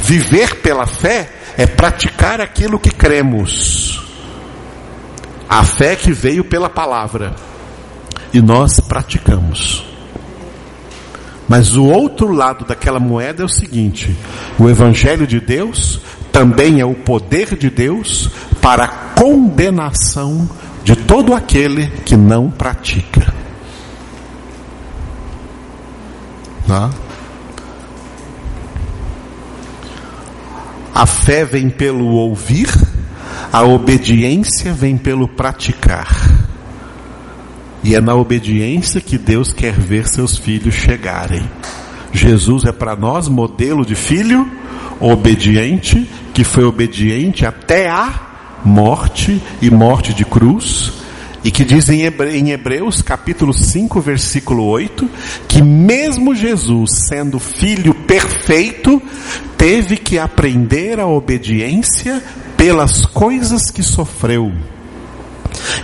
Viver 0.00 0.56
pela 0.56 0.86
fé 0.86 1.30
é 1.56 1.66
praticar 1.66 2.40
aquilo 2.40 2.78
que 2.78 2.90
cremos. 2.90 4.02
A 5.48 5.64
fé 5.64 5.94
que 5.96 6.12
veio 6.12 6.44
pela 6.44 6.70
palavra. 6.70 7.34
E 8.32 8.40
nós 8.40 8.80
praticamos. 8.80 9.84
Mas 11.48 11.76
o 11.76 11.84
outro 11.84 12.32
lado 12.32 12.64
daquela 12.64 12.98
moeda 12.98 13.42
é 13.42 13.44
o 13.44 13.48
seguinte: 13.48 14.16
o 14.58 14.68
Evangelho 14.68 15.26
de 15.26 15.40
Deus 15.40 16.00
também 16.34 16.80
é 16.80 16.84
o 16.84 16.94
poder 16.94 17.56
de 17.56 17.70
Deus 17.70 18.28
para 18.60 18.84
a 18.86 18.88
condenação 18.88 20.50
de 20.82 20.96
todo 20.96 21.32
aquele 21.32 21.86
que 22.04 22.16
não 22.16 22.50
pratica. 22.50 23.32
Tá? 26.66 26.90
A 30.92 31.06
fé 31.06 31.44
vem 31.44 31.70
pelo 31.70 32.06
ouvir, 32.06 32.68
a 33.52 33.62
obediência 33.62 34.72
vem 34.72 34.96
pelo 34.96 35.28
praticar. 35.28 36.08
E 37.84 37.94
é 37.94 38.00
na 38.00 38.16
obediência 38.16 39.00
que 39.00 39.18
Deus 39.18 39.52
quer 39.52 39.74
ver 39.74 40.08
seus 40.08 40.36
filhos 40.36 40.74
chegarem. 40.74 41.48
Jesus 42.12 42.64
é 42.64 42.72
para 42.72 42.96
nós 42.96 43.28
modelo 43.28 43.86
de 43.86 43.94
filho 43.94 44.50
obediente, 45.00 46.08
que 46.34 46.42
foi 46.44 46.64
obediente 46.64 47.46
até 47.46 47.88
a 47.88 48.60
morte 48.64 49.40
e 49.62 49.70
morte 49.70 50.12
de 50.12 50.24
cruz, 50.24 50.92
e 51.44 51.50
que 51.50 51.64
diz 51.64 51.88
em 51.90 52.02
Hebreus 52.50 53.02
capítulo 53.02 53.52
5, 53.52 54.00
versículo 54.00 54.64
8, 54.64 55.08
que 55.46 55.62
mesmo 55.62 56.34
Jesus, 56.34 57.06
sendo 57.06 57.38
filho 57.38 57.94
perfeito, 57.94 59.00
teve 59.56 59.96
que 59.96 60.18
aprender 60.18 60.98
a 60.98 61.06
obediência 61.06 62.22
pelas 62.56 63.06
coisas 63.06 63.70
que 63.70 63.82
sofreu. 63.82 64.50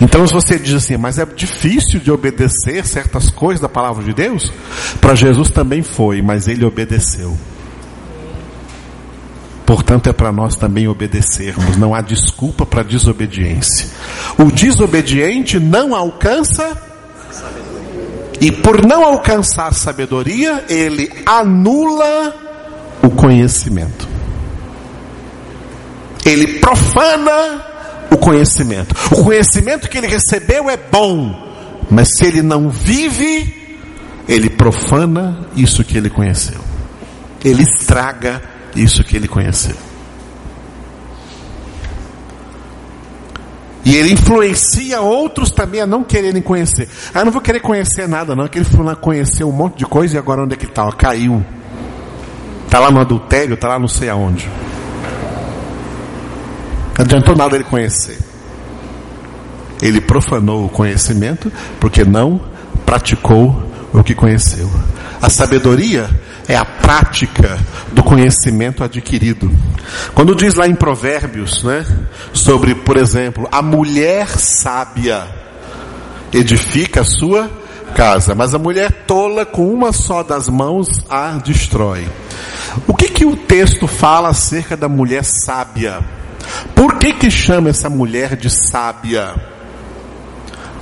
Então, 0.00 0.26
se 0.26 0.32
você 0.32 0.58
diz 0.58 0.74
assim, 0.74 0.96
mas 0.96 1.18
é 1.18 1.26
difícil 1.26 2.00
de 2.00 2.10
obedecer 2.10 2.84
certas 2.86 3.30
coisas 3.30 3.60
da 3.60 3.68
palavra 3.68 4.02
de 4.02 4.14
Deus, 4.14 4.50
para 5.00 5.14
Jesus 5.14 5.50
também 5.50 5.82
foi, 5.82 6.22
mas 6.22 6.48
ele 6.48 6.64
obedeceu. 6.64 7.36
Portanto, 9.70 10.10
é 10.10 10.12
para 10.12 10.32
nós 10.32 10.56
também 10.56 10.88
obedecermos, 10.88 11.76
não 11.76 11.94
há 11.94 12.00
desculpa 12.00 12.66
para 12.66 12.82
desobediência. 12.82 13.86
O 14.36 14.50
desobediente 14.50 15.60
não 15.60 15.94
alcança, 15.94 16.76
e 18.40 18.50
por 18.50 18.84
não 18.84 19.04
alcançar 19.04 19.72
sabedoria, 19.72 20.64
ele 20.68 21.08
anula 21.24 22.34
o 23.00 23.10
conhecimento. 23.10 24.08
Ele 26.26 26.58
profana 26.58 27.64
o 28.10 28.16
conhecimento. 28.16 28.92
O 29.12 29.22
conhecimento 29.22 29.88
que 29.88 29.98
ele 29.98 30.08
recebeu 30.08 30.68
é 30.68 30.76
bom, 30.76 31.32
mas 31.88 32.08
se 32.16 32.26
ele 32.26 32.42
não 32.42 32.70
vive, 32.70 33.54
ele 34.26 34.50
profana 34.50 35.46
isso 35.54 35.84
que 35.84 35.96
ele 35.96 36.10
conheceu. 36.10 36.58
Ele 37.44 37.62
estraga 37.62 38.58
isso 38.74 39.04
que 39.04 39.16
ele 39.16 39.28
conheceu. 39.28 39.76
E 43.84 43.96
ele 43.96 44.12
influencia 44.12 45.00
outros 45.00 45.50
também 45.50 45.80
a 45.80 45.86
não 45.86 46.04
quererem 46.04 46.42
conhecer. 46.42 46.88
Ah, 47.14 47.24
não 47.24 47.32
vou 47.32 47.40
querer 47.40 47.60
conhecer 47.60 48.06
nada, 48.06 48.36
não. 48.36 48.44
Aquele 48.44 48.64
fulano 48.64 48.96
conheceu 48.96 49.48
um 49.48 49.52
monte 49.52 49.78
de 49.78 49.86
coisa 49.86 50.16
e 50.16 50.18
agora 50.18 50.42
onde 50.42 50.54
é 50.54 50.56
que 50.56 50.66
está? 50.66 50.90
Caiu. 50.92 51.44
Está 52.66 52.78
lá 52.78 52.90
no 52.90 53.00
adultério, 53.00 53.54
está 53.54 53.68
lá 53.68 53.78
não 53.78 53.88
sei 53.88 54.08
aonde. 54.08 54.48
Não 56.96 57.04
adiantou 57.04 57.34
nada 57.34 57.56
ele 57.56 57.64
conhecer. 57.64 58.18
Ele 59.80 60.00
profanou 60.00 60.66
o 60.66 60.68
conhecimento 60.68 61.50
porque 61.80 62.04
não 62.04 62.40
praticou 62.84 63.62
o 63.92 64.04
que 64.04 64.14
conheceu. 64.14 64.70
A 65.20 65.30
sabedoria 65.30 66.08
é 66.50 66.56
a 66.56 66.64
prática 66.64 67.60
do 67.92 68.02
conhecimento 68.02 68.82
adquirido. 68.82 69.48
Quando 70.14 70.34
diz 70.34 70.56
lá 70.56 70.66
em 70.66 70.74
Provérbios, 70.74 71.62
né, 71.62 71.86
sobre, 72.32 72.74
por 72.74 72.96
exemplo, 72.96 73.48
a 73.52 73.62
mulher 73.62 74.26
sábia 74.28 75.28
edifica 76.32 77.02
a 77.02 77.04
sua 77.04 77.48
casa, 77.94 78.34
mas 78.34 78.52
a 78.52 78.58
mulher 78.58 79.04
tola 79.06 79.46
com 79.46 79.72
uma 79.72 79.92
só 79.92 80.24
das 80.24 80.48
mãos 80.48 80.88
a 81.08 81.30
destrói. 81.38 82.08
O 82.84 82.96
que, 82.96 83.08
que 83.08 83.24
o 83.24 83.36
texto 83.36 83.86
fala 83.86 84.30
acerca 84.30 84.76
da 84.76 84.88
mulher 84.88 85.24
sábia? 85.24 86.00
Por 86.74 86.98
que, 86.98 87.12
que 87.12 87.30
chama 87.30 87.70
essa 87.70 87.88
mulher 87.88 88.34
de 88.34 88.50
sábia? 88.50 89.34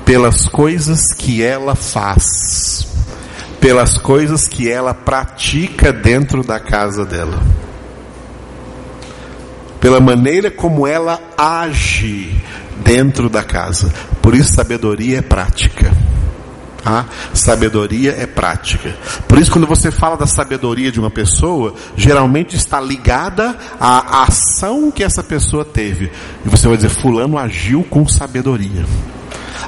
Pelas 0.03 0.49
coisas 0.49 1.13
que 1.13 1.43
ela 1.43 1.75
faz, 1.75 2.87
pelas 3.61 3.99
coisas 3.99 4.47
que 4.47 4.71
ela 4.71 4.95
pratica 4.95 5.93
dentro 5.93 6.43
da 6.43 6.61
casa 6.61 7.05
dela, 7.05 7.41
pela 9.81 10.01
maneira 10.01 10.51
como 10.51 10.87
ela 10.87 11.21
age 11.37 12.35
dentro 12.85 13.29
da 13.29 13.43
casa. 13.43 13.93
Por 14.23 14.35
isso, 14.35 14.55
sabedoria 14.55 15.19
é 15.19 15.23
prática. 15.23 15.91
A 16.85 17.05
sabedoria 17.35 18.13
é 18.13 18.27
prática. 18.27 18.97
Por 19.27 19.39
isso, 19.39 19.51
quando 19.51 19.67
você 19.67 19.91
fala 19.91 20.17
da 20.17 20.27
sabedoria 20.27 20.93
de 20.93 21.01
uma 21.01 21.11
pessoa, 21.11 21.75
geralmente 21.97 22.57
está 22.57 22.81
ligada 22.81 23.57
à 23.81 24.23
ação 24.23 24.91
que 24.91 25.03
essa 25.03 25.23
pessoa 25.23 25.65
teve. 25.65 26.11
E 26.45 26.49
você 26.49 26.67
vai 26.67 26.77
dizer: 26.77 26.89
Fulano 26.89 27.37
agiu 27.37 27.83
com 27.83 28.07
sabedoria. 28.07 28.87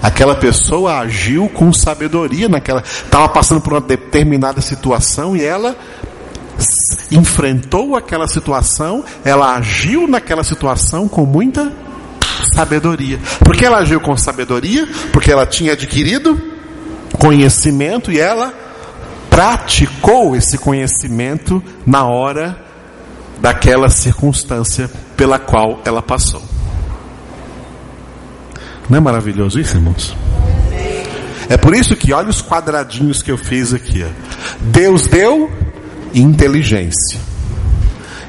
Aquela 0.03 0.35
pessoa 0.35 0.99
agiu 0.99 1.49
com 1.49 1.73
sabedoria 1.73 2.49
naquela. 2.49 2.83
Estava 2.83 3.29
passando 3.29 3.61
por 3.61 3.73
uma 3.73 3.81
determinada 3.81 4.61
situação 4.61 5.37
e 5.37 5.45
ela 5.45 5.77
enfrentou 7.11 7.97
aquela 7.97 8.29
situação, 8.29 9.05
ela 9.25 9.57
agiu 9.57 10.07
naquela 10.07 10.45
situação 10.45 11.09
com 11.09 11.25
muita 11.25 11.73
sabedoria. 12.55 13.19
Por 13.45 13.57
que 13.57 13.65
ela 13.65 13.79
agiu 13.79 14.01
com 14.01 14.17
sabedoria? 14.17 14.87
Porque 15.13 15.33
ela 15.33 15.47
tinha 15.47 15.73
adquirido 15.73 16.41
conhecimento 17.19 18.11
e 18.11 18.19
ela 18.19 18.53
praticou 19.29 20.35
esse 20.35 20.59
conhecimento 20.59 21.63
na 21.87 22.05
hora 22.05 22.57
daquela 23.41 23.89
circunstância 23.89 24.91
pela 25.17 25.39
qual 25.39 25.81
ela 25.85 26.03
passou. 26.03 26.50
Não 28.91 28.99
é 28.99 29.01
maravilhoso 29.01 29.61
isso, 29.61 29.77
irmãos? 29.77 30.17
É 31.49 31.57
por 31.57 31.75
isso 31.75 31.95
que 31.95 32.13
olha 32.13 32.29
os 32.29 32.43
quadradinhos 32.43 33.23
que 33.23 33.31
eu 33.31 33.39
fiz 33.39 33.73
aqui. 33.73 34.05
Ó. 34.05 34.09
Deus 34.61 35.07
deu 35.07 35.51
inteligência. 36.13 37.19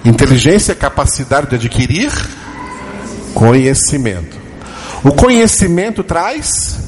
Inteligência 0.05 0.71
é 0.71 0.75
capacidade 0.75 1.49
de 1.49 1.55
adquirir 1.55 2.11
conhecimento. 3.33 4.37
O 5.03 5.11
conhecimento 5.11 6.03
traz 6.03 6.79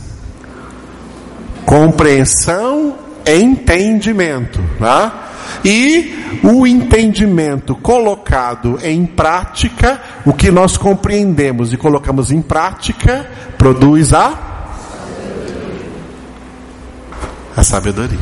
compreensão, 1.65 2.95
entendimento, 3.25 4.63
tá? 4.77 5.31
E 5.63 6.13
o 6.43 6.67
entendimento 6.67 7.73
colocado 7.75 8.77
em 8.83 9.05
prática, 9.05 10.01
o 10.25 10.33
que 10.33 10.51
nós 10.51 10.75
compreendemos 10.75 11.71
e 11.71 11.77
colocamos 11.77 12.31
em 12.31 12.41
prática, 12.41 13.25
produz 13.57 14.13
a 14.13 14.51
a 17.55 17.63
sabedoria. 17.63 18.17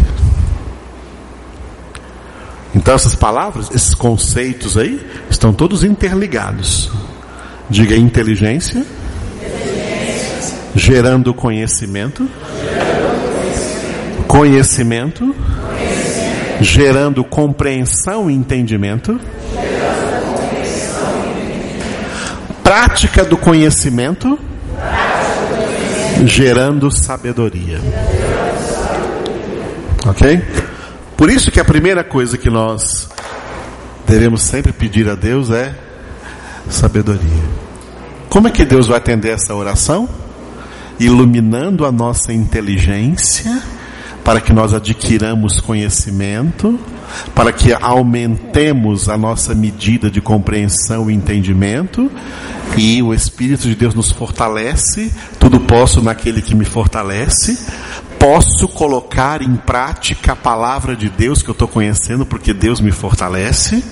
Então 2.76 2.94
essas 2.94 3.16
palavras, 3.16 3.70
esses 3.74 3.94
conceitos 3.94 4.78
aí, 4.78 5.06
estão 5.30 5.54
todos 5.54 5.84
interligados. 5.84 6.92
Diga 7.70 7.96
inteligência, 7.96 8.80
inteligência. 8.80 10.58
gerando 10.76 11.34
conhecimento, 11.34 12.28
gerando 12.62 14.28
conhecimento, 14.28 14.28
conhecimento, 14.28 15.34
conhecimento. 15.34 15.41
Gerando 16.62 17.24
compreensão 17.24 18.30
e 18.30 18.34
entendimento, 18.34 19.20
prática 22.64 23.26
do 23.26 23.36
conhecimento, 23.36 24.40
gerando 26.26 26.90
sabedoria. 26.92 27.80
Ok? 30.06 30.42
Por 31.18 31.30
isso 31.30 31.52
que 31.52 31.60
a 31.60 31.66
primeira 31.66 32.04
coisa 32.04 32.38
que 32.38 32.50
nós 32.50 33.10
devemos 34.08 34.42
sempre 34.42 34.72
pedir 34.72 35.10
a 35.10 35.16
Deus 35.16 35.52
é 35.52 35.76
sabedoria. 36.70 37.44
Como 38.30 38.48
é 38.48 38.52
que 38.52 38.66
Deus 38.66 38.88
vai 38.88 38.98
atender 38.98 39.32
essa 39.32 39.54
oração? 39.54 40.08
Iluminando 41.00 41.86
a 41.86 41.92
nossa 41.92 42.32
inteligência, 42.32 43.62
para 44.24 44.40
que 44.40 44.54
nós 44.54 44.74
adquiramos 44.74 45.60
conhecimento, 45.60 46.80
para 47.36 47.52
que 47.52 47.74
aumentemos 47.74 49.10
a 49.10 49.18
nossa 49.18 49.54
medida 49.54 50.10
de 50.10 50.22
compreensão 50.22 51.10
e 51.10 51.14
entendimento, 51.14 52.10
e 52.78 53.02
o 53.02 53.14
Espírito 53.14 53.68
de 53.68 53.76
Deus 53.76 53.94
nos 53.94 54.12
fortalece, 54.12 55.12
tudo 55.40 55.60
posso 55.60 56.02
naquele 56.02 56.42
que 56.42 56.56
me 56.56 56.66
fortalece, 56.66 57.58
posso 58.18 58.68
colocar 58.68 59.42
em 59.42 59.56
prática 59.56 60.34
a 60.34 60.36
palavra 60.36 60.96
de 60.96 61.10
Deus 61.10 61.42
que 61.42 61.50
eu 61.50 61.54
estou 61.54 61.68
conhecendo, 61.68 62.26
porque 62.26 62.54
Deus 62.54 62.80
me 62.80 62.92
fortalece 62.92 63.84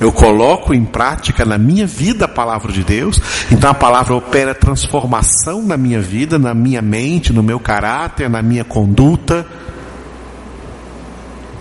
eu 0.00 0.12
coloco 0.12 0.74
em 0.74 0.84
prática 0.84 1.44
na 1.44 1.58
minha 1.58 1.86
vida 1.86 2.24
a 2.24 2.28
palavra 2.28 2.72
de 2.72 2.82
Deus, 2.82 3.20
então 3.50 3.70
a 3.70 3.74
palavra 3.74 4.14
opera 4.14 4.54
transformação 4.54 5.62
na 5.62 5.76
minha 5.76 6.00
vida, 6.00 6.38
na 6.38 6.54
minha 6.54 6.82
mente, 6.82 7.32
no 7.32 7.42
meu 7.42 7.60
caráter, 7.60 8.28
na 8.28 8.42
minha 8.42 8.64
conduta, 8.64 9.46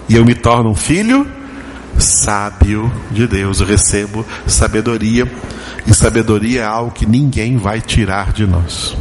e 0.09 0.15
eu 0.15 0.25
me 0.25 0.35
torno 0.35 0.71
um 0.71 0.75
filho 0.75 1.25
sábio 1.97 2.91
de 3.11 3.27
Deus, 3.27 3.59
eu 3.59 3.67
recebo 3.67 4.25
sabedoria, 4.47 5.31
e 5.85 5.93
sabedoria 5.93 6.61
é 6.61 6.65
algo 6.65 6.91
que 6.91 7.05
ninguém 7.05 7.57
vai 7.57 7.81
tirar 7.81 8.33
de 8.33 8.45
nós. 8.45 8.97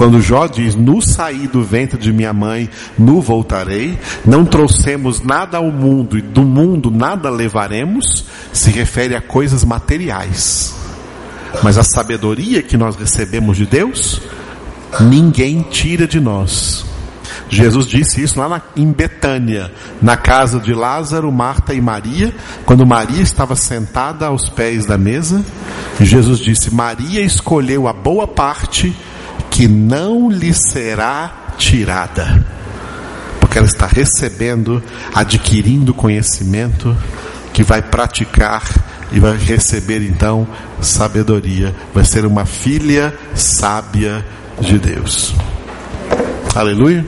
Quando 0.00 0.18
Jó 0.22 0.46
diz: 0.46 0.74
No 0.74 1.02
saí 1.02 1.46
do 1.46 1.62
ventre 1.62 1.98
de 1.98 2.10
minha 2.10 2.32
mãe, 2.32 2.70
no 2.98 3.20
voltarei, 3.20 3.98
não 4.24 4.46
trouxemos 4.46 5.20
nada 5.20 5.58
ao 5.58 5.70
mundo 5.70 6.16
e 6.16 6.22
do 6.22 6.40
mundo 6.40 6.90
nada 6.90 7.28
levaremos, 7.28 8.24
se 8.50 8.70
refere 8.70 9.14
a 9.14 9.20
coisas 9.20 9.62
materiais. 9.62 10.74
Mas 11.62 11.76
a 11.76 11.82
sabedoria 11.82 12.62
que 12.62 12.78
nós 12.78 12.96
recebemos 12.96 13.58
de 13.58 13.66
Deus, 13.66 14.22
ninguém 15.00 15.60
tira 15.70 16.08
de 16.08 16.18
nós. 16.18 16.82
Jesus 17.50 17.86
disse 17.86 18.22
isso 18.22 18.40
lá 18.40 18.48
na, 18.48 18.62
em 18.74 18.90
Betânia, 18.90 19.70
na 20.00 20.16
casa 20.16 20.58
de 20.58 20.72
Lázaro, 20.72 21.30
Marta 21.30 21.74
e 21.74 21.80
Maria, 21.82 22.34
quando 22.64 22.86
Maria 22.86 23.20
estava 23.20 23.54
sentada 23.54 24.24
aos 24.24 24.48
pés 24.48 24.86
da 24.86 24.96
mesa. 24.96 25.44
Jesus 26.00 26.38
disse: 26.38 26.74
Maria 26.74 27.20
escolheu 27.20 27.86
a 27.86 27.92
boa 27.92 28.26
parte 28.26 28.96
que 29.50 29.66
não 29.66 30.30
lhe 30.30 30.54
será 30.54 31.54
tirada, 31.58 32.46
porque 33.40 33.58
ela 33.58 33.66
está 33.66 33.86
recebendo, 33.86 34.82
adquirindo 35.14 35.92
conhecimento 35.92 36.96
que 37.52 37.62
vai 37.62 37.82
praticar 37.82 38.62
e 39.12 39.18
vai 39.18 39.36
receber 39.36 40.02
então 40.02 40.46
sabedoria, 40.80 41.74
vai 41.92 42.04
ser 42.04 42.24
uma 42.24 42.46
filha 42.46 43.12
sábia 43.34 44.24
de 44.60 44.78
Deus. 44.78 45.34
Aleluia. 46.54 47.04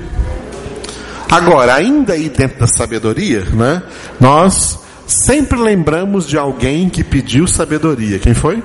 Agora, 1.30 1.74
ainda 1.74 2.12
aí 2.12 2.28
dentro 2.28 2.60
da 2.60 2.66
sabedoria, 2.66 3.44
né? 3.44 3.82
Nós 4.20 4.78
sempre 5.06 5.58
lembramos 5.58 6.28
de 6.28 6.36
alguém 6.36 6.88
que 6.88 7.02
pediu 7.02 7.46
sabedoria. 7.46 8.18
Quem 8.18 8.34
foi? 8.34 8.62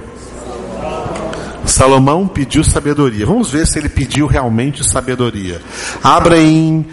Salomão 1.68 2.27
pediu 2.27 2.64
sabedoria. 2.64 3.26
Vamos 3.26 3.52
ver 3.52 3.68
se 3.68 3.77
ele 3.77 3.89
pediu 3.89 4.26
realmente 4.26 4.84
sabedoria. 4.84 5.61
Abra 6.03 6.39
em 6.39 6.85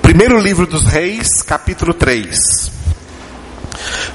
primeiro 0.00 0.40
livro 0.40 0.66
dos 0.66 0.84
reis, 0.84 1.42
capítulo 1.42 1.92
3. 1.92 2.72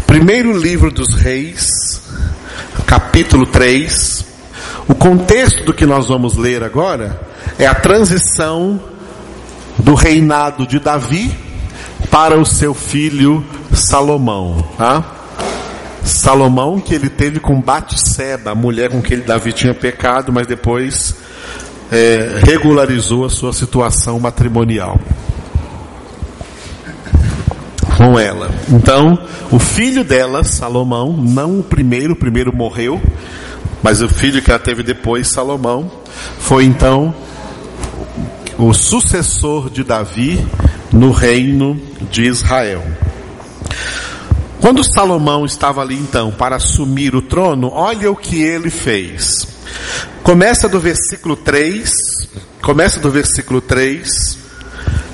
Primeiro 0.07 0.57
livro 0.57 0.91
dos 0.91 1.13
reis, 1.13 2.01
capítulo 2.85 3.45
3. 3.45 4.25
O 4.87 4.95
contexto 4.95 5.63
do 5.63 5.73
que 5.73 5.85
nós 5.85 6.07
vamos 6.07 6.35
ler 6.35 6.63
agora 6.63 7.21
é 7.57 7.65
a 7.65 7.75
transição 7.75 8.81
do 9.77 9.93
reinado 9.93 10.65
de 10.65 10.79
Davi 10.79 11.35
para 12.09 12.37
o 12.37 12.45
seu 12.45 12.73
filho 12.73 13.45
Salomão, 13.73 14.67
tá? 14.77 15.14
Salomão 16.05 16.79
que 16.79 16.93
ele 16.93 17.09
teve 17.09 17.39
com 17.39 17.59
Batseba, 17.59 18.51
a 18.51 18.55
mulher 18.55 18.91
com 18.91 19.01
quem 19.01 19.19
Davi 19.19 19.51
tinha 19.51 19.73
pecado, 19.73 20.31
mas 20.31 20.45
depois 20.45 21.15
é, 21.91 22.39
regularizou 22.45 23.25
a 23.25 23.29
sua 23.29 23.51
situação 23.51 24.19
matrimonial 24.19 24.99
com 27.97 28.19
ela. 28.19 28.51
Então, 28.69 29.17
o 29.51 29.57
filho 29.57 30.03
dela, 30.03 30.43
Salomão, 30.43 31.13
não 31.13 31.59
o 31.59 31.63
primeiro, 31.63 32.13
o 32.13 32.15
primeiro 32.15 32.55
morreu, 32.55 33.01
mas 33.81 34.01
o 34.01 34.07
filho 34.07 34.41
que 34.41 34.51
ela 34.51 34.59
teve 34.59 34.83
depois, 34.83 35.27
Salomão, 35.27 35.89
foi 36.37 36.65
então 36.65 37.15
o 38.57 38.73
sucessor 38.73 39.69
de 39.69 39.83
Davi 39.83 40.45
no 40.91 41.11
reino 41.11 41.79
de 42.11 42.23
Israel. 42.23 42.83
Quando 44.61 44.83
Salomão 44.83 45.45
estava 45.45 45.81
ali 45.81 45.95
então 45.95 46.31
para 46.31 46.55
assumir 46.55 47.15
o 47.15 47.21
trono, 47.21 47.69
olha 47.71 48.11
o 48.11 48.15
que 48.15 48.41
ele 48.41 48.69
fez. 48.69 49.47
Começa 50.23 50.67
do 50.67 50.79
versículo 50.79 51.35
3, 51.35 51.91
começa 52.61 52.99
do 52.99 53.11
versículo 53.11 53.61
3. 53.61 54.45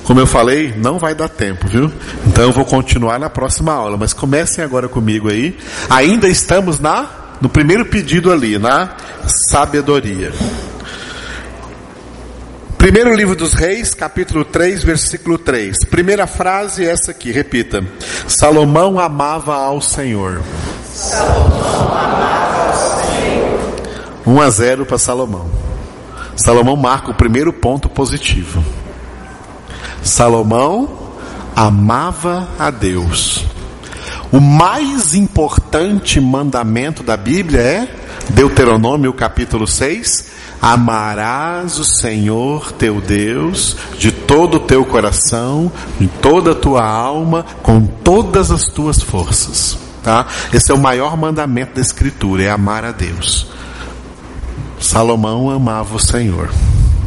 Como 0.04 0.18
eu 0.18 0.26
falei, 0.26 0.74
não 0.76 0.98
vai 0.98 1.14
dar 1.14 1.28
tempo, 1.28 1.68
viu? 1.68 1.92
Então 2.26 2.44
eu 2.44 2.52
vou 2.52 2.64
continuar 2.64 3.18
na 3.20 3.30
próxima 3.30 3.72
aula, 3.72 3.96
mas 3.96 4.12
comecem 4.12 4.64
agora 4.64 4.88
comigo 4.88 5.30
aí. 5.30 5.56
Ainda 5.88 6.28
estamos 6.28 6.80
na 6.80 7.22
no 7.42 7.48
primeiro 7.48 7.84
pedido 7.84 8.30
ali, 8.30 8.56
na 8.56 8.96
sabedoria. 9.26 10.32
Primeiro 12.82 13.14
livro 13.14 13.36
dos 13.36 13.54
Reis, 13.54 13.94
capítulo 13.94 14.44
3, 14.44 14.82
versículo 14.82 15.38
3. 15.38 15.84
Primeira 15.88 16.26
frase 16.26 16.84
é 16.84 16.90
essa 16.90 17.12
aqui, 17.12 17.30
repita. 17.30 17.80
Salomão 18.26 18.98
amava 18.98 19.54
ao 19.54 19.80
Senhor. 19.80 20.42
Salomão 20.92 21.96
amava 21.96 22.66
ao 22.66 22.74
Senhor. 23.06 23.70
1 24.26 24.40
a 24.40 24.50
0 24.50 24.84
para 24.84 24.98
Salomão. 24.98 25.48
Salomão 26.34 26.74
marca 26.74 27.12
o 27.12 27.14
primeiro 27.14 27.52
ponto 27.52 27.88
positivo. 27.88 28.64
Salomão 30.02 31.12
amava 31.54 32.48
a 32.58 32.68
Deus. 32.68 33.46
O 34.32 34.40
mais 34.40 35.14
importante 35.14 36.20
mandamento 36.20 37.04
da 37.04 37.16
Bíblia 37.16 37.60
é 37.60 37.88
Deuteronômio 38.30 39.12
capítulo 39.12 39.68
6, 39.68 40.32
Amarás 40.62 41.80
o 41.80 41.84
Senhor 41.84 42.70
teu 42.70 43.00
Deus 43.00 43.76
de 43.98 44.12
todo 44.12 44.58
o 44.58 44.60
teu 44.60 44.84
coração, 44.84 45.72
de 45.98 46.06
toda 46.06 46.52
a 46.52 46.54
tua 46.54 46.86
alma, 46.86 47.44
com 47.64 47.84
todas 47.84 48.52
as 48.52 48.66
tuas 48.66 49.02
forças. 49.02 49.76
Tá? 50.04 50.24
Esse 50.54 50.70
é 50.70 50.74
o 50.74 50.78
maior 50.78 51.16
mandamento 51.16 51.74
da 51.74 51.80
Escritura, 51.80 52.44
é 52.44 52.50
amar 52.50 52.84
a 52.84 52.92
Deus. 52.92 53.48
Salomão 54.78 55.50
amava 55.50 55.96
o 55.96 56.00
Senhor. 56.00 56.48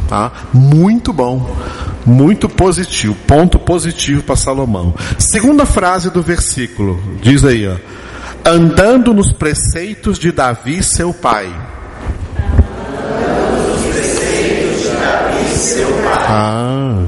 Tá? 0.06 0.30
Muito 0.52 1.10
bom, 1.10 1.56
muito 2.04 2.50
positivo, 2.50 3.16
ponto 3.26 3.58
positivo 3.58 4.22
para 4.22 4.36
Salomão. 4.36 4.94
Segunda 5.18 5.64
frase 5.64 6.10
do 6.10 6.22
versículo, 6.22 7.02
diz 7.22 7.42
aí, 7.42 7.66
ó, 7.66 7.76
andando 8.44 9.14
nos 9.14 9.32
preceitos 9.32 10.18
de 10.18 10.30
Davi, 10.30 10.82
seu 10.82 11.14
pai. 11.14 11.50
Ah, 16.28 17.04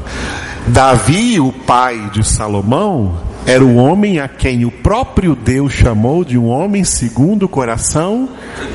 Davi, 0.67 1.41
o 1.41 1.53
pai 1.53 2.11
de 2.13 2.27
Salomão, 2.27 3.17
era 3.47 3.65
o 3.65 3.77
homem 3.77 4.21
a 4.21 4.29
quem 4.29 4.65
o 4.65 4.71
próprio 4.71 5.35
Deus 5.35 5.73
chamou 5.73 6.25
de 6.25 6.37
um 6.37 6.49
homem 6.49 6.85
segundo 6.85 7.45
o 7.45 7.49
coração 7.49 8.29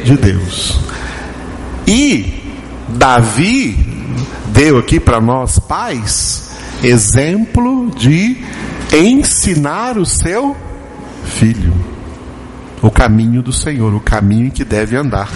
de 0.03 0.17
Deus. 0.17 0.79
E 1.87 2.41
Davi 2.89 3.77
deu 4.47 4.77
aqui 4.77 4.99
para 4.99 5.19
nós 5.19 5.59
pais 5.59 6.51
exemplo 6.81 7.91
de 7.95 8.43
ensinar 8.91 9.97
o 9.97 10.05
seu 10.05 10.55
filho 11.25 11.93
o 12.83 12.91
caminho 12.91 13.41
do 13.41 13.53
Senhor, 13.53 13.93
o 13.95 13.99
caminho 14.01 14.47
em 14.47 14.49
que 14.49 14.65
deve 14.65 14.97
andar. 14.97 15.29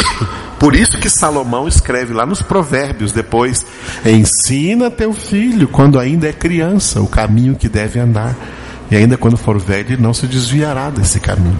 Por 0.58 0.74
isso 0.74 0.98
que 0.98 1.10
Salomão 1.10 1.68
escreve 1.68 2.14
lá 2.14 2.24
nos 2.24 2.42
Provérbios 2.42 3.12
depois: 3.12 3.64
ensina 4.04 4.90
teu 4.90 5.12
filho 5.12 5.68
quando 5.68 5.98
ainda 5.98 6.28
é 6.28 6.32
criança 6.32 7.00
o 7.00 7.06
caminho 7.06 7.56
que 7.56 7.68
deve 7.68 7.98
andar, 8.00 8.34
e 8.90 8.96
ainda 8.96 9.16
quando 9.16 9.36
for 9.36 9.58
velho 9.58 9.92
ele 9.92 10.02
não 10.02 10.14
se 10.14 10.26
desviará 10.26 10.90
desse 10.90 11.20
caminho. 11.20 11.58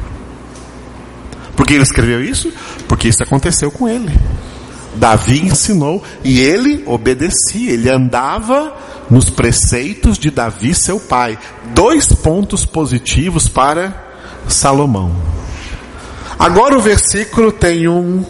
Por 1.54 1.66
que 1.66 1.74
ele 1.74 1.82
escreveu 1.82 2.22
isso? 2.22 2.52
Porque 2.86 3.08
isso 3.08 3.22
aconteceu 3.22 3.70
com 3.70 3.88
ele. 3.88 4.12
Davi 4.96 5.40
ensinou 5.40 6.02
e 6.24 6.40
ele 6.40 6.82
obedecia, 6.86 7.72
ele 7.72 7.90
andava 7.90 8.74
nos 9.10 9.30
preceitos 9.30 10.18
de 10.18 10.30
Davi, 10.30 10.74
seu 10.74 10.98
pai. 10.98 11.38
Dois 11.74 12.06
pontos 12.06 12.64
positivos 12.64 13.48
para 13.48 14.04
Salomão. 14.48 15.14
Agora 16.38 16.76
o 16.76 16.80
versículo 16.80 17.50
tem 17.50 17.88
um 17.88 18.24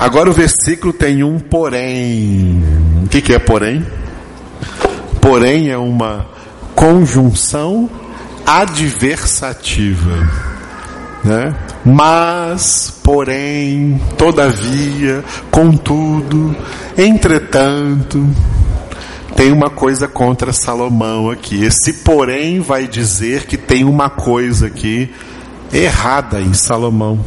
Agora 0.00 0.30
o 0.30 0.32
versículo 0.32 0.94
tem 0.94 1.22
um 1.22 1.38
porém. 1.38 2.64
O 3.04 3.08
que, 3.08 3.20
que 3.20 3.34
é 3.34 3.38
porém? 3.38 3.86
Porém 5.20 5.68
é 5.68 5.76
uma 5.76 6.26
conjunção 6.74 7.90
adversativa. 8.46 10.26
Né? 11.22 11.54
Mas, 11.84 12.98
porém, 13.04 14.00
todavia, 14.16 15.22
contudo, 15.50 16.56
entretanto, 16.96 18.26
tem 19.36 19.52
uma 19.52 19.68
coisa 19.68 20.08
contra 20.08 20.50
Salomão 20.50 21.30
aqui. 21.30 21.62
Esse 21.62 21.92
porém 22.02 22.60
vai 22.60 22.86
dizer 22.86 23.44
que 23.44 23.58
tem 23.58 23.84
uma 23.84 24.08
coisa 24.08 24.68
aqui 24.68 25.12
errada 25.72 26.40
em 26.40 26.52
Salomão 26.52 27.18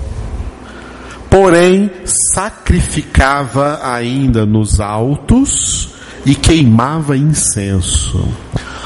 porém 1.33 1.89
sacrificava 2.05 3.79
ainda 3.83 4.45
nos 4.45 4.79
altos 4.79 5.89
e 6.23 6.35
queimava 6.35 7.17
incenso. 7.17 8.23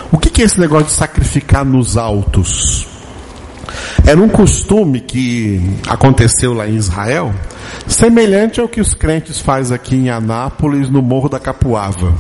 O 0.09 0.17
que, 0.17 0.41
é 0.41 0.45
esse 0.45 0.57
negócio 0.57 0.85
de 0.85 0.93
sacrificar 0.93 1.65
nos 1.65 1.97
altos? 1.97 2.87
Era 4.05 4.21
um 4.21 4.29
costume 4.29 5.01
que 5.01 5.61
aconteceu 5.89 6.53
lá 6.53 6.69
em 6.69 6.77
Israel, 6.77 7.35
semelhante 7.85 8.61
ao 8.61 8.69
que 8.69 8.79
os 8.79 8.93
crentes 8.93 9.41
fazem 9.41 9.75
aqui 9.75 9.95
em 9.95 10.09
Anápolis, 10.09 10.89
no 10.89 11.01
Morro 11.01 11.27
da 11.27 11.41
Capuava. 11.41 12.15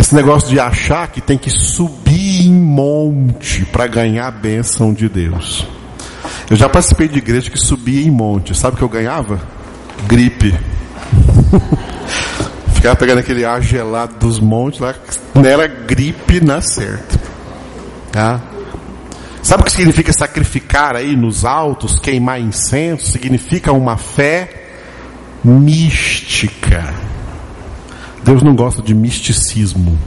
Esse 0.00 0.14
negócio 0.14 0.48
de 0.48 0.58
achar 0.58 1.08
que 1.08 1.20
tem 1.20 1.36
que 1.36 1.50
subir 1.50 2.46
em 2.46 2.52
monte 2.54 3.66
para 3.66 3.86
ganhar 3.86 4.28
a 4.28 4.30
bênção 4.30 4.94
de 4.94 5.10
Deus. 5.10 5.66
Eu 6.48 6.56
já 6.56 6.70
participei 6.70 7.06
de 7.06 7.18
igreja 7.18 7.50
que 7.50 7.58
subia 7.58 8.00
em 8.06 8.10
monte. 8.10 8.56
Sabe 8.56 8.76
o 8.76 8.78
que 8.78 8.82
eu 8.82 8.88
ganhava? 8.88 9.38
Gripe. 10.08 10.58
Ficava 12.72 12.96
pegando 12.96 13.18
aquele 13.18 13.44
ar 13.44 13.60
gelado 13.60 14.14
dos 14.18 14.40
montes 14.40 14.80
lá, 14.80 14.94
era 15.44 15.66
gripe 15.66 16.42
na 16.42 16.62
certa. 16.62 17.20
Tá? 18.10 18.40
Sabe 19.42 19.60
o 19.60 19.66
que 19.66 19.72
significa 19.72 20.14
sacrificar 20.14 20.96
aí 20.96 21.14
nos 21.14 21.44
altos, 21.44 21.98
queimar 21.98 22.40
incenso? 22.40 23.12
Significa 23.12 23.70
uma 23.70 23.98
fé 23.98 24.70
mística. 25.44 27.09
Deus 28.24 28.42
não 28.42 28.54
gosta 28.54 28.82
de 28.82 28.94
misticismo. 28.94 29.98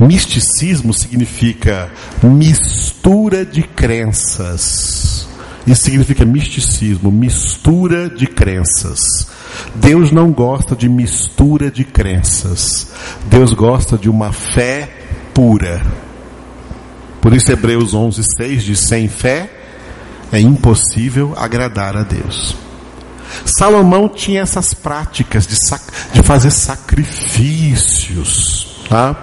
Misticismo 0.00 0.92
significa 0.92 1.90
mistura 2.22 3.44
de 3.44 3.62
crenças. 3.62 5.28
Isso 5.66 5.84
significa 5.84 6.24
misticismo, 6.24 7.10
mistura 7.12 8.10
de 8.10 8.26
crenças. 8.26 9.00
Deus 9.74 10.10
não 10.10 10.32
gosta 10.32 10.74
de 10.74 10.88
mistura 10.88 11.70
de 11.70 11.84
crenças. 11.84 12.88
Deus 13.26 13.52
gosta 13.52 13.96
de 13.96 14.10
uma 14.10 14.32
fé 14.32 14.90
pura. 15.32 15.80
Por 17.20 17.32
isso 17.32 17.52
Hebreus 17.52 17.94
11:6 17.94 18.58
diz: 18.58 18.80
sem 18.80 19.08
fé 19.08 19.48
é 20.32 20.40
impossível 20.40 21.34
agradar 21.36 21.96
a 21.96 22.02
Deus. 22.02 22.56
Salomão 23.44 24.08
tinha 24.08 24.42
essas 24.42 24.74
práticas 24.74 25.46
de, 25.46 25.56
de 26.12 26.22
fazer 26.22 26.50
sacrifícios, 26.50 28.84
tá? 28.88 29.14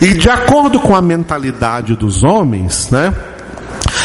E 0.00 0.14
de 0.14 0.30
acordo 0.30 0.80
com 0.80 0.94
a 0.94 1.02
mentalidade 1.02 1.96
dos 1.96 2.22
homens, 2.22 2.90
né? 2.90 3.12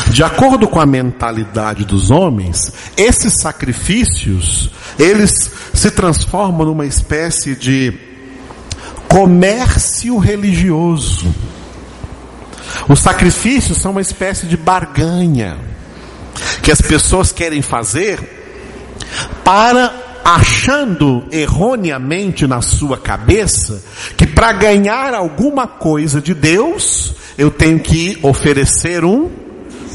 De 0.10 0.24
acordo 0.24 0.68
com 0.68 0.80
a 0.80 0.86
mentalidade 0.86 1.86
dos 1.86 2.12
homens, 2.12 2.72
esses 2.98 3.42
sacrifícios, 3.42 4.70
eles 5.00 5.52
se 5.74 5.92
transformam 5.92 6.68
numa 6.68 6.86
espécie 6.86 7.56
de 7.56 7.94
comércio 9.08 10.18
religioso. 10.18 11.34
Os 12.88 13.00
sacrifícios 13.00 13.78
são 13.78 13.92
uma 13.92 14.02
espécie 14.02 14.46
de 14.46 14.58
barganha 14.58 15.58
que 16.62 16.72
as 16.72 16.82
pessoas 16.82 17.32
querem 17.32 17.62
fazer 17.62 18.43
para 19.44 19.94
achando 20.24 21.26
erroneamente 21.32 22.48
na 22.48 22.62
sua 22.62 22.98
cabeça 22.98 23.84
que 24.16 24.26
para 24.26 24.54
ganhar 24.54 25.14
alguma 25.14 25.68
coisa 25.68 26.22
de 26.22 26.34
Deus, 26.34 27.14
eu 27.38 27.52
tenho 27.52 27.80
que 27.80 28.18
oferecer 28.22 29.04
um 29.04 29.30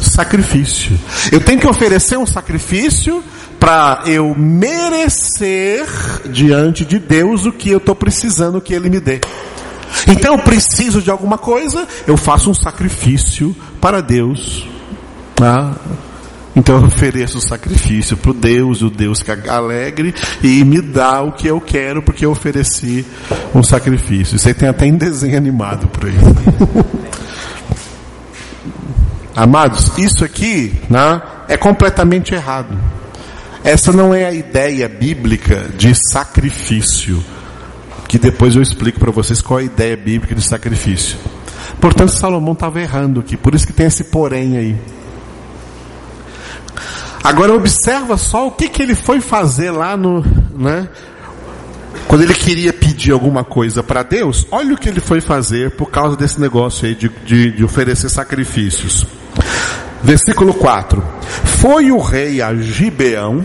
sacrifício. 0.00 0.98
Eu 1.32 1.40
tenho 1.40 1.58
que 1.58 1.66
oferecer 1.66 2.18
um 2.18 2.26
sacrifício 2.26 3.22
para 3.58 4.02
eu 4.06 4.34
merecer 4.36 5.86
diante 6.26 6.84
de 6.84 6.98
Deus 6.98 7.46
o 7.46 7.52
que 7.52 7.70
eu 7.70 7.78
estou 7.78 7.94
precisando 7.94 8.60
que 8.60 8.74
Ele 8.74 8.90
me 8.90 9.00
dê. 9.00 9.20
Então 10.06 10.34
eu 10.34 10.38
preciso 10.40 11.02
de 11.02 11.10
alguma 11.10 11.38
coisa, 11.38 11.86
eu 12.06 12.16
faço 12.16 12.50
um 12.50 12.54
sacrifício 12.54 13.56
para 13.80 14.00
Deus. 14.00 14.68
Ah, 15.40 15.74
então 16.58 16.76
eu 16.76 16.84
ofereço 16.86 17.38
o 17.38 17.40
sacrifício 17.40 18.16
para 18.16 18.32
o 18.32 18.34
Deus, 18.34 18.82
o 18.82 18.90
Deus 18.90 19.22
que 19.22 19.30
é 19.30 19.48
alegre, 19.48 20.12
e 20.42 20.64
me 20.64 20.80
dá 20.80 21.22
o 21.22 21.30
que 21.30 21.46
eu 21.46 21.60
quero, 21.60 22.02
porque 22.02 22.26
eu 22.26 22.32
ofereci 22.32 23.06
um 23.54 23.62
sacrifício. 23.62 24.34
Isso 24.34 24.48
aí 24.48 24.54
tem 24.54 24.68
até 24.68 24.84
em 24.84 24.96
desenho 24.96 25.36
animado 25.36 25.86
por 25.86 26.06
aí. 26.06 26.14
Amados, 29.36 29.92
isso 29.96 30.24
aqui 30.24 30.74
né, 30.90 31.22
é 31.46 31.56
completamente 31.56 32.34
errado. 32.34 32.76
Essa 33.62 33.92
não 33.92 34.12
é 34.12 34.24
a 34.24 34.32
ideia 34.32 34.88
bíblica 34.88 35.66
de 35.76 35.94
sacrifício, 36.12 37.22
que 38.08 38.18
depois 38.18 38.56
eu 38.56 38.62
explico 38.62 38.98
para 38.98 39.12
vocês 39.12 39.40
qual 39.40 39.60
é 39.60 39.62
a 39.62 39.66
ideia 39.66 39.96
bíblica 39.96 40.34
de 40.34 40.42
sacrifício. 40.42 41.16
Portanto, 41.80 42.08
Salomão 42.08 42.54
estava 42.54 42.80
errando 42.80 43.20
aqui, 43.20 43.36
por 43.36 43.54
isso 43.54 43.64
que 43.64 43.72
tem 43.72 43.86
esse 43.86 44.02
porém 44.02 44.56
aí. 44.56 44.97
Agora 47.28 47.52
observa 47.52 48.16
só 48.16 48.46
o 48.46 48.50
que, 48.50 48.70
que 48.70 48.82
ele 48.82 48.94
foi 48.94 49.20
fazer 49.20 49.70
lá 49.70 49.98
no, 49.98 50.24
né? 50.56 50.88
Quando 52.06 52.22
ele 52.22 52.32
queria 52.32 52.72
pedir 52.72 53.12
alguma 53.12 53.44
coisa 53.44 53.82
para 53.82 54.02
Deus, 54.02 54.46
olha 54.50 54.72
o 54.72 54.78
que 54.78 54.88
ele 54.88 54.98
foi 54.98 55.20
fazer 55.20 55.72
por 55.72 55.90
causa 55.90 56.16
desse 56.16 56.40
negócio 56.40 56.88
aí 56.88 56.94
de, 56.94 57.10
de, 57.26 57.50
de 57.50 57.62
oferecer 57.62 58.08
sacrifícios. 58.08 59.06
Versículo 60.02 60.54
4. 60.54 61.04
Foi 61.60 61.92
o 61.92 61.98
rei 61.98 62.40
a 62.40 62.54
Gibeão 62.54 63.44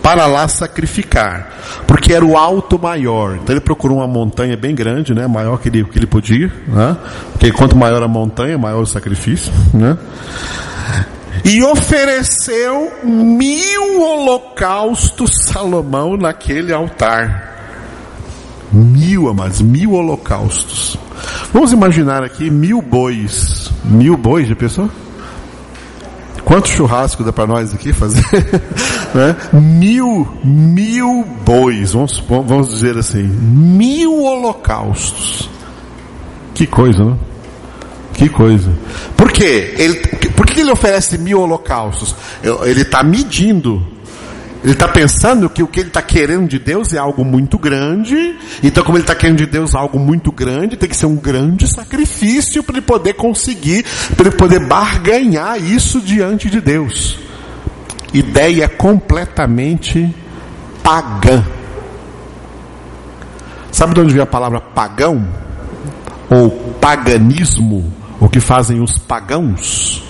para 0.00 0.26
lá 0.26 0.46
sacrificar, 0.46 1.50
porque 1.88 2.14
era 2.14 2.24
o 2.24 2.38
alto 2.38 2.78
maior. 2.78 3.34
Então 3.42 3.52
ele 3.54 3.60
procurou 3.60 3.98
uma 3.98 4.06
montanha 4.06 4.56
bem 4.56 4.72
grande, 4.72 5.12
né, 5.12 5.26
maior 5.26 5.58
que 5.58 5.68
ele, 5.68 5.82
que 5.82 5.98
ele 5.98 6.06
podia, 6.06 6.46
né? 6.68 6.96
Porque 7.32 7.50
quanto 7.50 7.76
maior 7.76 8.04
a 8.04 8.08
montanha, 8.08 8.56
maior 8.56 8.82
o 8.82 8.86
sacrifício, 8.86 9.52
né? 9.72 9.98
E 11.44 11.62
ofereceu 11.62 12.90
mil 13.04 14.00
holocaustos 14.00 15.30
Salomão 15.46 16.16
naquele 16.16 16.72
altar. 16.72 17.52
Mil, 18.72 19.28
amados, 19.28 19.60
mil 19.60 19.92
holocaustos. 19.92 20.96
Vamos 21.52 21.72
imaginar 21.72 22.24
aqui 22.24 22.50
mil 22.50 22.80
bois. 22.80 23.70
Mil 23.84 24.16
bois 24.16 24.48
de 24.48 24.54
pessoa? 24.54 24.88
Quanto 26.44 26.68
churrasco 26.68 27.22
dá 27.22 27.32
para 27.32 27.46
nós 27.46 27.74
aqui 27.74 27.92
fazer? 27.92 28.24
né? 29.14 29.36
Mil, 29.52 30.26
mil 30.42 31.24
bois, 31.44 31.92
vamos, 31.92 32.22
vamos 32.28 32.68
dizer 32.68 32.98
assim, 32.98 33.22
mil 33.22 34.22
holocaustos. 34.22 35.48
Que 36.54 36.66
coisa, 36.66 37.02
não? 37.04 37.33
Que 38.14 38.28
coisa. 38.28 38.70
Por 39.16 39.30
quê? 39.32 39.74
Ele, 39.76 39.94
por 40.36 40.46
que 40.46 40.60
ele 40.60 40.70
oferece 40.70 41.18
mil 41.18 41.40
holocaustos? 41.40 42.14
Ele 42.64 42.82
está 42.82 43.02
medindo. 43.02 43.84
Ele 44.62 44.72
está 44.72 44.88
pensando 44.88 45.50
que 45.50 45.62
o 45.62 45.66
que 45.66 45.80
ele 45.80 45.88
está 45.88 46.00
querendo 46.00 46.48
de 46.48 46.58
Deus 46.58 46.94
é 46.94 46.98
algo 46.98 47.22
muito 47.22 47.58
grande. 47.58 48.34
Então, 48.62 48.82
como 48.82 48.96
ele 48.96 49.02
está 49.02 49.14
querendo 49.14 49.38
de 49.38 49.46
Deus 49.46 49.74
algo 49.74 49.98
muito 49.98 50.32
grande, 50.32 50.76
tem 50.76 50.88
que 50.88 50.96
ser 50.96 51.04
um 51.04 51.16
grande 51.16 51.66
sacrifício 51.68 52.62
para 52.62 52.76
ele 52.76 52.86
poder 52.86 53.12
conseguir, 53.12 53.84
para 54.16 54.28
ele 54.28 54.36
poder 54.36 54.60
barganhar 54.66 55.62
isso 55.62 56.00
diante 56.00 56.48
de 56.48 56.62
Deus. 56.62 57.18
Ideia 58.14 58.68
completamente 58.68 60.14
pagã. 60.82 61.44
Sabe 63.70 63.92
de 63.92 64.00
onde 64.00 64.14
vem 64.14 64.22
a 64.22 64.26
palavra 64.26 64.60
pagão? 64.60 65.28
Ou 66.30 66.50
paganismo? 66.80 67.92
Que 68.34 68.40
fazem 68.40 68.80
os 68.80 68.98
pagãos? 68.98 70.02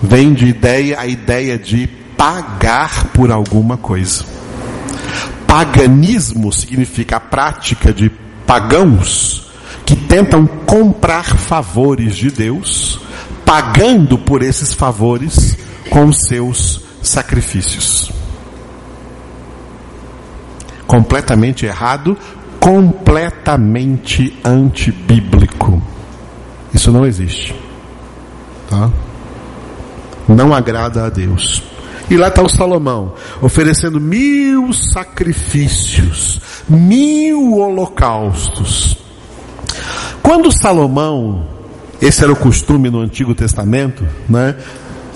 Vem 0.00 0.32
de 0.32 0.46
ideia 0.46 0.98
a 0.98 1.06
ideia 1.06 1.58
de 1.58 1.86
pagar 2.16 3.08
por 3.08 3.30
alguma 3.30 3.76
coisa. 3.76 4.24
Paganismo 5.46 6.50
significa 6.50 7.18
a 7.18 7.20
prática 7.20 7.92
de 7.92 8.10
pagãos 8.46 9.46
que 9.84 9.94
tentam 9.94 10.46
comprar 10.46 11.36
favores 11.36 12.16
de 12.16 12.30
Deus, 12.30 12.98
pagando 13.44 14.16
por 14.16 14.40
esses 14.40 14.72
favores 14.72 15.54
com 15.90 16.10
seus 16.10 16.80
sacrifícios. 17.02 18.10
Completamente 20.86 21.66
errado, 21.66 22.16
completamente 22.58 24.34
antibíblico. 24.42 25.95
Isso 26.76 26.92
não 26.92 27.06
existe. 27.06 27.54
Tá? 28.68 28.90
Não 30.28 30.54
agrada 30.54 31.06
a 31.06 31.08
Deus. 31.08 31.62
E 32.10 32.18
lá 32.18 32.28
está 32.28 32.42
o 32.42 32.48
Salomão, 32.50 33.14
oferecendo 33.40 33.98
mil 33.98 34.70
sacrifícios, 34.74 36.38
mil 36.68 37.54
holocaustos. 37.54 38.98
Quando 40.22 40.52
Salomão, 40.52 41.48
esse 42.00 42.22
era 42.22 42.32
o 42.32 42.36
costume 42.36 42.90
no 42.90 43.00
Antigo 43.00 43.34
Testamento, 43.34 44.06
né? 44.28 44.54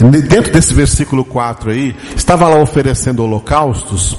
Dentro 0.01 0.53
desse 0.53 0.73
versículo 0.73 1.25
4 1.25 1.71
aí, 1.71 1.95
estava 2.17 2.49
lá 2.49 2.59
oferecendo 2.59 3.23
holocaustos, 3.23 4.17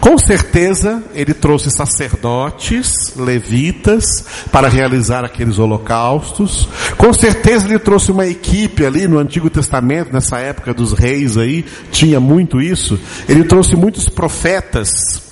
com 0.00 0.18
certeza 0.18 1.02
ele 1.14 1.34
trouxe 1.34 1.70
sacerdotes, 1.70 3.14
levitas, 3.16 4.24
para 4.50 4.68
realizar 4.68 5.24
aqueles 5.24 5.58
holocaustos. 5.58 6.68
Com 6.96 7.12
certeza 7.12 7.66
ele 7.66 7.78
trouxe 7.78 8.12
uma 8.12 8.26
equipe 8.26 8.84
ali 8.84 9.08
no 9.08 9.18
Antigo 9.18 9.50
Testamento, 9.50 10.12
nessa 10.12 10.38
época 10.38 10.72
dos 10.72 10.92
reis 10.92 11.36
aí, 11.36 11.64
tinha 11.90 12.20
muito 12.20 12.60
isso. 12.60 12.98
Ele 13.28 13.44
trouxe 13.44 13.76
muitos 13.76 14.08
profetas, 14.08 15.22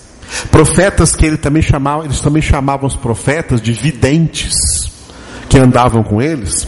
profetas 0.51 1.15
que 1.15 1.27
ele 1.27 1.37
também 1.37 1.63
chamava, 1.63 2.05
eles 2.05 2.21
também 2.21 2.43
chamavam 2.43 2.87
os 2.87 2.97
profetas 2.97 3.61
de 3.61 3.73
videntes, 3.73 4.57
que 5.49 5.59
andavam 5.59 6.03
com 6.03 6.21
eles. 6.21 6.67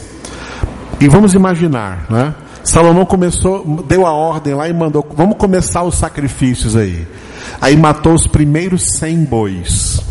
E 1.00 1.08
vamos 1.08 1.34
imaginar, 1.34 2.06
né? 2.08 2.34
Salomão 2.64 3.04
começou, 3.04 3.84
deu 3.86 4.06
a 4.06 4.12
ordem 4.12 4.54
lá 4.54 4.68
e 4.68 4.72
mandou, 4.72 5.06
vamos 5.14 5.36
começar 5.36 5.82
os 5.82 5.94
sacrifícios 5.96 6.74
aí. 6.74 7.06
Aí 7.60 7.76
matou 7.76 8.14
os 8.14 8.26
primeiros 8.26 8.96
cem 8.98 9.22
bois. 9.22 10.02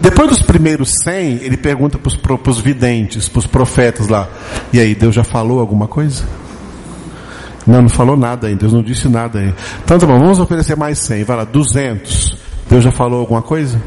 Depois 0.00 0.28
dos 0.28 0.42
primeiros 0.42 0.90
cem, 1.02 1.38
ele 1.42 1.56
pergunta 1.56 1.98
para 1.98 2.50
os 2.50 2.58
videntes, 2.58 3.28
para 3.28 3.38
os 3.38 3.46
profetas 3.46 4.08
lá, 4.08 4.28
e 4.72 4.80
aí, 4.80 4.94
Deus 4.94 5.14
já 5.14 5.24
falou 5.24 5.60
alguma 5.60 5.86
coisa? 5.86 6.24
Não, 7.66 7.82
não 7.82 7.88
falou 7.88 8.16
nada 8.16 8.46
ainda, 8.46 8.60
Deus 8.60 8.72
não 8.72 8.82
disse 8.82 9.08
nada 9.08 9.38
ainda. 9.38 9.56
Então 9.84 9.98
tá 9.98 10.06
bom, 10.06 10.18
vamos 10.18 10.38
oferecer 10.38 10.76
mais 10.76 10.98
cem, 10.98 11.24
vai 11.24 11.36
lá, 11.36 11.44
duzentos. 11.44 12.36
Deus 12.68 12.84
já 12.84 12.92
falou 12.92 13.20
alguma 13.20 13.42
coisa? 13.42 13.80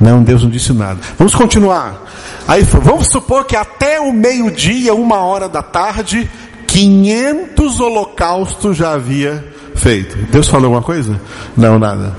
Não, 0.00 0.22
Deus 0.22 0.42
não 0.42 0.50
disse 0.50 0.72
nada. 0.72 1.00
Vamos 1.16 1.34
continuar. 1.34 2.10
Aí 2.46 2.62
vamos 2.62 3.06
supor 3.06 3.44
que 3.44 3.54
até 3.54 4.00
o 4.00 4.12
meio-dia, 4.12 4.94
uma 4.94 5.18
hora 5.18 5.48
da 5.48 5.62
tarde, 5.62 6.28
500 6.72 7.80
holocaustos 7.80 8.78
já 8.78 8.94
havia 8.94 9.44
feito. 9.74 10.16
Deus 10.30 10.48
falou 10.48 10.66
alguma 10.66 10.80
coisa? 10.82 11.20
Não, 11.54 11.78
nada. 11.78 12.16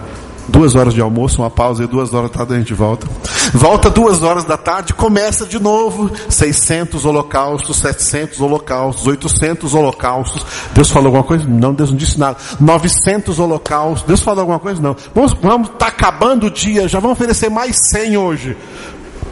Duas 0.47 0.75
horas 0.75 0.93
de 0.93 1.01
almoço, 1.01 1.41
uma 1.41 1.49
pausa 1.49 1.83
e 1.83 1.87
duas 1.87 2.13
horas 2.13 2.29
da 2.29 2.37
tarde 2.37 2.53
a 2.53 2.57
gente 2.59 2.73
volta. 2.73 3.07
Volta 3.51 3.89
duas 3.89 4.21
horas 4.21 4.43
da 4.43 4.55
tarde, 4.55 4.93
começa 4.93 5.47
de 5.47 5.59
novo. 5.59 6.11
600 6.29 7.03
holocaustos, 7.03 7.77
700 7.77 8.39
holocaustos, 8.41 9.07
800 9.07 9.73
holocaustos. 9.73 10.45
Deus 10.71 10.91
falou 10.91 11.07
alguma 11.07 11.23
coisa? 11.23 11.45
Não, 11.47 11.73
Deus 11.73 11.89
não 11.89 11.97
disse 11.97 12.19
nada. 12.19 12.37
900 12.59 13.39
holocaustos. 13.39 14.07
Deus 14.07 14.21
falou 14.21 14.41
alguma 14.41 14.59
coisa? 14.59 14.79
Não. 14.79 14.95
Vamos, 15.15 15.33
vamos, 15.41 15.69
tá 15.79 15.87
acabando 15.87 16.45
o 16.45 16.51
dia, 16.51 16.87
já 16.87 16.99
vamos 16.99 17.17
oferecer 17.17 17.49
mais 17.49 17.75
100 17.89 18.17
hoje. 18.17 18.55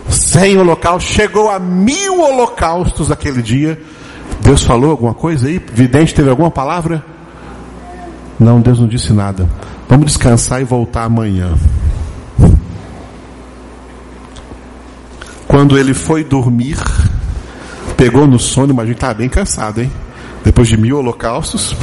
100 0.09 0.57
holocaustos. 0.57 1.13
Chegou 1.13 1.47
a 1.47 1.59
mil 1.59 2.21
holocaustos 2.21 3.11
aquele 3.11 3.43
dia. 3.43 3.79
Deus 4.39 4.63
falou 4.63 4.91
alguma 4.91 5.13
coisa 5.13 5.47
aí? 5.47 5.59
Vidente 5.73 6.13
teve 6.13 6.29
alguma 6.29 6.49
palavra? 6.49 7.03
Não, 8.39 8.59
Deus 8.59 8.79
não 8.79 8.87
disse 8.87 9.13
nada. 9.13 9.47
Vamos 9.87 10.07
descansar 10.07 10.61
e 10.61 10.63
voltar 10.63 11.03
amanhã. 11.03 11.53
Quando 15.47 15.77
ele 15.77 15.93
foi 15.93 16.23
dormir, 16.23 16.77
pegou 17.97 18.25
no 18.25 18.39
sono, 18.39 18.73
mas 18.73 18.85
a 18.85 18.87
gente 18.87 18.95
estava 18.95 19.13
bem 19.13 19.29
cansado, 19.29 19.81
hein? 19.81 19.91
Depois 20.43 20.67
de 20.67 20.77
mil 20.77 20.97
holocaustos, 20.97 21.75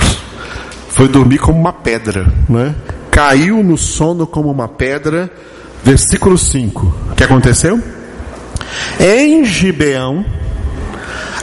foi 0.89 1.07
dormir 1.07 1.39
como 1.39 1.61
uma 1.61 1.73
pedra, 1.73 2.33
né? 2.49 2.75
Caiu 3.11 3.63
no 3.63 3.77
sono 3.77 4.27
como 4.27 4.51
uma 4.51 4.67
pedra. 4.67 5.31
Versículo 5.85 6.37
5. 6.37 6.95
O 7.13 7.15
que 7.15 7.23
aconteceu? 7.23 7.81
Em 8.99 9.45
Gibeão, 9.45 10.25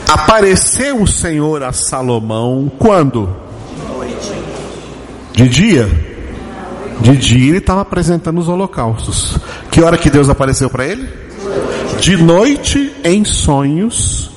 Apareceu 0.07 1.01
o 1.01 1.07
Senhor 1.07 1.63
a 1.63 1.71
Salomão 1.71 2.71
quando? 2.77 3.35
De 5.33 5.49
dia. 5.49 5.89
De 7.01 7.17
dia 7.17 7.49
ele 7.49 7.57
estava 7.57 7.81
apresentando 7.81 8.39
os 8.39 8.47
holocaustos. 8.47 9.37
Que 9.71 9.81
hora 9.81 9.97
que 9.97 10.09
Deus 10.09 10.29
apareceu 10.29 10.69
para 10.69 10.85
ele? 10.85 11.07
De 11.99 12.17
noite, 12.17 12.93
em 13.03 13.25
sonhos, 13.25 14.31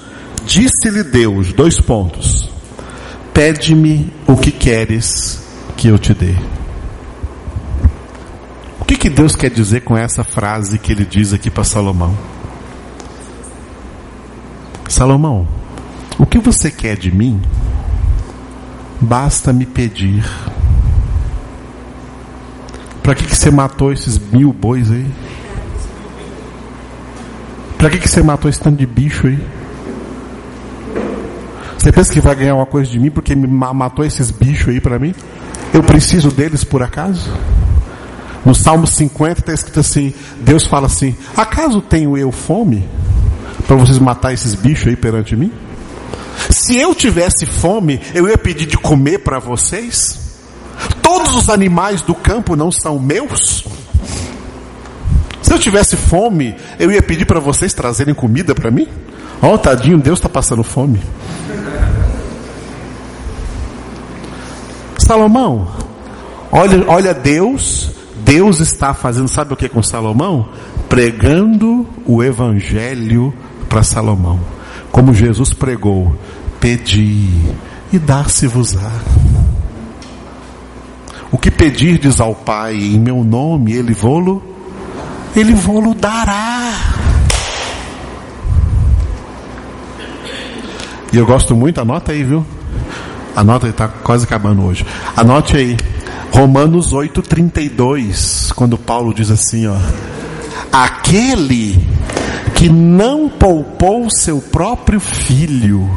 disse-lhe 0.45 1.05
Deus: 1.05 1.53
dois 1.53 1.81
pontos. 1.81 2.49
Pede-me 3.33 4.13
o 4.27 4.37
que 4.37 4.51
queres 4.51 5.41
que 5.77 5.89
eu 5.89 5.99
te 5.99 6.13
dê. 6.13 6.35
O 8.81 8.85
que, 8.85 8.97
que 8.97 9.09
Deus 9.09 9.37
quer 9.37 9.51
dizer 9.51 9.83
com 9.83 9.97
essa 9.97 10.25
frase 10.25 10.79
que 10.79 10.91
ele 10.91 11.05
diz 11.05 11.33
aqui 11.33 11.51
para 11.51 11.63
Salomão? 11.63 12.17
Salomão, 14.89 15.47
o 16.19 16.27
que 16.27 16.39
você 16.39 16.71
quer 16.71 16.97
de 16.97 17.11
mim? 17.13 17.41
Basta 19.01 19.53
me 19.53 19.65
pedir. 19.65 20.25
Para 23.03 23.15
que, 23.15 23.25
que 23.25 23.37
você 23.37 23.51
matou 23.51 23.93
esses 23.93 24.19
mil 24.19 24.53
bois 24.53 24.91
aí? 24.91 25.07
Para 27.79 27.91
que, 27.91 27.99
que 27.99 28.09
você 28.09 28.23
matou 28.23 28.51
esse 28.51 28.61
tanto 28.61 28.77
de 28.77 28.87
bicho 28.87 29.29
aí? 29.29 29.39
Você 31.79 31.93
pensa 31.93 32.13
que 32.13 32.21
vai 32.21 32.35
ganhar 32.35 32.57
uma 32.57 32.67
coisa 32.67 32.91
de 32.91 32.99
mim 32.99 33.11
porque 33.11 33.37
me 33.37 33.47
matou 33.47 34.05
esses 34.05 34.33
bichos 34.33 34.69
aí 34.69 34.81
para 34.81 34.99
mim? 34.99 35.15
Eu 35.73 35.83
preciso 35.83 36.31
deles 36.31 36.65
por 36.65 36.83
acaso? 36.83 37.31
No 38.45 38.55
Salmo 38.55 38.87
50 38.87 39.41
está 39.41 39.53
escrito 39.53 39.81
assim: 39.81 40.13
Deus 40.41 40.67
fala 40.67 40.87
assim: 40.87 41.17
Acaso 41.37 41.81
tenho 41.81 42.17
eu 42.17 42.33
fome 42.33 42.87
para 43.67 43.77
vocês 43.77 43.99
matar 43.99 44.33
esses 44.33 44.55
bichos 44.55 44.89
aí 44.89 44.97
perante 44.97 45.37
mim? 45.37 45.53
Se 46.51 46.77
eu 46.77 46.95
tivesse 46.95 47.47
fome, 47.47 48.01
eu 48.15 48.29
ia 48.29 48.39
pedir 48.39 48.67
de 48.67 48.77
comer 48.77 49.19
para 49.19 49.39
vocês? 49.39 50.29
Todos 51.03 51.35
os 51.35 51.49
animais 51.49 52.03
do 52.03 52.15
campo 52.15 52.55
não 52.55 52.71
são 52.71 52.99
meus? 52.99 53.65
Se 55.43 55.53
eu 55.53 55.59
tivesse 55.59 55.97
fome, 55.97 56.55
eu 56.79 56.93
ia 56.93 57.03
pedir 57.03 57.25
para 57.25 57.41
vocês 57.41 57.73
trazerem 57.73 58.15
comida 58.15 58.55
para 58.55 58.71
mim? 58.71 58.87
Ó, 59.41 59.55
oh, 59.55 59.59
tadinho, 59.59 59.99
Deus 59.99 60.19
está 60.19 60.29
passando 60.29 60.63
fome. 60.63 61.01
Salomão, 64.99 65.69
olha, 66.53 66.85
olha 66.87 67.15
Deus, 67.15 67.91
Deus 68.25 68.61
está 68.61 68.93
fazendo, 68.93 69.27
sabe 69.27 69.55
o 69.55 69.57
que 69.57 69.69
com 69.69 69.83
Salomão? 69.83 70.51
Pregando 70.87 71.87
o 72.05 72.23
evangelho 72.23 73.33
para 73.71 73.83
Salomão. 73.83 74.58
Como 74.91 75.15
Jesus 75.15 75.53
pregou: 75.53 76.17
Pedi 76.61 77.55
e 77.93 77.99
dar-se-vos-á. 77.99 78.91
O 81.31 81.37
que 81.37 81.51
pedirdes 81.51 82.21
ao 82.21 82.35
Pai 82.35 82.75
em 82.75 82.99
meu 82.99 83.23
nome, 83.23 83.73
Ele 83.73 83.93
vô-lo, 83.93 84.43
Ele 85.37 85.55
vô-lo 85.55 85.95
dará. 85.95 86.73
E 91.13 91.17
eu 91.17 91.25
gosto 91.25 91.55
muito, 91.57 91.81
anota 91.81 92.13
aí, 92.13 92.23
viu? 92.23 92.45
Anota, 93.35 93.69
está 93.69 93.89
quase 93.89 94.25
acabando 94.25 94.65
hoje. 94.65 94.85
Anote 95.17 95.57
aí. 95.57 95.77
Romanos 96.33 96.93
8,32, 96.93 98.53
quando 98.53 98.77
Paulo 98.77 99.15
diz 99.15 99.31
assim, 99.31 99.67
ó. 99.67 99.77
Aquele 100.73 101.87
que 102.55 102.69
não 102.69 103.29
poupou 103.29 104.09
seu 104.11 104.41
próprio 104.41 105.01
filho, 105.01 105.89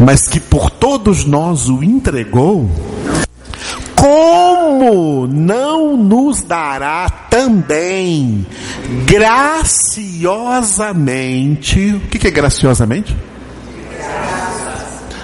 mas 0.00 0.28
que 0.28 0.40
por 0.40 0.70
todos 0.70 1.24
nós 1.24 1.68
o 1.68 1.82
entregou, 1.82 2.70
como 3.94 5.26
não 5.28 5.96
nos 5.96 6.42
dará 6.42 7.08
também 7.08 8.44
graciosamente? 9.06 11.94
O 11.94 12.00
que 12.00 12.26
é 12.26 12.30
graciosamente? 12.30 13.16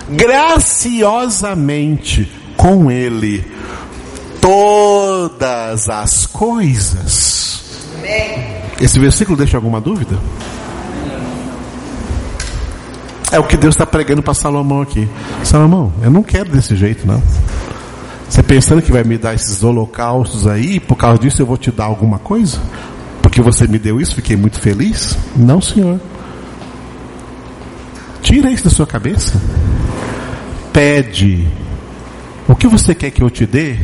Graciosamente 0.08 2.30
com 2.56 2.90
Ele 2.90 3.44
todas 4.40 5.88
as 5.88 6.26
coisas. 6.26 7.37
Esse 8.80 8.98
versículo 8.98 9.36
deixa 9.36 9.56
alguma 9.56 9.80
dúvida? 9.80 10.18
É 13.30 13.38
o 13.38 13.44
que 13.44 13.56
Deus 13.56 13.74
está 13.74 13.84
pregando 13.84 14.22
para 14.22 14.32
Salomão 14.34 14.80
aqui. 14.80 15.08
Salomão, 15.44 15.92
eu 16.02 16.10
não 16.10 16.22
quero 16.22 16.50
desse 16.50 16.74
jeito, 16.74 17.06
não. 17.06 17.22
Você 18.28 18.42
pensando 18.42 18.80
que 18.80 18.92
vai 18.92 19.04
me 19.04 19.18
dar 19.18 19.34
esses 19.34 19.62
holocaustos 19.62 20.46
aí, 20.46 20.76
e 20.76 20.80
por 20.80 20.96
causa 20.96 21.18
disso 21.18 21.42
eu 21.42 21.46
vou 21.46 21.56
te 21.56 21.70
dar 21.70 21.84
alguma 21.84 22.18
coisa? 22.18 22.58
Porque 23.20 23.42
você 23.42 23.66
me 23.66 23.78
deu 23.78 24.00
isso, 24.00 24.14
fiquei 24.14 24.36
muito 24.36 24.60
feliz? 24.60 25.16
Não, 25.36 25.60
senhor. 25.60 26.00
Tira 28.22 28.50
isso 28.50 28.64
da 28.64 28.70
sua 28.70 28.86
cabeça. 28.86 29.40
Pede. 30.72 31.48
O 32.46 32.54
que 32.54 32.66
você 32.66 32.94
quer 32.94 33.10
que 33.10 33.22
eu 33.22 33.30
te 33.30 33.46
dê? 33.46 33.76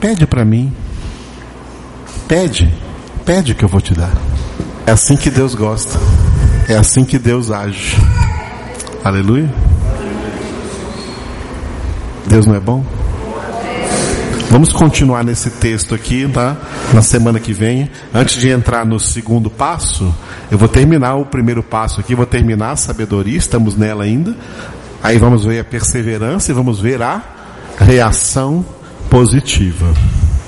Pede 0.00 0.26
para 0.26 0.44
mim. 0.44 0.72
Pede. 2.28 2.72
Pede 3.24 3.54
que 3.54 3.64
eu 3.64 3.68
vou 3.68 3.80
te 3.80 3.94
dar. 3.94 4.12
É 4.84 4.90
assim 4.90 5.16
que 5.16 5.30
Deus 5.30 5.54
gosta. 5.54 5.98
É 6.68 6.76
assim 6.76 7.04
que 7.04 7.18
Deus 7.18 7.50
age. 7.50 7.96
Aleluia. 9.04 9.52
Deus 12.26 12.46
não 12.46 12.54
é 12.54 12.60
bom? 12.60 12.84
Vamos 14.50 14.72
continuar 14.72 15.24
nesse 15.24 15.50
texto 15.50 15.94
aqui, 15.94 16.28
tá? 16.28 16.56
Na 16.92 17.00
semana 17.00 17.40
que 17.40 17.52
vem. 17.52 17.88
Antes 18.12 18.40
de 18.40 18.50
entrar 18.50 18.84
no 18.84 18.98
segundo 18.98 19.48
passo, 19.48 20.14
eu 20.50 20.58
vou 20.58 20.68
terminar 20.68 21.14
o 21.14 21.24
primeiro 21.24 21.62
passo 21.62 22.00
aqui, 22.00 22.14
vou 22.14 22.26
terminar 22.26 22.72
a 22.72 22.76
sabedoria, 22.76 23.38
estamos 23.38 23.76
nela 23.76 24.04
ainda. 24.04 24.36
Aí 25.02 25.16
vamos 25.16 25.44
ver 25.44 25.60
a 25.60 25.64
perseverança 25.64 26.50
e 26.50 26.54
vamos 26.54 26.80
ver 26.80 27.00
a 27.00 27.22
reação 27.78 28.64
positiva. 29.08 29.86